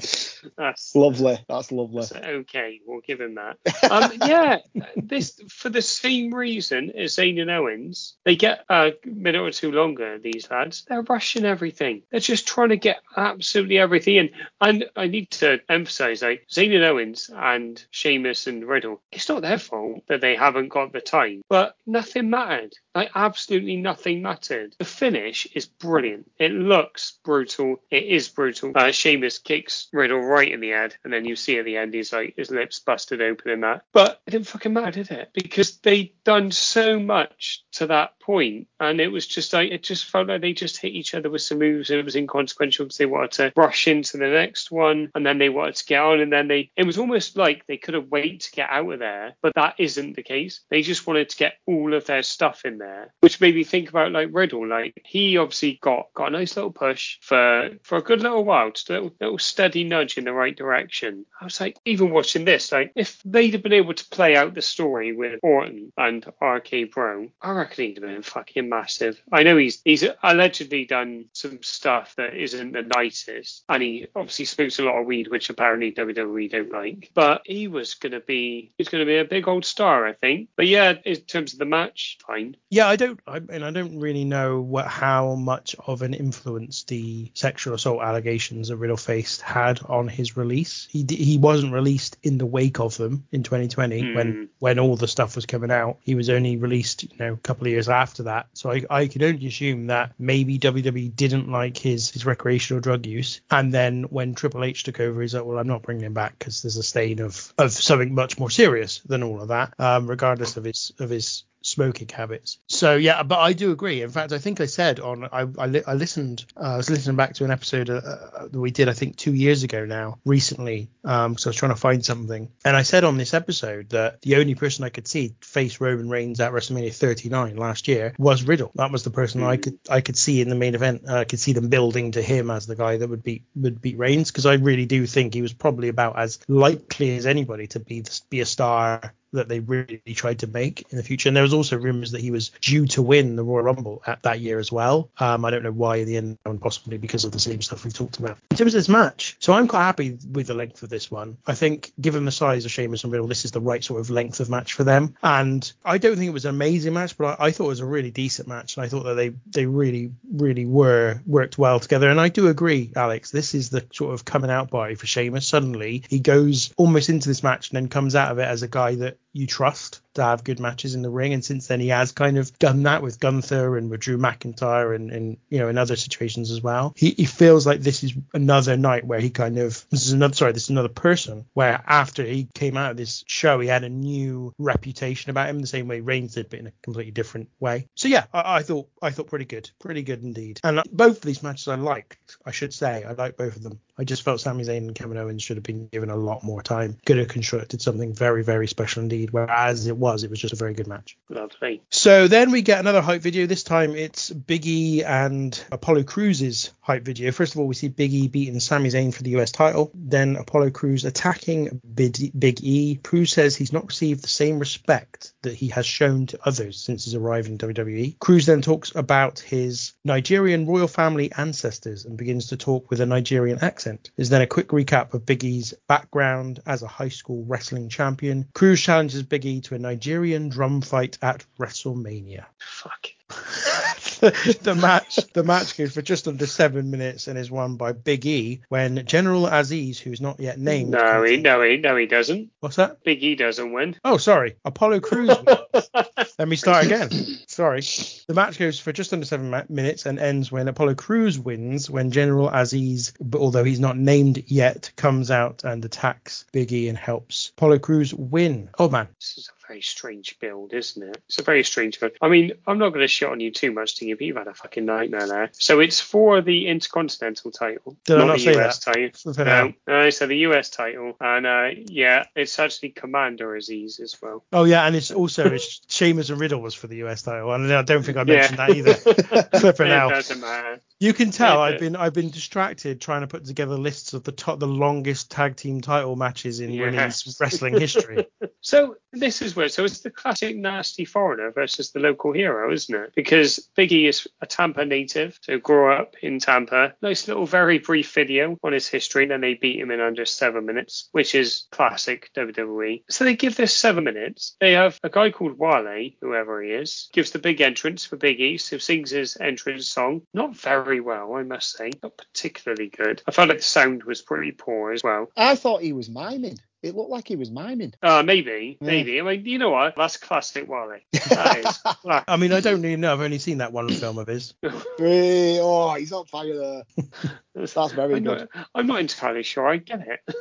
That's 0.56 0.94
lovely. 0.94 1.38
That's 1.48 1.72
lovely. 1.72 2.02
So, 2.02 2.16
okay, 2.16 2.80
we'll 2.86 3.00
give 3.00 3.20
him 3.20 3.36
that. 3.36 3.56
Um, 3.90 4.12
yeah, 4.24 4.58
this 4.94 5.40
for 5.48 5.68
the 5.68 5.82
same 5.82 6.32
reason 6.32 6.92
as 6.96 7.16
Zayn 7.16 7.40
and 7.40 7.50
Owens, 7.50 8.14
they 8.24 8.36
get 8.36 8.64
a 8.68 8.92
minute 9.04 9.40
or 9.40 9.50
two 9.50 9.72
longer. 9.72 10.18
These 10.18 10.48
lads, 10.48 10.84
they're 10.88 11.02
rushing 11.02 11.44
everything. 11.44 12.02
They're 12.10 12.20
just 12.20 12.46
trying 12.46 12.68
to 12.68 12.76
get 12.76 13.00
absolutely 13.16 13.78
everything 13.78 14.16
in. 14.16 14.30
And 14.60 14.84
I 14.94 15.08
need 15.08 15.30
to 15.32 15.58
emphasize, 15.68 16.22
like 16.22 16.46
Zayn 16.48 16.72
and 16.72 16.84
Owens 16.84 17.30
and 17.34 17.82
Sheamus 17.90 18.46
and 18.46 18.64
Riddle, 18.64 19.02
it's 19.10 19.28
not 19.28 19.42
their 19.42 19.58
fault 19.58 20.02
that 20.06 20.20
they 20.20 20.36
haven't 20.36 20.68
got 20.68 20.92
the 20.92 21.00
time, 21.00 21.42
but 21.48 21.74
nothing 21.84 22.30
mattered. 22.30 22.74
Like 22.94 23.10
absolutely 23.14 23.76
nothing 23.76 24.22
mattered. 24.22 24.76
The 24.78 24.84
finish 24.84 25.46
is 25.54 25.66
brilliant. 25.66 26.30
It 26.38 26.52
looks 26.90 27.18
brutal. 27.24 27.76
It 27.88 28.02
is 28.02 28.28
brutal. 28.28 28.72
Uh, 28.74 28.90
Sheamus 28.90 29.38
kicks 29.38 29.86
Riddle 29.92 30.18
right 30.18 30.50
in 30.50 30.58
the 30.58 30.70
head, 30.70 30.96
and 31.04 31.12
then 31.12 31.24
you 31.24 31.36
see 31.36 31.56
at 31.56 31.64
the 31.64 31.76
end 31.76 31.94
he's 31.94 32.12
like 32.12 32.34
his 32.36 32.50
lips 32.50 32.80
busted 32.80 33.22
open 33.22 33.52
and 33.52 33.62
that. 33.62 33.82
But 33.92 34.20
it 34.26 34.32
didn't 34.32 34.48
fucking 34.48 34.72
matter, 34.72 34.90
did 34.90 35.12
it? 35.12 35.30
Because 35.32 35.76
they'd 35.78 36.12
done 36.24 36.50
so 36.50 36.98
much 36.98 37.62
to 37.72 37.86
that 37.86 38.18
point, 38.18 38.66
and 38.80 39.00
it 39.00 39.08
was 39.08 39.24
just 39.28 39.52
like 39.52 39.70
it 39.70 39.84
just 39.84 40.06
felt 40.06 40.26
like 40.26 40.40
they 40.40 40.52
just 40.52 40.78
hit 40.78 40.92
each 40.92 41.14
other 41.14 41.30
with 41.30 41.42
some 41.42 41.60
moves, 41.60 41.90
and 41.90 42.00
it 42.00 42.04
was 42.04 42.16
inconsequential 42.16 42.86
because 42.86 42.98
they 42.98 43.06
wanted 43.06 43.30
to 43.32 43.52
rush 43.54 43.86
into 43.86 44.16
the 44.16 44.26
next 44.26 44.72
one, 44.72 45.12
and 45.14 45.24
then 45.24 45.38
they 45.38 45.48
wanted 45.48 45.76
to 45.76 45.86
get 45.86 46.02
on, 46.02 46.18
and 46.18 46.32
then 46.32 46.48
they 46.48 46.72
it 46.76 46.86
was 46.86 46.98
almost 46.98 47.36
like 47.36 47.64
they 47.68 47.76
could 47.76 47.94
have 47.94 48.08
waited 48.08 48.40
to 48.40 48.50
get 48.50 48.68
out 48.68 48.92
of 48.92 48.98
there, 48.98 49.36
but 49.42 49.54
that 49.54 49.76
isn't 49.78 50.16
the 50.16 50.24
case. 50.24 50.60
They 50.70 50.82
just 50.82 51.06
wanted 51.06 51.28
to 51.28 51.36
get 51.36 51.54
all 51.66 51.94
of 51.94 52.06
their 52.06 52.24
stuff 52.24 52.64
in 52.64 52.78
there, 52.78 53.14
which 53.20 53.40
made 53.40 53.54
me 53.54 53.62
think 53.62 53.90
about 53.90 54.10
like 54.10 54.30
Riddle. 54.32 54.66
Like 54.66 55.00
he 55.04 55.38
obviously 55.38 55.78
got 55.80 56.08
got 56.14 56.28
a 56.28 56.32
nice 56.32 56.56
little 56.56 56.72
push 56.80 57.18
for 57.20 57.70
for 57.82 57.98
a 57.98 58.02
good 58.02 58.22
little 58.22 58.44
while, 58.44 58.70
just 58.70 58.88
a 58.88 58.94
little, 58.94 59.12
little 59.20 59.38
steady 59.38 59.84
nudge 59.84 60.16
in 60.16 60.24
the 60.24 60.32
right 60.32 60.56
direction. 60.56 61.26
I 61.38 61.44
was 61.44 61.60
like, 61.60 61.76
even 61.84 62.10
watching 62.10 62.46
this, 62.46 62.72
like 62.72 62.92
if 62.96 63.20
they'd 63.24 63.52
have 63.52 63.62
been 63.62 63.74
able 63.74 63.94
to 63.94 64.08
play 64.08 64.34
out 64.34 64.54
the 64.54 64.62
story 64.62 65.14
with 65.14 65.40
Orton 65.42 65.92
and 65.96 66.24
RK 66.40 66.92
Bro, 66.92 67.28
I 67.42 67.50
reckon 67.52 67.84
he'd 67.84 67.98
have 67.98 68.10
been 68.10 68.22
fucking 68.22 68.68
massive. 68.68 69.20
I 69.30 69.42
know 69.42 69.58
he's 69.58 69.82
he's 69.84 70.04
allegedly 70.22 70.86
done 70.86 71.26
some 71.34 71.62
stuff 71.62 72.16
that 72.16 72.34
isn't 72.34 72.72
the 72.72 72.82
nicest, 72.82 73.64
and 73.68 73.82
he 73.82 74.06
obviously 74.16 74.46
smokes 74.46 74.78
a 74.78 74.82
lot 74.82 74.98
of 74.98 75.06
weed, 75.06 75.28
which 75.28 75.50
apparently 75.50 75.92
WWE 75.92 76.50
don't 76.50 76.72
like. 76.72 77.10
But 77.14 77.42
he 77.44 77.68
was 77.68 77.94
gonna 77.94 78.20
be 78.20 78.72
he's 78.78 78.88
gonna 78.88 79.04
be 79.04 79.18
a 79.18 79.24
big 79.24 79.46
old 79.46 79.66
star, 79.66 80.06
I 80.06 80.14
think. 80.14 80.48
But 80.56 80.66
yeah, 80.66 80.94
in 81.04 81.16
terms 81.16 81.52
of 81.52 81.58
the 81.58 81.66
match, 81.66 82.16
fine. 82.26 82.56
Yeah, 82.70 82.88
I 82.88 82.96
don't, 82.96 83.20
I 83.26 83.40
mean, 83.40 83.62
I 83.62 83.70
don't 83.70 84.00
really 84.00 84.24
know 84.24 84.62
what 84.62 84.86
how 84.86 85.34
much 85.34 85.76
of 85.86 86.00
an 86.00 86.14
influence 86.14 86.69
the 86.88 87.30
sexual 87.34 87.74
assault 87.74 88.02
allegations 88.02 88.68
that 88.68 88.76
Riddle 88.76 88.96
faced 88.96 89.40
had 89.42 89.80
on 89.84 90.08
his 90.08 90.36
release. 90.36 90.86
He 90.90 91.02
d- 91.02 91.16
he 91.16 91.38
wasn't 91.38 91.72
released 91.72 92.16
in 92.22 92.38
the 92.38 92.46
wake 92.46 92.80
of 92.80 92.96
them 92.96 93.26
in 93.32 93.42
2020 93.42 94.14
when 94.14 94.48
when 94.58 94.78
all 94.78 94.96
the 94.96 95.08
stuff 95.08 95.36
was 95.36 95.46
coming 95.46 95.70
out. 95.70 95.98
He 96.00 96.14
was 96.14 96.30
only 96.30 96.56
released, 96.56 97.04
you 97.04 97.18
know, 97.18 97.32
a 97.34 97.36
couple 97.36 97.66
of 97.66 97.72
years 97.72 97.88
after 97.88 98.24
that. 98.24 98.46
So 98.54 98.70
I 98.70 98.82
I 98.90 99.06
can 99.06 99.22
only 99.22 99.46
assume 99.46 99.86
that 99.88 100.12
maybe 100.18 100.58
WWE 100.58 101.14
didn't 101.14 101.50
like 101.50 101.76
his 101.76 102.10
his 102.10 102.24
recreational 102.26 102.80
drug 102.80 103.06
use, 103.06 103.40
and 103.50 103.72
then 103.72 104.04
when 104.04 104.34
Triple 104.34 104.64
H 104.64 104.84
took 104.84 105.00
over, 105.00 105.20
he's 105.20 105.34
like, 105.34 105.44
well, 105.44 105.58
I'm 105.58 105.66
not 105.68 105.82
bringing 105.82 106.04
him 106.04 106.14
back 106.14 106.38
because 106.38 106.62
there's 106.62 106.76
a 106.76 106.82
stain 106.82 107.20
of 107.20 107.52
of 107.58 107.72
something 107.72 108.14
much 108.14 108.38
more 108.38 108.50
serious 108.50 109.00
than 109.00 109.22
all 109.22 109.40
of 109.42 109.48
that, 109.48 109.74
um, 109.78 110.06
regardless 110.08 110.56
of 110.56 110.64
his 110.64 110.92
of 110.98 111.10
his 111.10 111.44
smoking 111.70 112.08
habits. 112.08 112.58
So 112.66 112.96
yeah, 112.96 113.22
but 113.22 113.38
I 113.38 113.52
do 113.52 113.72
agree. 113.72 114.02
In 114.02 114.10
fact, 114.10 114.32
I 114.32 114.38
think 114.38 114.60
I 114.60 114.66
said 114.66 115.00
on 115.00 115.24
I 115.24 115.46
I, 115.58 115.66
li- 115.66 115.82
I 115.86 115.94
listened 115.94 116.44
uh, 116.56 116.74
I 116.74 116.76
was 116.76 116.90
listening 116.90 117.16
back 117.16 117.34
to 117.34 117.44
an 117.44 117.50
episode 117.50 117.90
uh, 117.90 117.94
uh, 117.94 118.48
that 118.48 118.60
we 118.60 118.70
did 118.70 118.88
I 118.88 118.92
think 118.92 119.16
two 119.16 119.34
years 119.34 119.62
ago 119.62 119.84
now 119.84 120.18
recently. 120.24 120.90
Um, 121.04 121.38
so 121.38 121.48
I 121.48 121.50
was 121.50 121.56
trying 121.56 121.72
to 121.72 121.80
find 121.80 122.04
something, 122.04 122.50
and 122.64 122.76
I 122.76 122.82
said 122.82 123.04
on 123.04 123.16
this 123.16 123.32
episode 123.34 123.90
that 123.90 124.20
the 124.22 124.36
only 124.36 124.54
person 124.54 124.84
I 124.84 124.90
could 124.90 125.08
see 125.08 125.34
face 125.40 125.80
Roman 125.80 126.08
Reigns 126.08 126.40
at 126.40 126.52
WrestleMania 126.52 126.94
39 126.94 127.56
last 127.56 127.88
year 127.88 128.14
was 128.18 128.42
Riddle. 128.42 128.72
That 128.74 128.90
was 128.90 129.04
the 129.04 129.10
person 129.10 129.42
I 129.42 129.56
could 129.56 129.78
I 129.88 130.00
could 130.00 130.16
see 130.16 130.40
in 130.40 130.48
the 130.48 130.54
main 130.54 130.74
event. 130.74 131.04
Uh, 131.08 131.18
I 131.18 131.24
could 131.24 131.40
see 131.40 131.52
them 131.52 131.68
building 131.68 132.12
to 132.12 132.22
him 132.22 132.50
as 132.50 132.66
the 132.66 132.76
guy 132.76 132.96
that 132.96 133.08
would 133.08 133.22
beat 133.22 133.44
would 133.54 133.80
beat 133.80 133.98
Reigns 133.98 134.30
because 134.30 134.46
I 134.46 134.54
really 134.54 134.86
do 134.86 135.06
think 135.06 135.34
he 135.34 135.42
was 135.42 135.52
probably 135.52 135.88
about 135.88 136.18
as 136.18 136.38
likely 136.48 137.16
as 137.16 137.26
anybody 137.26 137.68
to 137.68 137.80
be 137.80 138.04
be 138.28 138.40
a 138.40 138.46
star 138.46 139.14
that 139.32 139.48
they 139.48 139.60
really 139.60 140.00
tried 140.14 140.40
to 140.40 140.46
make 140.46 140.86
in 140.90 140.96
the 140.96 141.04
future. 141.04 141.28
And 141.28 141.36
there 141.36 141.42
was 141.42 141.54
also 141.54 141.76
rumors 141.78 142.12
that 142.12 142.20
he 142.20 142.30
was 142.30 142.50
due 142.60 142.86
to 142.88 143.02
win 143.02 143.36
the 143.36 143.44
Royal 143.44 143.62
Rumble 143.62 144.02
at 144.06 144.22
that 144.22 144.40
year 144.40 144.58
as 144.58 144.72
well. 144.72 145.10
Um, 145.18 145.44
I 145.44 145.50
don't 145.50 145.62
know 145.62 145.72
why 145.72 145.96
in 145.96 146.06
the 146.06 146.16
end, 146.16 146.38
possibly 146.60 146.98
because 146.98 147.24
of 147.24 147.32
the 147.32 147.38
same 147.38 147.62
stuff 147.62 147.84
we've 147.84 147.94
talked 147.94 148.18
about. 148.18 148.38
In 148.50 148.56
terms 148.56 148.74
of 148.74 148.78
this 148.78 148.88
match, 148.88 149.36
so 149.38 149.52
I'm 149.52 149.68
quite 149.68 149.82
happy 149.82 150.18
with 150.30 150.46
the 150.46 150.54
length 150.54 150.82
of 150.82 150.88
this 150.88 151.10
one. 151.10 151.36
I 151.46 151.54
think, 151.54 151.92
given 152.00 152.24
the 152.24 152.32
size 152.32 152.64
of 152.64 152.70
Sheamus 152.70 153.04
and 153.04 153.12
Riddle, 153.12 153.28
this 153.28 153.44
is 153.44 153.52
the 153.52 153.60
right 153.60 153.82
sort 153.82 154.00
of 154.00 154.10
length 154.10 154.40
of 154.40 154.50
match 154.50 154.74
for 154.74 154.84
them. 154.84 155.14
And 155.22 155.70
I 155.84 155.98
don't 155.98 156.16
think 156.16 156.28
it 156.28 156.32
was 156.32 156.44
an 156.44 156.54
amazing 156.54 156.94
match, 156.94 157.16
but 157.16 157.40
I, 157.40 157.46
I 157.46 157.50
thought 157.52 157.66
it 157.66 157.68
was 157.68 157.80
a 157.80 157.86
really 157.86 158.10
decent 158.10 158.48
match. 158.48 158.76
And 158.76 158.84
I 158.84 158.88
thought 158.88 159.04
that 159.04 159.14
they 159.14 159.32
they 159.46 159.66
really 159.66 160.12
really 160.32 160.66
were 160.66 161.20
worked 161.26 161.58
well 161.58 161.80
together. 161.80 162.10
And 162.10 162.20
I 162.20 162.28
do 162.28 162.48
agree, 162.48 162.92
Alex. 162.96 163.30
This 163.30 163.54
is 163.54 163.70
the 163.70 163.86
sort 163.92 164.14
of 164.14 164.24
coming 164.24 164.50
out 164.50 164.70
party 164.70 164.94
for 164.94 165.06
Sheamus. 165.06 165.46
Suddenly 165.46 166.04
he 166.08 166.20
goes 166.20 166.72
almost 166.76 167.08
into 167.08 167.28
this 167.28 167.42
match 167.42 167.70
and 167.70 167.76
then 167.76 167.88
comes 167.88 168.14
out 168.14 168.32
of 168.32 168.38
it 168.38 168.48
as 168.48 168.62
a 168.62 168.68
guy 168.68 168.94
that 168.96 169.18
you 169.32 169.46
trust 169.46 170.00
to 170.20 170.26
have 170.26 170.44
good 170.44 170.60
matches 170.60 170.94
in 170.94 171.02
the 171.02 171.10
ring, 171.10 171.32
and 171.32 171.44
since 171.44 171.66
then 171.66 171.80
he 171.80 171.88
has 171.88 172.12
kind 172.12 172.38
of 172.38 172.56
done 172.58 172.84
that 172.84 173.02
with 173.02 173.20
Gunther 173.20 173.76
and 173.76 173.90
with 173.90 174.00
Drew 174.00 174.18
McIntyre 174.18 174.94
and, 174.94 175.10
and 175.10 175.36
you 175.48 175.58
know 175.58 175.68
in 175.68 175.78
other 175.78 175.96
situations 175.96 176.50
as 176.50 176.62
well. 176.62 176.94
He, 176.96 177.10
he 177.10 177.24
feels 177.24 177.66
like 177.66 177.80
this 177.80 178.04
is 178.04 178.14
another 178.32 178.76
night 178.76 179.06
where 179.06 179.20
he 179.20 179.30
kind 179.30 179.58
of 179.58 179.84
this 179.90 180.06
is 180.06 180.12
another 180.12 180.34
sorry 180.34 180.52
this 180.52 180.64
is 180.64 180.70
another 180.70 180.88
person 180.88 181.46
where 181.54 181.82
after 181.86 182.24
he 182.24 182.48
came 182.54 182.76
out 182.76 182.92
of 182.92 182.96
this 182.96 183.24
show 183.26 183.60
he 183.60 183.68
had 183.68 183.84
a 183.84 183.88
new 183.88 184.54
reputation 184.58 185.30
about 185.30 185.48
him 185.48 185.60
the 185.60 185.66
same 185.66 185.88
way 185.88 186.00
Reigns 186.00 186.34
did, 186.34 186.50
but 186.50 186.58
in 186.58 186.66
a 186.68 186.72
completely 186.82 187.12
different 187.12 187.48
way. 187.60 187.86
So 187.94 188.08
yeah, 188.08 188.26
I, 188.32 188.56
I 188.56 188.62
thought 188.62 188.88
I 189.02 189.10
thought 189.10 189.28
pretty 189.28 189.44
good, 189.44 189.70
pretty 189.78 190.02
good 190.02 190.22
indeed. 190.22 190.60
And 190.64 190.82
both 190.92 191.16
of 191.16 191.22
these 191.22 191.42
matches 191.42 191.68
I 191.68 191.76
liked, 191.76 192.36
I 192.44 192.50
should 192.50 192.74
say, 192.74 193.04
I 193.04 193.12
liked 193.12 193.38
both 193.38 193.56
of 193.56 193.62
them. 193.62 193.80
I 194.00 194.04
just 194.04 194.22
felt 194.22 194.40
Sami 194.40 194.64
Zayn 194.64 194.78
and 194.78 194.94
Kevin 194.94 195.18
Owens 195.18 195.42
should 195.42 195.58
have 195.58 195.64
been 195.64 195.86
given 195.88 196.08
a 196.08 196.16
lot 196.16 196.42
more 196.42 196.62
time. 196.62 196.96
Could 197.04 197.18
have 197.18 197.28
constructed 197.28 197.82
something 197.82 198.14
very, 198.14 198.42
very 198.42 198.66
special 198.66 199.02
indeed. 199.02 199.30
Whereas 199.30 199.86
it 199.86 199.96
was, 199.96 200.09
it 200.14 200.30
was 200.30 200.40
just 200.40 200.52
a 200.52 200.56
very 200.56 200.74
good 200.74 200.86
match. 200.86 201.16
Lovely. 201.28 201.82
So 201.90 202.28
then 202.28 202.50
we 202.50 202.62
get 202.62 202.80
another 202.80 203.00
hype 203.00 203.22
video. 203.22 203.46
This 203.46 203.62
time 203.62 203.94
it's 203.94 204.30
Big 204.30 204.66
E 204.66 205.02
and 205.04 205.62
Apollo 205.72 206.04
Crews's 206.04 206.72
hype 206.80 207.04
video. 207.04 207.30
First 207.32 207.54
of 207.54 207.60
all, 207.60 207.66
we 207.66 207.74
see 207.74 207.88
Big 207.88 208.12
E 208.12 208.28
beating 208.28 208.60
Sami 208.60 208.90
Zayn 208.90 209.14
for 209.14 209.22
the 209.22 209.36
US 209.38 209.52
title. 209.52 209.90
Then 209.94 210.36
Apollo 210.36 210.70
Crews 210.70 211.04
attacking 211.04 211.80
Big 211.94 212.60
E. 212.62 212.98
Crews 213.02 213.32
says 213.32 213.56
he's 213.56 213.72
not 213.72 213.86
received 213.86 214.22
the 214.22 214.28
same 214.28 214.58
respect 214.58 215.32
that 215.42 215.54
he 215.54 215.68
has 215.68 215.86
shown 215.86 216.26
to 216.26 216.38
others 216.44 216.78
since 216.78 217.04
his 217.04 217.14
arrival 217.14 217.52
in 217.52 217.58
WWE. 217.58 218.18
Crews 218.18 218.46
then 218.46 218.62
talks 218.62 218.94
about 218.94 219.38
his 219.38 219.92
Nigerian 220.04 220.66
royal 220.66 220.88
family 220.88 221.30
ancestors 221.32 222.04
and 222.04 222.16
begins 222.16 222.48
to 222.48 222.56
talk 222.56 222.90
with 222.90 223.00
a 223.00 223.06
Nigerian 223.06 223.58
accent. 223.62 224.10
There's 224.16 224.28
then 224.28 224.42
a 224.42 224.46
quick 224.46 224.68
recap 224.68 225.14
of 225.14 225.26
Big 225.26 225.44
E's 225.44 225.74
background 225.88 226.60
as 226.66 226.82
a 226.82 226.88
high 226.88 227.08
school 227.08 227.44
wrestling 227.46 227.88
champion. 227.88 228.48
Crews 228.54 228.80
challenges 228.80 229.22
Big 229.22 229.46
E 229.46 229.60
to 229.62 229.74
a 229.74 229.78
Nigerian 229.90 230.48
drum 230.50 230.82
fight 230.82 231.18
at 231.20 231.44
WrestleMania. 231.58 232.44
Fuck. 232.58 233.08
the 234.20 234.76
match 234.80 235.16
the 235.32 235.42
match 235.42 235.76
goes 235.78 235.92
for 235.94 236.02
just 236.02 236.28
under 236.28 236.46
seven 236.46 236.90
minutes 236.90 237.26
and 237.26 237.38
is 237.38 237.50
won 237.50 237.76
by 237.76 237.92
Big 237.92 238.26
E 238.26 238.60
when 238.68 239.06
General 239.06 239.46
Aziz, 239.46 239.98
who's 239.98 240.20
not 240.20 240.38
yet 240.38 240.58
named. 240.58 240.90
No, 240.90 241.22
he 241.24 241.38
no 241.38 241.62
he 241.62 241.76
no 241.78 241.96
he 241.96 242.06
doesn't. 242.06 242.50
What's 242.60 242.76
that? 242.76 243.02
Big 243.02 243.22
E 243.22 243.34
doesn't 243.34 243.72
win. 243.72 243.96
Oh, 244.04 244.16
sorry. 244.16 244.56
Apollo 244.64 245.00
Crews 245.00 245.28
wins. 245.28 245.90
Let 246.38 246.48
me 246.48 246.56
start 246.56 246.84
again. 246.84 247.10
Sorry. 247.46 247.80
The 247.80 248.34
match 248.34 248.58
goes 248.58 248.78
for 248.78 248.92
just 248.92 249.12
under 249.12 249.26
seven 249.26 249.50
ma- 249.50 249.62
minutes 249.68 250.06
and 250.06 250.18
ends 250.18 250.52
when 250.52 250.68
Apollo 250.68 250.96
Crews 250.96 251.38
wins 251.38 251.88
when 251.88 252.10
General 252.10 252.48
Aziz, 252.48 253.12
although 253.34 253.64
he's 253.64 253.80
not 253.80 253.96
named 253.96 254.44
yet, 254.46 254.92
comes 254.96 255.30
out 255.30 255.64
and 255.64 255.84
attacks 255.84 256.44
Big 256.52 256.72
E 256.72 256.88
and 256.88 256.98
helps 256.98 257.52
Apollo 257.56 257.78
Cruz 257.78 258.12
win. 258.12 258.70
Oh 258.78 258.88
man. 258.88 259.08
This 259.18 259.38
is 259.38 259.48
a 259.48 259.59
very 259.70 259.82
strange 259.82 260.36
build, 260.40 260.72
isn't 260.72 261.00
it? 261.00 261.22
It's 261.28 261.38
a 261.38 261.44
very 261.44 261.62
strange 261.62 262.00
build. 262.00 262.12
I 262.20 262.28
mean, 262.28 262.54
I'm 262.66 262.78
not 262.78 262.88
going 262.88 263.02
to 263.02 263.08
shit 263.08 263.28
on 263.28 263.38
you 263.38 263.52
too 263.52 263.70
much, 263.70 263.94
Tinky, 263.96 264.14
but 264.14 264.24
you've 264.24 264.36
had 264.36 264.48
a 264.48 264.54
fucking 264.54 264.84
nightmare 264.84 265.28
there. 265.28 265.50
So 265.52 265.78
it's 265.78 266.00
for 266.00 266.40
the 266.40 266.66
Intercontinental 266.66 267.52
title, 267.52 267.96
Did 268.04 268.16
I 268.16 268.18
not 268.18 268.26
not 268.26 268.38
the 268.40 268.58
US 268.58 268.80
that? 268.80 268.92
title. 268.92 269.44
No, 269.44 269.72
I 269.96 270.10
the 270.10 270.36
US 270.48 270.70
title, 270.70 271.16
and 271.20 271.46
uh, 271.46 271.68
yeah, 271.86 272.24
it's 272.34 272.58
actually 272.58 272.90
Commander 272.90 273.54
Aziz 273.54 274.00
as 274.00 274.16
well. 274.20 274.44
Oh 274.52 274.64
yeah, 274.64 274.84
and 274.86 274.96
it's 274.96 275.12
also 275.12 275.46
it's 275.52 275.80
Sheamus 275.88 276.30
and 276.30 276.40
Riddle 276.40 276.60
was 276.60 276.74
for 276.74 276.88
the 276.88 276.96
US 277.04 277.22
title, 277.22 277.52
and 277.52 277.72
I 277.72 277.82
don't 277.82 278.02
think 278.04 278.18
I 278.18 278.22
Yeah. 278.22 278.34
mentioned 278.34 278.58
that 278.58 278.70
either. 278.74 278.94
Flipping 279.60 279.86
it 279.86 280.08
doesn't 280.08 280.40
matter. 280.40 280.80
You 280.98 281.14
can 281.14 281.30
tell 281.30 281.54
Yeah, 281.56 281.60
I've 281.60 281.78
been 281.78 281.96
I've 281.96 282.12
been 282.12 282.30
distracted 282.30 283.00
trying 283.00 283.20
to 283.20 283.26
put 283.28 283.44
together 283.44 283.76
lists 283.76 284.14
of 284.14 284.24
the 284.24 284.32
top 284.32 284.58
the 284.58 284.66
longest 284.66 285.30
tag 285.30 285.56
team 285.56 285.80
title 285.80 286.16
matches 286.16 286.58
in 286.60 286.72
Yes. 286.72 286.80
women's 286.80 287.36
wrestling 287.40 287.78
history. 287.78 288.26
So 288.62 288.96
this 289.12 289.40
is 289.40 289.56
So 289.68 289.84
it's 289.84 290.00
the 290.00 290.10
classic 290.10 290.56
nasty 290.56 291.04
foreigner 291.04 291.50
versus 291.50 291.90
the 291.90 292.00
local 292.00 292.32
hero, 292.32 292.72
isn't 292.72 292.94
it? 292.94 293.12
Because 293.14 293.68
Biggie 293.76 294.08
is 294.08 294.26
a 294.40 294.46
Tampa 294.46 294.84
native, 294.84 295.38
so 295.42 295.58
grew 295.58 295.92
up 295.92 296.14
in 296.22 296.38
Tampa. 296.38 296.94
Nice 297.02 297.28
little 297.28 297.46
very 297.46 297.78
brief 297.78 298.12
video 298.14 298.58
on 298.62 298.72
his 298.72 298.88
history, 298.88 299.24
and 299.24 299.32
then 299.32 299.40
they 299.40 299.54
beat 299.54 299.80
him 299.80 299.90
in 299.90 300.00
under 300.00 300.24
seven 300.24 300.66
minutes, 300.66 301.08
which 301.12 301.34
is 301.34 301.66
classic 301.70 302.30
WWE. 302.36 303.02
So 303.10 303.24
they 303.24 303.36
give 303.36 303.56
this 303.56 303.74
seven 303.74 304.04
minutes. 304.04 304.56
They 304.60 304.72
have 304.72 304.98
a 305.02 305.10
guy 305.10 305.30
called 305.30 305.58
Wale, 305.58 306.10
whoever 306.20 306.62
he 306.62 306.70
is, 306.70 307.08
gives 307.12 307.30
the 307.30 307.38
big 307.38 307.60
entrance 307.60 308.04
for 308.04 308.16
Biggie, 308.16 308.60
so 308.60 308.78
sings 308.78 309.10
his 309.10 309.36
entrance 309.40 309.88
song. 309.88 310.22
Not 310.34 310.56
very 310.56 311.00
well, 311.00 311.34
I 311.34 311.42
must 311.42 311.72
say. 311.72 311.90
Not 312.02 312.16
particularly 312.16 312.88
good. 312.88 313.22
I 313.26 313.30
felt 313.30 313.48
like 313.48 313.58
the 313.58 313.64
sound 313.64 314.04
was 314.04 314.22
pretty 314.22 314.52
poor 314.52 314.92
as 314.92 315.02
well. 315.02 315.30
I 315.36 315.56
thought 315.56 315.82
he 315.82 315.92
was 315.92 316.08
miming. 316.08 316.58
It 316.82 316.96
looked 316.96 317.10
like 317.10 317.28
he 317.28 317.36
was 317.36 317.50
miming. 317.50 317.92
Uh, 318.02 318.22
maybe, 318.22 318.78
Yeah. 318.80 318.86
maybe. 318.86 319.20
I 319.20 319.22
mean, 319.22 319.44
you 319.44 319.58
know 319.58 319.70
what? 319.70 319.94
That's 319.96 320.16
classic 320.16 320.66
Wale. 320.68 320.96
That 321.28 321.58
is. 321.58 321.78
I 322.26 322.36
mean, 322.36 322.52
I 322.52 322.60
don't 322.60 322.80
really 322.80 322.96
know. 322.96 323.12
I've 323.12 323.20
only 323.20 323.38
seen 323.38 323.58
that 323.58 323.72
one 323.72 323.88
film 323.90 324.16
of 324.18 324.26
his. 324.28 324.54
Hey, 324.98 325.58
oh, 325.60 325.94
he's 325.94 326.12
on 326.12 326.24
fire 326.26 326.56
there. 326.56 326.82
That's 327.54 327.92
very 327.92 328.14
I'm 328.16 328.24
good. 328.24 328.48
not, 328.54 328.66
I'm 328.74 328.86
not 328.86 329.00
entirely 329.00 329.42
sure 329.42 329.66
I 329.68 329.76
get 329.76 330.06
it. 330.06 330.34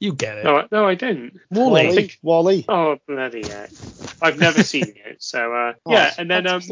You 0.00 0.14
get 0.14 0.38
it. 0.38 0.44
No, 0.44 0.56
I- 0.56 0.66
no, 0.72 0.86
I 0.86 0.94
didn't. 0.94 1.38
Wally. 1.50 1.88
I 1.88 1.94
think- 1.94 2.18
Wally. 2.22 2.64
Oh 2.68 2.98
bloody 3.06 3.46
heck! 3.46 3.70
I've 4.22 4.38
never 4.38 4.62
seen 4.62 4.84
it, 5.06 5.22
so 5.22 5.52
uh, 5.54 5.72
Oh, 5.86 5.92
yeah. 5.92 6.14
And 6.18 6.30
then 6.30 6.46
um. 6.46 6.62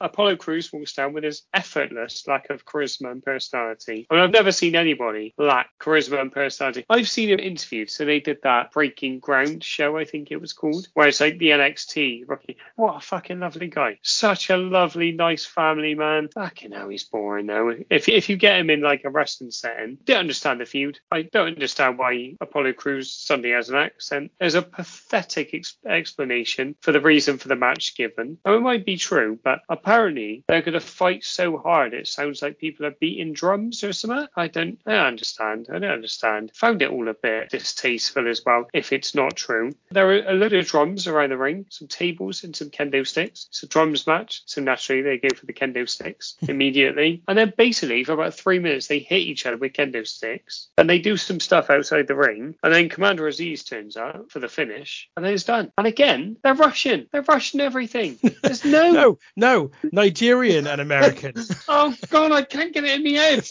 Apollo 0.00 0.36
Crews 0.36 0.72
walks 0.72 0.92
down 0.94 1.12
with 1.12 1.24
his 1.24 1.42
effortless 1.52 2.26
lack 2.28 2.50
of 2.50 2.64
charisma 2.64 3.10
and 3.10 3.22
personality. 3.22 4.06
I 4.10 4.14
mean, 4.14 4.22
I've 4.24 4.30
never 4.30 4.52
seen 4.52 4.76
anybody 4.76 5.34
lack 5.38 5.70
charisma 5.80 6.20
and 6.20 6.30
personality. 6.32 6.84
I've 6.88 7.08
seen 7.08 7.30
him 7.30 7.40
interviewed. 7.40 7.90
So 7.90 8.04
they 8.04 8.20
did 8.20 8.38
that 8.44 8.70
Breaking 8.72 9.18
Ground 9.18 9.64
show, 9.64 9.96
I 9.96 10.04
think 10.04 10.30
it 10.30 10.40
was 10.40 10.52
called, 10.52 10.86
where 10.94 11.08
it's 11.08 11.20
like 11.20 11.38
the 11.38 11.50
NXT 11.50 12.28
rookie. 12.28 12.58
What 12.76 12.96
a 12.96 13.00
fucking 13.00 13.40
lovely 13.40 13.66
guy. 13.68 13.98
Such 14.02 14.50
a 14.50 14.56
lovely, 14.56 15.10
nice 15.12 15.44
family 15.44 15.94
man. 15.94 16.28
Fucking 16.34 16.70
hell, 16.72 16.88
he's 16.88 17.04
boring 17.04 17.46
though. 17.46 17.74
If 17.90 18.08
if 18.08 18.28
you 18.28 18.36
get 18.36 18.58
him 18.60 18.70
in 18.70 18.82
like 18.82 19.02
a 19.04 19.10
wrestling 19.10 19.50
setting, 19.50 19.98
don't 20.04 20.18
understand 20.18 20.60
the 20.60 20.64
feud. 20.66 21.00
I 21.10 21.22
don't 21.22 21.48
understand 21.54 21.98
why 21.98 22.34
Apollo 22.40 22.67
Crews 22.72 23.12
suddenly 23.12 23.50
has 23.50 23.68
an 23.68 23.76
accent. 23.76 24.32
There's 24.38 24.54
a 24.54 24.62
pathetic 24.62 25.54
ex- 25.54 25.76
explanation 25.86 26.76
for 26.80 26.92
the 26.92 27.00
reason 27.00 27.38
for 27.38 27.48
the 27.48 27.56
match 27.56 27.96
given. 27.96 28.38
Now, 28.44 28.54
it 28.54 28.60
might 28.60 28.86
be 28.86 28.96
true, 28.96 29.38
but 29.42 29.60
apparently 29.68 30.44
they're 30.48 30.62
going 30.62 30.74
to 30.74 30.80
fight 30.80 31.24
so 31.24 31.58
hard 31.58 31.94
it 31.94 32.06
sounds 32.06 32.42
like 32.42 32.58
people 32.58 32.86
are 32.86 32.92
beating 32.92 33.32
drums 33.32 33.84
or 33.84 33.92
something. 33.92 34.26
I 34.36 34.48
don't, 34.48 34.80
I 34.86 34.92
don't 34.92 35.06
understand. 35.06 35.68
I 35.70 35.78
don't 35.78 35.90
understand. 35.90 36.52
Found 36.54 36.82
it 36.82 36.90
all 36.90 37.08
a 37.08 37.14
bit 37.14 37.50
distasteful 37.50 38.28
as 38.28 38.42
well, 38.44 38.68
if 38.72 38.92
it's 38.92 39.14
not 39.14 39.36
true. 39.36 39.72
There 39.90 40.10
are 40.10 40.28
a 40.28 40.34
lot 40.34 40.52
of 40.52 40.66
drums 40.66 41.06
around 41.06 41.30
the 41.30 41.38
ring, 41.38 41.66
some 41.70 41.88
tables 41.88 42.44
and 42.44 42.54
some 42.54 42.70
kendo 42.70 43.06
sticks. 43.06 43.46
It's 43.50 43.62
a 43.62 43.66
drums 43.66 44.06
match, 44.06 44.42
so 44.46 44.60
naturally 44.60 45.02
they 45.02 45.18
go 45.18 45.34
for 45.34 45.46
the 45.46 45.52
kendo 45.52 45.88
sticks 45.88 46.36
hmm. 46.40 46.50
immediately. 46.50 47.22
And 47.28 47.36
then 47.36 47.52
basically 47.56 48.04
for 48.04 48.12
about 48.12 48.34
three 48.34 48.58
minutes 48.58 48.86
they 48.86 48.98
hit 48.98 49.22
each 49.22 49.46
other 49.46 49.56
with 49.56 49.72
kendo 49.72 50.06
sticks, 50.06 50.68
and 50.76 50.88
they 50.88 50.98
do 50.98 51.16
some 51.16 51.40
stuff 51.40 51.70
outside 51.70 52.06
the 52.06 52.14
ring, 52.14 52.54
and 52.62 52.72
then 52.72 52.88
Commander 52.88 53.26
Aziz 53.26 53.64
turns 53.64 53.96
out 53.96 54.30
for 54.30 54.40
the 54.40 54.48
finish, 54.48 55.08
and 55.16 55.24
then 55.24 55.32
it's 55.32 55.44
done. 55.44 55.72
And 55.78 55.86
again, 55.86 56.36
they're 56.42 56.54
Russian. 56.54 57.08
They're 57.12 57.22
Russian 57.22 57.60
everything. 57.60 58.18
There's 58.42 58.64
no. 58.64 58.88
No, 58.98 59.18
no, 59.36 59.70
Nigerian 59.92 60.66
and 60.66 60.80
American. 60.80 61.34
Oh 61.68 61.94
God, 62.08 62.32
I 62.32 62.42
can't 62.42 62.72
get 62.72 62.84
it 62.84 62.98
in 62.98 63.04
my 63.04 63.18
head. 63.18 63.46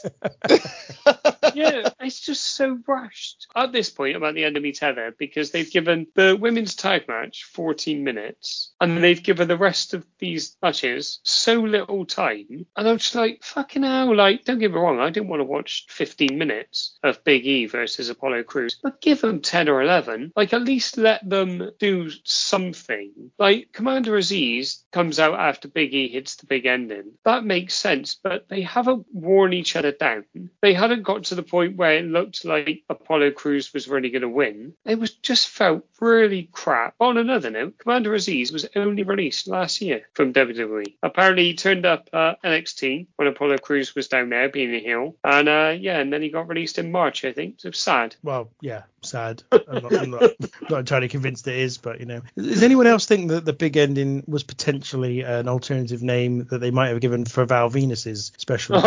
yeah, 1.55 1.89
it's 1.99 2.19
just 2.19 2.43
so 2.43 2.79
rushed. 2.87 3.47
At 3.55 3.71
this 3.71 3.89
point, 3.89 4.15
I'm 4.15 4.23
at 4.23 4.33
the 4.33 4.43
end 4.43 4.57
of 4.57 4.63
my 4.63 4.71
tether 4.71 5.13
because 5.17 5.51
they've 5.51 5.69
given 5.69 6.07
the 6.15 6.35
women's 6.39 6.75
tag 6.75 7.07
match 7.07 7.45
14 7.53 8.03
minutes, 8.03 8.73
and 8.81 9.03
they've 9.03 9.21
given 9.21 9.47
the 9.47 9.57
rest 9.57 9.93
of 9.93 10.05
these 10.19 10.57
matches 10.61 11.19
so 11.23 11.61
little 11.61 12.05
time. 12.05 12.65
And 12.75 12.87
I'm 12.87 12.97
just 12.97 13.15
like, 13.15 13.43
fucking 13.43 13.83
hell! 13.83 14.15
Like, 14.15 14.43
don't 14.43 14.59
get 14.59 14.71
me 14.71 14.77
wrong, 14.77 14.99
I 14.99 15.09
didn't 15.09 15.29
want 15.29 15.41
to 15.41 15.45
watch 15.45 15.85
15 15.89 16.37
minutes 16.37 16.97
of 17.03 17.23
Big 17.23 17.45
E 17.45 17.67
versus 17.67 18.09
Apollo 18.09 18.43
Crews, 18.43 18.79
but 18.81 18.96
give 19.01 19.21
them 19.21 19.41
10 19.41 19.69
or 19.69 19.81
11. 19.81 20.33
Like, 20.35 20.53
at 20.53 20.61
least 20.61 20.97
let 20.97 21.27
them 21.27 21.71
do 21.79 22.09
something. 22.23 23.31
Like, 23.37 23.69
Commander 23.73 24.17
Aziz 24.17 24.83
comes 24.91 25.19
out 25.19 25.39
after 25.39 25.67
Big 25.67 25.93
E 25.93 26.07
hits 26.09 26.35
the 26.35 26.45
big 26.45 26.65
ending. 26.65 27.13
That 27.25 27.45
makes 27.45 27.75
sense, 27.75 28.15
but 28.15 28.47
they 28.49 28.61
haven't 28.61 29.05
worn 29.11 29.53
each 29.53 29.75
other 29.75 29.91
down. 29.91 30.25
They 30.61 30.73
hadn't 30.73 31.03
got 31.03 31.25
to 31.25 31.35
the 31.35 31.43
point 31.43 31.77
where 31.77 31.97
it 31.97 32.05
looked 32.05 32.45
like 32.45 32.83
Apollo 32.89 33.31
Crews 33.31 33.73
was 33.73 33.87
really 33.87 34.09
going 34.09 34.21
to 34.21 34.29
win. 34.29 34.73
It 34.85 34.99
was 34.99 35.15
just 35.15 35.49
felt 35.49 35.85
really 35.99 36.49
crap. 36.51 36.95
On 36.99 37.17
another 37.17 37.49
note, 37.49 37.77
Commander 37.77 38.13
Aziz 38.13 38.51
was 38.51 38.67
only 38.75 39.03
released 39.03 39.47
last 39.47 39.81
year 39.81 40.03
from 40.13 40.33
WWE. 40.33 40.95
Apparently, 41.03 41.45
he 41.45 41.55
turned 41.55 41.85
up 41.85 42.09
at 42.13 42.41
NXT 42.43 43.07
when 43.15 43.27
Apollo 43.27 43.59
Crews 43.59 43.95
was 43.95 44.07
down 44.07 44.29
there 44.29 44.49
being 44.49 44.73
a 44.73 44.79
heel, 44.79 45.15
and 45.23 45.49
uh, 45.49 45.75
yeah, 45.77 45.99
and 45.99 46.11
then 46.11 46.21
he 46.21 46.29
got 46.29 46.47
released 46.47 46.79
in 46.79 46.91
March, 46.91 47.25
I 47.25 47.33
think. 47.33 47.59
So 47.59 47.71
sad. 47.71 48.15
Well, 48.23 48.51
yeah, 48.61 48.83
sad. 49.01 49.43
I'm 49.51 49.83
not, 49.83 49.95
I'm 49.95 50.09
not, 50.09 50.31
not 50.69 50.79
entirely 50.79 51.07
convinced 51.07 51.47
it 51.47 51.57
is, 51.57 51.77
but 51.77 51.99
you 51.99 52.05
know. 52.05 52.21
Does 52.35 52.63
anyone 52.63 52.87
else 52.87 53.05
think 53.05 53.29
that 53.29 53.45
the 53.45 53.53
big 53.53 53.77
ending 53.77 54.23
was 54.27 54.43
potentially 54.43 55.21
an 55.21 55.47
alternative 55.47 56.03
name 56.03 56.45
that 56.45 56.59
they 56.59 56.71
might 56.71 56.89
have 56.89 56.99
given 56.99 57.25
for 57.25 57.45
Val 57.45 57.69
Venis's 57.69 58.31
special? 58.37 58.77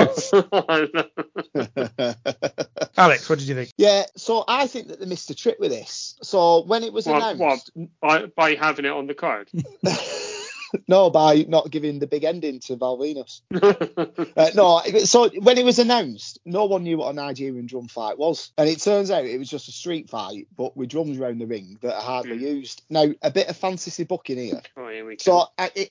Alex, 2.96 3.28
what 3.28 3.38
did 3.38 3.48
you 3.48 3.54
think? 3.54 3.72
Yeah, 3.76 4.04
so 4.16 4.44
I 4.46 4.66
think 4.66 4.88
that 4.88 5.00
they 5.00 5.06
missed 5.06 5.30
a 5.30 5.34
trick 5.34 5.58
with 5.58 5.70
this. 5.70 6.16
So 6.22 6.64
when 6.64 6.84
it 6.84 6.92
was 6.92 7.06
What, 7.06 7.34
announced, 7.34 7.70
what, 7.74 7.88
by, 8.00 8.26
by 8.26 8.54
having 8.54 8.84
it 8.84 8.92
on 8.92 9.06
the 9.06 9.14
card? 9.14 9.50
No, 10.88 11.10
by 11.10 11.44
not 11.48 11.70
giving 11.70 11.98
the 11.98 12.06
big 12.06 12.24
ending 12.24 12.60
to 12.60 12.76
Val 12.76 12.98
Venis. 12.98 13.40
Uh, 14.36 14.50
no, 14.54 14.80
so 15.04 15.28
when 15.40 15.58
it 15.58 15.64
was 15.64 15.78
announced, 15.78 16.38
no 16.44 16.64
one 16.64 16.82
knew 16.82 16.98
what 16.98 17.10
a 17.10 17.12
Nigerian 17.12 17.66
drum 17.66 17.88
fight 17.88 18.18
was, 18.18 18.52
and 18.56 18.68
it 18.68 18.80
turns 18.80 19.10
out 19.10 19.24
it 19.24 19.38
was 19.38 19.50
just 19.50 19.68
a 19.68 19.72
street 19.72 20.08
fight, 20.08 20.46
but 20.56 20.76
with 20.76 20.88
drums 20.88 21.18
around 21.18 21.38
the 21.38 21.46
ring 21.46 21.78
that 21.82 21.96
are 21.96 22.02
hardly 22.02 22.36
used. 22.36 22.82
Now, 22.88 23.06
a 23.22 23.30
bit 23.30 23.48
of 23.48 23.56
fantasy 23.56 24.04
booking 24.04 24.38
here. 24.38 24.62
oh, 24.76 24.88
here 24.88 25.04
we 25.04 25.16
go. 25.16 25.18
So 25.20 25.46
I, 25.58 25.70
it, 25.74 25.90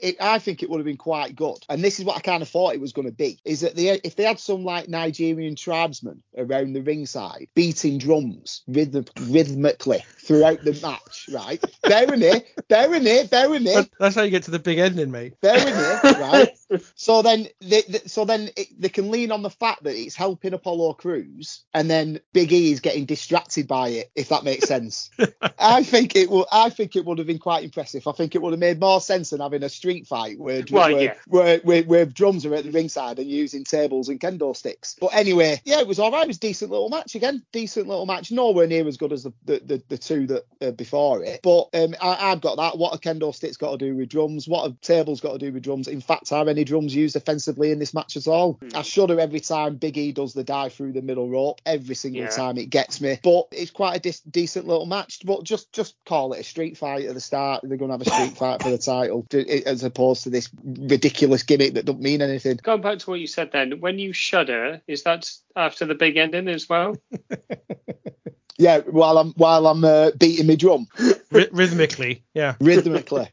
it, 0.00 0.16
I 0.20 0.38
think 0.38 0.62
it 0.62 0.70
would 0.70 0.78
have 0.78 0.86
been 0.86 0.96
quite 0.96 1.36
good, 1.36 1.58
and 1.68 1.82
this 1.82 1.98
is 1.98 2.04
what 2.04 2.16
I 2.16 2.20
kind 2.20 2.42
of 2.42 2.48
thought 2.48 2.74
it 2.74 2.80
was 2.80 2.92
going 2.92 3.08
to 3.08 3.14
be: 3.14 3.38
is 3.44 3.60
that 3.60 3.76
they, 3.76 3.88
if 4.04 4.16
they 4.16 4.24
had 4.24 4.38
some 4.38 4.64
like 4.64 4.88
Nigerian 4.88 5.56
tribesmen 5.56 6.22
around 6.36 6.72
the 6.72 6.82
ringside 6.82 7.48
beating 7.54 7.98
drums 7.98 8.62
rhythm, 8.66 9.04
rhythmically 9.22 10.04
throughout 10.18 10.62
the 10.62 10.78
match, 10.82 11.28
right? 11.32 11.62
bear 11.82 12.06
with 12.06 12.20
me, 12.20 12.42
bear 12.68 12.90
with 12.90 13.02
me, 13.02 13.26
bear 13.26 13.50
with 13.50 13.62
me. 13.62 13.76
That's 13.98 14.16
how 14.20 14.24
you 14.24 14.30
get 14.30 14.44
to 14.44 14.50
the 14.50 14.58
big 14.58 14.78
ending, 14.78 15.10
mate. 15.10 15.40
Bear 15.40 15.54
with 15.64 16.04
me, 16.04 16.10
right? 16.20 16.48
So 16.94 17.22
then, 17.22 17.48
they, 17.60 17.82
they- 17.88 17.98
so 18.06 18.24
then 18.24 18.50
it, 18.56 18.68
they 18.80 18.88
can 18.88 19.10
lean 19.10 19.32
on 19.32 19.42
the 19.42 19.50
fact 19.50 19.82
that 19.84 19.94
it's 19.94 20.14
helping 20.14 20.54
Apollo 20.54 20.94
Crews, 20.94 21.64
and 21.74 21.90
then 21.90 22.20
Big 22.32 22.52
E 22.52 22.72
is 22.72 22.80
getting 22.80 23.04
distracted 23.06 23.66
by 23.66 23.88
it, 23.88 24.10
if 24.14 24.28
that 24.28 24.44
makes 24.44 24.66
sense. 24.68 25.10
I 25.58 25.82
think 25.82 26.16
it 26.16 26.30
will. 26.30 26.46
I 26.52 26.70
think 26.70 26.96
it 26.96 27.04
would 27.04 27.18
have 27.18 27.26
been 27.26 27.38
quite 27.38 27.64
impressive. 27.64 28.06
I 28.06 28.12
think 28.12 28.34
it 28.34 28.42
would 28.42 28.52
have 28.52 28.60
made 28.60 28.78
more 28.80 29.00
sense 29.00 29.30
than 29.30 29.40
having 29.40 29.62
a 29.62 29.68
street 29.68 30.06
fight 30.06 30.38
where 30.38 30.62
Well, 30.70 30.92
where, 30.94 31.02
yeah. 31.02 31.14
where, 31.26 31.58
where, 31.60 31.82
where 31.82 32.06
drums 32.06 32.46
are 32.46 32.54
at 32.54 32.64
the 32.64 32.70
ringside 32.70 33.18
and 33.18 33.28
using 33.28 33.64
tables 33.64 34.08
and 34.08 34.20
kendo 34.20 34.54
sticks. 34.56 34.96
But 35.00 35.08
anyway, 35.14 35.60
yeah, 35.64 35.80
it 35.80 35.86
was 35.88 35.98
all 35.98 36.12
right. 36.12 36.24
It 36.24 36.28
was 36.28 36.36
a 36.36 36.40
decent 36.40 36.70
little 36.70 36.88
match 36.90 37.14
again. 37.14 37.42
Decent 37.52 37.88
little 37.88 38.06
match. 38.06 38.30
Nowhere 38.30 38.66
near 38.66 38.86
as 38.86 38.96
good 38.96 39.12
as 39.12 39.24
the 39.24 39.32
the, 39.44 39.60
the, 39.64 39.82
the 39.88 39.98
two 39.98 40.26
that 40.28 40.44
uh, 40.60 40.70
before 40.72 41.22
it. 41.24 41.40
But 41.42 41.68
um, 41.74 41.94
I, 42.00 42.30
I've 42.32 42.40
got 42.40 42.56
that. 42.56 42.78
What 42.78 42.94
a 42.94 42.98
kendo 42.98 43.34
sticks 43.34 43.56
got 43.56 43.72
to 43.72 43.78
do 43.78 43.96
with 43.96 44.09
drums? 44.10 44.46
What 44.46 44.64
have 44.64 44.80
tables 44.82 45.20
got 45.20 45.32
to 45.32 45.38
do 45.38 45.52
with 45.52 45.62
drums? 45.62 45.88
In 45.88 46.00
fact, 46.02 46.30
are 46.32 46.46
any 46.48 46.64
drums 46.64 46.94
used 46.94 47.16
offensively 47.16 47.70
in 47.70 47.78
this 47.78 47.94
match 47.94 48.16
at 48.16 48.26
all? 48.26 48.58
Hmm. 48.60 48.76
I 48.76 48.82
shudder 48.82 49.18
every 49.18 49.40
time 49.40 49.76
Big 49.76 49.96
E 49.96 50.12
does 50.12 50.34
the 50.34 50.44
dive 50.44 50.74
through 50.74 50.92
the 50.92 51.02
middle 51.02 51.30
rope. 51.30 51.60
Every 51.64 51.94
single 51.94 52.22
Yeah. 52.22 52.28
time 52.28 52.58
it 52.58 52.68
gets 52.68 53.00
me. 53.00 53.18
But 53.22 53.48
it's 53.52 53.70
quite 53.70 53.96
a 53.96 54.00
dis- 54.00 54.20
decent 54.20 54.66
little 54.66 54.86
match. 54.86 55.20
But 55.24 55.44
just 55.44 55.72
just 55.72 55.94
call 56.04 56.32
it 56.34 56.40
a 56.40 56.44
street 56.44 56.76
fight 56.76 57.06
at 57.06 57.14
the 57.14 57.20
start. 57.20 57.62
They're 57.62 57.78
going 57.78 57.90
to 57.90 57.94
have 57.98 58.06
a 58.06 58.10
street 58.10 58.36
fight 58.36 58.62
for 58.62 58.70
the 58.70 58.78
title, 58.78 59.26
as 59.64 59.82
opposed 59.84 60.24
to 60.24 60.30
this 60.30 60.50
ridiculous 60.64 61.42
gimmick 61.42 61.74
that 61.74 61.86
don't 61.86 62.00
mean 62.00 62.20
anything. 62.20 62.58
Going 62.62 62.82
back 62.82 62.98
to 62.98 63.10
what 63.10 63.20
you 63.20 63.26
said 63.26 63.52
then, 63.52 63.80
when 63.80 63.98
you 63.98 64.12
shudder, 64.12 64.82
is 64.86 65.04
that 65.04 65.30
after 65.56 65.86
the 65.86 65.94
big 65.94 66.16
ending 66.16 66.48
as 66.48 66.68
well? 66.68 66.96
Yeah, 68.60 68.80
while 68.80 69.16
I'm 69.16 69.32
while 69.32 69.66
I'm 69.66 69.84
uh, 69.84 70.10
beating 70.18 70.46
my 70.46 70.54
drum 70.54 70.86
Ry- 71.30 71.48
rhythmically, 71.50 72.24
yeah. 72.34 72.56
rhythmically. 72.60 73.28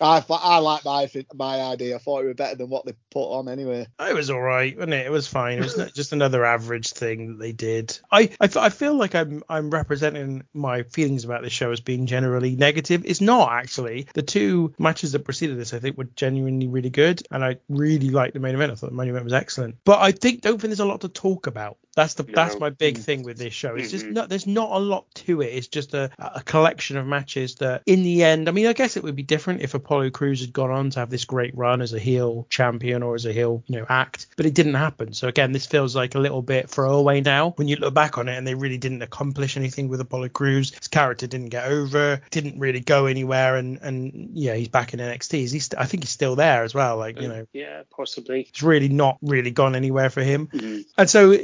I 0.00 0.24
I 0.28 0.58
like 0.58 0.84
my 0.84 1.08
my 1.34 1.60
idea. 1.60 1.96
I 1.96 1.98
thought 1.98 2.24
it 2.24 2.26
was 2.26 2.36
better 2.36 2.56
than 2.56 2.68
what 2.68 2.84
they 2.84 2.94
put 3.10 3.30
on 3.30 3.48
anyway. 3.48 3.86
It 4.00 4.14
was 4.14 4.30
all 4.30 4.40
right, 4.40 4.76
wasn't 4.76 4.94
it? 4.94 5.06
It 5.06 5.12
was 5.12 5.28
fine. 5.28 5.58
It 5.58 5.62
was 5.64 5.92
just 5.92 6.12
another 6.12 6.44
average 6.44 6.90
thing 6.90 7.28
that 7.28 7.38
they 7.38 7.52
did. 7.52 7.98
I, 8.10 8.30
I, 8.40 8.44
f- 8.44 8.56
I 8.56 8.68
feel 8.68 8.94
like 8.94 9.14
I'm 9.14 9.42
I'm 9.48 9.70
representing 9.70 10.42
my 10.52 10.82
feelings 10.82 11.24
about 11.24 11.42
this 11.42 11.52
show 11.52 11.70
as 11.70 11.80
being 11.80 12.06
generally 12.06 12.56
negative. 12.56 13.02
It's 13.04 13.20
not 13.20 13.52
actually. 13.52 14.08
The 14.14 14.22
two 14.22 14.74
matches 14.78 15.12
that 15.12 15.20
preceded 15.24 15.58
this, 15.58 15.74
I 15.74 15.78
think, 15.78 15.96
were 15.96 16.04
genuinely 16.16 16.68
really 16.68 16.90
good, 16.90 17.22
and 17.30 17.44
I 17.44 17.58
really 17.68 18.10
liked 18.10 18.34
the 18.34 18.40
main 18.40 18.54
event. 18.54 18.72
I 18.72 18.74
thought 18.74 18.90
the 18.90 18.96
main 18.96 19.08
event 19.08 19.24
was 19.24 19.32
excellent. 19.32 19.76
But 19.84 20.00
I 20.00 20.12
think 20.12 20.42
don't 20.42 20.60
think 20.60 20.70
there's 20.70 20.80
a 20.80 20.84
lot 20.84 21.02
to 21.02 21.08
talk 21.08 21.46
about. 21.46 21.78
That's 21.98 22.14
the 22.14 22.22
that's 22.22 22.54
No. 22.54 22.60
my 22.60 22.70
big 22.70 22.96
thing 22.98 23.24
with 23.24 23.38
this 23.38 23.52
show. 23.52 23.74
It's 23.74 23.90
just 23.90 24.06
Mhm. 24.06 24.12
not 24.12 24.28
there's 24.28 24.46
not 24.46 24.70
a 24.70 24.78
lot 24.78 25.12
to 25.26 25.40
it. 25.42 25.46
It's 25.46 25.66
just 25.66 25.94
a, 25.94 26.10
a 26.16 26.42
collection 26.44 26.96
of 26.96 27.06
matches 27.08 27.56
that, 27.56 27.82
in 27.86 28.04
the 28.04 28.22
end, 28.22 28.48
I 28.48 28.52
mean, 28.52 28.66
I 28.68 28.72
guess 28.72 28.96
it 28.96 29.02
would 29.02 29.16
be 29.16 29.24
different 29.24 29.62
if 29.62 29.74
Apollo 29.74 30.10
Crews 30.10 30.40
had 30.40 30.52
gone 30.52 30.70
on 30.70 30.90
to 30.90 31.00
have 31.00 31.10
this 31.10 31.24
great 31.24 31.56
run 31.56 31.82
as 31.82 31.92
a 31.94 31.98
heel 31.98 32.46
champion 32.50 33.02
or 33.02 33.16
as 33.16 33.26
a 33.26 33.32
heel, 33.32 33.64
you 33.66 33.78
know, 33.80 33.86
act, 33.88 34.28
but 34.36 34.46
it 34.46 34.54
didn't 34.54 34.74
happen. 34.74 35.12
So 35.12 35.26
again, 35.26 35.50
this 35.50 35.66
feels 35.66 35.96
like 35.96 36.14
a 36.14 36.20
little 36.20 36.40
bit 36.40 36.70
throwaway 36.70 37.20
now 37.20 37.50
when 37.56 37.66
you 37.66 37.74
look 37.74 37.94
back 37.94 38.16
on 38.16 38.28
it, 38.28 38.36
and 38.36 38.46
they 38.46 38.54
really 38.54 38.78
didn't 38.78 39.02
accomplish 39.02 39.56
anything 39.56 39.88
with 39.88 40.00
Apollo 40.00 40.28
Crews. 40.28 40.72
His 40.78 40.86
character 40.86 41.26
didn't 41.26 41.48
get 41.48 41.64
over, 41.66 42.20
didn't 42.30 42.60
really 42.60 42.80
go 42.80 43.06
anywhere, 43.06 43.56
and 43.56 43.78
and 43.82 44.30
yeah, 44.34 44.54
he's 44.54 44.68
back 44.68 44.94
in 44.94 45.00
NXT. 45.00 45.42
Is 45.42 45.50
he 45.50 45.58
st- 45.58 45.80
I 45.80 45.86
think 45.86 46.04
he's 46.04 46.10
still 46.10 46.36
there 46.36 46.62
as 46.62 46.74
well. 46.74 46.96
Like 46.96 47.20
you 47.20 47.26
know, 47.26 47.46
Yeah, 47.52 47.82
possibly. 47.90 48.42
it's 48.48 48.62
really 48.62 48.88
not 48.88 49.18
really 49.20 49.50
gone 49.50 49.74
anywhere 49.74 50.10
for 50.10 50.22
him. 50.22 50.46
Mhm. 50.48 50.84
And 50.96 51.10
so, 51.10 51.36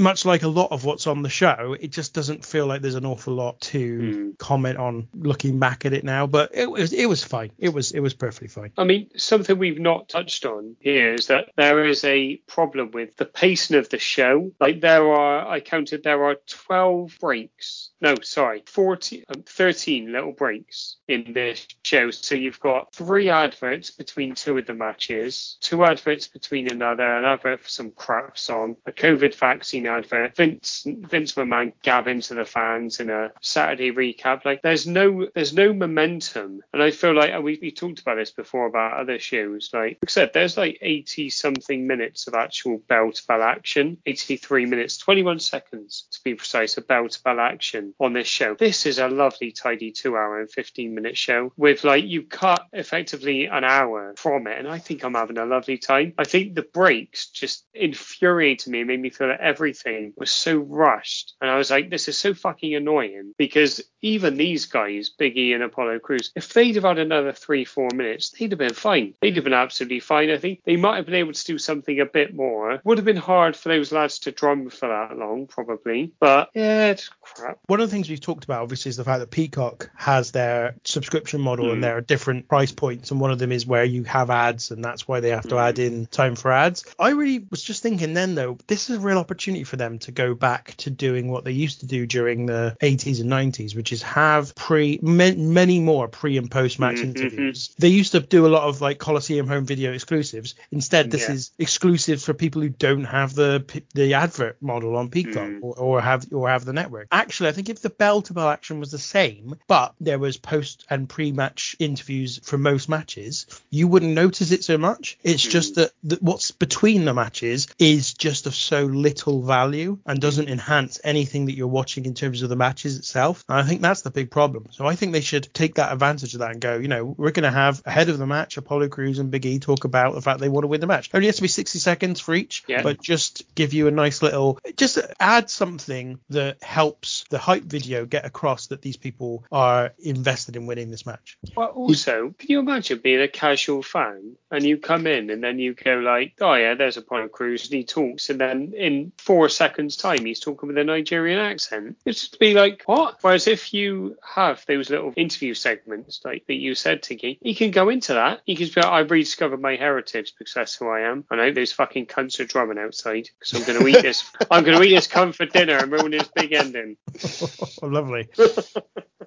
much 0.00 0.24
like 0.24 0.42
a 0.42 0.48
lot 0.48 0.72
of 0.72 0.84
what's 0.84 1.06
on 1.06 1.22
the 1.22 1.28
show, 1.28 1.76
it 1.78 1.88
just 1.92 2.14
doesn't 2.14 2.44
feel 2.44 2.66
like 2.66 2.82
there's 2.82 2.94
an 2.96 3.06
awful 3.06 3.34
lot 3.34 3.60
to 3.60 4.00
Mm. 4.00 4.38
comment 4.38 4.78
on 4.78 5.06
looking 5.14 5.58
back 5.58 5.84
at 5.86 5.92
it 5.92 6.02
now. 6.02 6.26
But 6.26 6.50
it 6.54 6.70
was 6.70 6.92
it 6.92 7.06
was 7.06 7.22
fine. 7.22 7.50
It 7.58 7.68
was 7.68 7.92
it 7.92 8.00
was 8.00 8.14
perfectly 8.14 8.48
fine. 8.48 8.72
I 8.76 8.84
mean, 8.84 9.10
something 9.16 9.56
we've 9.58 9.78
not 9.78 10.08
touched 10.08 10.44
on 10.46 10.76
here 10.80 11.14
is 11.14 11.26
that 11.28 11.50
there 11.56 11.84
is 11.86 12.02
a 12.04 12.36
problem 12.48 12.90
with 12.90 13.16
the 13.16 13.26
pacing 13.26 13.76
of 13.76 13.88
the 13.90 13.98
show. 13.98 14.50
Like 14.58 14.80
there 14.80 15.12
are, 15.12 15.46
I 15.46 15.60
counted 15.60 16.02
there 16.02 16.24
are 16.24 16.36
12 16.48 17.18
breaks. 17.20 17.89
No, 18.02 18.14
sorry, 18.22 18.62
14, 18.66 19.24
um, 19.28 19.42
13 19.42 20.10
little 20.10 20.32
breaks 20.32 20.96
in 21.06 21.34
this 21.34 21.66
show. 21.82 22.10
So 22.10 22.34
you've 22.34 22.60
got 22.60 22.94
three 22.94 23.28
adverts 23.28 23.90
between 23.90 24.34
two 24.34 24.56
of 24.56 24.66
the 24.66 24.72
matches, 24.72 25.58
two 25.60 25.84
adverts 25.84 26.26
between 26.26 26.72
another, 26.72 27.04
an 27.04 27.26
advert 27.26 27.60
for 27.60 27.68
some 27.68 27.90
crap 27.90 28.38
song, 28.38 28.76
a 28.86 28.92
COVID 28.92 29.34
vaccine 29.34 29.86
advert, 29.86 30.34
Vince 30.34 30.86
Vince 30.86 31.34
McMahon 31.34 31.74
gabbing 31.82 32.22
to 32.22 32.34
the 32.34 32.46
fans 32.46 33.00
in 33.00 33.10
a 33.10 33.32
Saturday 33.42 33.92
recap. 33.92 34.46
Like 34.46 34.62
there's 34.62 34.86
no 34.86 35.28
there's 35.34 35.52
no 35.52 35.74
momentum, 35.74 36.62
and 36.72 36.82
I 36.82 36.92
feel 36.92 37.14
like 37.14 37.38
we 37.42 37.58
we 37.60 37.70
talked 37.70 38.00
about 38.00 38.16
this 38.16 38.30
before 38.30 38.66
about 38.66 38.98
other 38.98 39.18
shows. 39.18 39.68
Like 39.74 39.98
said, 40.08 40.32
there's 40.32 40.56
like 40.56 40.78
80 40.80 41.28
something 41.28 41.86
minutes 41.86 42.26
of 42.26 42.34
actual 42.34 42.78
bell 42.78 43.12
to 43.12 43.26
bell 43.26 43.42
action, 43.42 43.98
83 44.06 44.64
minutes, 44.64 44.96
21 44.96 45.38
seconds 45.40 46.06
to 46.12 46.20
be 46.24 46.34
precise, 46.34 46.78
of 46.78 46.88
bell 46.88 47.06
to 47.06 47.22
bell 47.22 47.40
action 47.40 47.89
on 47.98 48.12
this 48.12 48.26
show. 48.26 48.54
This 48.54 48.86
is 48.86 48.98
a 48.98 49.08
lovely, 49.08 49.52
tidy 49.52 49.92
two 49.92 50.16
hour 50.16 50.40
and 50.40 50.50
15 50.50 50.94
minute 50.94 51.16
show 51.16 51.52
with 51.56 51.84
like 51.84 52.04
you 52.04 52.22
cut 52.22 52.66
effectively 52.72 53.46
an 53.46 53.64
hour 53.64 54.14
from 54.16 54.46
it, 54.46 54.58
and 54.58 54.68
I 54.68 54.78
think 54.78 55.04
I'm 55.04 55.14
having 55.14 55.38
a 55.38 55.46
lovely 55.46 55.78
time. 55.78 56.14
I 56.18 56.24
think 56.24 56.54
the 56.54 56.62
breaks 56.62 57.28
just 57.28 57.66
infuriated 57.74 58.70
me, 58.72 58.84
made 58.84 59.00
me 59.00 59.10
feel 59.10 59.28
that 59.28 59.40
everything 59.40 60.12
was 60.16 60.30
so 60.30 60.58
rushed, 60.58 61.34
and 61.40 61.50
I 61.50 61.56
was 61.56 61.70
like, 61.70 61.90
this 61.90 62.08
is 62.08 62.18
so 62.18 62.34
fucking 62.34 62.74
annoying 62.74 63.34
because 63.38 63.82
even 64.02 64.36
these 64.36 64.66
guys, 64.66 65.10
Big 65.10 65.36
E 65.36 65.52
and 65.52 65.62
Apollo 65.62 66.00
Crews, 66.00 66.32
if 66.34 66.52
they'd 66.52 66.74
have 66.74 66.84
had 66.84 66.98
another 66.98 67.32
three, 67.32 67.64
four 67.64 67.88
minutes, 67.94 68.30
they'd 68.30 68.52
have 68.52 68.58
been 68.58 68.74
fine. 68.74 69.14
They'd 69.20 69.36
have 69.36 69.44
been 69.44 69.52
absolutely 69.52 70.00
fine. 70.00 70.30
I 70.30 70.38
think 70.38 70.62
they 70.64 70.76
might 70.76 70.96
have 70.96 71.06
been 71.06 71.14
able 71.14 71.32
to 71.32 71.44
do 71.44 71.58
something 71.58 72.00
a 72.00 72.06
bit 72.06 72.34
more. 72.34 72.80
Would 72.84 72.98
have 72.98 73.04
been 73.04 73.16
hard 73.16 73.56
for 73.56 73.68
those 73.68 73.92
lads 73.92 74.20
to 74.20 74.32
drum 74.32 74.70
for 74.70 74.88
that 74.88 75.16
long, 75.16 75.46
probably. 75.46 76.12
But 76.18 76.50
yeah, 76.54 76.90
it's 76.90 77.10
crap. 77.20 77.58
One 77.80 77.84
of 77.84 77.90
the 77.92 77.96
things 77.96 78.10
we've 78.10 78.20
talked 78.20 78.44
about, 78.44 78.60
obviously, 78.60 78.90
is 78.90 78.98
the 78.98 79.04
fact 79.04 79.20
that 79.20 79.30
Peacock 79.30 79.90
has 79.96 80.32
their 80.32 80.74
subscription 80.84 81.40
model 81.40 81.64
Mm. 81.68 81.72
and 81.72 81.84
there 81.84 81.96
are 81.96 82.02
different 82.02 82.46
price 82.46 82.72
points, 82.72 83.10
and 83.10 83.18
one 83.18 83.30
of 83.30 83.38
them 83.38 83.52
is 83.52 83.66
where 83.66 83.84
you 83.84 84.04
have 84.04 84.28
ads, 84.28 84.70
and 84.70 84.84
that's 84.84 85.08
why 85.08 85.20
they 85.20 85.30
have 85.30 85.48
to 85.48 85.56
add 85.56 85.78
in 85.78 86.04
time 86.04 86.36
for 86.36 86.52
ads. 86.52 86.84
I 86.98 87.12
really 87.12 87.46
was 87.50 87.62
just 87.62 87.82
thinking 87.82 88.12
then, 88.12 88.34
though, 88.34 88.58
this 88.66 88.90
is 88.90 88.98
a 88.98 89.00
real 89.00 89.16
opportunity 89.16 89.64
for 89.64 89.76
them 89.76 89.98
to 90.00 90.12
go 90.12 90.34
back 90.34 90.74
to 90.76 90.90
doing 90.90 91.30
what 91.30 91.44
they 91.44 91.52
used 91.52 91.80
to 91.80 91.86
do 91.86 92.06
during 92.06 92.44
the 92.44 92.76
80s 92.82 93.20
and 93.20 93.30
90s, 93.30 93.74
which 93.74 93.94
is 93.94 94.02
have 94.02 94.54
pre 94.54 94.98
many 95.00 95.80
more 95.80 96.06
pre 96.06 96.36
and 96.36 96.50
post 96.50 96.78
match 96.78 96.96
Mhm. 96.96 97.04
interviews. 97.16 97.70
They 97.78 97.88
used 97.88 98.12
to 98.12 98.20
do 98.20 98.46
a 98.46 98.48
lot 98.48 98.64
of 98.64 98.82
like 98.82 98.98
Coliseum 98.98 99.46
home 99.48 99.64
video 99.64 99.94
exclusives. 99.94 100.54
Instead, 100.70 101.10
this 101.10 101.28
Yeah. 101.30 101.32
is 101.34 101.50
exclusive 101.58 102.20
for 102.22 102.34
people 102.34 102.60
who 102.60 102.68
don't 102.68 103.04
have 103.04 103.34
the 103.34 103.64
the 103.94 104.12
advert 104.12 104.58
model 104.60 104.96
on 104.96 105.08
Peacock 105.08 105.48
Mm. 105.48 105.60
or, 105.62 105.74
or 105.78 106.00
have 106.02 106.26
or 106.30 106.50
have 106.50 106.66
the 106.66 106.74
network. 106.74 107.06
Actually, 107.10 107.48
I 107.48 107.52
think 107.52 107.69
if 107.70 107.82
the 107.82 107.90
bell 107.90 108.22
to 108.22 108.32
bell 108.32 108.48
action 108.48 108.80
was 108.80 108.90
the 108.90 108.98
same, 108.98 109.56
but 109.66 109.94
there 110.00 110.18
was 110.18 110.36
post 110.36 110.84
and 110.90 111.08
pre-match 111.08 111.76
interviews 111.78 112.40
for 112.42 112.58
most 112.58 112.88
matches, 112.88 113.46
you 113.70 113.88
wouldn't 113.88 114.12
notice 114.12 114.52
it 114.52 114.64
so 114.64 114.78
much. 114.78 115.18
It's 115.22 115.44
hmm. 115.44 115.50
just 115.50 115.74
that, 115.76 115.92
that 116.04 116.22
what's 116.22 116.50
between 116.50 117.04
the 117.04 117.14
matches 117.14 117.68
is 117.78 118.14
just 118.14 118.46
of 118.46 118.54
so 118.54 118.84
little 118.84 119.42
value 119.42 119.98
and 120.06 120.18
hmm. 120.18 120.20
doesn't 120.20 120.48
enhance 120.48 121.00
anything 121.04 121.46
that 121.46 121.54
you're 121.54 121.68
watching 121.68 122.06
in 122.06 122.14
terms 122.14 122.42
of 122.42 122.48
the 122.48 122.56
matches 122.56 122.98
itself. 122.98 123.44
And 123.48 123.58
I 123.58 123.62
think 123.62 123.80
that's 123.80 124.02
the 124.02 124.10
big 124.10 124.30
problem. 124.30 124.66
So 124.70 124.86
I 124.86 124.96
think 124.96 125.12
they 125.12 125.20
should 125.20 125.52
take 125.54 125.76
that 125.76 125.92
advantage 125.92 126.34
of 126.34 126.40
that 126.40 126.52
and 126.52 126.60
go, 126.60 126.76
you 126.76 126.88
know, 126.88 127.04
we're 127.04 127.30
going 127.30 127.44
to 127.44 127.50
have 127.50 127.82
ahead 127.86 128.08
of 128.08 128.18
the 128.18 128.26
match 128.26 128.56
Apollo 128.56 128.88
Crews 128.88 129.18
and 129.18 129.30
Big 129.30 129.46
E 129.46 129.58
talk 129.58 129.84
about 129.84 130.14
the 130.14 130.20
fact 130.20 130.40
they 130.40 130.48
want 130.48 130.64
to 130.64 130.68
win 130.68 130.80
the 130.80 130.86
match. 130.86 131.10
Only 131.14 131.26
has 131.26 131.36
to 131.36 131.42
be 131.42 131.48
60 131.48 131.78
seconds 131.78 132.20
for 132.20 132.34
each, 132.34 132.64
Yeah. 132.66 132.82
but 132.82 133.00
just 133.00 133.42
give 133.54 133.72
you 133.72 133.86
a 133.86 133.90
nice 133.90 134.22
little, 134.22 134.58
just 134.76 134.98
add 135.18 135.50
something 135.50 136.18
that 136.30 136.62
helps 136.62 137.24
the 137.30 137.38
hype 137.38 137.59
video 137.64 138.04
get 138.04 138.24
across 138.24 138.68
that 138.68 138.82
these 138.82 138.96
people 138.96 139.44
are 139.52 139.92
invested 139.98 140.56
in 140.56 140.66
winning 140.66 140.90
this 140.90 141.06
match. 141.06 141.38
Well, 141.56 141.68
also, 141.68 142.34
can 142.38 142.50
you 142.50 142.60
imagine 142.60 142.98
being 142.98 143.20
a 143.20 143.28
casual 143.28 143.82
fan 143.82 144.36
and 144.50 144.64
you 144.64 144.78
come 144.78 145.06
in 145.06 145.30
and 145.30 145.42
then 145.42 145.58
you 145.58 145.74
go 145.74 145.96
like, 145.96 146.34
oh 146.40 146.54
yeah, 146.54 146.74
there's 146.74 146.96
Apollo 146.96 147.28
Crews 147.28 147.64
and 147.64 147.74
he 147.74 147.84
talks, 147.84 148.30
and 148.30 148.40
then 148.40 148.72
in 148.76 149.12
four 149.18 149.48
seconds 149.48 149.96
time 149.96 150.24
he's 150.24 150.40
talking 150.40 150.68
with 150.68 150.78
a 150.78 150.84
Nigerian 150.84 151.38
accent. 151.38 151.96
It's 152.04 152.20
just 152.20 152.32
to 152.34 152.38
be 152.38 152.54
like, 152.54 152.82
what? 152.86 153.18
Whereas 153.20 153.46
if 153.46 153.72
you 153.74 154.16
have 154.22 154.64
those 154.66 154.90
little 154.90 155.12
interview 155.16 155.54
segments 155.54 156.20
like 156.24 156.46
that 156.46 156.54
you 156.54 156.74
said, 156.74 157.02
Tiki, 157.02 157.38
he 157.42 157.54
can 157.54 157.70
go 157.70 157.88
into 157.88 158.14
that. 158.14 158.40
He 158.44 158.56
can 158.56 158.66
be 158.66 158.80
like, 158.80 158.86
I 158.86 159.00
rediscovered 159.00 159.60
my 159.60 159.76
heritage 159.76 160.34
because 160.36 160.54
that's 160.54 160.74
who 160.74 160.88
I 160.88 161.00
am. 161.00 161.24
I 161.30 161.36
know 161.36 161.52
those 161.52 161.72
fucking 161.72 162.06
cunts 162.06 162.40
are 162.40 162.44
drumming 162.44 162.78
outside 162.78 163.28
because 163.38 163.54
I'm 163.54 163.66
going 163.66 163.80
to 163.80 163.86
eat 163.86 164.02
this. 164.02 164.30
I'm 164.50 164.64
going 164.64 164.78
to 164.78 164.84
eat 164.84 164.94
this 164.94 165.08
cunt 165.08 165.34
for 165.34 165.46
dinner 165.46 165.76
and 165.76 165.92
ruin 165.92 166.12
his 166.12 166.28
big 166.28 166.52
ending. 166.52 166.96
lovely. 167.82 168.28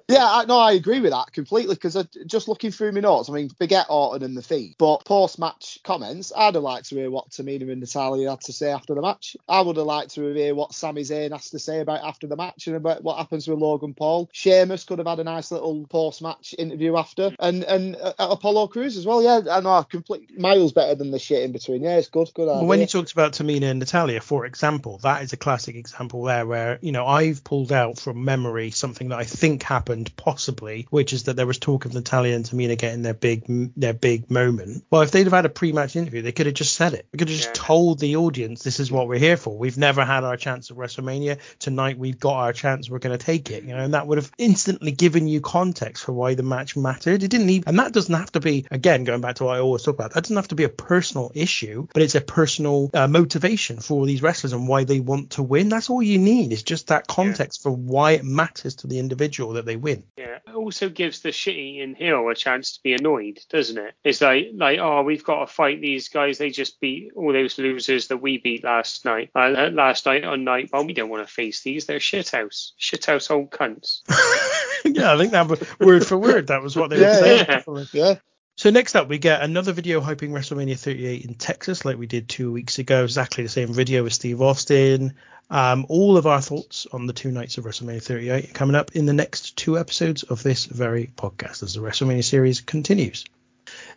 Yeah, 0.08 0.26
I, 0.26 0.44
no, 0.44 0.58
I 0.58 0.72
agree 0.72 1.00
with 1.00 1.12
that 1.12 1.32
completely 1.32 1.74
because 1.74 1.96
just 2.26 2.46
looking 2.46 2.70
through 2.70 2.92
my 2.92 3.00
notes, 3.00 3.30
I 3.30 3.32
mean, 3.32 3.48
forget 3.48 3.86
Orton 3.88 4.22
and 4.22 4.36
the 4.36 4.42
feed, 4.42 4.74
but 4.78 5.04
post 5.06 5.38
match 5.38 5.78
comments, 5.82 6.30
I'd 6.36 6.54
have 6.54 6.62
liked 6.62 6.90
to 6.90 6.96
hear 6.96 7.10
what 7.10 7.30
Tamina 7.30 7.70
and 7.70 7.80
Natalya 7.80 8.30
had 8.30 8.42
to 8.42 8.52
say 8.52 8.70
after 8.70 8.94
the 8.94 9.00
match. 9.00 9.34
I 9.48 9.62
would 9.62 9.78
have 9.78 9.86
liked 9.86 10.14
to 10.16 10.34
hear 10.34 10.54
what 10.54 10.74
Sami 10.74 11.02
Zayn 11.02 11.32
has 11.32 11.48
to 11.50 11.58
say 11.58 11.80
about 11.80 12.04
after 12.04 12.26
the 12.26 12.36
match 12.36 12.66
and 12.66 12.76
about 12.76 13.02
what 13.02 13.16
happens 13.16 13.48
with 13.48 13.58
Logan 13.58 13.94
Paul. 13.94 14.28
Sheamus 14.32 14.84
could 14.84 14.98
have 14.98 15.08
had 15.08 15.20
a 15.20 15.24
nice 15.24 15.50
little 15.50 15.86
post 15.86 16.20
match 16.20 16.54
interview 16.58 16.96
after, 16.96 17.34
and 17.38 17.64
and 17.64 17.96
uh, 17.96 18.12
Apollo 18.18 18.68
Crews 18.68 18.98
as 18.98 19.06
well. 19.06 19.22
Yeah, 19.22 19.40
I 19.50 19.60
know, 19.60 19.82
complete 19.84 20.38
miles 20.38 20.72
better 20.72 20.94
than 20.94 21.12
the 21.12 21.18
shit 21.18 21.44
in 21.44 21.52
between. 21.52 21.82
Yeah, 21.82 21.96
it's 21.96 22.08
good, 22.08 22.28
good. 22.34 22.46
Well, 22.46 22.66
when 22.66 22.80
he 22.80 22.86
talks 22.86 23.12
about 23.12 23.32
Tamina 23.32 23.70
and 23.70 23.78
Natalya, 23.78 24.20
for 24.20 24.44
example, 24.44 24.98
that 24.98 25.22
is 25.22 25.32
a 25.32 25.38
classic 25.38 25.76
example 25.76 26.24
there 26.24 26.46
where 26.46 26.78
you 26.82 26.92
know 26.92 27.06
I've 27.06 27.42
pulled 27.42 27.72
out 27.72 27.98
from 28.04 28.24
memory 28.24 28.70
something 28.70 29.08
that 29.08 29.18
I 29.18 29.24
think 29.24 29.62
happened 29.62 30.14
possibly, 30.16 30.86
which 30.90 31.14
is 31.14 31.24
that 31.24 31.36
there 31.36 31.46
was 31.46 31.58
talk 31.58 31.86
of 31.86 31.94
Natalya 31.94 32.36
and 32.36 32.44
Tamina 32.44 32.76
getting 32.76 33.02
their 33.02 33.14
big 33.14 33.44
their 33.76 33.94
big 33.94 34.30
moment. 34.30 34.84
Well, 34.90 35.00
if 35.00 35.10
they'd 35.10 35.24
have 35.24 35.32
had 35.32 35.46
a 35.46 35.48
pre-match 35.48 35.96
interview, 35.96 36.20
they 36.20 36.32
could 36.32 36.46
have 36.46 36.54
just 36.54 36.76
said 36.76 36.92
it. 36.92 37.06
They 37.10 37.18
could 37.18 37.28
have 37.28 37.36
just 37.36 37.48
yeah. 37.48 37.54
told 37.54 37.98
the 37.98 38.16
audience, 38.16 38.62
"This 38.62 38.78
is 38.78 38.92
what 38.92 39.08
we're 39.08 39.18
here 39.18 39.38
for. 39.38 39.56
We've 39.56 39.78
never 39.78 40.04
had 40.04 40.22
our 40.22 40.36
chance 40.36 40.70
at 40.70 40.76
WrestleMania. 40.76 41.38
Tonight 41.58 41.98
we've 41.98 42.20
got 42.20 42.34
our 42.34 42.52
chance. 42.52 42.90
We're 42.90 42.98
going 42.98 43.18
to 43.18 43.24
take 43.24 43.50
it." 43.50 43.64
You 43.64 43.74
know, 43.74 43.82
and 43.82 43.94
that 43.94 44.06
would 44.06 44.18
have 44.18 44.30
instantly 44.36 44.92
given 44.92 45.26
you 45.26 45.40
context 45.40 46.04
for 46.04 46.12
why 46.12 46.34
the 46.34 46.42
match 46.42 46.76
mattered. 46.76 47.22
It 47.22 47.28
didn't 47.28 47.48
even, 47.48 47.68
and 47.68 47.78
that 47.78 47.92
doesn't 47.92 48.14
have 48.14 48.32
to 48.32 48.40
be 48.40 48.66
again 48.70 49.04
going 49.04 49.22
back 49.22 49.36
to 49.36 49.44
what 49.44 49.56
I 49.56 49.60
always 49.60 49.82
talk 49.82 49.94
about. 49.94 50.12
That 50.12 50.24
doesn't 50.24 50.36
have 50.36 50.48
to 50.48 50.54
be 50.54 50.64
a 50.64 50.68
personal 50.68 51.32
issue, 51.34 51.88
but 51.94 52.02
it's 52.02 52.14
a 52.14 52.20
personal 52.20 52.90
uh, 52.92 53.08
motivation 53.08 53.78
for 53.78 54.04
these 54.04 54.22
wrestlers 54.22 54.52
and 54.52 54.68
why 54.68 54.84
they 54.84 55.00
want 55.00 55.30
to 55.30 55.42
win. 55.42 55.70
That's 55.70 55.88
all 55.88 56.02
you 56.02 56.18
need. 56.18 56.52
Is 56.52 56.62
just 56.62 56.88
that 56.88 57.06
context 57.06 57.60
yeah. 57.60 57.70
for 57.70 57.76
why 57.94 58.10
it 58.10 58.24
matters 58.24 58.74
to 58.74 58.88
the 58.88 58.98
individual 58.98 59.52
that 59.52 59.66
they 59.66 59.76
win. 59.76 60.02
Yeah, 60.18 60.38
it 60.44 60.54
also 60.56 60.88
gives 60.88 61.20
the 61.20 61.28
shitty 61.28 61.78
in 61.80 61.94
heel 61.94 62.28
a 62.28 62.34
chance 62.34 62.72
to 62.72 62.82
be 62.82 62.92
annoyed, 62.92 63.38
doesn't 63.50 63.78
it? 63.78 63.94
It's 64.02 64.20
like, 64.20 64.48
like, 64.52 64.80
oh, 64.80 65.02
we've 65.02 65.22
got 65.22 65.46
to 65.46 65.46
fight 65.46 65.80
these 65.80 66.08
guys. 66.08 66.36
They 66.36 66.50
just 66.50 66.80
beat 66.80 67.12
all 67.14 67.32
those 67.32 67.56
losers 67.56 68.08
that 68.08 68.16
we 68.16 68.38
beat 68.38 68.64
last 68.64 69.04
night. 69.04 69.30
Uh, 69.32 69.70
last 69.72 70.06
night 70.06 70.24
on 70.24 70.42
night, 70.42 70.70
well, 70.72 70.84
we 70.84 70.92
don't 70.92 71.08
want 71.08 71.24
to 71.24 71.32
face 71.32 71.62
these. 71.62 71.86
They're 71.86 72.00
shithouse, 72.00 72.72
shithouse 72.80 73.30
old 73.30 73.52
cunts. 73.52 74.00
yeah, 74.84 75.14
I 75.14 75.16
think 75.16 75.30
that 75.30 75.46
was 75.46 75.62
word 75.78 76.04
for 76.04 76.18
word. 76.18 76.48
That 76.48 76.62
was 76.62 76.74
what 76.74 76.90
they 76.90 76.98
were 76.98 77.14
saying. 77.14 77.46
Yeah. 77.48 77.84
yeah. 77.92 78.14
So 78.56 78.70
next 78.70 78.96
up, 78.96 79.08
we 79.08 79.18
get 79.18 79.42
another 79.42 79.72
video 79.72 80.00
hyping 80.00 80.30
WrestleMania 80.30 80.78
38 80.78 81.24
in 81.24 81.34
Texas, 81.34 81.84
like 81.84 81.96
we 81.96 82.06
did 82.06 82.28
two 82.28 82.50
weeks 82.50 82.78
ago. 82.78 83.04
Exactly 83.04 83.44
the 83.44 83.50
same 83.50 83.72
video 83.72 84.02
with 84.02 84.12
Steve 84.12 84.40
Austin. 84.40 85.14
Um, 85.50 85.86
all 85.88 86.16
of 86.16 86.26
our 86.26 86.40
thoughts 86.40 86.86
on 86.92 87.06
the 87.06 87.12
two 87.12 87.30
nights 87.30 87.58
of 87.58 87.64
WrestleMania 87.64 88.02
38 88.02 88.54
coming 88.54 88.74
up 88.74 88.92
in 88.96 89.06
the 89.06 89.12
next 89.12 89.56
two 89.56 89.78
episodes 89.78 90.22
of 90.22 90.42
this 90.42 90.64
very 90.64 91.10
podcast 91.16 91.62
as 91.62 91.74
the 91.74 91.80
WrestleMania 91.80 92.24
series 92.24 92.60
continues. 92.60 93.24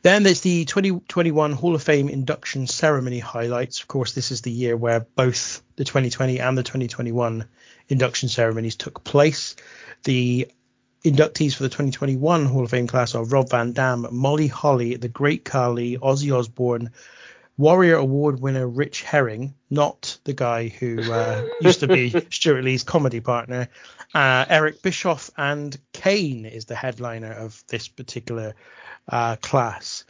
Then 0.02 0.24
there's 0.24 0.42
the 0.42 0.66
2021 0.66 1.54
Hall 1.54 1.76
of 1.76 1.84
Fame 1.84 2.10
induction 2.10 2.68
ceremony 2.68 3.20
highlights. 3.20 3.82
Of 3.82 3.88
course, 3.88 4.14
this 4.14 4.32
is 4.32 4.42
the 4.42 4.52
year 4.52 4.78
where 4.78 5.02
both 5.02 5.62
the 5.76 5.84
2020 5.84 6.40
and 6.40 6.58
the 6.58 6.64
2021 6.64 7.46
induction 7.90 8.30
ceremonies 8.30 8.76
took 8.76 9.04
place. 9.04 9.56
The 10.04 10.48
inductees 11.04 11.56
for 11.56 11.64
the 11.64 11.70
2021 11.70 12.46
Hall 12.46 12.64
of 12.64 12.70
Fame 12.70 12.88
class 12.88 13.16
are 13.16 13.24
Rob 13.24 13.50
Van 13.50 13.72
Dam, 13.72 14.08
Molly 14.12 14.48
Holly, 14.48 14.96
The 14.96 15.08
Great 15.08 15.46
Khali, 15.46 15.98
Ozzy 15.98 16.38
Osbourne, 16.38 16.92
Warrior 17.58 17.96
Award 17.96 18.40
winner 18.40 18.68
Rich 18.68 19.02
Hering, 19.02 19.56
not 19.70 20.20
the 20.26 20.34
guy 20.34 20.68
who 20.68 21.12
uh, 21.12 21.44
used 21.62 21.80
to 21.80 21.88
be 21.88 22.14
Stewart 22.30 22.64
Lee's 22.64 22.84
comedy 22.84 23.20
partner. 23.20 23.68
Uh, 24.14 24.46
Eric 24.48 24.82
Bischoff 24.84 25.32
and 25.38 25.78
Kane 25.92 26.46
is 26.46 26.66
the 26.66 26.76
headliner 26.76 27.32
of 27.32 27.64
this 27.68 27.88
particular 27.88 28.54
uh, 29.10 29.38
class. 29.38 30.06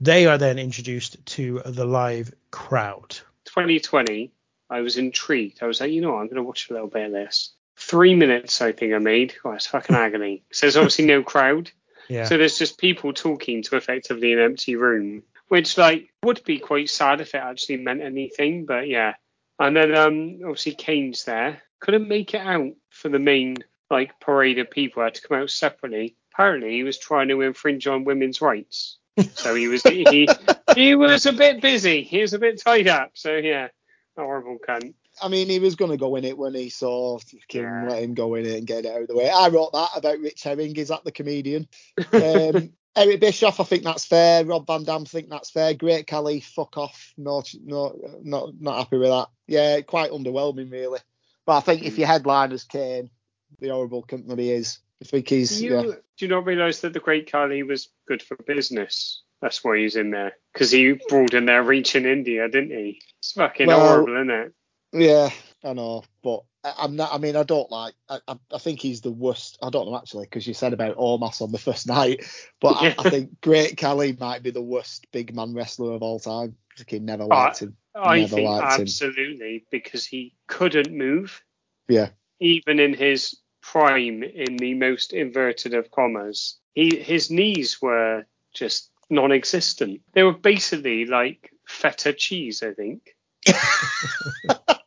They 0.00 0.26
are 0.26 0.38
then 0.38 0.58
introduced 0.58 1.24
to 1.26 1.62
the 1.64 1.84
live 1.84 2.34
crowd. 2.50 3.10
2020, 3.44 4.32
I 4.68 4.80
was 4.80 4.96
intrigued. 4.96 5.62
I 5.62 5.66
was 5.66 5.80
like, 5.80 5.92
you 5.92 6.00
know, 6.00 6.12
what, 6.12 6.20
I'm 6.20 6.26
going 6.26 6.36
to 6.36 6.42
watch 6.42 6.70
a 6.70 6.72
little 6.72 6.88
bit 6.88 7.06
of 7.06 7.12
this. 7.12 7.52
Three 7.76 8.14
minutes, 8.14 8.60
I 8.60 8.72
think 8.72 8.94
I 8.94 8.98
made. 8.98 9.34
Oh, 9.44 9.52
it's 9.52 9.66
fucking 9.66 9.96
agony. 9.96 10.42
So 10.52 10.66
there's 10.66 10.76
obviously 10.76 11.06
no 11.06 11.22
crowd. 11.22 11.70
Yeah. 12.08 12.24
So 12.24 12.36
there's 12.36 12.58
just 12.58 12.78
people 12.78 13.12
talking 13.12 13.62
to 13.62 13.76
effectively 13.76 14.32
an 14.32 14.40
empty 14.40 14.74
room 14.74 15.22
which 15.50 15.76
like 15.76 16.08
would 16.22 16.42
be 16.44 16.60
quite 16.60 16.88
sad 16.88 17.20
if 17.20 17.34
it 17.34 17.38
actually 17.38 17.78
meant 17.78 18.00
anything. 18.00 18.66
But 18.66 18.86
yeah, 18.88 19.14
and 19.58 19.76
then 19.76 19.94
um 19.94 20.38
obviously 20.44 20.74
Kane's 20.74 21.24
there. 21.24 21.60
Couldn't 21.80 22.08
make 22.08 22.34
it 22.34 22.40
out 22.40 22.72
for 22.88 23.08
the 23.08 23.18
main 23.18 23.56
like 23.90 24.20
parade 24.20 24.60
of 24.60 24.70
people. 24.70 25.02
Had 25.02 25.14
to 25.14 25.26
come 25.26 25.42
out 25.42 25.50
separately. 25.50 26.16
Apparently, 26.32 26.70
he 26.70 26.84
was 26.84 26.98
trying 26.98 27.28
to 27.28 27.40
infringe 27.40 27.86
on 27.88 28.04
women's 28.04 28.40
rights. 28.40 28.98
So 29.34 29.54
he 29.56 29.66
was 29.66 29.82
he 29.82 30.28
he 30.76 30.94
was 30.94 31.26
a 31.26 31.32
bit 31.32 31.60
busy. 31.60 32.04
He 32.04 32.20
was 32.20 32.32
a 32.32 32.38
bit 32.38 32.62
tied 32.62 32.86
up. 32.86 33.10
So 33.14 33.36
yeah, 33.36 33.68
horrible 34.16 34.58
cunt. 34.66 34.94
I 35.20 35.28
mean, 35.28 35.48
he 35.48 35.58
was 35.58 35.74
going 35.74 35.90
to 35.90 35.96
go 35.96 36.14
in 36.16 36.24
it 36.24 36.38
when 36.38 36.54
he 36.54 36.70
saw 36.70 37.18
him 37.18 37.40
yeah. 37.52 37.86
let 37.88 38.02
him 38.02 38.14
go 38.14 38.36
in 38.36 38.46
it 38.46 38.56
and 38.56 38.66
get 38.66 38.84
it 38.84 38.92
out 38.92 39.02
of 39.02 39.08
the 39.08 39.16
way. 39.16 39.28
I 39.28 39.48
wrote 39.48 39.72
that 39.72 39.90
about 39.96 40.20
Rich 40.20 40.44
Herring. 40.44 40.76
Is 40.76 40.88
that 40.88 41.04
the 41.04 41.12
comedian? 41.12 41.68
Um, 42.12 42.72
Eric 42.96 43.20
Bischoff, 43.20 43.60
I 43.60 43.64
think 43.64 43.84
that's 43.84 44.04
fair. 44.04 44.44
Rob 44.44 44.66
Van 44.66 44.84
Dam, 44.84 45.02
I 45.02 45.04
think 45.04 45.28
that's 45.28 45.50
fair. 45.50 45.74
Great 45.74 46.06
Khali, 46.06 46.40
fuck 46.40 46.76
off. 46.76 47.12
No, 47.16 47.42
no, 47.62 48.18
not 48.22 48.60
not 48.60 48.78
happy 48.78 48.98
with 48.98 49.10
that. 49.10 49.28
Yeah, 49.46 49.80
quite 49.82 50.10
underwhelming 50.10 50.70
really. 50.70 50.98
But 51.46 51.58
I 51.58 51.60
think 51.60 51.84
if 51.84 51.98
your 51.98 52.08
headline 52.08 52.52
is 52.52 52.64
Kane, 52.64 53.10
the 53.58 53.68
horrible 53.68 54.02
company 54.02 54.44
he 54.44 54.52
is. 54.52 54.78
I 55.02 55.06
think 55.06 55.28
he's. 55.28 55.58
Do 55.58 55.64
you, 55.64 55.74
yeah. 55.74 55.82
do 55.82 55.94
you 56.18 56.28
not 56.28 56.44
realise 56.44 56.80
that 56.80 56.92
the 56.92 57.00
Great 57.00 57.30
Khali 57.30 57.62
was 57.62 57.88
good 58.06 58.22
for 58.22 58.36
business? 58.36 59.22
That's 59.40 59.64
why 59.64 59.78
he's 59.78 59.96
in 59.96 60.10
there 60.10 60.32
because 60.52 60.70
he 60.70 60.98
broadened 61.08 61.48
their 61.48 61.62
reach 61.62 61.96
in 61.96 62.04
India, 62.04 62.48
didn't 62.48 62.70
he? 62.76 63.00
It's 63.20 63.32
fucking 63.32 63.68
well, 63.68 63.80
horrible, 63.80 64.16
isn't 64.16 64.30
it? 64.30 64.52
Yeah, 64.92 65.30
I 65.64 65.72
know, 65.72 66.04
but 66.22 66.42
I'm 66.62 66.96
not. 66.96 67.12
I 67.12 67.18
mean, 67.18 67.36
I 67.36 67.42
don't 67.42 67.70
like. 67.70 67.94
I, 68.08 68.20
I 68.28 68.58
think 68.58 68.80
he's 68.80 69.00
the 69.00 69.10
worst. 69.10 69.58
I 69.62 69.70
don't 69.70 69.86
know 69.86 69.96
actually, 69.96 70.26
because 70.26 70.46
you 70.46 70.52
said 70.52 70.72
about 70.72 70.96
Omos 70.96 71.40
on 71.40 71.52
the 71.52 71.58
first 71.58 71.86
night, 71.86 72.24
but 72.60 72.76
I, 72.76 72.94
I, 72.98 73.10
think 73.10 73.40
Great 73.40 73.78
Khali 73.78 74.16
might 74.18 74.42
be 74.42 74.50
the 74.50 74.60
worst 74.60 75.06
big 75.10 75.34
man 75.34 75.54
wrestler 75.54 75.92
of 75.92 76.02
all 76.02 76.20
time. 76.20 76.56
He 76.86 76.98
never 76.98 77.24
liked 77.24 77.60
him. 77.60 77.76
I 77.94 78.20
never 78.20 78.36
think 78.36 78.62
absolutely 78.62 79.54
him. 79.54 79.62
because 79.70 80.06
he 80.06 80.34
couldn't 80.46 80.92
move. 80.92 81.42
Yeah. 81.88 82.10
Even 82.40 82.78
in 82.78 82.94
his 82.94 83.36
prime, 83.62 84.22
in 84.22 84.56
the 84.56 84.74
most 84.74 85.12
inverted 85.12 85.74
of 85.74 85.90
commas, 85.90 86.58
he 86.74 86.96
his 86.96 87.30
knees 87.30 87.80
were 87.80 88.24
just 88.52 88.90
non-existent. 89.08 90.00
They 90.12 90.22
were 90.22 90.32
basically 90.32 91.06
like 91.06 91.50
feta 91.66 92.12
cheese, 92.12 92.62
I 92.62 92.72
think. 92.74 93.16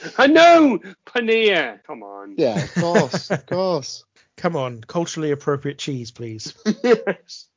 I 0.18 0.26
know, 0.26 0.78
paneer. 1.06 1.82
Come 1.84 2.02
on. 2.02 2.34
Yeah, 2.36 2.62
of 2.62 2.74
course, 2.74 3.30
of 3.30 3.46
course. 3.46 4.04
Come 4.36 4.56
on, 4.56 4.82
culturally 4.82 5.32
appropriate 5.32 5.78
cheese, 5.78 6.10
please. 6.10 6.54
yes. 6.84 7.48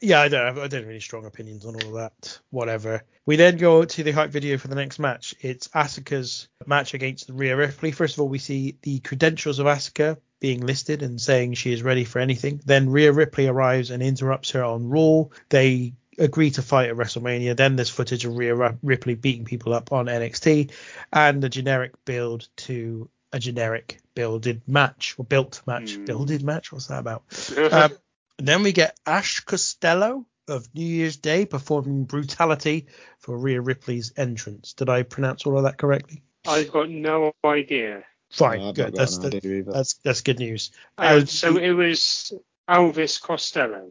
yeah, 0.00 0.20
I 0.20 0.28
don't 0.28 0.46
have 0.46 0.58
I 0.58 0.68
don't 0.68 0.82
have 0.82 0.90
any 0.90 1.00
strong 1.00 1.26
opinions 1.26 1.66
on 1.66 1.74
all 1.74 1.88
of 1.88 1.94
that. 1.94 2.38
Whatever. 2.50 3.02
We 3.26 3.36
then 3.36 3.56
go 3.56 3.84
to 3.84 4.02
the 4.02 4.12
hype 4.12 4.30
video 4.30 4.56
for 4.56 4.68
the 4.68 4.76
next 4.76 4.98
match. 4.98 5.34
It's 5.40 5.68
Asuka's 5.68 6.48
match 6.66 6.94
against 6.94 7.28
Rhea 7.28 7.56
Ripley. 7.56 7.90
First 7.90 8.14
of 8.14 8.20
all, 8.20 8.28
we 8.28 8.38
see 8.38 8.76
the 8.82 9.00
credentials 9.00 9.58
of 9.58 9.66
Asuka 9.66 10.16
being 10.40 10.64
listed 10.64 11.02
and 11.02 11.20
saying 11.20 11.54
she 11.54 11.72
is 11.72 11.82
ready 11.82 12.04
for 12.04 12.18
anything. 12.18 12.60
Then 12.64 12.90
Rhea 12.90 13.12
Ripley 13.12 13.46
arrives 13.46 13.90
and 13.90 14.02
interrupts 14.02 14.50
her 14.50 14.62
on 14.62 14.88
Raw. 14.88 15.24
They 15.48 15.94
agree 16.18 16.50
to 16.52 16.62
fight 16.62 16.90
at 16.90 16.96
WrestleMania. 16.96 17.56
Then 17.56 17.76
there's 17.76 17.90
footage 17.90 18.24
of 18.24 18.36
Rhea 18.36 18.76
Ripley 18.82 19.14
beating 19.14 19.44
people 19.44 19.74
up 19.74 19.92
on 19.92 20.06
NXT, 20.06 20.72
and 21.12 21.42
a 21.44 21.48
generic 21.48 21.92
build 22.04 22.48
to 22.56 23.08
a 23.32 23.38
generic 23.38 24.00
builded 24.14 24.62
match 24.66 25.14
or 25.18 25.24
built 25.24 25.62
match. 25.66 25.96
Mm. 25.96 26.06
Builded 26.06 26.42
match? 26.42 26.72
What's 26.72 26.86
that 26.86 27.00
about? 27.00 27.24
um, 27.72 27.92
then 28.38 28.62
we 28.62 28.72
get 28.72 28.98
Ash 29.06 29.40
Costello 29.40 30.26
of 30.48 30.68
New 30.74 30.86
Year's 30.86 31.16
Day 31.16 31.44
performing 31.44 32.04
Brutality 32.04 32.86
for 33.18 33.36
Rhea 33.36 33.60
Ripley's 33.60 34.12
entrance. 34.16 34.74
Did 34.74 34.88
I 34.88 35.02
pronounce 35.02 35.46
all 35.46 35.56
of 35.56 35.64
that 35.64 35.78
correctly? 35.78 36.22
I've 36.46 36.70
got 36.70 36.88
no 36.88 37.32
idea. 37.44 38.04
Fine, 38.30 38.58
no, 38.58 38.72
good. 38.72 38.94
That's, 38.94 39.18
that's 39.18 39.94
that's 40.04 40.20
good 40.20 40.38
news. 40.38 40.72
Uh, 40.98 41.24
so 41.24 41.56
it 41.56 41.72
was 41.72 42.32
Elvis 42.68 43.20
Costello. 43.20 43.90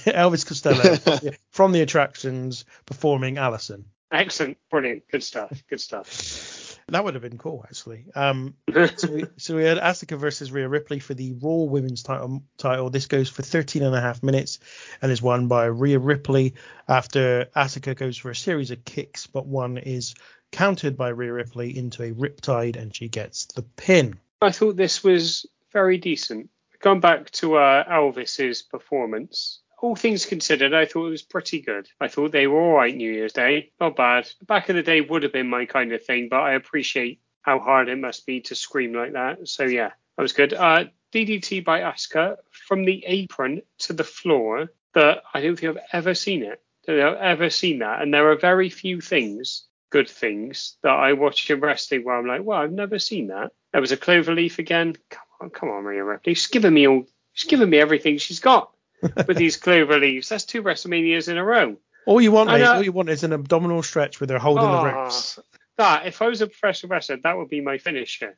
Elvis 0.06 0.46
Costello 0.46 1.32
from 1.50 1.72
the 1.72 1.80
attractions 1.80 2.64
performing 2.86 3.38
Alison. 3.38 3.84
Excellent, 4.12 4.58
brilliant, 4.70 5.04
good 5.10 5.22
stuff, 5.22 5.62
good 5.68 5.80
stuff. 5.80 6.78
That 6.88 7.04
would 7.04 7.14
have 7.14 7.22
been 7.22 7.38
cool, 7.38 7.64
actually. 7.68 8.06
Um, 8.16 8.54
so, 8.96 9.12
we, 9.12 9.24
so 9.36 9.54
we 9.54 9.64
had 9.64 9.78
Asuka 9.78 10.18
versus 10.18 10.50
Rhea 10.50 10.68
Ripley 10.68 10.98
for 10.98 11.14
the 11.14 11.32
Raw 11.40 11.64
Women's 11.64 12.02
title. 12.02 12.42
Title. 12.58 12.90
This 12.90 13.06
goes 13.06 13.28
for 13.28 13.42
13 13.42 13.84
and 13.84 13.94
a 13.94 14.00
half 14.00 14.22
minutes 14.22 14.58
and 15.00 15.12
is 15.12 15.22
won 15.22 15.46
by 15.46 15.66
Rhea 15.66 16.00
Ripley 16.00 16.54
after 16.88 17.46
Asuka 17.54 17.94
goes 17.94 18.16
for 18.16 18.30
a 18.30 18.36
series 18.36 18.72
of 18.72 18.84
kicks, 18.84 19.28
but 19.28 19.46
one 19.46 19.78
is 19.78 20.14
countered 20.50 20.96
by 20.96 21.10
Rhea 21.10 21.32
Ripley 21.32 21.76
into 21.76 22.02
a 22.02 22.10
riptide 22.10 22.76
and 22.76 22.94
she 22.94 23.08
gets 23.08 23.46
the 23.46 23.62
pin. 23.62 24.18
I 24.42 24.50
thought 24.50 24.76
this 24.76 25.04
was 25.04 25.46
very 25.72 25.98
decent. 25.98 26.50
Going 26.80 27.00
back 27.00 27.30
to 27.32 27.56
uh, 27.56 27.84
Elvis's 27.84 28.62
performance, 28.62 29.60
all 29.80 29.96
things 29.96 30.26
considered, 30.26 30.74
I 30.74 30.84
thought 30.84 31.06
it 31.06 31.10
was 31.10 31.22
pretty 31.22 31.60
good. 31.60 31.88
I 32.00 32.08
thought 32.08 32.32
they 32.32 32.46
were 32.46 32.60
all 32.60 32.76
right 32.76 32.94
New 32.94 33.10
Year's 33.10 33.32
Day, 33.32 33.72
not 33.80 33.96
bad. 33.96 34.28
Back 34.46 34.68
in 34.68 34.76
the 34.76 34.82
day 34.82 35.00
would 35.00 35.22
have 35.22 35.32
been 35.32 35.48
my 35.48 35.64
kind 35.64 35.92
of 35.92 36.04
thing, 36.04 36.28
but 36.28 36.40
I 36.40 36.52
appreciate 36.52 37.20
how 37.42 37.58
hard 37.58 37.88
it 37.88 37.96
must 37.96 38.26
be 38.26 38.40
to 38.42 38.54
scream 38.54 38.92
like 38.92 39.14
that. 39.14 39.48
So 39.48 39.64
yeah, 39.64 39.90
that 40.16 40.22
was 40.22 40.34
good. 40.34 40.52
Uh, 40.52 40.84
DDT 41.12 41.64
by 41.64 41.80
Asuka 41.80 42.36
from 42.50 42.84
the 42.84 43.02
apron 43.06 43.62
to 43.78 43.92
the 43.92 44.04
floor. 44.04 44.70
That 44.92 45.22
I 45.32 45.40
don't 45.40 45.56
think 45.56 45.76
I've 45.76 45.84
ever 45.92 46.14
seen 46.14 46.42
it. 46.42 46.60
I've 46.88 46.98
ever 46.98 47.50
seen 47.50 47.78
that, 47.78 48.02
and 48.02 48.12
there 48.12 48.30
are 48.30 48.36
very 48.36 48.68
few 48.70 49.00
things, 49.00 49.66
good 49.90 50.08
things, 50.08 50.76
that 50.82 50.90
I 50.90 51.12
watch 51.12 51.48
in 51.48 51.60
wrestling 51.60 52.02
where 52.02 52.16
I'm 52.16 52.26
like, 52.26 52.42
well, 52.42 52.58
I've 52.58 52.72
never 52.72 52.98
seen 52.98 53.28
that. 53.28 53.52
There 53.72 53.80
was 53.80 53.92
a 53.92 53.96
clover 53.96 54.34
leaf 54.34 54.58
again. 54.58 54.96
Come 55.08 55.22
on, 55.40 55.50
come 55.50 55.68
on, 55.68 55.84
Rhea 55.84 56.02
Ripley. 56.02 56.34
She's 56.34 56.48
giving 56.48 56.74
me 56.74 56.88
all. 56.88 57.04
She's 57.32 57.48
giving 57.48 57.70
me 57.70 57.78
everything 57.78 58.18
she's 58.18 58.40
got 58.40 58.72
with 59.26 59.36
these 59.36 59.56
clover 59.56 59.98
leaves. 59.98 60.28
That's 60.28 60.44
two 60.44 60.62
WrestleManias 60.62 61.28
in 61.28 61.38
a 61.38 61.44
row. 61.44 61.76
All 62.06 62.20
you 62.20 62.32
want, 62.32 62.50
I 62.50 62.58
mate, 62.58 62.64
know. 62.64 62.72
all 62.74 62.82
you 62.82 62.92
want 62.92 63.10
is 63.10 63.24
an 63.24 63.32
abdominal 63.32 63.82
stretch 63.82 64.20
with 64.20 64.30
her 64.30 64.38
holding 64.38 64.64
the 64.64 64.70
Ah, 64.70 64.82
ropes. 65.04 65.38
That 65.78 66.06
if 66.06 66.20
I 66.22 66.28
was 66.28 66.40
a 66.40 66.46
professional 66.46 66.90
wrestler, 66.90 67.18
that 67.22 67.36
would 67.36 67.48
be 67.48 67.60
my 67.60 67.78
finisher. 67.78 68.36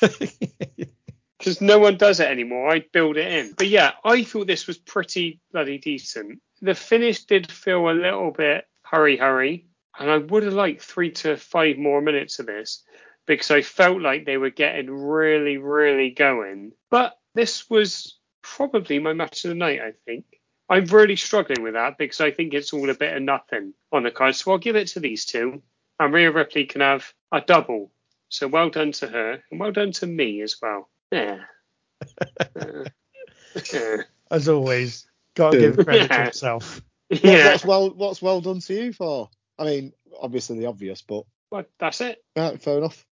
Because 1.38 1.60
no 1.60 1.80
one 1.80 1.96
does 1.96 2.20
it 2.20 2.28
anymore. 2.28 2.70
I'd 2.70 2.92
build 2.92 3.16
it 3.16 3.26
in. 3.32 3.54
But 3.58 3.66
yeah, 3.66 3.94
I 4.04 4.22
thought 4.22 4.46
this 4.46 4.68
was 4.68 4.78
pretty 4.78 5.40
bloody 5.50 5.76
decent. 5.76 6.40
The 6.60 6.72
finish 6.76 7.24
did 7.24 7.50
feel 7.50 7.90
a 7.90 7.90
little 7.90 8.30
bit 8.30 8.64
hurry 8.84 9.16
hurry, 9.16 9.66
and 9.98 10.08
I 10.08 10.18
would 10.18 10.44
have 10.44 10.52
liked 10.52 10.82
three 10.82 11.10
to 11.10 11.36
five 11.36 11.78
more 11.78 12.00
minutes 12.00 12.38
of 12.38 12.46
this 12.46 12.84
because 13.26 13.50
I 13.50 13.62
felt 13.62 14.00
like 14.00 14.24
they 14.24 14.36
were 14.36 14.50
getting 14.50 14.88
really, 14.88 15.56
really 15.56 16.10
going. 16.10 16.72
But 16.90 17.18
this 17.34 17.68
was 17.68 18.16
probably 18.42 18.98
my 18.98 19.12
match 19.12 19.44
of 19.44 19.50
the 19.50 19.54
night, 19.54 19.80
I 19.80 19.92
think. 20.04 20.24
I'm 20.68 20.84
really 20.86 21.16
struggling 21.16 21.62
with 21.62 21.74
that 21.74 21.98
because 21.98 22.20
I 22.20 22.30
think 22.30 22.54
it's 22.54 22.72
all 22.72 22.88
a 22.88 22.94
bit 22.94 23.14
of 23.16 23.22
nothing 23.22 23.74
on 23.92 24.04
the 24.04 24.10
card. 24.10 24.34
So 24.36 24.52
I'll 24.52 24.58
give 24.58 24.76
it 24.76 24.88
to 24.88 25.00
these 25.00 25.24
two. 25.24 25.62
And 26.00 26.12
Rhea 26.14 26.30
Ripley 26.32 26.64
can 26.66 26.80
have 26.80 27.12
a 27.30 27.40
double. 27.40 27.90
So 28.28 28.48
well 28.48 28.70
done 28.70 28.92
to 28.92 29.06
her 29.08 29.42
and 29.50 29.60
well 29.60 29.72
done 29.72 29.92
to 29.92 30.06
me 30.06 30.40
as 30.40 30.56
well. 30.62 30.88
Yeah. 31.10 31.40
Uh, 32.56 32.84
yeah. 33.72 33.96
As 34.30 34.48
always, 34.48 35.06
gotta 35.34 35.58
give 35.58 35.76
credit 35.76 36.08
to 36.08 36.14
Yeah. 36.14 36.24
himself. 36.24 36.80
What- 37.08 37.22
Yeah. 37.22 37.50
What's 37.52 37.64
well 37.66 37.90
what's 37.90 38.22
well 38.22 38.40
done 38.40 38.60
to 38.60 38.74
you 38.74 38.92
for? 38.94 39.28
I 39.58 39.64
mean, 39.64 39.92
obviously 40.18 40.58
the 40.58 40.66
obvious, 40.66 41.02
but 41.02 41.24
Well, 41.50 41.64
that's 41.78 42.00
it. 42.00 42.24
right, 42.34 42.60
fair 42.62 42.78
enough. 42.78 43.04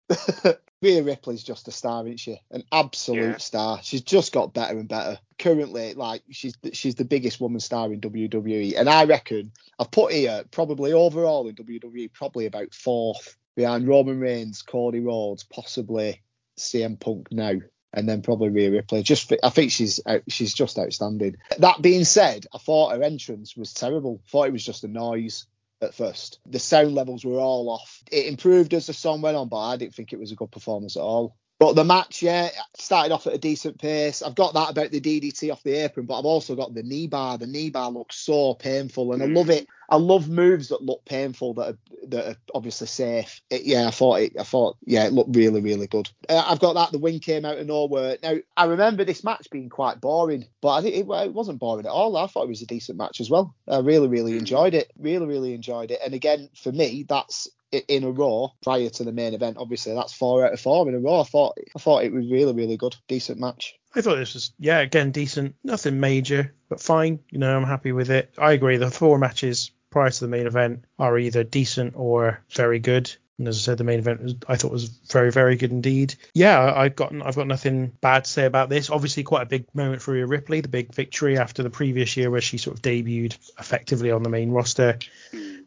Rhea 0.81 1.03
Ripley's 1.03 1.43
just 1.43 1.67
a 1.67 1.71
star, 1.71 2.05
isn't 2.05 2.19
she? 2.19 2.39
An 2.51 2.63
absolute 2.71 3.21
Yeah. 3.31 3.37
star. 3.37 3.79
She's 3.83 4.01
just 4.01 4.31
got 4.31 4.53
better 4.53 4.79
and 4.79 4.87
better. 4.87 5.19
Currently, 5.37 5.93
like 5.95 6.23
she's 6.31 6.53
she's 6.73 6.95
the 6.95 7.05
biggest 7.05 7.41
woman 7.41 7.59
star 7.59 7.91
in 7.91 7.99
WWE, 8.01 8.75
and 8.77 8.89
I 8.89 9.03
reckon 9.05 9.51
I've 9.77 9.91
put 9.91 10.13
here 10.13 10.43
probably 10.51 10.93
overall 10.93 11.47
in 11.47 11.55
WWE 11.55 12.11
probably 12.13 12.45
about 12.45 12.73
fourth 12.73 13.37
behind 13.55 13.87
Roman 13.87 14.19
Reigns, 14.19 14.61
Cody 14.61 14.99
Rhodes, 15.01 15.43
possibly 15.43 16.21
CM 16.57 16.99
Punk 16.99 17.27
now. 17.31 17.53
And 17.91 18.07
then 18.07 18.21
probably 18.21 18.49
Rhea 18.49 18.69
Ripley. 18.69 19.01
Just, 19.01 19.33
I 19.43 19.49
think 19.49 19.71
she's 19.71 19.99
she's 20.27 20.53
just 20.53 20.77
outstanding. 20.77 21.37
That 21.57 21.81
being 21.81 22.03
said, 22.03 22.45
I 22.53 22.59
thought 22.59 22.95
her 22.95 23.01
entrance 23.01 23.57
was 23.57 23.73
terrible. 23.73 24.21
thought 24.29 24.47
it 24.47 24.53
was 24.53 24.63
just 24.63 24.83
a 24.83 24.87
noise 24.87 25.47
at 25.81 25.93
first. 25.93 26.39
The 26.45 26.59
sound 26.59 26.93
levels 26.93 27.25
were 27.25 27.39
all 27.39 27.69
off. 27.69 28.03
It 28.11 28.27
improved 28.27 28.73
as 28.73 28.87
the 28.87 28.93
song 28.93 29.21
went 29.21 29.37
on, 29.37 29.49
but 29.49 29.57
I 29.57 29.77
didn't 29.77 29.95
think 29.95 30.13
it 30.13 30.19
was 30.19 30.31
a 30.31 30.35
good 30.35 30.51
performance 30.51 30.97
at 30.97 31.03
all. 31.03 31.37
But 31.59 31.75
the 31.75 31.83
match, 31.83 32.21
yeah, 32.21 32.49
started 32.77 33.13
off 33.13 33.27
at 33.27 33.33
a 33.33 33.37
decent 33.37 33.79
pace. 33.79 34.21
I've 34.21 34.33
got 34.33 34.53
that 34.53 34.69
about 34.69 34.91
the 34.91 35.01
DDT 35.01 35.51
off 35.51 35.61
the 35.61 35.73
apron, 35.73 36.05
but 36.05 36.17
I've 36.17 36.25
also 36.25 36.55
got 36.55 36.73
the 36.73 36.83
knee 36.83 37.07
bar. 37.07 37.37
The 37.37 37.47
knee 37.47 37.69
bar 37.69 37.91
looks 37.91 38.15
so 38.15 38.53
painful, 38.53 39.11
and 39.11 39.21
I 39.21 39.25
love 39.25 39.49
it. 39.49 39.67
I 39.89 39.97
love 39.97 40.29
moves 40.29 40.69
that 40.69 40.83
look 40.83 41.03
painful 41.03 41.55
that 41.55 41.67
are, 41.67 41.77
that 42.07 42.27
are 42.29 42.35
obviously 42.55 42.87
safe. 42.87 43.41
It, 43.49 43.63
yeah, 43.63 43.87
I 43.87 43.91
thought 43.91 44.21
it. 44.21 44.33
I 44.39 44.43
thought 44.43 44.77
yeah, 44.85 45.05
it 45.05 45.11
looked 45.11 45.35
really 45.35 45.59
really 45.59 45.87
good. 45.87 46.09
Uh, 46.29 46.45
I've 46.47 46.61
got 46.61 46.73
that. 46.73 46.93
The 46.93 46.99
win 46.99 47.19
came 47.19 47.43
out 47.43 47.57
of 47.57 47.67
nowhere. 47.67 48.17
Now 48.23 48.35
I 48.55 48.65
remember 48.65 49.03
this 49.03 49.25
match 49.25 49.49
being 49.51 49.67
quite 49.67 49.99
boring, 49.99 50.45
but 50.61 50.69
I 50.69 50.81
think 50.81 50.95
it, 50.95 51.09
it 51.09 51.33
wasn't 51.33 51.59
boring 51.59 51.85
at 51.85 51.91
all. 51.91 52.15
I 52.15 52.27
thought 52.27 52.43
it 52.43 52.49
was 52.49 52.61
a 52.61 52.67
decent 52.67 52.97
match 52.97 53.19
as 53.19 53.29
well. 53.29 53.53
I 53.67 53.79
really 53.79 54.07
really 54.07 54.37
enjoyed 54.37 54.75
it. 54.75 54.93
Really 54.97 55.25
really 55.25 55.53
enjoyed 55.53 55.91
it. 55.91 55.99
And 56.05 56.13
again, 56.13 56.49
for 56.55 56.71
me, 56.71 57.05
that's 57.09 57.49
in 57.71 58.03
a 58.03 58.11
row 58.11 58.53
prior 58.63 58.89
to 58.89 59.03
the 59.03 59.11
main 59.11 59.33
event. 59.33 59.57
Obviously, 59.57 59.93
that's 59.93 60.13
four 60.13 60.45
out 60.45 60.53
of 60.53 60.59
four 60.59 60.87
in 60.87 60.95
a 60.95 60.99
row. 60.99 61.21
I 61.21 61.23
thought 61.23 61.57
I 61.75 61.79
thought 61.79 62.03
it 62.03 62.13
was 62.13 62.29
really 62.29 62.53
really 62.53 62.77
good, 62.77 62.95
decent 63.07 63.39
match. 63.39 63.75
I 63.95 64.01
thought 64.01 64.17
this 64.17 64.35
was, 64.35 64.51
yeah, 64.59 64.79
again, 64.79 65.11
decent. 65.11 65.55
Nothing 65.63 65.99
major, 65.99 66.53
but 66.69 66.79
fine. 66.79 67.19
You 67.31 67.39
know, 67.39 67.55
I'm 67.55 67.63
happy 67.63 67.91
with 67.91 68.11
it. 68.11 68.33
I 68.37 68.51
agree. 68.51 68.77
The 68.77 68.91
four 68.91 69.17
matches 69.17 69.71
prior 69.89 70.11
to 70.11 70.19
the 70.19 70.27
main 70.27 70.45
event 70.45 70.85
are 70.99 71.17
either 71.17 71.43
decent 71.43 71.93
or 71.95 72.39
very 72.51 72.79
good. 72.79 73.11
And 73.39 73.47
as 73.47 73.57
I 73.57 73.61
said, 73.61 73.77
the 73.77 73.85
main 73.85 73.99
event 73.99 74.21
was, 74.21 74.35
I 74.49 74.57
thought 74.57 74.71
was 74.71 74.89
very, 74.89 75.31
very 75.31 75.55
good 75.55 75.71
indeed. 75.71 76.13
Yeah, 76.33 76.73
I've 76.75 76.95
got 76.95 77.13
I've 77.25 77.37
got 77.37 77.47
nothing 77.47 77.87
bad 78.01 78.25
to 78.25 78.29
say 78.29 78.45
about 78.45 78.69
this. 78.69 78.89
Obviously, 78.89 79.23
quite 79.23 79.43
a 79.43 79.45
big 79.45 79.65
moment 79.73 80.01
for 80.01 80.11
Rhea 80.11 80.25
Ripley, 80.27 80.59
the 80.61 80.67
big 80.67 80.93
victory 80.93 81.37
after 81.37 81.63
the 81.63 81.69
previous 81.69 82.17
year 82.17 82.29
where 82.29 82.41
she 82.41 82.57
sort 82.57 82.75
of 82.75 82.81
debuted 82.83 83.37
effectively 83.57 84.11
on 84.11 84.23
the 84.23 84.29
main 84.29 84.51
roster. 84.51 84.99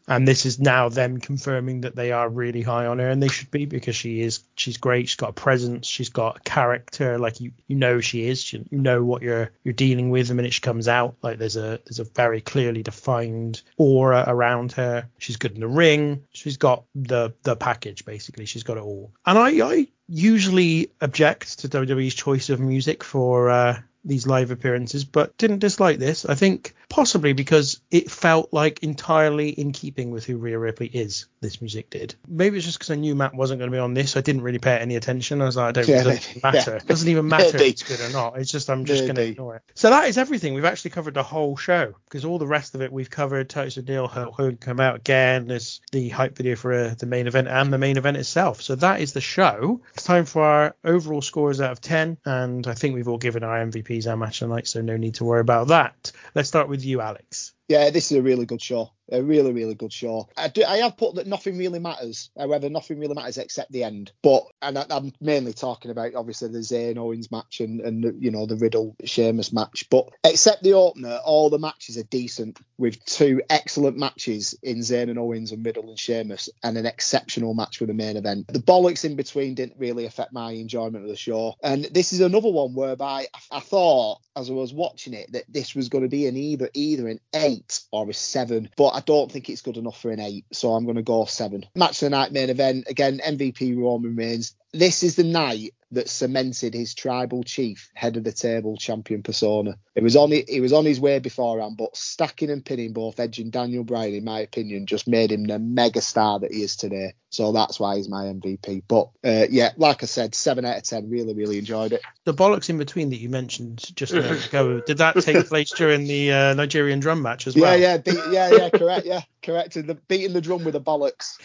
And 0.07 0.27
this 0.27 0.45
is 0.45 0.59
now 0.59 0.89
them 0.89 1.19
confirming 1.19 1.81
that 1.81 1.95
they 1.95 2.11
are 2.11 2.27
really 2.27 2.61
high 2.61 2.87
on 2.87 2.99
her, 2.99 3.09
and 3.09 3.23
they 3.23 3.29
should 3.29 3.51
be 3.51 3.65
because 3.65 3.95
she 3.95 4.21
is 4.21 4.41
she's 4.55 4.77
great. 4.77 5.07
She's 5.07 5.15
got 5.15 5.29
a 5.29 5.33
presence, 5.33 5.87
she's 5.87 6.09
got 6.09 6.37
a 6.37 6.39
character, 6.41 7.17
like 7.17 7.39
you 7.39 7.51
you 7.67 7.75
know 7.75 8.01
she 8.01 8.27
is. 8.27 8.51
You 8.51 8.65
know 8.71 9.03
what 9.03 9.21
you're 9.21 9.51
you're 9.63 9.73
dealing 9.73 10.09
with 10.09 10.27
the 10.27 10.35
minute 10.35 10.53
she 10.53 10.61
comes 10.61 10.87
out. 10.87 11.15
Like 11.21 11.37
there's 11.37 11.55
a 11.55 11.79
there's 11.85 11.99
a 11.99 12.03
very 12.03 12.41
clearly 12.41 12.83
defined 12.83 13.61
aura 13.77 14.25
around 14.27 14.73
her. 14.73 15.07
She's 15.19 15.37
good 15.37 15.53
in 15.53 15.61
the 15.61 15.67
ring. 15.67 16.23
She's 16.33 16.57
got 16.57 16.83
the 16.95 17.33
the 17.43 17.55
package 17.55 18.03
basically. 18.05 18.45
She's 18.45 18.63
got 18.63 18.77
it 18.77 18.83
all. 18.83 19.11
And 19.25 19.37
I 19.37 19.65
I 19.65 19.87
usually 20.07 20.91
object 21.01 21.59
to 21.59 21.69
WWE's 21.69 22.13
choice 22.13 22.49
of 22.49 22.59
music 22.59 23.03
for 23.03 23.49
uh, 23.49 23.79
these 24.05 24.27
live 24.27 24.51
appearances, 24.51 25.05
but 25.05 25.37
didn't 25.37 25.59
dislike 25.59 25.99
this. 25.99 26.25
I 26.25 26.35
think 26.35 26.75
possibly 26.89 27.33
because 27.33 27.81
it 27.89 28.11
felt 28.11 28.53
like 28.53 28.83
entirely 28.83 29.49
in 29.49 29.71
keeping 29.71 30.11
with 30.11 30.25
who 30.25 30.37
Rhea 30.37 30.59
Ripley 30.59 30.87
is. 30.87 31.25
This 31.41 31.59
music 31.59 31.89
did. 31.89 32.15
Maybe 32.27 32.55
it's 32.57 32.65
just 32.65 32.77
because 32.77 32.91
I 32.91 32.95
knew 32.95 33.15
Matt 33.15 33.33
wasn't 33.33 33.59
going 33.59 33.71
to 33.71 33.75
be 33.75 33.79
on 33.79 33.93
this. 33.93 34.11
So 34.11 34.19
I 34.19 34.21
didn't 34.21 34.43
really 34.43 34.59
pay 34.59 34.77
any 34.77 34.95
attention. 34.95 35.41
I 35.41 35.45
was 35.45 35.57
like, 35.57 35.69
I 35.69 35.71
don't. 35.71 35.87
Yeah, 35.87 36.01
it 36.01 36.03
doesn't 36.03 36.43
matter. 36.43 36.71
Yeah. 36.71 36.77
It 36.77 36.87
doesn't 36.87 37.09
even 37.09 37.27
matter 37.27 37.57
if 37.57 37.61
it's 37.61 37.83
good 37.83 37.99
or 37.99 38.13
not. 38.13 38.37
It's 38.37 38.51
just 38.51 38.69
I'm 38.69 38.85
just 38.85 39.03
going 39.03 39.15
to 39.15 39.23
ignore 39.23 39.57
it. 39.57 39.63
So 39.73 39.89
that 39.89 40.07
is 40.07 40.17
everything. 40.17 40.53
We've 40.53 40.65
actually 40.65 40.91
covered 40.91 41.15
the 41.15 41.23
whole 41.23 41.57
show 41.57 41.95
because 42.05 42.25
all 42.25 42.37
the 42.37 42.47
rest 42.47 42.75
of 42.75 42.81
it 42.81 42.93
we've 42.93 43.09
covered. 43.09 43.49
Titus 43.49 43.77
O'Neil, 43.77 44.07
Hulk 44.07 44.35
Hogan 44.35 44.57
come 44.57 44.79
out 44.79 44.95
again. 44.95 45.47
There's 45.47 45.81
the 45.91 46.09
hype 46.09 46.37
video 46.37 46.55
for 46.55 46.73
uh, 46.73 46.95
the 46.97 47.07
main 47.07 47.27
event 47.27 47.47
and 47.47 47.73
the 47.73 47.77
main 47.77 47.97
event 47.97 48.17
itself. 48.17 48.61
So 48.61 48.75
that 48.75 49.01
is 49.01 49.13
the 49.13 49.21
show. 49.21 49.81
It's 49.95 50.03
time 50.03 50.25
for 50.25 50.43
our 50.43 50.75
overall 50.85 51.21
scores 51.21 51.59
out 51.59 51.71
of 51.71 51.81
10. 51.81 52.17
And 52.23 52.67
I 52.67 52.73
think 52.73 52.95
we've 52.95 53.07
all 53.07 53.17
given 53.17 53.43
our 53.43 53.59
MVPs 53.93 54.07
our 54.09 54.17
match 54.17 54.41
of 54.41 54.49
the 54.49 54.55
night, 54.55 54.67
so 54.67 54.81
no 54.81 54.97
need 54.97 55.15
to 55.15 55.23
worry 55.23 55.41
about 55.41 55.67
that. 55.67 56.11
Let's 56.35 56.47
start 56.47 56.69
with 56.69 56.83
you, 56.83 57.01
Alex. 57.01 57.53
Yeah, 57.69 57.89
this 57.89 58.11
is 58.11 58.17
a 58.17 58.21
really 58.21 58.45
good 58.45 58.61
show. 58.61 58.91
A 59.11 59.21
really, 59.21 59.51
really 59.51 59.75
good 59.75 59.91
show. 59.91 60.29
I, 60.37 60.47
do, 60.47 60.63
I 60.63 60.77
have 60.77 60.97
put 60.97 61.15
that 61.15 61.27
nothing 61.27 61.57
really 61.57 61.79
matters. 61.79 62.29
However, 62.37 62.69
nothing 62.69 62.99
really 62.99 63.15
matters 63.15 63.37
except 63.37 63.71
the 63.71 63.83
end. 63.83 64.11
But 64.21 64.43
and 64.61 64.77
I, 64.77 64.85
I'm 64.89 65.11
mainly 65.19 65.53
talking 65.53 65.91
about 65.91 66.15
obviously 66.15 66.49
the 66.49 66.59
Zayn 66.59 66.97
Owens 66.97 67.31
match 67.31 67.59
and 67.59 67.81
and 67.81 68.23
you 68.23 68.31
know 68.31 68.45
the 68.45 68.55
Riddle 68.55 68.95
Sheamus 69.03 69.51
match. 69.51 69.87
But 69.89 70.09
except 70.23 70.63
the 70.63 70.73
opener, 70.73 71.19
all 71.25 71.49
the 71.49 71.59
matches 71.59 71.97
are 71.97 72.03
decent 72.03 72.59
with 72.77 73.03
two 73.05 73.41
excellent 73.49 73.97
matches 73.97 74.55
in 74.63 74.79
Zayn 74.79 75.09
and 75.09 75.19
Owens 75.19 75.51
and 75.51 75.65
Riddle 75.65 75.89
and 75.89 75.99
Sheamus, 75.99 76.49
and 76.63 76.77
an 76.77 76.85
exceptional 76.85 77.53
match 77.53 77.79
with 77.81 77.87
the 77.87 77.93
main 77.93 78.17
event. 78.17 78.47
The 78.47 78.59
bollocks 78.59 79.05
in 79.05 79.15
between 79.15 79.55
didn't 79.55 79.79
really 79.79 80.05
affect 80.05 80.33
my 80.33 80.51
enjoyment 80.51 81.03
of 81.03 81.09
the 81.09 81.17
show. 81.17 81.55
And 81.61 81.85
this 81.85 82.13
is 82.13 82.21
another 82.21 82.49
one 82.49 82.73
whereby 82.73 83.27
I, 83.33 83.57
I 83.57 83.59
thought 83.59 84.19
as 84.35 84.49
I 84.49 84.53
was 84.53 84.73
watching 84.73 85.13
it 85.13 85.31
that 85.33 85.45
this 85.47 85.75
was 85.75 85.89
going 85.89 86.03
to 86.03 86.09
be 86.09 86.27
an 86.27 86.37
either 86.37 86.69
either 86.73 87.07
an 87.07 87.19
eight 87.53 87.79
or 87.91 88.09
a 88.09 88.13
seven, 88.13 88.69
but 88.75 88.89
I 88.89 89.01
don't 89.01 89.31
think 89.31 89.49
it's 89.49 89.61
good 89.61 89.77
enough 89.77 90.01
for 90.01 90.11
an 90.11 90.19
eight, 90.19 90.45
so 90.51 90.73
I'm 90.73 90.85
going 90.85 90.97
to 90.97 91.03
go 91.03 91.25
seven. 91.25 91.65
Match 91.75 92.01
of 92.01 92.07
the 92.07 92.09
night 92.11 92.31
main 92.31 92.49
event 92.49 92.85
again, 92.87 93.19
MVP 93.25 93.77
Roman 93.77 94.15
Reigns. 94.15 94.55
This 94.73 95.03
is 95.03 95.15
the 95.15 95.23
night 95.23 95.73
that 95.93 96.09
cemented 96.09 96.73
his 96.73 96.93
tribal 96.93 97.43
chief 97.43 97.89
head 97.93 98.17
of 98.17 98.23
the 98.23 98.31
table 98.31 98.77
champion 98.77 99.23
persona. 99.23 99.77
It 99.95 100.03
was 100.03 100.15
on 100.15 100.31
he 100.31 100.61
was 100.61 100.73
on 100.73 100.85
his 100.85 100.99
way 100.99 101.19
beforehand, 101.19 101.77
but 101.77 101.95
stacking 101.95 102.49
and 102.49 102.65
pinning 102.65 102.93
both 102.93 103.19
Edge 103.19 103.39
and 103.39 103.51
Daniel 103.51 103.83
Bryan, 103.83 104.15
in 104.15 104.23
my 104.23 104.39
opinion, 104.39 104.85
just 104.85 105.07
made 105.07 105.31
him 105.31 105.45
the 105.45 105.59
mega 105.59 106.01
star 106.01 106.39
that 106.39 106.51
he 106.51 106.63
is 106.63 106.75
today. 106.75 107.13
So 107.29 107.51
that's 107.51 107.79
why 107.79 107.97
he's 107.97 108.09
my 108.09 108.25
MVP. 108.25 108.83
But 108.87 109.09
uh, 109.23 109.47
yeah, 109.49 109.71
like 109.77 110.03
I 110.03 110.05
said, 110.05 110.35
seven 110.35 110.65
out 110.65 110.77
of 110.77 110.83
ten. 110.83 111.09
Really, 111.09 111.33
really 111.33 111.57
enjoyed 111.57 111.93
it. 111.93 112.01
The 112.25 112.33
bollocks 112.33 112.69
in 112.69 112.77
between 112.77 113.09
that 113.09 113.17
you 113.17 113.29
mentioned 113.29 113.83
just 113.95 114.13
a 114.13 114.21
minute 114.21 114.47
ago, 114.49 114.81
did 114.81 114.99
that 114.99 115.15
take 115.21 115.47
place 115.47 115.71
during 115.71 116.05
the 116.05 116.31
uh, 116.31 116.53
Nigerian 116.53 116.99
drum 116.99 117.21
match 117.21 117.47
as 117.47 117.55
well? 117.55 117.77
Yeah, 117.77 117.93
yeah, 117.93 117.97
beat, 117.97 118.31
yeah, 118.31 118.51
yeah, 118.51 118.69
correct, 118.69 119.05
yeah, 119.05 119.21
correct. 119.43 119.73
The, 119.73 119.95
beating 120.07 120.33
the 120.33 120.41
drum 120.41 120.63
with 120.63 120.75
a 120.75 120.79
bollocks. 120.79 121.37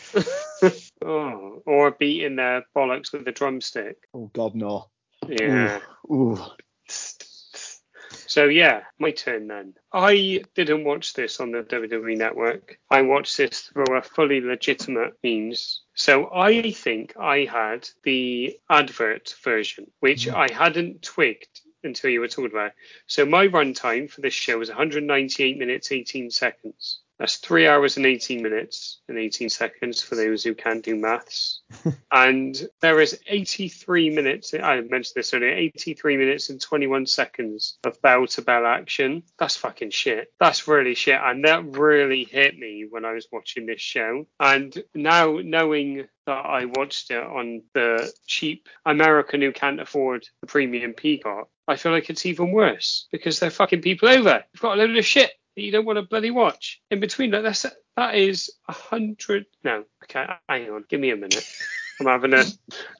oh, 1.04 1.62
or 1.66 1.90
beating 1.92 2.36
the 2.36 2.62
bollocks 2.74 3.12
with 3.12 3.26
a 3.28 3.32
drumstick. 3.32 3.96
Oh 4.14 4.30
God, 4.32 4.54
no. 4.54 4.88
Yeah. 5.28 5.80
Ooh. 6.10 6.32
Ooh. 6.32 6.38
So 8.10 8.44
yeah, 8.44 8.82
my 8.98 9.10
turn 9.10 9.48
then. 9.48 9.74
I 9.92 10.42
didn't 10.54 10.84
watch 10.84 11.14
this 11.14 11.40
on 11.40 11.50
the 11.50 11.62
WWE 11.62 12.16
network. 12.16 12.78
I 12.90 13.02
watched 13.02 13.36
this 13.36 13.60
through 13.60 13.96
a 13.96 14.02
fully 14.02 14.40
legitimate 14.40 15.14
means. 15.22 15.82
So 15.94 16.30
I 16.32 16.70
think 16.72 17.14
I 17.18 17.44
had 17.50 17.88
the 18.04 18.58
advert 18.70 19.34
version, 19.42 19.90
which 20.00 20.26
Mm. 20.26 20.34
I 20.34 20.52
hadn't 20.52 21.02
twigged 21.02 21.60
until 21.82 22.10
you 22.10 22.20
were 22.20 22.28
talking 22.28 22.50
about. 22.52 22.68
it. 22.68 22.74
So 23.06 23.24
my 23.24 23.46
runtime 23.48 24.10
for 24.10 24.20
this 24.20 24.34
show 24.34 24.58
was 24.58 24.68
198 24.68 25.56
minutes 25.58 25.90
18 25.92 26.30
seconds. 26.30 27.00
That's 27.18 27.36
three 27.36 27.66
hours 27.66 27.96
and 27.96 28.06
18 28.06 28.42
minutes 28.42 29.00
and 29.08 29.18
18 29.18 29.50
seconds 29.50 30.00
for 30.00 30.14
those 30.14 30.44
who 30.44 30.54
can't 30.54 30.84
do 30.84 30.94
maths. 30.94 31.62
and 32.12 32.68
there 32.80 33.00
is 33.00 33.18
83 33.26 34.10
minutes, 34.10 34.54
I 34.54 34.80
mentioned 34.80 35.14
this 35.16 35.34
earlier, 35.34 35.50
83 35.50 36.16
minutes 36.16 36.48
and 36.50 36.60
21 36.60 37.06
seconds 37.06 37.78
of 37.84 38.00
bell 38.02 38.26
to 38.28 38.42
bell 38.42 38.66
action. 38.66 39.24
That's 39.38 39.56
fucking 39.56 39.90
shit. 39.90 40.32
That's 40.38 40.68
really 40.68 40.94
shit. 40.94 41.20
And 41.20 41.44
that 41.44 41.64
really 41.76 42.24
hit 42.24 42.56
me 42.56 42.86
when 42.88 43.04
I 43.04 43.12
was 43.12 43.26
watching 43.32 43.66
this 43.66 43.80
show. 43.80 44.26
And 44.38 44.76
now 44.94 45.38
knowing 45.42 46.06
that 46.26 46.46
I 46.46 46.66
watched 46.66 47.10
it 47.10 47.22
on 47.22 47.62
the 47.74 48.12
cheap 48.26 48.68
American 48.86 49.40
who 49.40 49.52
can't 49.52 49.80
afford 49.80 50.26
the 50.40 50.46
premium 50.46 50.92
Peacock, 50.92 51.48
I 51.66 51.76
feel 51.76 51.92
like 51.92 52.10
it's 52.10 52.26
even 52.26 52.52
worse 52.52 53.08
because 53.10 53.40
they're 53.40 53.50
fucking 53.50 53.82
people 53.82 54.08
over. 54.08 54.44
You've 54.52 54.62
got 54.62 54.78
a 54.78 54.80
load 54.80 54.96
of 54.96 55.04
shit 55.04 55.32
that 55.58 55.64
you 55.64 55.72
don't 55.72 55.84
want 55.84 55.96
to 55.96 56.02
bloody 56.02 56.30
watch. 56.30 56.80
In 56.92 57.00
between 57.00 57.32
that, 57.32 57.40
that's 57.40 57.66
that 57.96 58.14
is 58.14 58.50
a 58.68 58.72
hundred. 58.72 59.46
No, 59.64 59.84
okay, 60.04 60.24
hang 60.48 60.70
on, 60.70 60.84
give 60.88 61.00
me 61.00 61.10
a 61.10 61.16
minute. 61.16 61.44
I'm 62.00 62.06
having 62.06 62.32
a. 62.32 62.44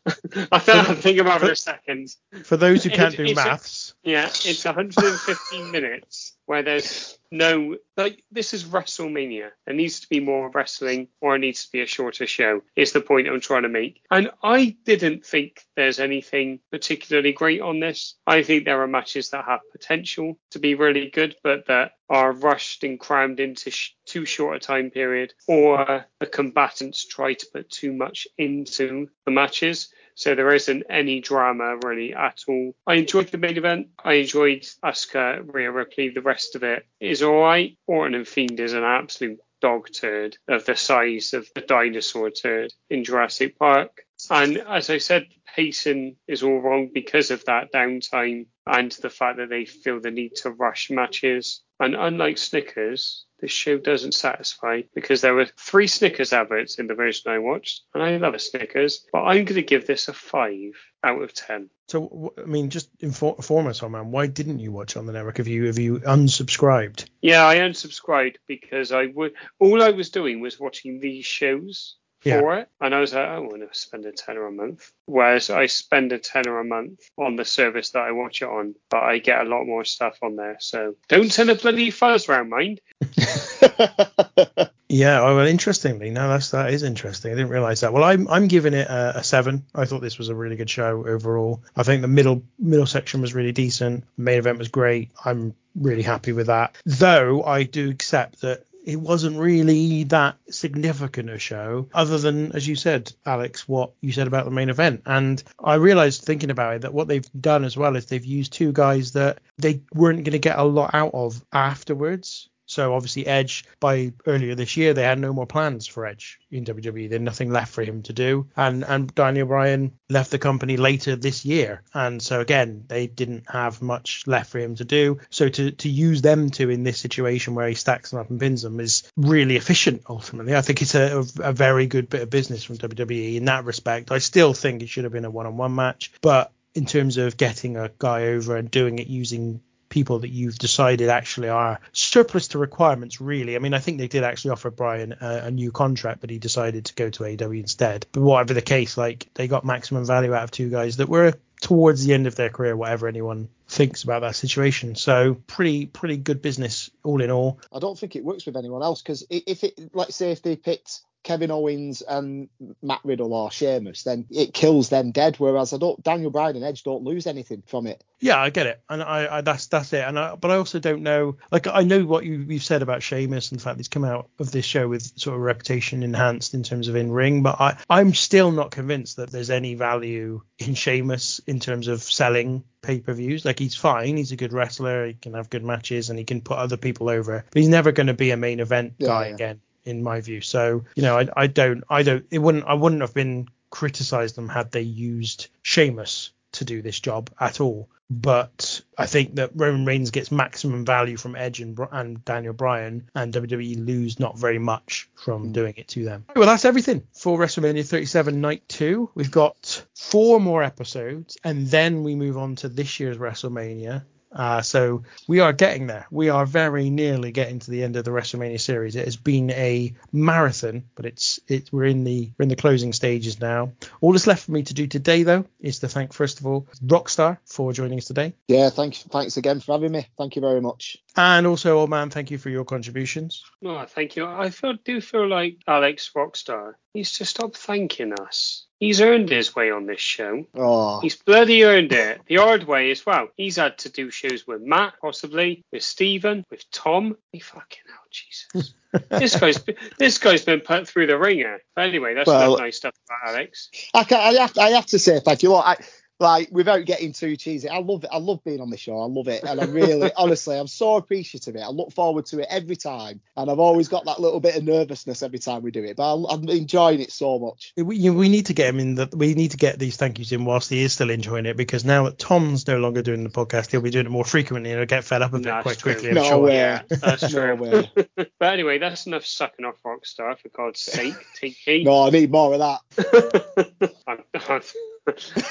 I 0.51 0.59
think 0.59 1.21
I'm 1.21 1.27
having 1.27 1.51
a 1.51 1.57
second. 1.57 2.09
For 2.43 2.57
those 2.57 2.83
who 2.83 2.91
can't 2.91 3.17
do 3.17 3.23
it's 3.23 3.33
a- 3.33 3.35
maths, 3.37 3.95
Yeah, 4.03 4.27
it's 4.27 4.65
115 4.65 5.71
minutes 5.71 6.37
where 6.49 6.63
there's 6.63 7.19
no 7.31 7.77
like 7.99 8.25
this 8.33 8.55
is 8.55 8.65
WrestleMania. 8.65 9.51
There 9.67 9.75
needs 9.75 10.01
to 10.01 10.09
be 10.09 10.19
more 10.19 10.51
wrestling, 10.51 11.09
or 11.21 11.37
it 11.37 11.41
needs 11.41 11.67
to 11.67 11.73
be 11.73 11.83
a 11.83 11.87
shorter 11.87 12.27
show. 12.27 12.63
Is 12.75 12.93
the 12.93 13.03
point 13.03 13.29
I'm 13.29 13.41
trying 13.41 13.65
to 13.65 13.69
make. 13.69 14.01
And 14.11 14.31
I 14.43 14.75
didn't 14.85 15.27
think 15.27 15.61
there's 15.77 16.01
anything 16.01 16.61
particularly 16.71 17.35
great 17.35 17.61
on 17.61 17.81
this. 17.81 18.15
I 18.27 18.43
think 18.43 18.65
there 18.65 18.83
are 18.83 18.89
matches 18.89 19.29
that 19.31 19.45
have 19.45 19.61
potential 19.73 20.39
to 20.53 20.59
be 20.59 20.75
really 20.75 21.11
good, 21.11 21.37
but 21.45 21.67
that 21.67 21.93
are 22.09 22.33
rushed 22.33 22.83
and 22.83 22.99
crammed 22.99 23.41
into 23.41 23.71
sh- 23.71 23.91
too 24.07 24.25
short 24.25 24.57
a 24.57 24.59
time 24.59 24.91
period, 24.91 25.35
or 25.47 26.07
the 26.19 26.27
combatants 26.27 27.07
try 27.07 27.35
to 27.35 27.47
put 27.53 27.69
too 27.69 27.93
much 27.93 28.27
into 28.39 29.09
the 29.27 29.31
matches. 29.31 29.91
So 30.19 30.35
there 30.35 30.53
isn't 30.53 30.83
any 30.91 31.21
drama 31.21 31.77
really 31.85 32.13
at 32.13 32.43
all. 32.49 32.75
I 32.89 32.95
enjoyed 32.95 33.29
the 33.29 33.39
main 33.39 33.57
event. 33.57 33.91
I 34.05 34.15
enjoyed 34.15 34.67
Asuka, 34.85 35.45
Rhea 35.47 35.71
Ripley. 35.71 36.09
The 36.09 36.23
rest 36.23 36.57
of 36.57 36.65
it 36.65 36.85
is 36.99 37.23
all 37.23 37.41
right. 37.41 37.79
Orton 37.87 38.17
and 38.17 38.27
Fiend 38.27 38.59
is 38.59 38.73
an 38.73 38.83
absolute 38.83 39.39
dog 39.61 39.93
turd 39.93 40.37
of 40.49 40.65
the 40.65 40.75
size 40.75 41.35
of 41.35 41.49
the 41.55 41.61
dinosaur 41.61 42.31
turd 42.31 42.73
in 42.91 43.05
Jurassic 43.05 43.57
Park. 43.61 44.08
And 44.31 44.59
as 44.59 44.91
I 44.91 44.99
said, 44.99 45.27
pacing 45.55 46.17
is 46.27 46.43
all 46.43 46.61
wrong 46.61 46.91
because 46.93 47.31
of 47.31 47.45
that 47.47 47.73
downtime 47.73 48.47
and 48.67 48.93
the 48.93 49.11
fact 49.11 49.39
that 49.39 49.49
they 49.49 49.65
feel 49.65 50.01
the 50.01 50.11
need 50.11 50.37
to 50.37 50.51
rush 50.51 50.91
matches. 50.91 51.63
And 51.81 51.95
unlike 51.95 52.39
Snickers, 52.39 53.25
this 53.41 53.53
show 53.53 53.79
doesn't 53.79 54.15
satisfy 54.15 54.83
because 54.95 55.21
there 55.21 55.35
were 55.35 55.47
three 55.57 55.87
Snickers 55.87 56.33
adverts 56.33 56.79
in 56.79 56.89
the 56.89 56.95
version 56.95 57.31
I 57.31 57.39
watched, 57.39 57.83
and 57.95 58.03
I 58.03 58.17
love 58.17 58.35
a 58.35 58.39
Snickers, 58.39 59.07
but 59.13 59.23
I'm 59.23 59.45
going 59.45 59.55
to 59.55 59.63
give 59.63 59.87
this 59.87 60.09
a 60.09 60.13
five 60.13 60.73
out 61.05 61.23
of 61.23 61.33
ten. 61.33 61.71
so 61.87 62.35
I 62.37 62.47
mean, 62.47 62.69
just 62.69 62.91
inform, 62.99 63.69
us 63.69 63.83
on 63.83 63.93
man. 63.93 64.11
Why 64.11 64.27
didn't 64.27 64.59
you 64.59 64.73
watch 64.73 64.97
on 64.97 65.07
the 65.07 65.13
network? 65.13 65.37
Have 65.37 65.47
you 65.47 65.67
have 65.67 65.79
you 65.79 66.01
unsubscribed? 66.01 67.07
Yeah, 67.23 67.47
I 67.47 67.59
unsubscribed 67.59 68.37
because 68.49 68.91
I 68.91 69.07
would. 69.07 69.35
All 69.61 69.83
I 69.83 69.91
was 69.91 70.11
doing 70.11 70.41
was 70.41 70.59
watching 70.59 70.99
these 70.99 71.25
shows 71.25 71.97
Yeah. 72.25 72.41
for 72.41 72.59
it, 72.59 72.69
and 72.81 72.95
I 72.95 73.01
was 73.01 73.15
like, 73.15 73.29
I 73.29 73.39
want 73.39 73.61
to 73.61 73.79
spend 73.79 74.07
a 74.07 74.13
tenner 74.13 74.47
a 74.47 74.53
month. 74.53 74.91
Whereas 75.07 75.51
I 75.51 75.67
spend 75.67 76.13
a 76.13 76.19
tenner 76.19 76.59
a 76.59 76.65
month 76.65 77.01
on 77.17 77.37
the 77.37 77.45
service 77.45 77.91
that 77.91 78.03
I 78.03 78.13
watch 78.13 78.43
it 78.43 78.49
on, 78.49 78.75
but 78.91 79.03
I 79.03 79.19
get 79.19 79.41
a 79.41 79.49
lot 79.49 79.65
more 79.65 79.85
stuff 79.85 80.19
on 80.23 80.37
there. 80.37 80.57
So 80.61 80.97
don't 81.09 81.33
send 81.33 81.51
a 81.51 81.55
bloody 81.55 81.91
fuzz 81.91 82.29
round, 82.29 82.51
mind. 82.51 82.81
Yeah, 84.89 85.21
oh, 85.21 85.37
well, 85.37 85.47
interestingly, 85.47 86.09
no, 86.09 86.29
that's 86.29 86.51
that 86.53 86.73
is 86.73 86.83
interesting. 86.83 87.31
I 87.31 87.35
didn't 87.35 87.51
realize 87.51 87.81
that. 87.81 87.93
Well, 87.93 88.05
I'm 88.05 88.27
I'm 88.29 88.49
giving 88.49 88.73
it 88.73 88.89
a, 88.89 89.19
a 89.19 89.25
seven. 89.25 89.67
I 89.75 89.85
thought 89.85 90.01
this 90.01 90.17
was 90.17 90.31
a 90.31 90.35
really 90.35 90.57
good 90.57 90.71
show 90.71 91.07
overall. 91.07 91.63
I 91.77 91.83
think 91.83 92.01
the 92.01 92.09
middle 92.09 92.43
middle 92.59 92.87
section 92.87 93.21
was 93.21 93.35
really 93.35 93.53
decent. 93.53 94.05
The 94.17 94.23
main 94.23 94.39
event 94.39 94.59
was 94.59 94.69
great. 94.69 95.11
I'm 95.23 95.55
really 95.75 96.03
happy 96.03 96.33
with 96.33 96.47
that. 96.47 96.77
Though 96.87 97.45
I 97.45 97.65
do 97.65 97.91
accept 97.91 98.41
that 98.41 98.65
it 98.89 98.99
wasn't 98.99 99.39
really 99.39 100.05
that 100.05 100.39
significant 100.49 101.29
a 101.29 101.39
show, 101.39 101.87
other 101.93 102.17
than 102.17 102.53
as 102.53 102.67
you 102.67 102.75
said, 102.75 103.13
Alex, 103.27 103.69
what 103.69 103.93
you 104.01 104.13
said 104.13 104.27
about 104.27 104.47
the 104.47 104.51
main 104.51 104.71
event. 104.71 105.03
And 105.05 105.43
I 105.63 105.75
realized 105.75 106.23
thinking 106.23 106.51
about 106.51 106.77
it 106.77 106.81
that 106.83 106.95
what 106.95 107.07
they've 107.07 107.31
done 107.39 107.65
as 107.65 107.77
well 107.77 107.97
is 107.97 108.07
they've 108.07 108.25
used 108.25 108.55
two 108.55 108.73
guys 108.73 109.13
that 109.13 109.41
they 109.59 109.83
weren't 109.93 110.25
going 110.25 110.33
to 110.33 110.39
get 110.39 110.59
a 110.59 110.65
lot 110.65 110.95
out 110.95 111.13
of 111.13 111.45
afterwards. 111.53 112.49
So 112.69 112.95
obviously 112.95 113.27
Edge 113.27 113.65
by 113.81 114.13
earlier 114.27 114.55
this 114.55 114.77
year 114.77 114.95
they 114.95 115.03
had 115.03 115.19
no 115.19 115.33
more 115.33 115.47
plans 115.47 115.87
for 115.87 116.07
Edge 116.07 116.39
in 116.51 116.65
WWE. 116.65 117.11
Had 117.11 117.23
nothing 117.23 117.51
left 117.51 117.73
for 117.73 117.83
him 117.83 118.03
to 118.03 118.13
do. 118.13 118.47
And 118.57 118.85
and 118.85 119.13
Daniel 119.15 119.47
Bryan 119.47 119.93
left 120.09 120.31
the 120.31 120.39
company 120.39 120.77
later 120.77 121.17
this 121.17 121.45
year. 121.45 121.83
And 121.95 122.23
so 122.23 122.41
again, 122.41 122.85
they 122.87 123.07
didn't 123.07 123.51
have 123.51 123.81
much 123.83 124.25
left 124.27 124.51
for 124.51 124.59
him 124.59 124.77
to 124.77 124.85
do. 124.85 125.19
So 125.31 125.49
to 125.49 125.71
to 125.71 125.89
use 125.89 126.23
them 126.23 126.51
two 126.51 126.71
in 126.71 126.85
this 126.85 127.01
situation 127.01 127.55
where 127.55 127.69
he 127.69 127.75
stacks 127.75 128.11
them 128.11 128.21
up 128.21 128.31
and 128.31 128.39
pins 128.39 128.63
them 128.63 128.81
is 128.81 129.11
really 129.17 129.57
efficient 129.57 130.03
ultimately. 130.09 130.55
I 130.55 130.61
think 130.61 130.83
it's 130.83 130.95
a, 130.95 131.25
a 131.41 131.53
very 131.53 131.87
good 131.87 132.11
bit 132.11 132.23
of 132.23 132.31
business 132.31 132.65
from 132.65 132.77
WWE 132.77 133.37
in 133.37 133.47
that 133.47 133.65
respect. 133.65 134.13
I 134.13 134.19
still 134.19 134.53
think 134.53 134.83
it 134.83 134.89
should 134.89 135.05
have 135.05 135.13
been 135.13 135.25
a 135.25 135.31
one-on-one 135.31 135.75
match, 135.75 136.13
but 136.21 136.53
in 136.75 136.87
terms 136.87 137.17
of 137.17 137.37
getting 137.37 137.77
a 137.77 137.91
guy 137.99 138.27
over 138.27 138.57
and 138.57 138.71
doing 138.71 138.99
it 138.99 139.07
using 139.09 139.61
people 139.89 140.21
that 140.21 140.29
you've 140.29 140.59
decided 140.59 141.09
actually 141.09 141.49
are 141.49 141.81
surplus 141.93 142.49
to 142.49 142.59
requirements 142.59 143.21
really. 143.21 143.57
I 143.57 143.59
mean 143.59 143.75
i 143.75 143.79
think 143.79 143.99
they 143.99 144.09
did 144.09 144.25
actually 144.25 144.53
offer 144.53 144.71
Bryan 144.71 145.15
a, 145.21 145.43
a 145.45 145.51
new 145.51 145.73
contract 145.73 146.21
but 146.21 146.31
he 146.31 146.39
decided 146.39 146.87
to 146.87 146.95
go 146.95 147.11
to 147.11 147.25
AEW 147.25 147.61
instead. 147.61 148.07
But 148.13 148.23
whatever 148.23 148.55
the 148.55 148.63
case 148.63 148.97
like 148.97 149.29
they 149.35 149.49
got 149.49 149.65
maximum 149.65 150.05
value 150.05 150.35
out 150.35 150.45
of 150.45 150.51
two 150.51 150.71
guys 150.71 150.97
that 150.99 151.09
were 151.09 151.35
towards 151.61 152.05
the 152.05 152.15
end 152.15 152.27
of 152.27 152.37
their 152.37 152.51
career 152.51 152.77
whatever 152.77 153.09
anyone 153.09 153.49
thinks 153.69 154.03
about 154.03 154.21
that 154.21 154.35
situation. 154.35 154.95
So 154.95 155.35
pretty 155.35 155.87
pretty 155.87 156.17
good 156.17 156.41
business 156.41 156.91
all 157.05 157.21
in 157.21 157.31
all. 157.31 157.61
I 157.73 157.79
don't 157.79 157.99
think 157.99 158.17
it 158.17 158.25
works 158.25 158.47
with 158.47 158.57
anyone 158.57 158.83
else 158.83 159.03
because 159.03 159.25
if 159.31 159.63
it, 159.63 159.91
let's 159.93 160.17
say, 160.17 160.33
if 160.33 160.43
they 160.43 160.57
picked 160.57 161.01
Kevin 161.23 161.51
Owens 161.51 162.03
and 162.03 162.49
Matt 162.83 163.01
Riddle 163.05 163.35
or 163.35 163.51
Sheamus, 163.51 164.03
then 164.03 164.27
it 164.31 164.55
kills 164.55 164.89
them 164.89 165.11
dead. 165.11 165.37
Whereas 165.37 165.73
I 165.73 165.79
don't, 165.79 166.03
Daniel 166.03 166.31
Bryan 166.31 166.57
and 166.57 166.65
Edge 166.65 166.83
don't 166.85 167.05
lose 167.05 167.27
anything 167.27 167.63
from 167.67 167.87
it. 167.87 168.03
Yeah, 168.21 168.41
I 168.41 168.51
get 168.51 168.67
it, 168.67 168.83
and 168.89 169.01
I, 169.03 169.39
I 169.39 169.41
that's 169.43 169.67
that's 169.67 169.93
it. 169.93 170.03
And 170.05 170.19
I, 170.19 170.35
but 170.35 170.51
I 170.51 170.57
also 170.57 170.81
don't 170.81 171.03
know. 171.03 171.37
Like 171.53 171.67
I 171.69 171.83
know 171.83 172.05
what 172.05 172.25
you 172.25 172.45
you've 172.49 172.65
said 172.65 172.83
about 172.83 173.03
Sheamus 173.03 173.51
and 173.51 173.61
the 173.61 173.65
fact 173.65 173.77
that 173.77 173.81
he's 173.81 173.89
come 173.89 174.05
out 174.05 174.29
of 174.41 174.51
this 174.51 174.65
show 174.65 174.89
with 174.89 175.19
sort 175.19 175.37
of 175.37 175.43
reputation 175.43 176.03
enhanced 176.03 176.55
in 176.55 176.63
terms 176.65 176.89
of 176.89 176.97
in 176.97 177.13
ring. 177.13 177.43
But 177.43 177.61
I 177.61 177.77
I'm 177.89 178.15
still 178.15 178.51
not 178.51 178.73
convinced 178.73 179.17
that 179.19 179.31
there's 179.31 179.51
any 179.51 179.75
value 179.75 180.43
in 180.59 180.75
Sheamus 180.75 181.41
in 181.47 181.61
terms 181.61 181.87
of 181.87 182.03
selling 182.03 182.65
pay 182.83 182.99
per 183.01 183.13
views. 183.13 183.45
Like 183.45 183.59
he's 183.59 183.77
fine, 183.77 184.17
he's 184.17 184.33
a 184.33 184.37
good 184.37 184.53
wrestler, 184.53 185.07
he 185.07 185.15
can 185.15 185.35
have 185.35 185.51
good 185.51 185.65
matches, 185.65 186.11
and 186.11 186.19
he 186.19 186.25
can 186.25 186.41
put 186.41 186.59
other 186.59 186.77
people 186.77 187.09
over. 187.09 187.45
But 187.49 187.61
he's 187.61 187.69
never 187.69 187.93
going 187.93 188.09
to 188.09 188.15
be 188.15 188.31
a 188.33 188.37
main 188.37 188.59
event 188.61 188.95
Yeah, 188.99 189.07
guy 189.09 189.29
yeah. 189.29 189.35
again, 189.35 189.61
in 189.89 190.03
my 190.03 190.21
view. 190.21 190.41
So 190.41 190.85
you 190.95 191.03
know, 191.03 191.19
I 191.19 191.29
I 191.37 191.47
don't 191.47 191.85
I 191.89 192.03
don't 192.03 192.27
it 192.31 192.39
wouldn't 192.39 192.65
I 192.65 192.75
wouldn't 192.75 193.01
have 193.01 193.15
been 193.15 193.49
criticized 193.71 194.37
them 194.37 194.49
had 194.49 194.71
they 194.73 194.81
used 194.83 195.49
Sheamus 195.63 196.33
to 196.53 196.65
do 196.65 196.83
this 196.83 197.01
job 197.01 197.31
at 197.41 197.61
all. 197.61 197.89
but 198.11 198.81
I 198.97 199.05
think 199.05 199.35
that 199.35 199.51
Roman 199.55 199.85
Reigns 199.85 200.11
gets 200.11 200.33
maximum 200.33 200.87
value 200.87 201.19
from 201.19 201.37
Edge 201.37 201.61
and, 201.61 201.79
and 201.93 202.25
Daniel 202.25 202.55
Bryan, 202.55 203.11
and 203.15 203.35
WWE 203.35 203.85
lose 203.85 204.19
not 204.19 204.39
very 204.39 204.59
much 204.59 205.09
from 205.15 205.49
mm. 205.49 205.53
doing 205.53 205.75
it 205.77 205.89
to 205.89 206.05
them. 206.05 206.25
Well, 206.35 206.47
that's 206.47 206.65
everything 206.65 207.03
for 207.13 207.39
WrestleMania 207.39 207.87
37 207.87 208.41
Night 208.41 208.67
2. 208.69 209.11
We've 209.15 209.31
got 209.31 209.85
four 209.95 210.41
more 210.41 210.63
episodes, 210.63 211.37
and 211.45 211.67
then 211.67 212.03
we 212.03 212.15
move 212.15 212.39
on 212.39 212.57
to 212.57 212.71
this 212.71 212.99
year's 212.99 213.19
WrestleMania. 213.19 214.05
Uh, 214.33 214.63
so 214.63 215.03
we 215.27 215.41
are 215.41 215.53
getting 215.53 215.87
there. 215.87 216.07
We 216.11 216.29
are 216.29 216.47
very 216.47 216.91
nearly 216.91 217.33
getting 217.33 217.59
to 217.61 217.71
the 217.71 217.83
end 217.83 217.97
of 217.97 218.05
the 218.05 218.11
WrestleMania 218.11 218.61
series. 218.61 218.97
It 218.97 219.05
has 219.05 219.17
been 219.17 219.51
a 219.51 219.95
marathon, 220.13 220.85
but 220.95 221.07
it's 221.07 221.41
it 221.49 221.71
we're 221.73 221.85
in 221.85 222.05
the 222.05 222.31
we're 222.39 222.45
in 222.45 222.49
the 222.49 222.57
closing 222.57 222.93
stages 222.93 223.41
now. 223.41 223.73
All 224.01 224.13
that's 224.13 224.27
left 224.27 224.45
for 224.47 224.53
me 224.53 224.63
to 224.65 224.75
do 224.75 224.87
today, 224.87 225.23
though, 225.23 225.45
is 225.61 225.79
to 225.81 225.89
thank 225.89 226.13
first 226.13 226.41
of 226.41 226.47
all 226.47 226.67
Rockstar 226.85 227.39
for 227.47 227.73
joining 227.73 227.99
us 227.99 228.07
today. 228.07 228.35
Yeah, 228.49 228.71
thanks 228.71 229.03
thanks 229.03 229.37
again 229.37 229.61
for 229.61 229.73
having 229.73 229.93
me. 229.93 230.09
Thank 230.19 230.37
you 230.37 230.43
very 230.43 230.61
much. 230.61 230.99
And 231.17 231.49
also, 231.49 231.79
old 231.79 231.91
man, 231.91 232.11
thank 232.11 232.31
you 232.31 232.39
for 232.39 232.49
your 232.49 232.65
contributions. 232.65 233.45
Oh, 233.65 233.85
thank 233.87 234.15
you. 234.15 234.25
I 234.25 234.51
feel, 234.51 234.75
do 234.85 235.01
feel 235.01 235.27
like 235.27 235.57
Alex 235.67 236.13
Rockstar 236.15 236.75
needs 236.95 237.19
to 237.19 237.25
stop 237.25 237.57
thanking 237.57 238.13
us. 238.13 238.68
He's 238.79 239.01
earned 239.01 239.29
his 239.29 239.57
way 239.57 239.71
on 239.71 239.87
this 239.87 240.01
show. 240.01 240.47
Oh. 240.55 241.01
He's 241.01 241.17
bloody 241.17 241.65
earned 241.65 241.93
it. 241.93 242.21
The 242.27 242.37
hard 242.37 242.65
way 242.65 242.91
as 242.93 243.05
well. 243.05 243.29
He's 243.37 243.57
had 243.57 243.77
to 243.79 243.89
do 243.89 244.11
shows 244.11 244.47
with 244.47 244.63
Matt, 244.63 244.95
possibly, 245.01 245.65
with 245.73 245.83
Stephen, 245.83 246.45
with 246.51 246.71
Tom. 246.71 247.17
He 247.33 247.41
fucking 247.41 247.83
hell, 247.89 248.05
Jesus. 248.11 248.75
this 249.11 249.37
guy's 249.37 249.65
this 249.99 250.19
guy's 250.19 250.45
been 250.45 250.61
put 250.61 250.89
through 250.89 251.09
the 251.09 251.19
ringer. 251.19 251.59
But 251.75 251.89
anyway, 251.89 252.15
that's 252.15 252.29
well, 252.29 252.57
nice 252.57 252.77
stuff 252.77 252.95
about 253.07 253.35
Alex. 253.35 253.71
I, 253.95 254.07
I, 254.11 254.33
have, 254.35 254.57
I 254.57 254.69
have 254.71 254.87
to 254.87 254.99
say 254.99 255.21
thank 255.21 255.43
you. 255.43 255.51
Look, 255.51 255.65
I, 255.67 255.77
like 256.21 256.49
without 256.51 256.85
getting 256.85 257.13
too 257.13 257.37
cheesy, 257.37 257.69
I 257.69 257.79
love 257.79 258.05
it. 258.05 258.11
I 258.13 258.19
love 258.19 258.43
being 258.45 258.61
on 258.61 258.71
the 258.71 258.77
show. 258.77 259.01
I 259.01 259.07
love 259.07 259.29
it, 259.29 259.45
and 259.45 259.61
I 259.61 259.65
really, 259.65 260.11
honestly, 260.17 260.59
I'm 260.59 260.67
so 260.67 260.97
appreciative 260.97 261.55
of 261.55 261.61
it. 261.61 261.65
I 261.65 261.71
look 261.71 261.93
forward 261.93 262.27
to 262.27 262.41
it 262.41 262.49
every 262.51 262.77
time, 262.77 263.21
and 263.37 263.51
I've 263.51 263.59
always 263.59 263.89
got 263.89 264.05
that 264.07 264.21
little 264.21 264.41
bit 264.41 264.57
of 264.57 264.65
nervousness 264.65 265.23
every 265.23 265.39
time 265.39 265.63
we 265.63 265.71
do 265.71 265.85
it. 265.85 265.97
But 265.97 266.25
I'm 266.25 266.49
enjoying 266.49 267.01
it 267.01 267.13
so 267.13 267.39
much. 267.39 267.73
We, 267.77 268.11
we 268.11 268.29
need 268.29 268.47
to 268.47 268.55
get 268.55 268.69
him 268.69 268.81
in. 268.81 268.95
The, 268.97 269.09
we 269.13 269.35
need 269.35 269.53
to 269.53 269.57
get 269.57 269.79
these 269.79 269.97
thank 269.97 270.19
yous 270.19 270.33
in 270.33 270.45
whilst 270.45 270.71
he 270.71 270.83
is 270.83 270.93
still 270.93 271.11
enjoying 271.11 271.47
it, 271.47 271.57
because 271.57 271.85
now 271.85 272.05
that 272.05 272.19
Tom's 272.19 272.67
no 272.67 272.79
longer 272.79 273.03
doing 273.03 273.23
the 273.23 273.31
podcast, 273.31 273.71
he'll 273.71 273.81
be 273.81 273.91
doing 273.91 274.07
it 274.07 274.11
more 274.11 274.25
frequently, 274.25 274.71
and 274.71 274.81
he'll 274.81 274.87
get 274.87 275.05
fed 275.05 275.23
up 275.23 275.33
a 275.33 275.39
bit 275.39 275.45
that's 275.45 275.63
quite 275.63 275.79
true. 275.79 275.93
quickly. 275.93 276.11
I'm 276.11 276.15
no 276.17 276.25
sure. 276.25 276.39
way. 276.39 276.55
Yeah, 276.55 276.83
that's 276.89 277.31
true. 277.31 277.57
no 277.57 277.85
but 278.17 278.53
anyway, 278.53 278.79
that's 278.79 279.07
enough 279.07 279.25
sucking 279.25 279.65
off 279.65 279.77
Rockstar 279.85 280.39
for 280.39 280.49
God's 280.49 280.81
sake. 280.81 281.15
Tinky. 281.37 281.85
no, 281.85 282.07
I 282.07 282.11
need 282.11 282.31
more 282.31 282.55
of 282.55 282.59
that. 282.59 283.93
I'm, 284.07 284.25
I'm, 284.49 284.63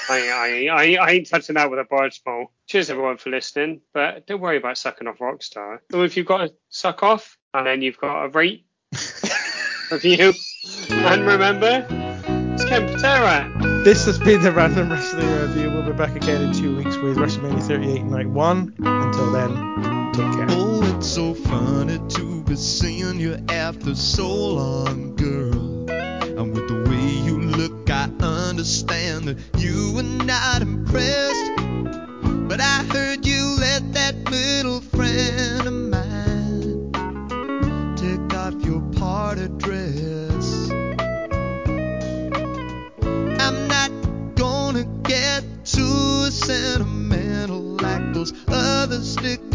I, 0.08 0.30
I, 0.30 0.48
I, 0.66 1.10
ain't 1.10 1.28
touching 1.28 1.54
that 1.54 1.70
with 1.70 1.78
a 1.78 1.84
barge 1.84 2.22
pole. 2.24 2.52
Cheers 2.66 2.90
everyone 2.90 3.18
for 3.18 3.30
listening, 3.30 3.80
but 3.94 4.26
don't 4.26 4.40
worry 4.40 4.56
about 4.56 4.78
sucking 4.78 5.06
off 5.06 5.18
Rockstar. 5.18 5.78
So 5.90 6.02
if 6.02 6.16
you've 6.16 6.26
got 6.26 6.38
to 6.38 6.54
suck 6.68 7.02
off, 7.02 7.36
and 7.54 7.66
then 7.66 7.82
you've 7.82 7.98
got 7.98 8.22
to 8.22 8.28
rate, 8.30 8.66
review, 9.90 10.32
and 10.90 11.26
remember, 11.26 11.86
it's 12.54 12.64
Ken 12.64 12.88
Patera. 12.88 13.82
This 13.84 14.04
has 14.06 14.18
been 14.18 14.42
the 14.42 14.52
Random 14.52 14.90
Wrestling 14.90 15.30
Review. 15.30 15.70
We'll 15.70 15.84
be 15.84 15.92
back 15.92 16.16
again 16.16 16.42
in 16.42 16.52
two 16.52 16.76
weeks 16.76 16.96
with 16.96 17.16
WrestleMania 17.16 17.62
38 17.62 18.04
Night 18.04 18.26
1. 18.26 18.74
Until 18.78 19.32
then, 19.32 20.12
take 20.12 20.32
care. 20.32 20.46
Oh, 20.50 20.96
it's 20.96 21.06
so 21.06 21.34
funny 21.34 21.98
to 22.08 22.42
be 22.42 22.56
seeing 22.56 23.20
you 23.20 23.38
after 23.48 23.94
so 23.94 24.28
long, 24.28 25.14
girl. 25.16 25.90
And 25.90 26.54
with 26.54 26.68
the 26.68 26.88
understand 28.58 29.28
that 29.28 29.38
you 29.62 29.92
were 29.94 30.02
not 30.02 30.62
impressed. 30.62 31.52
But 32.48 32.60
I 32.60 32.82
heard 32.92 33.24
you 33.24 33.56
let 33.60 33.92
that 33.92 34.16
little 34.28 34.80
friend 34.80 35.64
of 35.64 35.72
mine 35.94 36.90
take 37.94 38.34
off 38.36 38.54
your 38.66 38.80
party 38.98 39.46
dress. 39.58 40.70
I'm 43.44 43.68
not 43.68 43.92
gonna 44.34 44.86
get 45.04 45.44
too 45.64 46.28
sentimental 46.32 47.76
like 47.76 48.12
those 48.12 48.32
other 48.48 49.00
sticker 49.02 49.47